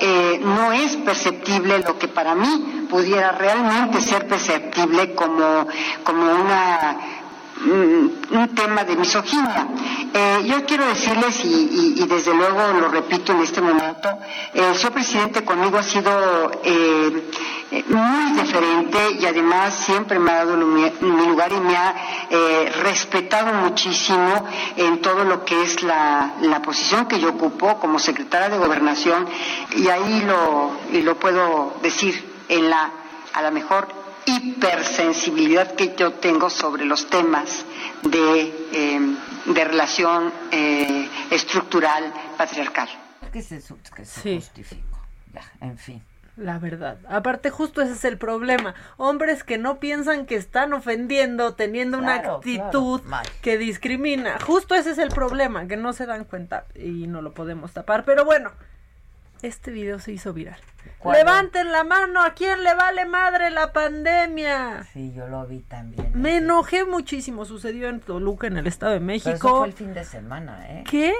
no 0.43 0.73
es 0.73 0.97
perceptible 0.97 1.81
lo 1.81 1.99
que 1.99 2.09
para 2.09 2.35
mí 2.35 2.87
pudiera 2.91 3.33
realmente 3.33 4.01
ser 4.01 4.27
perceptible 4.27 5.15
como, 5.15 5.67
como 6.05 6.23
una 6.23 6.97
mm, 7.57 8.21
un 8.33 8.55
tema 8.55 8.85
de 8.85 8.97
misoginia. 8.97 9.67
Eh, 10.13 10.45
yo 10.47 10.65
quiero 10.65 10.87
decirles, 10.87 11.45
y, 11.45 12.05
desde 12.07 12.35
luego 12.35 12.73
lo 12.81 12.89
repito 12.89 13.33
en 13.33 13.41
este 13.41 13.61
momento, 13.61 14.09
el 14.55 14.75
señor 14.75 14.93
presidente 14.93 15.45
conmigo 15.45 15.79
ha 15.79 15.83
sido 15.83 16.51
eh, 16.65 17.31
eh, 17.71 17.85
muy 17.89 18.33
diferente 18.41 18.99
y 19.21 19.27
además 19.27 19.75
siempre 19.75 20.19
me 20.19 20.33
ha 20.33 20.45
dado 20.45 20.57
mi 20.57 21.27
lugar 21.27 21.53
y 21.53 21.61
me 21.61 21.77
ha 21.77 21.95
eh, 22.29 22.73
respetado 22.83 23.53
muchísimo 23.53 24.45
en 24.77 25.01
todo 25.01 25.25
lo 25.25 25.45
que 25.45 25.63
es 25.63 25.83
la, 25.85 26.35
la 26.41 26.61
posición 26.63 27.07
que 27.07 27.21
yo 27.21 27.31
ocupo 27.31 27.79
como 27.79 28.01
secretaria 28.01 28.49
de 28.49 28.59
gobernación 28.59 29.27
y 29.77 29.87
ahí 29.89 30.23
lo, 30.23 30.73
lo 31.01 31.17
puedo 31.17 31.75
decir 31.83 32.43
en 32.49 32.71
la, 32.71 32.91
a 33.35 33.43
la 33.43 33.53
mejor 33.53 34.00
hipersensibilidad 34.31 35.75
que 35.75 35.95
yo 35.97 36.13
tengo 36.15 36.51
sobre 36.51 36.85
los 36.85 37.09
temas 37.09 37.65
de, 38.03 38.53
eh, 38.73 39.01
de 39.47 39.65
relación 39.65 40.33
eh, 40.53 41.09
estructural 41.31 42.13
patriarcal. 42.37 42.89
Que 43.33 43.43
se, 43.43 43.63
que 43.95 44.05
se 44.05 44.21
Sí. 44.21 44.35
justificó. 44.37 44.99
Ya, 45.33 45.43
en 45.61 45.79
fin. 45.79 46.03
La 46.37 46.59
verdad. 46.59 46.99
Aparte, 47.09 47.51
justo 47.51 47.83
ese 47.83 47.93
es 47.93 48.05
el 48.05 48.17
problema. 48.17 48.75
Hombres 48.97 49.45
que 49.45 49.59
no 49.59 49.79
piensan 49.79 50.25
que 50.27 50.37
están 50.37 50.73
ofendiendo, 50.73 51.55
teniendo 51.55 51.99
una 51.99 52.15
actitud 52.15 53.03
claro, 53.03 53.29
que 53.43 53.59
discrimina. 53.59 54.39
Justo 54.41 54.75
ese 54.75 54.93
es 54.93 54.99
el 54.99 55.09
problema, 55.11 55.67
que 55.67 55.77
no 55.77 55.93
se 55.93 56.07
dan 56.07 56.25
cuenta 56.25 56.65
y 56.75 57.07
no 57.09 57.21
lo 57.21 57.35
podemos 57.35 57.73
tapar. 57.73 58.05
Pero 58.07 58.25
bueno, 58.25 58.53
este 59.43 59.71
video 59.71 59.99
se 59.99 60.13
hizo 60.13 60.33
viral. 60.33 60.59
Levanten 61.05 61.73
la 61.73 61.83
mano, 61.85 62.23
¿a 62.23 62.35
quién 62.35 62.63
le 62.63 62.75
vale 62.75 63.07
madre 63.07 63.51
la 63.51 63.73
pandemia? 63.73 64.85
Sí, 64.93 65.13
yo 65.15 65.29
lo 65.29 65.47
vi 65.47 65.61
también. 65.61 66.11
Me 66.15 66.37
enojé 66.37 66.85
muchísimo, 66.85 67.45
sucedió 67.45 67.89
en 67.89 68.01
Toluca, 68.01 68.47
en 68.47 68.59
el 68.59 68.67
Estado 68.67 68.93
de 68.93 69.01
Pero 69.01 69.13
eso 69.15 69.29
México. 69.31 69.59
fue 69.59 69.67
el 69.69 69.73
fin 69.73 69.95
de 69.95 70.05
semana, 70.05 70.67
¿eh? 70.69 70.85
¿Qué? 70.89 71.15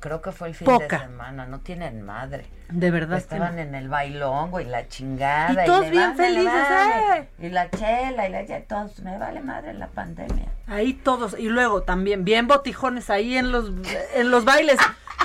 Creo 0.00 0.20
que 0.22 0.30
fue 0.32 0.48
el 0.48 0.54
fin 0.54 0.66
Poca. 0.66 0.98
de 0.98 1.04
semana, 1.06 1.46
no 1.46 1.60
tienen 1.60 2.02
madre. 2.02 2.46
De 2.68 2.90
verdad 2.90 3.18
Estaban 3.18 3.58
en 3.58 3.74
el 3.74 3.88
bailongo 3.88 4.60
y 4.60 4.64
la 4.64 4.88
chingada. 4.88 5.64
Y 5.64 5.66
todos 5.66 5.90
bien 5.90 6.16
vale, 6.16 6.16
felices, 6.16 6.52
vale. 6.52 7.18
¡eh! 7.18 7.28
Y 7.46 7.48
la 7.48 7.70
chela 7.70 8.28
y 8.28 8.32
la 8.32 8.42
ya 8.42 8.62
todos, 8.62 9.00
me 9.00 9.18
vale 9.18 9.40
madre 9.40 9.72
la 9.74 9.88
pandemia. 9.88 10.46
Ahí 10.66 10.92
todos, 10.92 11.36
y 11.38 11.48
luego 11.48 11.82
también 11.82 12.24
bien 12.24 12.46
botijones 12.46 13.08
ahí 13.10 13.36
en 13.36 13.52
los 13.52 13.72
en 14.14 14.30
los 14.30 14.44
bailes. 14.44 14.78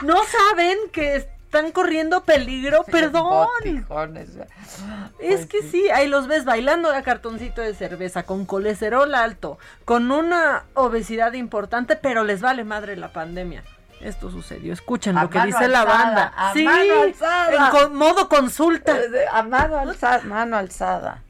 No 0.03 0.15
saben 0.23 0.77
que 0.91 1.27
están 1.52 1.73
corriendo 1.73 2.23
peligro, 2.23 2.86
perdón. 2.86 3.45
Botijones. 3.57 4.30
Es 5.19 5.45
que 5.48 5.61
sí, 5.61 5.90
ahí 5.90 6.07
los 6.07 6.28
ves 6.28 6.45
bailando 6.45 6.90
a 6.94 7.02
cartoncito 7.02 7.60
de 7.61 7.76
cerveza, 7.76 8.23
con 8.23 8.45
colesterol 8.45 9.14
alto, 9.14 9.60
con 9.84 10.11
una 10.11 10.64
obesidad 10.76 11.34
importante, 11.34 11.98
pero 11.98 12.23
les 12.23 12.40
vale 12.40 12.64
madre 12.64 12.95
la 12.95 13.11
pandemia. 13.11 13.65
Esto 13.99 14.32
sucedió, 14.32 14.72
escuchen 14.72 15.18
A 15.18 15.23
lo 15.23 15.30
que 15.30 15.41
dice 15.41 15.68
la 15.68 15.84
banda. 15.84 16.32
a 16.38 16.53
sí, 16.53 16.64
mano 16.64 17.02
alzada. 17.03 17.72
en 17.84 17.95
modo 17.95 18.30
consulta. 18.30 18.95
A 19.34 19.44
mano 19.44 19.78
alzada, 19.78 20.22
mano 20.23 20.56
alzada. 20.56 21.22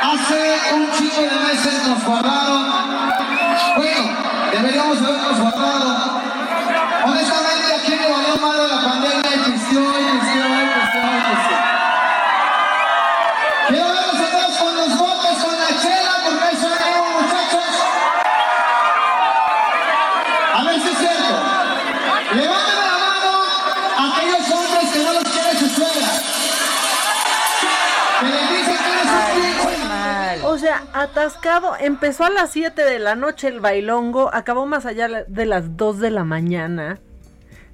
Hace 0.00 0.74
un 0.74 0.90
chico 0.92 1.20
de 1.20 1.44
meses 1.46 1.86
nos 1.88 2.04
guardaron. 2.04 2.72
Bueno, 3.76 4.16
deberíamos 4.52 4.98
habernos 4.98 5.21
atascado, 31.02 31.74
empezó 31.78 32.24
a 32.24 32.30
las 32.30 32.50
7 32.50 32.82
de 32.84 32.98
la 32.98 33.14
noche 33.14 33.48
el 33.48 33.60
bailongo, 33.60 34.30
acabó 34.32 34.66
más 34.66 34.86
allá 34.86 35.24
de 35.26 35.46
las 35.46 35.76
2 35.76 35.98
de 35.98 36.10
la 36.10 36.24
mañana. 36.24 37.00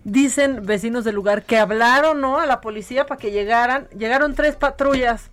Dicen 0.05 0.65
vecinos 0.65 1.05
del 1.05 1.15
lugar 1.15 1.43
que 1.43 1.59
hablaron, 1.59 2.21
¿no? 2.21 2.39
A 2.39 2.47
la 2.47 2.61
policía 2.61 3.07
para 3.07 3.21
que 3.21 3.31
llegaran. 3.31 3.89
Llegaron 3.91 4.35
tres 4.35 4.57
patrullas. 4.57 5.31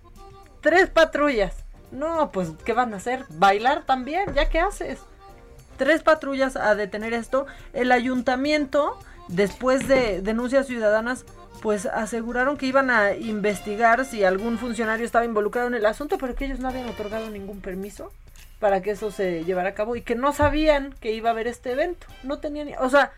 Tres 0.60 0.90
patrullas. 0.90 1.64
No, 1.90 2.30
pues, 2.30 2.50
¿qué 2.64 2.72
van 2.72 2.92
a 2.92 2.98
hacer? 2.98 3.24
¿Bailar 3.30 3.84
también? 3.86 4.34
¿Ya 4.34 4.48
qué 4.48 4.60
haces? 4.60 4.98
Tres 5.78 6.02
patrullas 6.02 6.56
a 6.56 6.74
detener 6.74 7.14
esto. 7.14 7.46
El 7.72 7.92
ayuntamiento, 7.92 8.98
después 9.28 9.88
de 9.88 10.20
denuncias 10.20 10.66
ciudadanas, 10.66 11.24
pues 11.62 11.86
aseguraron 11.86 12.56
que 12.56 12.66
iban 12.66 12.90
a 12.90 13.14
investigar 13.14 14.04
si 14.04 14.24
algún 14.24 14.58
funcionario 14.58 15.04
estaba 15.06 15.24
involucrado 15.24 15.68
en 15.68 15.74
el 15.74 15.86
asunto, 15.86 16.18
pero 16.18 16.34
que 16.34 16.44
ellos 16.46 16.58
no 16.60 16.68
habían 16.68 16.88
otorgado 16.88 17.28
ningún 17.30 17.60
permiso 17.60 18.12
para 18.60 18.80
que 18.82 18.90
eso 18.92 19.10
se 19.10 19.44
llevara 19.44 19.70
a 19.70 19.74
cabo 19.74 19.96
y 19.96 20.02
que 20.02 20.14
no 20.14 20.32
sabían 20.32 20.94
que 21.00 21.12
iba 21.12 21.30
a 21.30 21.32
haber 21.32 21.46
este 21.46 21.72
evento. 21.72 22.06
No 22.22 22.38
tenían, 22.38 22.68
ni- 22.68 22.74
o 22.76 22.88
sea, 22.88 23.12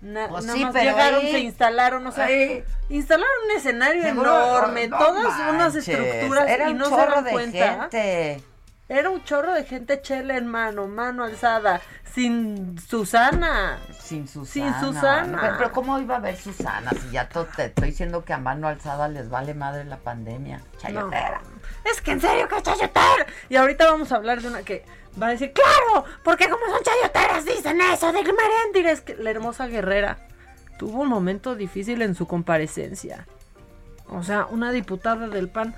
na- 0.00 0.28
Pues 0.28 0.44
nada 0.44 0.56
sí, 0.58 0.64
más 0.64 0.74
llegaron, 0.74 1.20
ahí- 1.26 1.32
se 1.32 1.38
instalaron, 1.40 2.06
o 2.06 2.12
sea, 2.12 2.26
ahí- 2.26 2.62
instalaron 2.88 3.30
un 3.50 3.56
escenario 3.56 4.06
enorme, 4.06 4.88
no 4.88 4.98
todas 4.98 5.34
unas 5.50 5.74
estructuras 5.74 6.48
era 6.48 6.70
y 6.70 6.74
no 6.74 6.88
se 6.88 6.96
dan 6.96 7.24
de 7.24 7.30
cuenta. 7.30 7.80
gente. 7.90 8.42
Era 8.88 9.10
un 9.10 9.22
chorro 9.22 9.52
de 9.52 9.64
gente 9.64 10.00
chela 10.00 10.38
en 10.38 10.46
mano, 10.46 10.88
mano 10.88 11.24
alzada, 11.24 11.82
sin 12.14 12.78
Susana. 12.78 13.78
Sin 14.00 14.26
Susana. 14.26 14.80
Sin 14.80 14.86
Susana. 14.86 15.38
Pero, 15.40 15.54
pero 15.58 15.72
¿cómo 15.72 16.00
iba 16.00 16.14
a 16.14 16.18
haber 16.18 16.36
Susana? 16.36 16.90
Si 16.92 17.10
ya 17.10 17.28
te 17.28 17.64
estoy 17.64 17.90
diciendo 17.90 18.24
que 18.24 18.32
a 18.32 18.38
mano 18.38 18.66
alzada 18.66 19.08
les 19.08 19.28
vale 19.28 19.52
madre 19.52 19.84
la 19.84 19.98
pandemia. 19.98 20.62
Chayotera. 20.78 21.42
Es 21.84 22.00
que 22.00 22.12
en 22.12 22.20
serio 22.20 22.48
que 22.48 22.56
es 22.56 22.62
chayotera. 22.62 23.26
Y 23.50 23.56
ahorita 23.56 23.84
vamos 23.90 24.10
a 24.10 24.16
hablar 24.16 24.40
de 24.40 24.48
una 24.48 24.62
que 24.62 24.84
va 25.20 25.26
a 25.26 25.30
decir, 25.30 25.52
claro, 25.52 26.06
porque 26.24 26.48
como 26.48 26.64
son 26.66 26.82
chayoteras 26.82 27.44
dicen 27.44 27.80
eso 27.82 28.10
de 28.10 28.22
Merendires. 28.22 29.02
Que 29.02 29.16
la 29.16 29.30
hermosa 29.30 29.66
guerrera 29.66 30.16
tuvo 30.78 31.02
un 31.02 31.08
momento 31.08 31.54
difícil 31.54 32.00
en 32.00 32.14
su 32.14 32.26
comparecencia. 32.26 33.26
O 34.08 34.22
sea, 34.22 34.46
una 34.46 34.72
diputada 34.72 35.28
del 35.28 35.50
PAN 35.50 35.74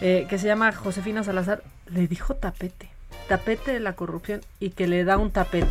eh, 0.00 0.26
que 0.30 0.38
se 0.38 0.46
llama 0.46 0.72
Josefina 0.72 1.24
Salazar 1.24 1.64
le 1.92 2.06
dijo 2.06 2.34
tapete. 2.34 2.90
Tapete 3.28 3.72
de 3.72 3.80
la 3.80 3.94
corrupción 3.94 4.40
y 4.58 4.70
que 4.70 4.86
le 4.86 5.04
da 5.04 5.16
un 5.16 5.30
tapete. 5.30 5.70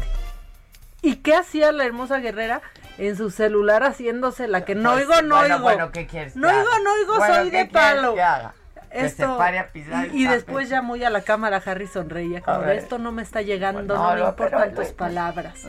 ¿Y 1.01 1.17
qué 1.17 1.35
hacía 1.35 1.71
la 1.71 1.85
hermosa 1.85 2.19
guerrera 2.19 2.61
en 2.97 3.17
su 3.17 3.31
celular 3.31 3.83
haciéndose 3.83 4.47
la 4.47 4.65
que 4.65 4.75
no 4.75 4.91
Pues, 4.91 5.07
oigo, 5.07 5.21
no 5.23 5.37
bueno, 5.37 5.55
oigo? 5.55 5.63
bueno, 5.63 5.91
¿qué 5.91 6.05
quieres 6.05 6.35
No 6.35 6.47
oigo, 6.47 6.69
no 6.83 6.93
oigo, 6.93 7.17
Bueno, 7.17 7.35
soy 7.35 7.51
¿qué 7.51 7.57
de 7.57 7.65
palo. 7.65 8.13
que 8.13 8.21
haga? 8.21 8.53
Que 8.91 9.09
se 9.09 9.25
pare 9.25 9.57
a 9.57 9.67
pisar 9.69 10.13
y, 10.13 10.27
después 10.27 10.67
ya 10.67 10.81
muy 10.81 11.01
a 11.05 11.09
la 11.09 11.21
cámara 11.21 11.61
Harry 11.65 11.87
sonreía 11.87 12.41
como 12.41 12.65
esto 12.65 12.97
no 12.97 13.13
me 13.13 13.21
está 13.21 13.41
llegando, 13.41 13.95
Pues 13.95 13.99
no, 13.99 14.15
no, 14.15 14.23
me 14.23 14.29
importan 14.29 14.69
tus 14.69 14.75
pues, 14.75 14.93
palabras. 14.93 15.65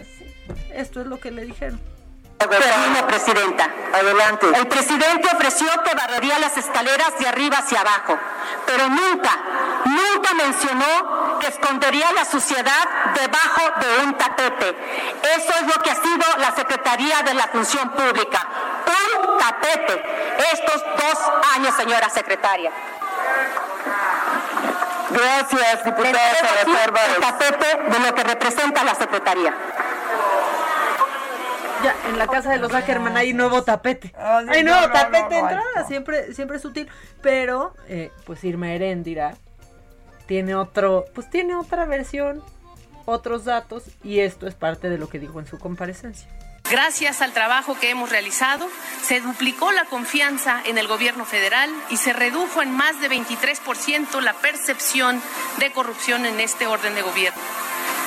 Esto 0.75 1.01
es 1.01 1.07
lo 1.07 1.21
que 1.21 1.31
le 1.31 1.45
dijeron. 1.45 1.81
Termino, 2.49 3.07
presidenta. 3.07 3.69
Adelante. 3.93 4.47
El 4.55 4.67
presidente 4.69 5.29
ofreció 5.35 5.69
que 5.85 5.95
barrería 5.95 6.39
las 6.39 6.57
escaleras 6.57 7.19
de 7.19 7.29
arriba 7.29 7.59
hacia 7.59 7.81
abajo, 7.81 8.19
pero 8.67 8.89
nunca, 8.89 9.31
nunca 9.85 10.35
mencionó 10.35 11.39
que 11.39 11.49
escondería 11.49 12.13
la 12.13 12.25
suciedad 12.25 12.89
debajo 13.15 13.81
de 13.81 14.05
un 14.05 14.15
tapete. 14.15 14.77
Eso 15.37 15.53
es 15.61 15.67
lo 15.67 15.83
que 15.83 15.91
ha 15.91 15.95
sido 15.97 16.25
la 16.39 16.55
Secretaría 16.55 17.23
de 17.23 17.35
la 17.35 17.47
Función 17.49 17.91
Pública. 17.91 18.47
Un 18.87 19.39
tapete. 19.39 20.03
Estos 20.53 20.83
dos 20.97 21.19
años, 21.55 21.75
señora 21.77 22.09
secretaria. 22.09 22.71
Gracias, 25.11 25.85
diputada. 25.85 26.31
El 27.07 27.21
tapete 27.21 27.83
de 27.89 27.99
lo 27.99 28.15
que 28.15 28.25
representa 28.25 28.83
la 28.85 28.95
Secretaría. 28.95 29.55
Ya, 31.83 31.95
en 32.09 32.19
la 32.19 32.27
casa 32.27 32.51
de 32.51 32.59
los 32.59 32.73
Ackerman 32.73 33.17
hay 33.17 33.33
nuevo 33.33 33.63
tapete. 33.63 34.09
Sí, 34.09 34.15
hay 34.17 34.63
no, 34.63 34.73
nuevo 34.73 34.87
no, 34.89 34.93
tapete 34.93 35.41
no, 35.41 35.49
entrada, 35.49 35.65
no. 35.77 35.87
siempre, 35.87 36.35
siempre 36.35 36.57
es 36.57 36.65
útil. 36.65 36.89
Pero, 37.21 37.75
eh, 37.89 38.11
pues 38.25 38.43
Irma 38.45 38.73
Heréndira 38.73 39.35
tiene 40.27 40.55
otro, 40.55 41.05
pues 41.15 41.29
tiene 41.29 41.55
otra 41.55 41.85
versión, 41.85 42.43
otros 43.05 43.45
datos, 43.45 43.85
y 44.03 44.21
esto 44.21 44.47
es 44.47 44.55
parte 44.55 44.89
de 44.89 44.99
lo 44.99 45.09
que 45.09 45.19
dijo 45.19 45.41
en 45.41 45.47
su 45.47 45.59
comparecencia. 45.59 46.29
Gracias 46.71 47.21
al 47.21 47.33
trabajo 47.33 47.77
que 47.79 47.91
hemos 47.91 48.09
realizado, 48.09 48.67
se 49.03 49.21
duplicó 49.21 49.73
la 49.73 49.85
confianza 49.85 50.63
en 50.65 50.79
el 50.79 50.89
gobierno 50.89 51.27
federal 51.27 51.71
y 51.91 51.99
se 51.99 52.13
redujo 52.13 52.63
en 52.63 52.71
más 52.71 52.99
de 53.01 53.11
23% 53.11 54.21
la 54.23 54.33
percepción 54.35 55.21
de 55.59 55.71
corrupción 55.73 56.25
en 56.25 56.41
este 56.41 56.67
orden 56.67 56.95
de 56.95 57.03
gobierno. 57.03 57.43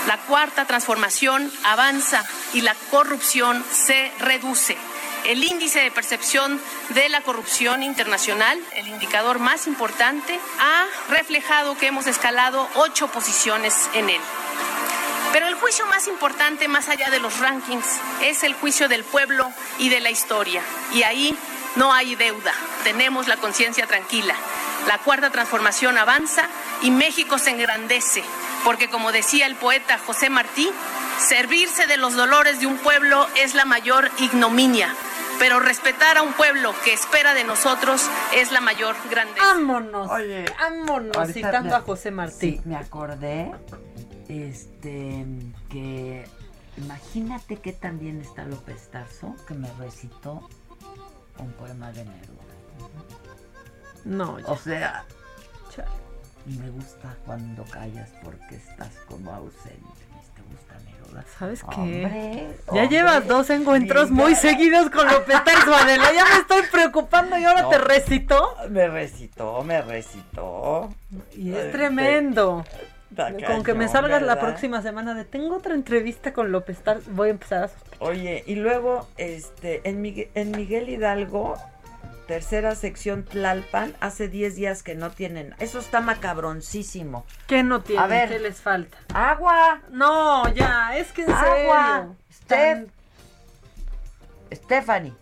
La 0.07 0.18
cuarta 0.27 0.65
transformación 0.65 1.52
avanza 1.64 2.23
y 2.53 2.61
la 2.61 2.76
corrupción 2.91 3.64
se 3.72 4.11
reduce. 4.19 4.77
el 5.26 5.44
índice 5.44 5.80
de 5.80 5.91
percepción 5.91 6.61
de 6.90 7.10
la 7.10 7.22
corrupción 7.22 7.82
internacional, 7.82 8.60
el 8.76 8.88
indicador 8.88 9.40
más 9.40 9.65
importante, 9.65 10.40
ha 10.60 10.86
reflejado 11.10 11.77
que 11.77 11.88
hemos 11.88 12.06
escalado 12.07 12.69
ocho 12.76 13.07
posiciones 13.07 13.90
en 13.94 14.10
él. 14.11 14.22
Pero 15.34 15.48
el 15.48 15.56
juicio 15.56 15.86
más 15.88 16.07
importante, 16.07 16.68
más 16.68 16.88
allá 16.90 17.10
de 17.10 17.19
los 17.19 17.40
rankings, 17.40 17.86
es 18.22 18.44
el 18.44 18.53
juicio 18.53 18.88
del 18.88 19.03
pueblo 19.03 19.52
y 19.80 19.90
de 19.90 19.99
la 19.99 20.11
historia. 20.11 20.61
Y 20.94 21.03
ahí 21.03 21.36
no 21.76 21.93
hay 21.93 22.15
deuda, 22.15 22.53
tenemos 22.84 23.27
la 23.27 23.38
conciencia 23.38 23.88
tranquila. 23.88 24.35
La 24.88 24.97
cuarta 24.99 25.30
transformación 25.31 25.97
avanza 25.97 26.47
y 26.81 26.91
México 26.91 27.38
se 27.39 27.52
engrandece, 27.52 28.23
porque 28.64 28.89
como 28.89 29.11
decía 29.11 29.45
el 29.47 29.56
poeta 29.56 29.97
José 29.97 30.30
Martí, 30.30 30.69
servirse 31.19 31.88
de 31.88 31.97
los 31.97 32.14
dolores 32.15 32.60
de 32.60 32.68
un 32.68 32.77
pueblo 32.77 33.27
es 33.35 33.56
la 33.56 33.65
mayor 33.65 34.11
ignominia, 34.19 34.93
pero 35.39 35.60
respetar 35.60 36.18
a 36.18 36.22
un 36.22 36.34
pueblo 36.34 36.73
que 36.84 36.93
espera 36.93 37.34
de 37.34 37.43
nosotros 37.43 38.02
es 38.35 38.52
la 38.52 38.61
mayor 38.61 38.95
grandeza. 39.10 39.45
Vámonos, 39.45 40.10
Oye, 40.11 40.45
vámonos, 40.60 41.31
citando 41.34 41.69
me- 41.69 41.76
a 41.76 41.81
José 41.81 42.11
Martí. 42.11 42.52
Sí, 42.57 42.61
me 42.65 42.76
acordé, 42.76 43.52
este, 44.30 45.26
que 45.69 46.26
imagínate 46.77 47.57
que 47.57 47.73
también 47.73 48.22
está 48.22 48.43
López 48.45 48.89
Tarso, 48.91 49.35
que 49.47 49.53
me 49.53 49.72
recitó 49.80 50.47
un 51.40 51.52
poema 51.53 51.91
de 51.91 52.06
Neruda. 52.06 52.44
No, 54.06 54.40
ya. 54.40 54.45
O 54.48 54.57
sea, 54.57 55.03
Chale. 55.76 55.90
me 56.45 56.70
gusta 56.70 57.16
cuando 57.26 57.64
callas 57.66 58.10
porque 58.24 58.56
estás 58.56 58.91
como 59.07 59.32
ausente. 59.34 60.06
¿Te 60.36 60.41
gusta 60.44 60.76
Neruda? 60.86 61.26
¿Sabes 61.40 61.64
qué? 61.64 61.76
Hombre, 62.06 62.48
ya 62.68 62.72
hombre, 62.72 62.88
llevas 62.90 63.28
dos 63.28 63.49
encuentros 63.49 64.12
muy 64.12 64.36
seguidos 64.36 64.90
con 64.91 65.07
López 65.07 65.44
Tarso, 65.44 65.74
Adela. 65.74 66.14
Ya 66.14 66.24
me 66.26 66.36
estoy 66.41 66.62
preocupando 66.72 67.38
y 67.38 67.44
ahora 67.45 67.64
No. 67.64 67.70
te 67.70 67.78
recitó. 67.80 68.56
Me 68.70 68.88
recitó, 68.88 69.64
me 69.64 69.82
recitó. 69.82 70.94
Y 71.36 71.52
es 71.52 71.57
Este, 71.57 71.72
tremendo. 71.72 72.64
Con 73.47 73.63
que 73.63 73.73
me 73.73 73.87
salgas 73.87 74.21
la 74.21 74.39
próxima 74.39 74.81
semana 74.81 75.13
de 75.13 75.25
tengo 75.25 75.55
otra 75.57 75.73
entrevista 75.73 76.33
con 76.33 76.51
López 76.51 76.79
Tarso, 76.79 77.09
voy 77.11 77.29
a 77.29 77.31
empezar 77.31 77.63
a 77.63 77.67
sospechar. 77.69 77.99
Oye, 78.07 78.43
y 78.45 78.55
luego, 78.55 79.07
este, 79.17 79.81
en 79.87 80.01
Miguel, 80.01 80.29
en 80.35 80.51
Miguel 80.51 80.89
Hidalgo, 80.89 81.55
tercera 82.27 82.75
sección 82.75 83.23
Tlalpan, 83.23 83.93
hace 83.99 84.27
10 84.27 84.55
días 84.55 84.83
que 84.83 84.95
no 84.95 85.11
tienen. 85.11 85.53
Eso 85.59 85.79
está 85.79 86.01
macabroncísimo. 86.01 87.25
¿Qué 87.47 87.63
no 87.63 87.81
tienen? 87.81 88.03
A 88.03 88.07
ver. 88.07 88.29
¿Qué 88.29 88.39
les 88.39 88.61
falta? 88.61 88.97
¡Agua! 89.13 89.81
No, 89.91 90.51
ya, 90.53 90.97
es 90.97 91.11
que 91.11 91.23
en 91.23 91.31
¡Agua! 91.31 91.97
serio. 91.97 92.15
Steph. 92.33 92.89
Stephanie. 94.53 95.13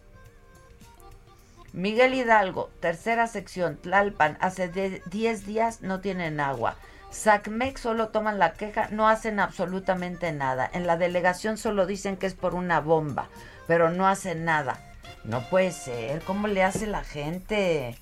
Miguel 1.74 2.14
Hidalgo, 2.14 2.70
tercera 2.80 3.26
sección, 3.28 3.78
Tlalpan, 3.78 4.38
hace 4.42 4.68
de- 4.68 5.02
10 5.08 5.46
días 5.46 5.82
no 5.82 6.02
tienen 6.02 6.40
agua. 6.40 6.76
SACMEC 7.14 7.78
solo 7.78 8.10
toman 8.10 8.40
la 8.40 8.54
queja, 8.54 8.88
no 8.92 9.08
hacen 9.08 9.40
absolutamente 9.40 10.32
nada. 10.32 10.70
En 10.74 10.88
la 10.88 10.98
delegación 10.98 11.58
solo 11.58 11.86
dicen 11.86 12.18
que 12.18 12.26
es 12.26 12.34
por 12.34 12.56
una 12.56 12.80
bomba, 12.80 13.30
pero 13.68 13.92
no 13.92 14.08
hacen 14.08 14.44
nada. 14.46 14.80
No 15.24 15.48
puede 15.50 15.72
ser, 15.72 16.22
¿cómo 16.24 16.48
le 16.48 16.64
hace 16.64 16.88
la 16.88 17.04
gente? 17.04 17.98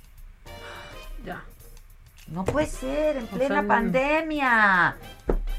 Ya. 1.25 1.43
No 2.27 2.45
puede 2.45 2.67
ser, 2.67 3.17
en 3.17 3.25
O 3.25 3.27
plena 3.27 3.59
sea, 3.59 3.67
pandemia. 3.67 4.95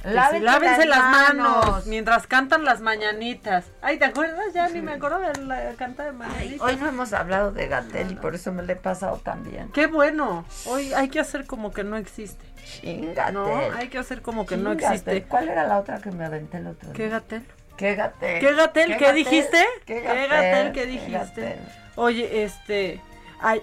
Sí, 0.02 0.40
Lávense 0.40 0.86
las 0.86 0.98
manos. 0.98 1.86
mientras 1.86 2.26
cantan 2.26 2.64
las 2.64 2.80
mañanitas. 2.80 3.66
Ay, 3.82 3.98
¿te 3.98 4.04
acuerdas? 4.06 4.52
Ya 4.52 4.68
ni 4.68 4.80
me 4.80 4.92
acuerdo 4.92 5.20
de 5.20 5.40
la 5.44 5.74
canta 5.74 6.04
de 6.04 6.12
mañanitas. 6.12 6.60
Hoy 6.60 6.76
no 6.76 6.88
hemos 6.88 7.12
hablado 7.12 7.52
de 7.52 7.68
Gatel 7.68 8.10
y 8.10 8.14
por 8.16 8.34
eso 8.34 8.52
me 8.52 8.62
lo 8.64 8.72
he 8.72 8.76
pasado 8.76 9.18
también. 9.18 9.70
Qué 9.70 9.86
bueno. 9.86 10.44
Hoy 10.66 10.92
hay 10.92 11.08
que 11.08 11.20
hacer 11.20 11.46
como 11.46 11.72
que 11.72 11.84
no 11.84 11.96
existe. 11.96 12.44
Chingate. 12.64 13.32
No, 13.32 13.46
hay 13.76 13.88
que 13.88 13.98
hacer 13.98 14.22
como 14.22 14.44
que 14.44 14.56
no 14.56 14.72
existe. 14.72 15.22
¿Cuál 15.24 15.48
era 15.48 15.66
la 15.66 15.78
otra 15.78 15.98
que 16.00 16.10
me 16.10 16.24
aventé 16.24 16.58
el 16.58 16.66
otro 16.66 16.88
día? 16.88 16.96
¿Qué 16.96 17.08
Gatel? 17.08 17.46
¿Qué 17.76 17.94
Gatel? 17.94 18.40
¿Qué 18.40 18.54
Gatel? 18.54 18.96
¿Qué, 18.96 19.12
dijiste? 19.12 19.64
¿Qué 19.86 20.02
¿Qué 20.02 20.26
Gatel? 20.28 20.72
¿Qué 20.72 20.80
¿Qué 20.80 20.86
dijiste? 20.86 21.12
Gatel? 21.42 21.58
Oye, 21.94 22.42
este. 22.44 23.00
Ay, 23.40 23.62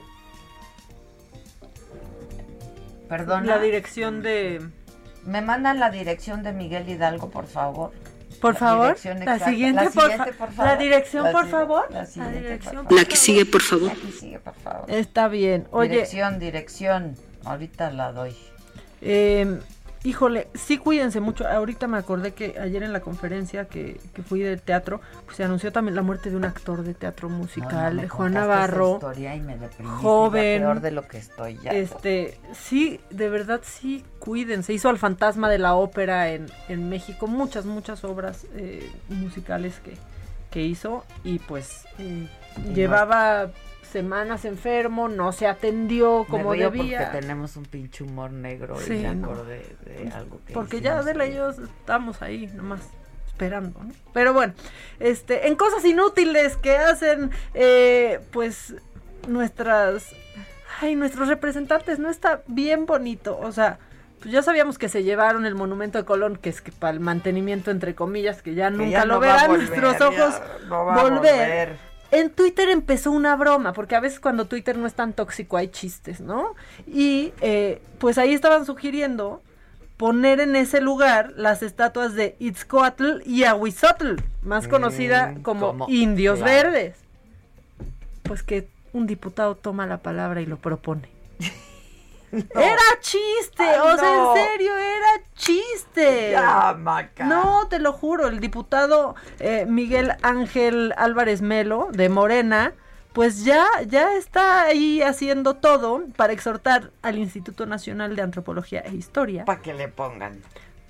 Perdón. 3.09 3.47
la 3.47 3.59
dirección 3.59 4.21
de. 4.21 4.61
¿Me 5.29 5.41
mandan 5.41 5.79
la 5.79 5.89
dirección 5.91 6.41
de 6.43 6.53
Miguel 6.53 6.89
Hidalgo, 6.89 7.29
por 7.29 7.45
favor? 7.45 7.91
Por 8.41 8.53
La 8.53 8.59
favor. 8.59 8.85
dirección 8.87 9.19
La 9.25 9.39
siguiente, 9.39 9.83
La 9.83 9.89
por, 9.91 10.03
siguiente, 10.03 10.33
fa- 10.33 10.37
por 10.45 10.53
favor. 10.53 10.71
La 10.71 10.75
dirección, 10.77 11.23
La 11.25 11.31
por 11.31 11.47
favor. 11.47 11.85
la 11.91 12.05
siguiente, 12.05 12.39
dirección. 12.41 12.87
La 12.89 13.05
que 13.05 13.15
sigue, 13.15 13.45
por 13.45 13.61
favor. 13.61 13.87
La 13.89 13.93
que 13.95 14.11
sigue, 14.11 14.39
por 14.39 14.53
favor. 14.55 14.89
Está 14.91 15.27
bien. 15.27 15.67
Oye, 15.71 15.89
Dirección, 15.89 16.39
dirección. 16.39 17.15
Ahorita 17.45 17.91
la 17.91 18.11
doy. 18.11 18.35
Eh, 19.01 19.59
híjole, 20.03 20.47
sí 20.53 20.77
cuídense 20.77 21.19
mucho. 21.19 21.47
Ahorita 21.47 21.87
me 21.87 21.97
acordé 21.97 22.33
que 22.33 22.55
ayer 22.59 22.83
en 22.83 22.93
la 22.93 23.01
conferencia 23.01 23.65
que, 23.65 23.99
que 24.13 24.23
fui 24.23 24.39
del 24.41 24.61
teatro, 24.61 25.01
pues 25.25 25.37
se 25.37 25.43
anunció 25.43 25.71
también 25.71 25.95
la 25.95 26.01
muerte 26.01 26.29
de 26.29 26.35
un 26.35 26.45
actor 26.45 26.83
de 26.83 26.93
teatro 26.93 27.29
musical, 27.29 27.97
No, 27.97 28.01
no, 28.03 28.09
Juan 28.09 28.33
Navarro. 28.33 28.93
historia 28.95 29.35
y 29.35 29.41
me 29.41 29.57
joven. 29.83 30.61
peor 30.61 30.81
de 30.81 30.91
lo 30.91 31.07
que 31.07 31.17
estoy 31.17 31.57
ya. 31.63 31.71
Este, 31.71 32.39
sí, 32.53 32.99
de 33.09 33.29
verdad 33.29 33.61
sí, 33.63 34.03
cuídense. 34.19 34.73
Hizo 34.73 34.89
al 34.89 34.97
fantasma 34.97 35.49
de 35.49 35.59
la 35.59 35.75
ópera 35.75 36.29
en, 36.29 36.47
en 36.67 36.89
México, 36.89 37.27
muchas, 37.27 37.65
muchas 37.65 38.03
obras 38.03 38.45
eh, 38.55 38.89
musicales 39.09 39.79
que, 39.83 39.93
que 40.49 40.61
hizo 40.63 41.03
y 41.23 41.39
pues 41.39 41.85
eh, 41.97 42.27
llevaba 42.73 43.51
semanas 43.89 44.45
enfermo, 44.45 45.07
no 45.09 45.31
se 45.31 45.47
atendió 45.47 46.25
como 46.29 46.51
me 46.51 46.57
río 46.57 46.71
debía. 46.71 46.99
porque 47.05 47.19
tenemos 47.21 47.55
un 47.57 47.65
pinche 47.65 48.03
humor 48.03 48.31
negro 48.31 48.77
Sí, 48.79 48.93
y 48.95 48.99
me 49.03 49.15
no. 49.15 49.27
acordé 49.31 49.65
de 49.85 50.11
algo 50.13 50.39
que 50.45 50.53
Porque 50.53 50.81
ya 50.81 50.99
Adela 50.99 51.25
y 51.25 51.29
ahí. 51.31 51.35
yo 51.35 51.49
estamos 51.49 52.21
ahí 52.21 52.47
nomás 52.55 52.81
esperando, 53.27 53.79
¿no? 53.83 53.91
Pero 54.13 54.33
bueno, 54.33 54.53
este, 54.99 55.47
en 55.47 55.55
cosas 55.55 55.83
inútiles 55.85 56.57
que 56.57 56.77
hacen, 56.77 57.31
eh, 57.53 58.19
pues, 58.31 58.75
nuestras, 59.27 60.07
ay, 60.81 60.95
nuestros 60.95 61.27
representantes, 61.27 61.99
no 61.99 62.09
está 62.09 62.41
bien 62.47 62.85
bonito, 62.85 63.37
o 63.39 63.51
sea, 63.51 63.79
pues 64.19 64.33
ya 64.33 64.41
sabíamos 64.41 64.77
que 64.77 64.89
se 64.89 65.03
llevaron 65.03 65.45
el 65.45 65.55
monumento 65.55 65.97
de 65.97 66.03
Colón, 66.03 66.35
que 66.35 66.49
es 66.49 66.61
que 66.61 66.73
para 66.73 66.91
el 66.91 66.99
mantenimiento, 66.99 67.71
entre 67.71 67.95
comillas, 67.95 68.41
que 68.41 68.53
ya 68.53 68.69
Que 68.69 68.75
nunca 68.77 68.89
ya 68.89 69.05
lo 69.05 69.13
no 69.15 69.19
verán 69.21 69.47
volver, 69.51 69.69
nuestros 69.81 70.01
ojos 70.01 70.41
no 70.67 70.85
va 70.85 70.95
a 70.95 71.03
volver. 71.03 71.88
En 72.11 72.31
Twitter 72.31 72.69
empezó 72.69 73.11
una 73.11 73.35
broma, 73.35 73.73
porque 73.73 73.95
a 73.95 73.99
veces 73.99 74.19
cuando 74.19 74.45
Twitter 74.45 74.77
no 74.77 74.87
es 74.87 74.93
tan 74.93 75.13
tóxico 75.13 75.57
hay 75.57 75.67
chistes, 75.67 76.21
¿no? 76.21 76.55
Y 76.87 77.33
eh, 77.41 77.81
pues 77.99 78.17
ahí 78.17 78.33
estaban 78.33 78.65
sugiriendo 78.65 79.41
poner 79.97 80.39
en 80.39 80.55
ese 80.55 80.81
lugar 80.81 81.33
las 81.35 81.61
estatuas 81.61 82.15
de 82.15 82.35
Itzcoatl 82.39 83.21
y 83.25 83.43
Ahuizotl, 83.43 84.15
más 84.41 84.67
conocida 84.67 85.33
Mm, 85.37 85.41
como, 85.43 85.67
como- 85.67 85.89
Indios 85.89 86.39
claro. 86.39 86.71
Verdes. 86.71 86.95
Pues 88.23 88.41
que 88.43 88.67
un 88.93 89.05
diputado 89.05 89.55
toma 89.55 89.85
la 89.85 89.97
palabra 89.97 90.41
y 90.41 90.45
lo 90.45 90.57
propone. 90.57 91.09
Era 92.31 92.77
chiste, 92.99 93.63
Ay, 93.63 93.79
o 93.81 93.97
sea, 93.97 94.15
no. 94.15 94.35
en 94.35 94.43
serio, 94.45 94.77
era 94.77 95.23
chiste. 95.35 96.31
Ya, 96.31 96.75
Maca. 96.77 97.25
No, 97.25 97.67
te 97.69 97.79
lo 97.79 97.91
juro, 97.93 98.27
el 98.27 98.39
diputado 98.39 99.15
eh, 99.39 99.65
Miguel 99.67 100.13
Ángel 100.21 100.93
Álvarez 100.97 101.41
Melo 101.41 101.87
de 101.91 102.09
Morena, 102.09 102.73
pues 103.13 103.43
ya, 103.43 103.65
ya 103.87 104.13
está 104.15 104.63
ahí 104.63 105.01
haciendo 105.01 105.55
todo 105.55 106.03
para 106.15 106.33
exhortar 106.33 106.91
al 107.01 107.17
Instituto 107.17 107.65
Nacional 107.65 108.15
de 108.15 108.21
Antropología 108.21 108.81
e 108.81 108.93
Historia 108.95 109.45
Para 109.45 109.61
que 109.61 109.73
le 109.73 109.87
pongan. 109.87 110.39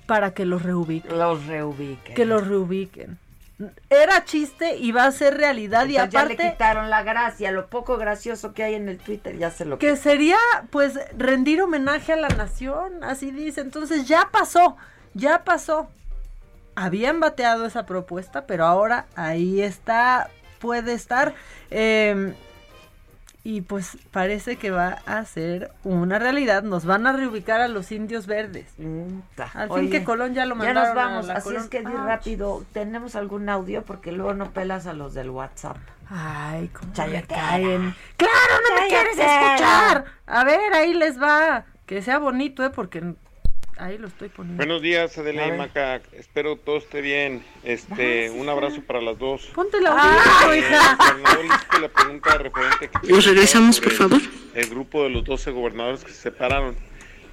para 0.06 0.34
que 0.34 0.44
los 0.44 0.62
reubiquen. 0.62 1.18
Los 1.18 1.46
reubiquen. 1.46 2.14
Que 2.14 2.24
los 2.26 2.46
reubiquen. 2.46 3.18
Era 3.90 4.24
chiste 4.24 4.76
y 4.76 4.92
va 4.92 5.04
a 5.04 5.12
ser 5.12 5.36
realidad 5.36 5.86
y 5.86 5.96
Entonces 5.96 6.12
ya 6.12 6.24
le 6.24 6.34
aparte 6.34 6.52
quitaron 6.52 6.88
la 6.88 7.02
gracia, 7.02 7.50
lo 7.50 7.68
poco 7.68 7.98
gracioso 7.98 8.54
que 8.54 8.62
hay 8.62 8.74
en 8.74 8.88
el 8.88 8.98
Twitter 8.98 9.36
ya 9.36 9.50
se 9.50 9.64
lo 9.64 9.78
que 9.78 9.96
sería 9.96 10.38
pues 10.70 10.98
rendir 11.16 11.60
homenaje 11.60 12.12
a 12.12 12.16
la 12.16 12.28
nación, 12.28 13.04
así 13.04 13.30
dice. 13.30 13.60
Entonces 13.60 14.08
ya 14.08 14.28
pasó, 14.32 14.76
ya 15.14 15.44
pasó. 15.44 15.88
Habían 16.74 17.20
bateado 17.20 17.66
esa 17.66 17.84
propuesta, 17.84 18.46
pero 18.46 18.64
ahora 18.64 19.06
ahí 19.14 19.60
está, 19.60 20.30
puede 20.58 20.94
estar. 20.94 21.34
eh, 21.70 22.34
y 23.42 23.62
pues 23.62 23.96
parece 24.10 24.56
que 24.56 24.70
va 24.70 24.98
a 25.06 25.24
ser 25.24 25.70
una 25.84 26.18
realidad. 26.18 26.62
Nos 26.62 26.84
van 26.84 27.06
a 27.06 27.12
reubicar 27.12 27.60
a 27.60 27.68
los 27.68 27.90
indios 27.92 28.26
verdes. 28.26 28.66
Al 28.78 29.68
fin 29.68 29.70
Oye, 29.70 29.90
que 29.90 30.04
Colón 30.04 30.34
ya 30.34 30.44
lo 30.46 30.54
Ya 30.56 30.58
mandaron 30.74 30.84
nos 30.84 30.94
vamos, 30.94 31.28
a 31.30 31.34
así 31.34 31.44
Colón. 31.44 31.62
es 31.62 31.68
que 31.68 31.80
di 31.80 31.92
Ah, 31.96 32.04
rápido. 32.06 32.64
¿Tenemos 32.72 33.16
algún 33.16 33.48
audio? 33.48 33.82
Porque 33.82 34.12
luego 34.12 34.34
no 34.34 34.50
pelas 34.50 34.86
a 34.86 34.92
los 34.92 35.14
del 35.14 35.30
WhatsApp. 35.30 35.76
Ay, 36.10 36.68
cómo 36.68 36.92
me 37.08 37.22
caen. 37.22 37.94
¡Claro, 38.16 38.54
no 38.68 38.80
me 38.82 38.88
quieres 38.88 39.16
escuchar! 39.18 40.04
A 40.26 40.44
ver, 40.44 40.72
ahí 40.74 40.92
les 40.92 41.20
va. 41.20 41.64
Que 41.86 42.02
sea 42.02 42.18
bonito, 42.18 42.64
¿eh? 42.64 42.70
Porque 42.70 43.14
Ahí 43.80 43.96
lo 43.96 44.08
estoy 44.08 44.28
poniendo. 44.28 44.58
Buenos 44.58 44.82
días, 44.82 45.16
Adela 45.16 45.48
y. 45.48 45.52
Maca. 45.52 46.02
Espero 46.12 46.56
todo 46.56 46.76
esté 46.76 47.00
bien. 47.00 47.42
Este, 47.64 48.28
un 48.28 48.46
abrazo 48.50 48.82
para 48.82 49.00
las 49.00 49.18
dos. 49.18 49.46
Ponte 49.54 49.80
la 49.80 49.90
hija. 50.54 50.98
Hice 51.42 51.80
la 51.80 51.88
pregunta 51.88 52.36
referente 52.36 52.90
que 52.90 53.08
¿Nos 53.10 53.24
regresamos, 53.24 53.80
por 53.80 53.92
favor? 53.92 54.20
El 54.54 54.68
grupo 54.68 55.04
de 55.04 55.08
los 55.08 55.24
12 55.24 55.50
gobernadores 55.52 56.04
que 56.04 56.12
se 56.12 56.20
separaron. 56.20 56.76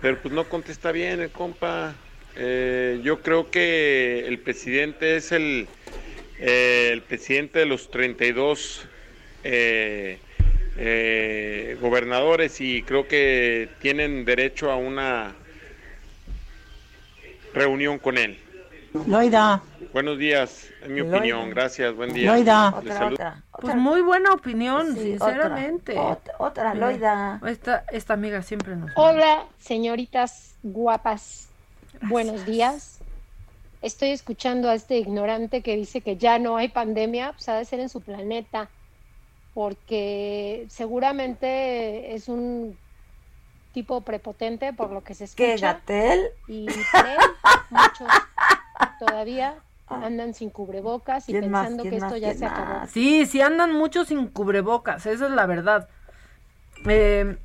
Pero 0.01 0.21
pues 0.21 0.33
no 0.33 0.45
contesta 0.45 0.93
bien 0.93 1.19
el 1.19 1.31
compa. 1.31 1.95
Eh, 2.37 3.01
yo 3.03 3.21
creo 3.21 3.51
que 3.51 4.25
el 4.25 4.39
presidente 4.39 5.17
es 5.17 5.33
el, 5.33 5.67
eh, 6.39 6.91
el 6.93 7.01
presidente 7.01 7.59
de 7.59 7.65
los 7.65 7.91
32 7.91 8.87
eh, 9.43 10.19
eh, 10.77 11.77
gobernadores 11.81 12.61
y 12.61 12.83
creo 12.83 13.05
que 13.05 13.67
tienen 13.81 14.23
derecho 14.23 14.71
a 14.71 14.77
una 14.77 15.35
reunión 17.53 17.99
con 17.99 18.17
él. 18.17 18.39
Loida, 19.05 19.61
Buenos 19.93 20.17
días, 20.17 20.69
en 20.81 20.93
mi 20.95 21.01
Loida. 21.01 21.17
opinión. 21.17 21.49
Gracias, 21.51 21.95
buen 21.95 22.13
día. 22.13 22.31
Loida. 22.31 22.73
Saludo. 22.87 23.33
Pues 23.61 23.75
muy 23.75 24.01
buena 24.01 24.33
opinión, 24.33 24.93
Sí, 24.95 25.01
sinceramente. 25.11 25.97
otra, 25.97 26.33
otra, 26.39 26.73
Loida. 26.73 27.39
Esta, 27.45 27.83
esta 27.91 28.13
amiga 28.13 28.41
siempre 28.41 28.75
nos. 28.75 28.91
Hola, 28.95 29.45
señoritas 29.59 30.55
guapas. 30.63 31.49
Buenos 32.03 32.45
días. 32.45 32.99
Estoy 33.81 34.09
escuchando 34.09 34.69
a 34.69 34.73
este 34.75 34.97
ignorante 34.97 35.61
que 35.61 35.75
dice 35.75 36.01
que 36.01 36.17
ya 36.17 36.39
no 36.39 36.57
hay 36.57 36.69
pandemia, 36.69 37.33
pues 37.33 37.47
ha 37.49 37.55
de 37.57 37.65
ser 37.65 37.79
en 37.79 37.89
su 37.89 38.01
planeta, 38.01 38.69
porque 39.53 40.65
seguramente 40.69 42.13
es 42.15 42.27
un 42.27 42.77
tipo 43.77 44.01
prepotente 44.01 44.73
por 44.73 44.89
lo 44.89 45.03
que 45.03 45.13
se 45.13 45.25
escucha. 45.25 45.43
¿Qué, 45.45 45.57
Gatel? 45.57 46.29
Y 46.47 46.65
muchos 47.69 48.07
todavía 48.99 49.53
andan 49.87 50.33
sin 50.33 50.49
cubrebocas 50.49 51.29
y 51.29 51.33
pensando 51.33 51.83
¿Quién 51.83 51.91
que 51.91 51.97
esto 51.97 52.09
más? 52.09 52.19
ya 52.19 52.29
¿Quién 52.29 52.39
se 52.39 52.45
acabó. 52.47 52.87
Sí, 52.87 53.27
sí 53.27 53.39
andan 53.39 53.73
muchos 53.73 54.07
sin 54.07 54.29
cubrebocas, 54.29 55.05
esa 55.05 55.25
es 55.25 55.31
la 55.31 55.45
verdad. 55.45 55.89
Eh, 56.87 57.37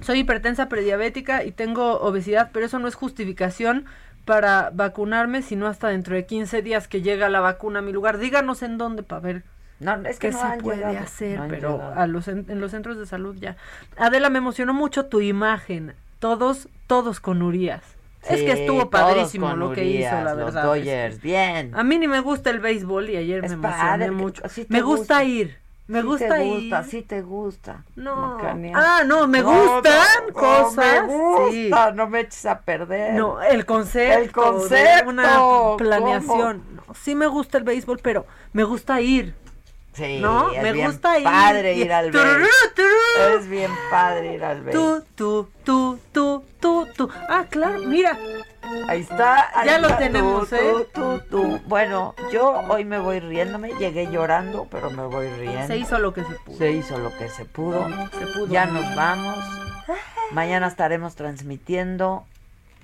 soy 0.00 0.18
hipertensa 0.18 0.68
prediabética 0.68 1.44
y 1.44 1.52
tengo 1.52 2.00
obesidad, 2.00 2.50
pero 2.52 2.66
eso 2.66 2.80
no 2.80 2.88
es 2.88 2.96
justificación 2.96 3.86
para 4.24 4.70
vacunarme, 4.74 5.42
sino 5.42 5.68
hasta 5.68 5.86
dentro 5.90 6.16
de 6.16 6.26
15 6.26 6.60
días 6.60 6.88
que 6.88 7.02
llega 7.02 7.28
la 7.28 7.38
vacuna 7.38 7.78
a 7.78 7.82
mi 7.82 7.92
lugar. 7.92 8.18
Díganos 8.18 8.64
en 8.64 8.78
dónde 8.78 9.04
para 9.04 9.20
ver 9.20 9.44
No, 9.80 9.94
es 10.08 10.18
que 10.18 10.30
no 10.30 10.40
se 10.40 10.58
puede 10.62 10.78
llegado, 10.78 10.98
hacer, 10.98 11.38
no 11.38 11.48
pero 11.48 11.72
llegado. 11.74 11.94
a 12.00 12.06
los 12.06 12.26
en, 12.28 12.46
en 12.48 12.60
los 12.60 12.72
centros 12.72 12.98
de 12.98 13.06
salud 13.06 13.36
ya. 13.38 13.56
Adela, 13.96 14.28
me 14.30 14.38
emocionó 14.38 14.74
mucho 14.74 15.06
tu 15.06 15.20
imagen. 15.20 15.94
Todos, 16.18 16.68
todos 16.88 17.20
con 17.20 17.42
Urias. 17.42 17.82
es 18.28 18.42
que 18.42 18.52
estuvo 18.52 18.90
padrísimo 18.90 19.54
lo 19.54 19.72
que 19.72 19.84
hizo, 19.84 20.10
la 20.10 20.34
los 20.34 20.36
verdad. 20.52 20.64
Dodgers, 20.64 21.20
bien. 21.22 21.72
A 21.76 21.84
mí 21.84 21.96
ni 21.98 22.08
me 22.08 22.18
gusta 22.20 22.50
el 22.50 22.58
béisbol 22.58 23.08
y 23.10 23.16
ayer 23.16 23.44
Es 23.44 23.50
me 23.52 23.54
emocioné 23.54 23.82
padre, 23.82 24.10
mucho. 24.10 24.42
me 24.68 24.80
gusta, 24.82 25.20
gusta. 25.20 25.24
ir. 25.24 25.58
Me 25.86 26.00
Sí 26.02 26.06
gusta 26.06 26.28
te 26.36 26.44
ir. 26.46 26.54
gusta, 26.60 26.82
sí 26.82 27.02
te 27.02 27.22
gusta. 27.22 27.84
No. 27.96 28.36
Ah, 28.74 29.04
no, 29.06 29.26
me 29.26 29.40
No, 29.40 29.52
gustan 29.74 30.26
no, 30.26 30.32
cosas. 30.34 31.06
No 31.06 31.38
me 31.46 31.50
sí. 31.52 31.62
gusta, 31.70 31.92
no 31.92 32.08
me 32.10 32.20
eches 32.20 32.44
a 32.44 32.60
perder. 32.60 33.14
No, 33.14 33.40
el 33.40 33.64
concepto. 33.64 34.18
El 34.18 34.30
concepto, 34.32 35.04
de 35.04 35.08
una 35.08 35.76
planeación. 35.78 36.62
Sí 36.94 37.14
me 37.14 37.26
gusta 37.26 37.56
el 37.58 37.64
béisbol, 37.64 38.00
pero 38.02 38.26
me 38.52 38.64
gusta 38.64 39.00
ir. 39.00 39.34
Sí, 39.98 40.20
¿No? 40.20 40.52
es 40.52 40.62
Me 40.62 40.72
bien 40.72 40.86
gusta 40.92 41.18
ir. 41.18 41.24
padre 41.24 41.74
ir 41.74 41.92
al 41.92 42.10
Tururú. 42.12 42.46
Es 43.36 43.48
bien 43.48 43.70
padre 43.90 44.34
ir 44.34 44.44
al 44.44 44.62
béis. 44.62 44.76
Tú, 44.76 45.04
tú, 45.16 45.48
tú, 45.64 45.98
tú, 46.12 46.44
tú, 46.60 46.88
tú. 46.96 47.10
Ah, 47.28 47.46
claro, 47.50 47.80
mira. 47.80 48.16
Ahí 48.86 49.00
está. 49.00 49.50
ahí 49.58 49.66
Ya 49.66 49.78
lo 49.78 49.96
tenemos, 49.96 50.48
tú, 50.50 50.54
¿eh? 50.54 50.60
Tú, 50.72 50.86
tú, 50.94 51.20
tú. 51.30 51.60
Bueno, 51.66 52.14
yo 52.32 52.50
hoy 52.68 52.84
me 52.84 52.98
voy 53.00 53.18
riéndome. 53.18 53.72
Llegué 53.78 54.06
llorando, 54.10 54.68
pero 54.70 54.90
me 54.90 55.04
voy 55.04 55.28
riendo. 55.30 55.66
Se 55.66 55.76
hizo 55.76 55.98
lo 55.98 56.14
que 56.14 56.22
se 56.22 56.34
pudo. 56.44 56.58
Se 56.58 56.70
hizo 56.70 56.98
lo 56.98 57.16
que 57.18 57.28
se 57.28 57.44
pudo. 57.44 57.88
Se 58.18 58.26
pudo. 58.38 58.46
Ya 58.46 58.66
nos 58.66 58.94
vamos. 58.94 59.38
Mañana 60.30 60.68
estaremos 60.68 61.16
transmitiendo. 61.16 62.24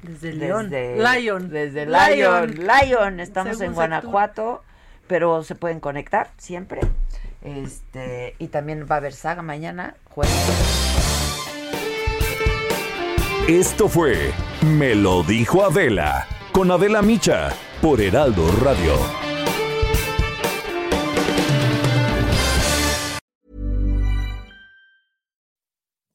Desde 0.03 0.33
León. 0.33 0.71
Lion. 0.71 1.49
Desde 1.49 1.87
Lion. 1.87 2.55
Lion. 2.57 3.21
Estamos 3.21 3.53
Según 3.59 3.67
en 3.67 3.75
Guanajuato, 3.75 4.63
pero 5.07 5.43
se 5.43 5.55
pueden 5.55 5.81
conectar 5.81 6.31
siempre. 6.39 6.81
Este, 7.43 8.35
y 8.39 8.49
también 8.49 8.87
va 8.91 8.97
a 8.97 8.99
haber 8.99 9.13
saga 9.13 9.43
mañana, 9.43 9.95
jueves. 10.11 10.33
Esto 13.49 13.89
fue 13.89 14.33
Me 14.63 14.95
lo 14.95 15.23
dijo 15.23 15.63
Adela 15.65 16.27
con 16.53 16.71
Adela 16.71 17.03
Micha 17.03 17.53
por 17.83 18.01
Heraldo 18.01 18.51
Radio. 18.63 18.97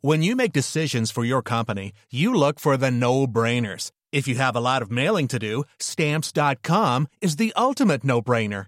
When 0.01 0.23
you 0.23 0.35
make 0.37 0.53
decisions 0.53 1.11
for 1.11 1.25
your 1.25 1.43
company, 1.43 1.91
you 2.09 2.33
look 2.33 2.57
for 2.57 2.77
the 2.77 2.89
no 2.89 3.27
brainers. 3.27 3.91
If 4.13 4.27
you 4.29 4.35
have 4.35 4.55
a 4.55 4.61
lot 4.61 4.81
of 4.81 4.89
mailing 4.89 5.27
to 5.27 5.37
do, 5.37 5.65
stamps.com 5.77 7.07
is 7.21 7.35
the 7.35 7.51
ultimate 7.57 8.05
no 8.05 8.21
brainer. 8.21 8.67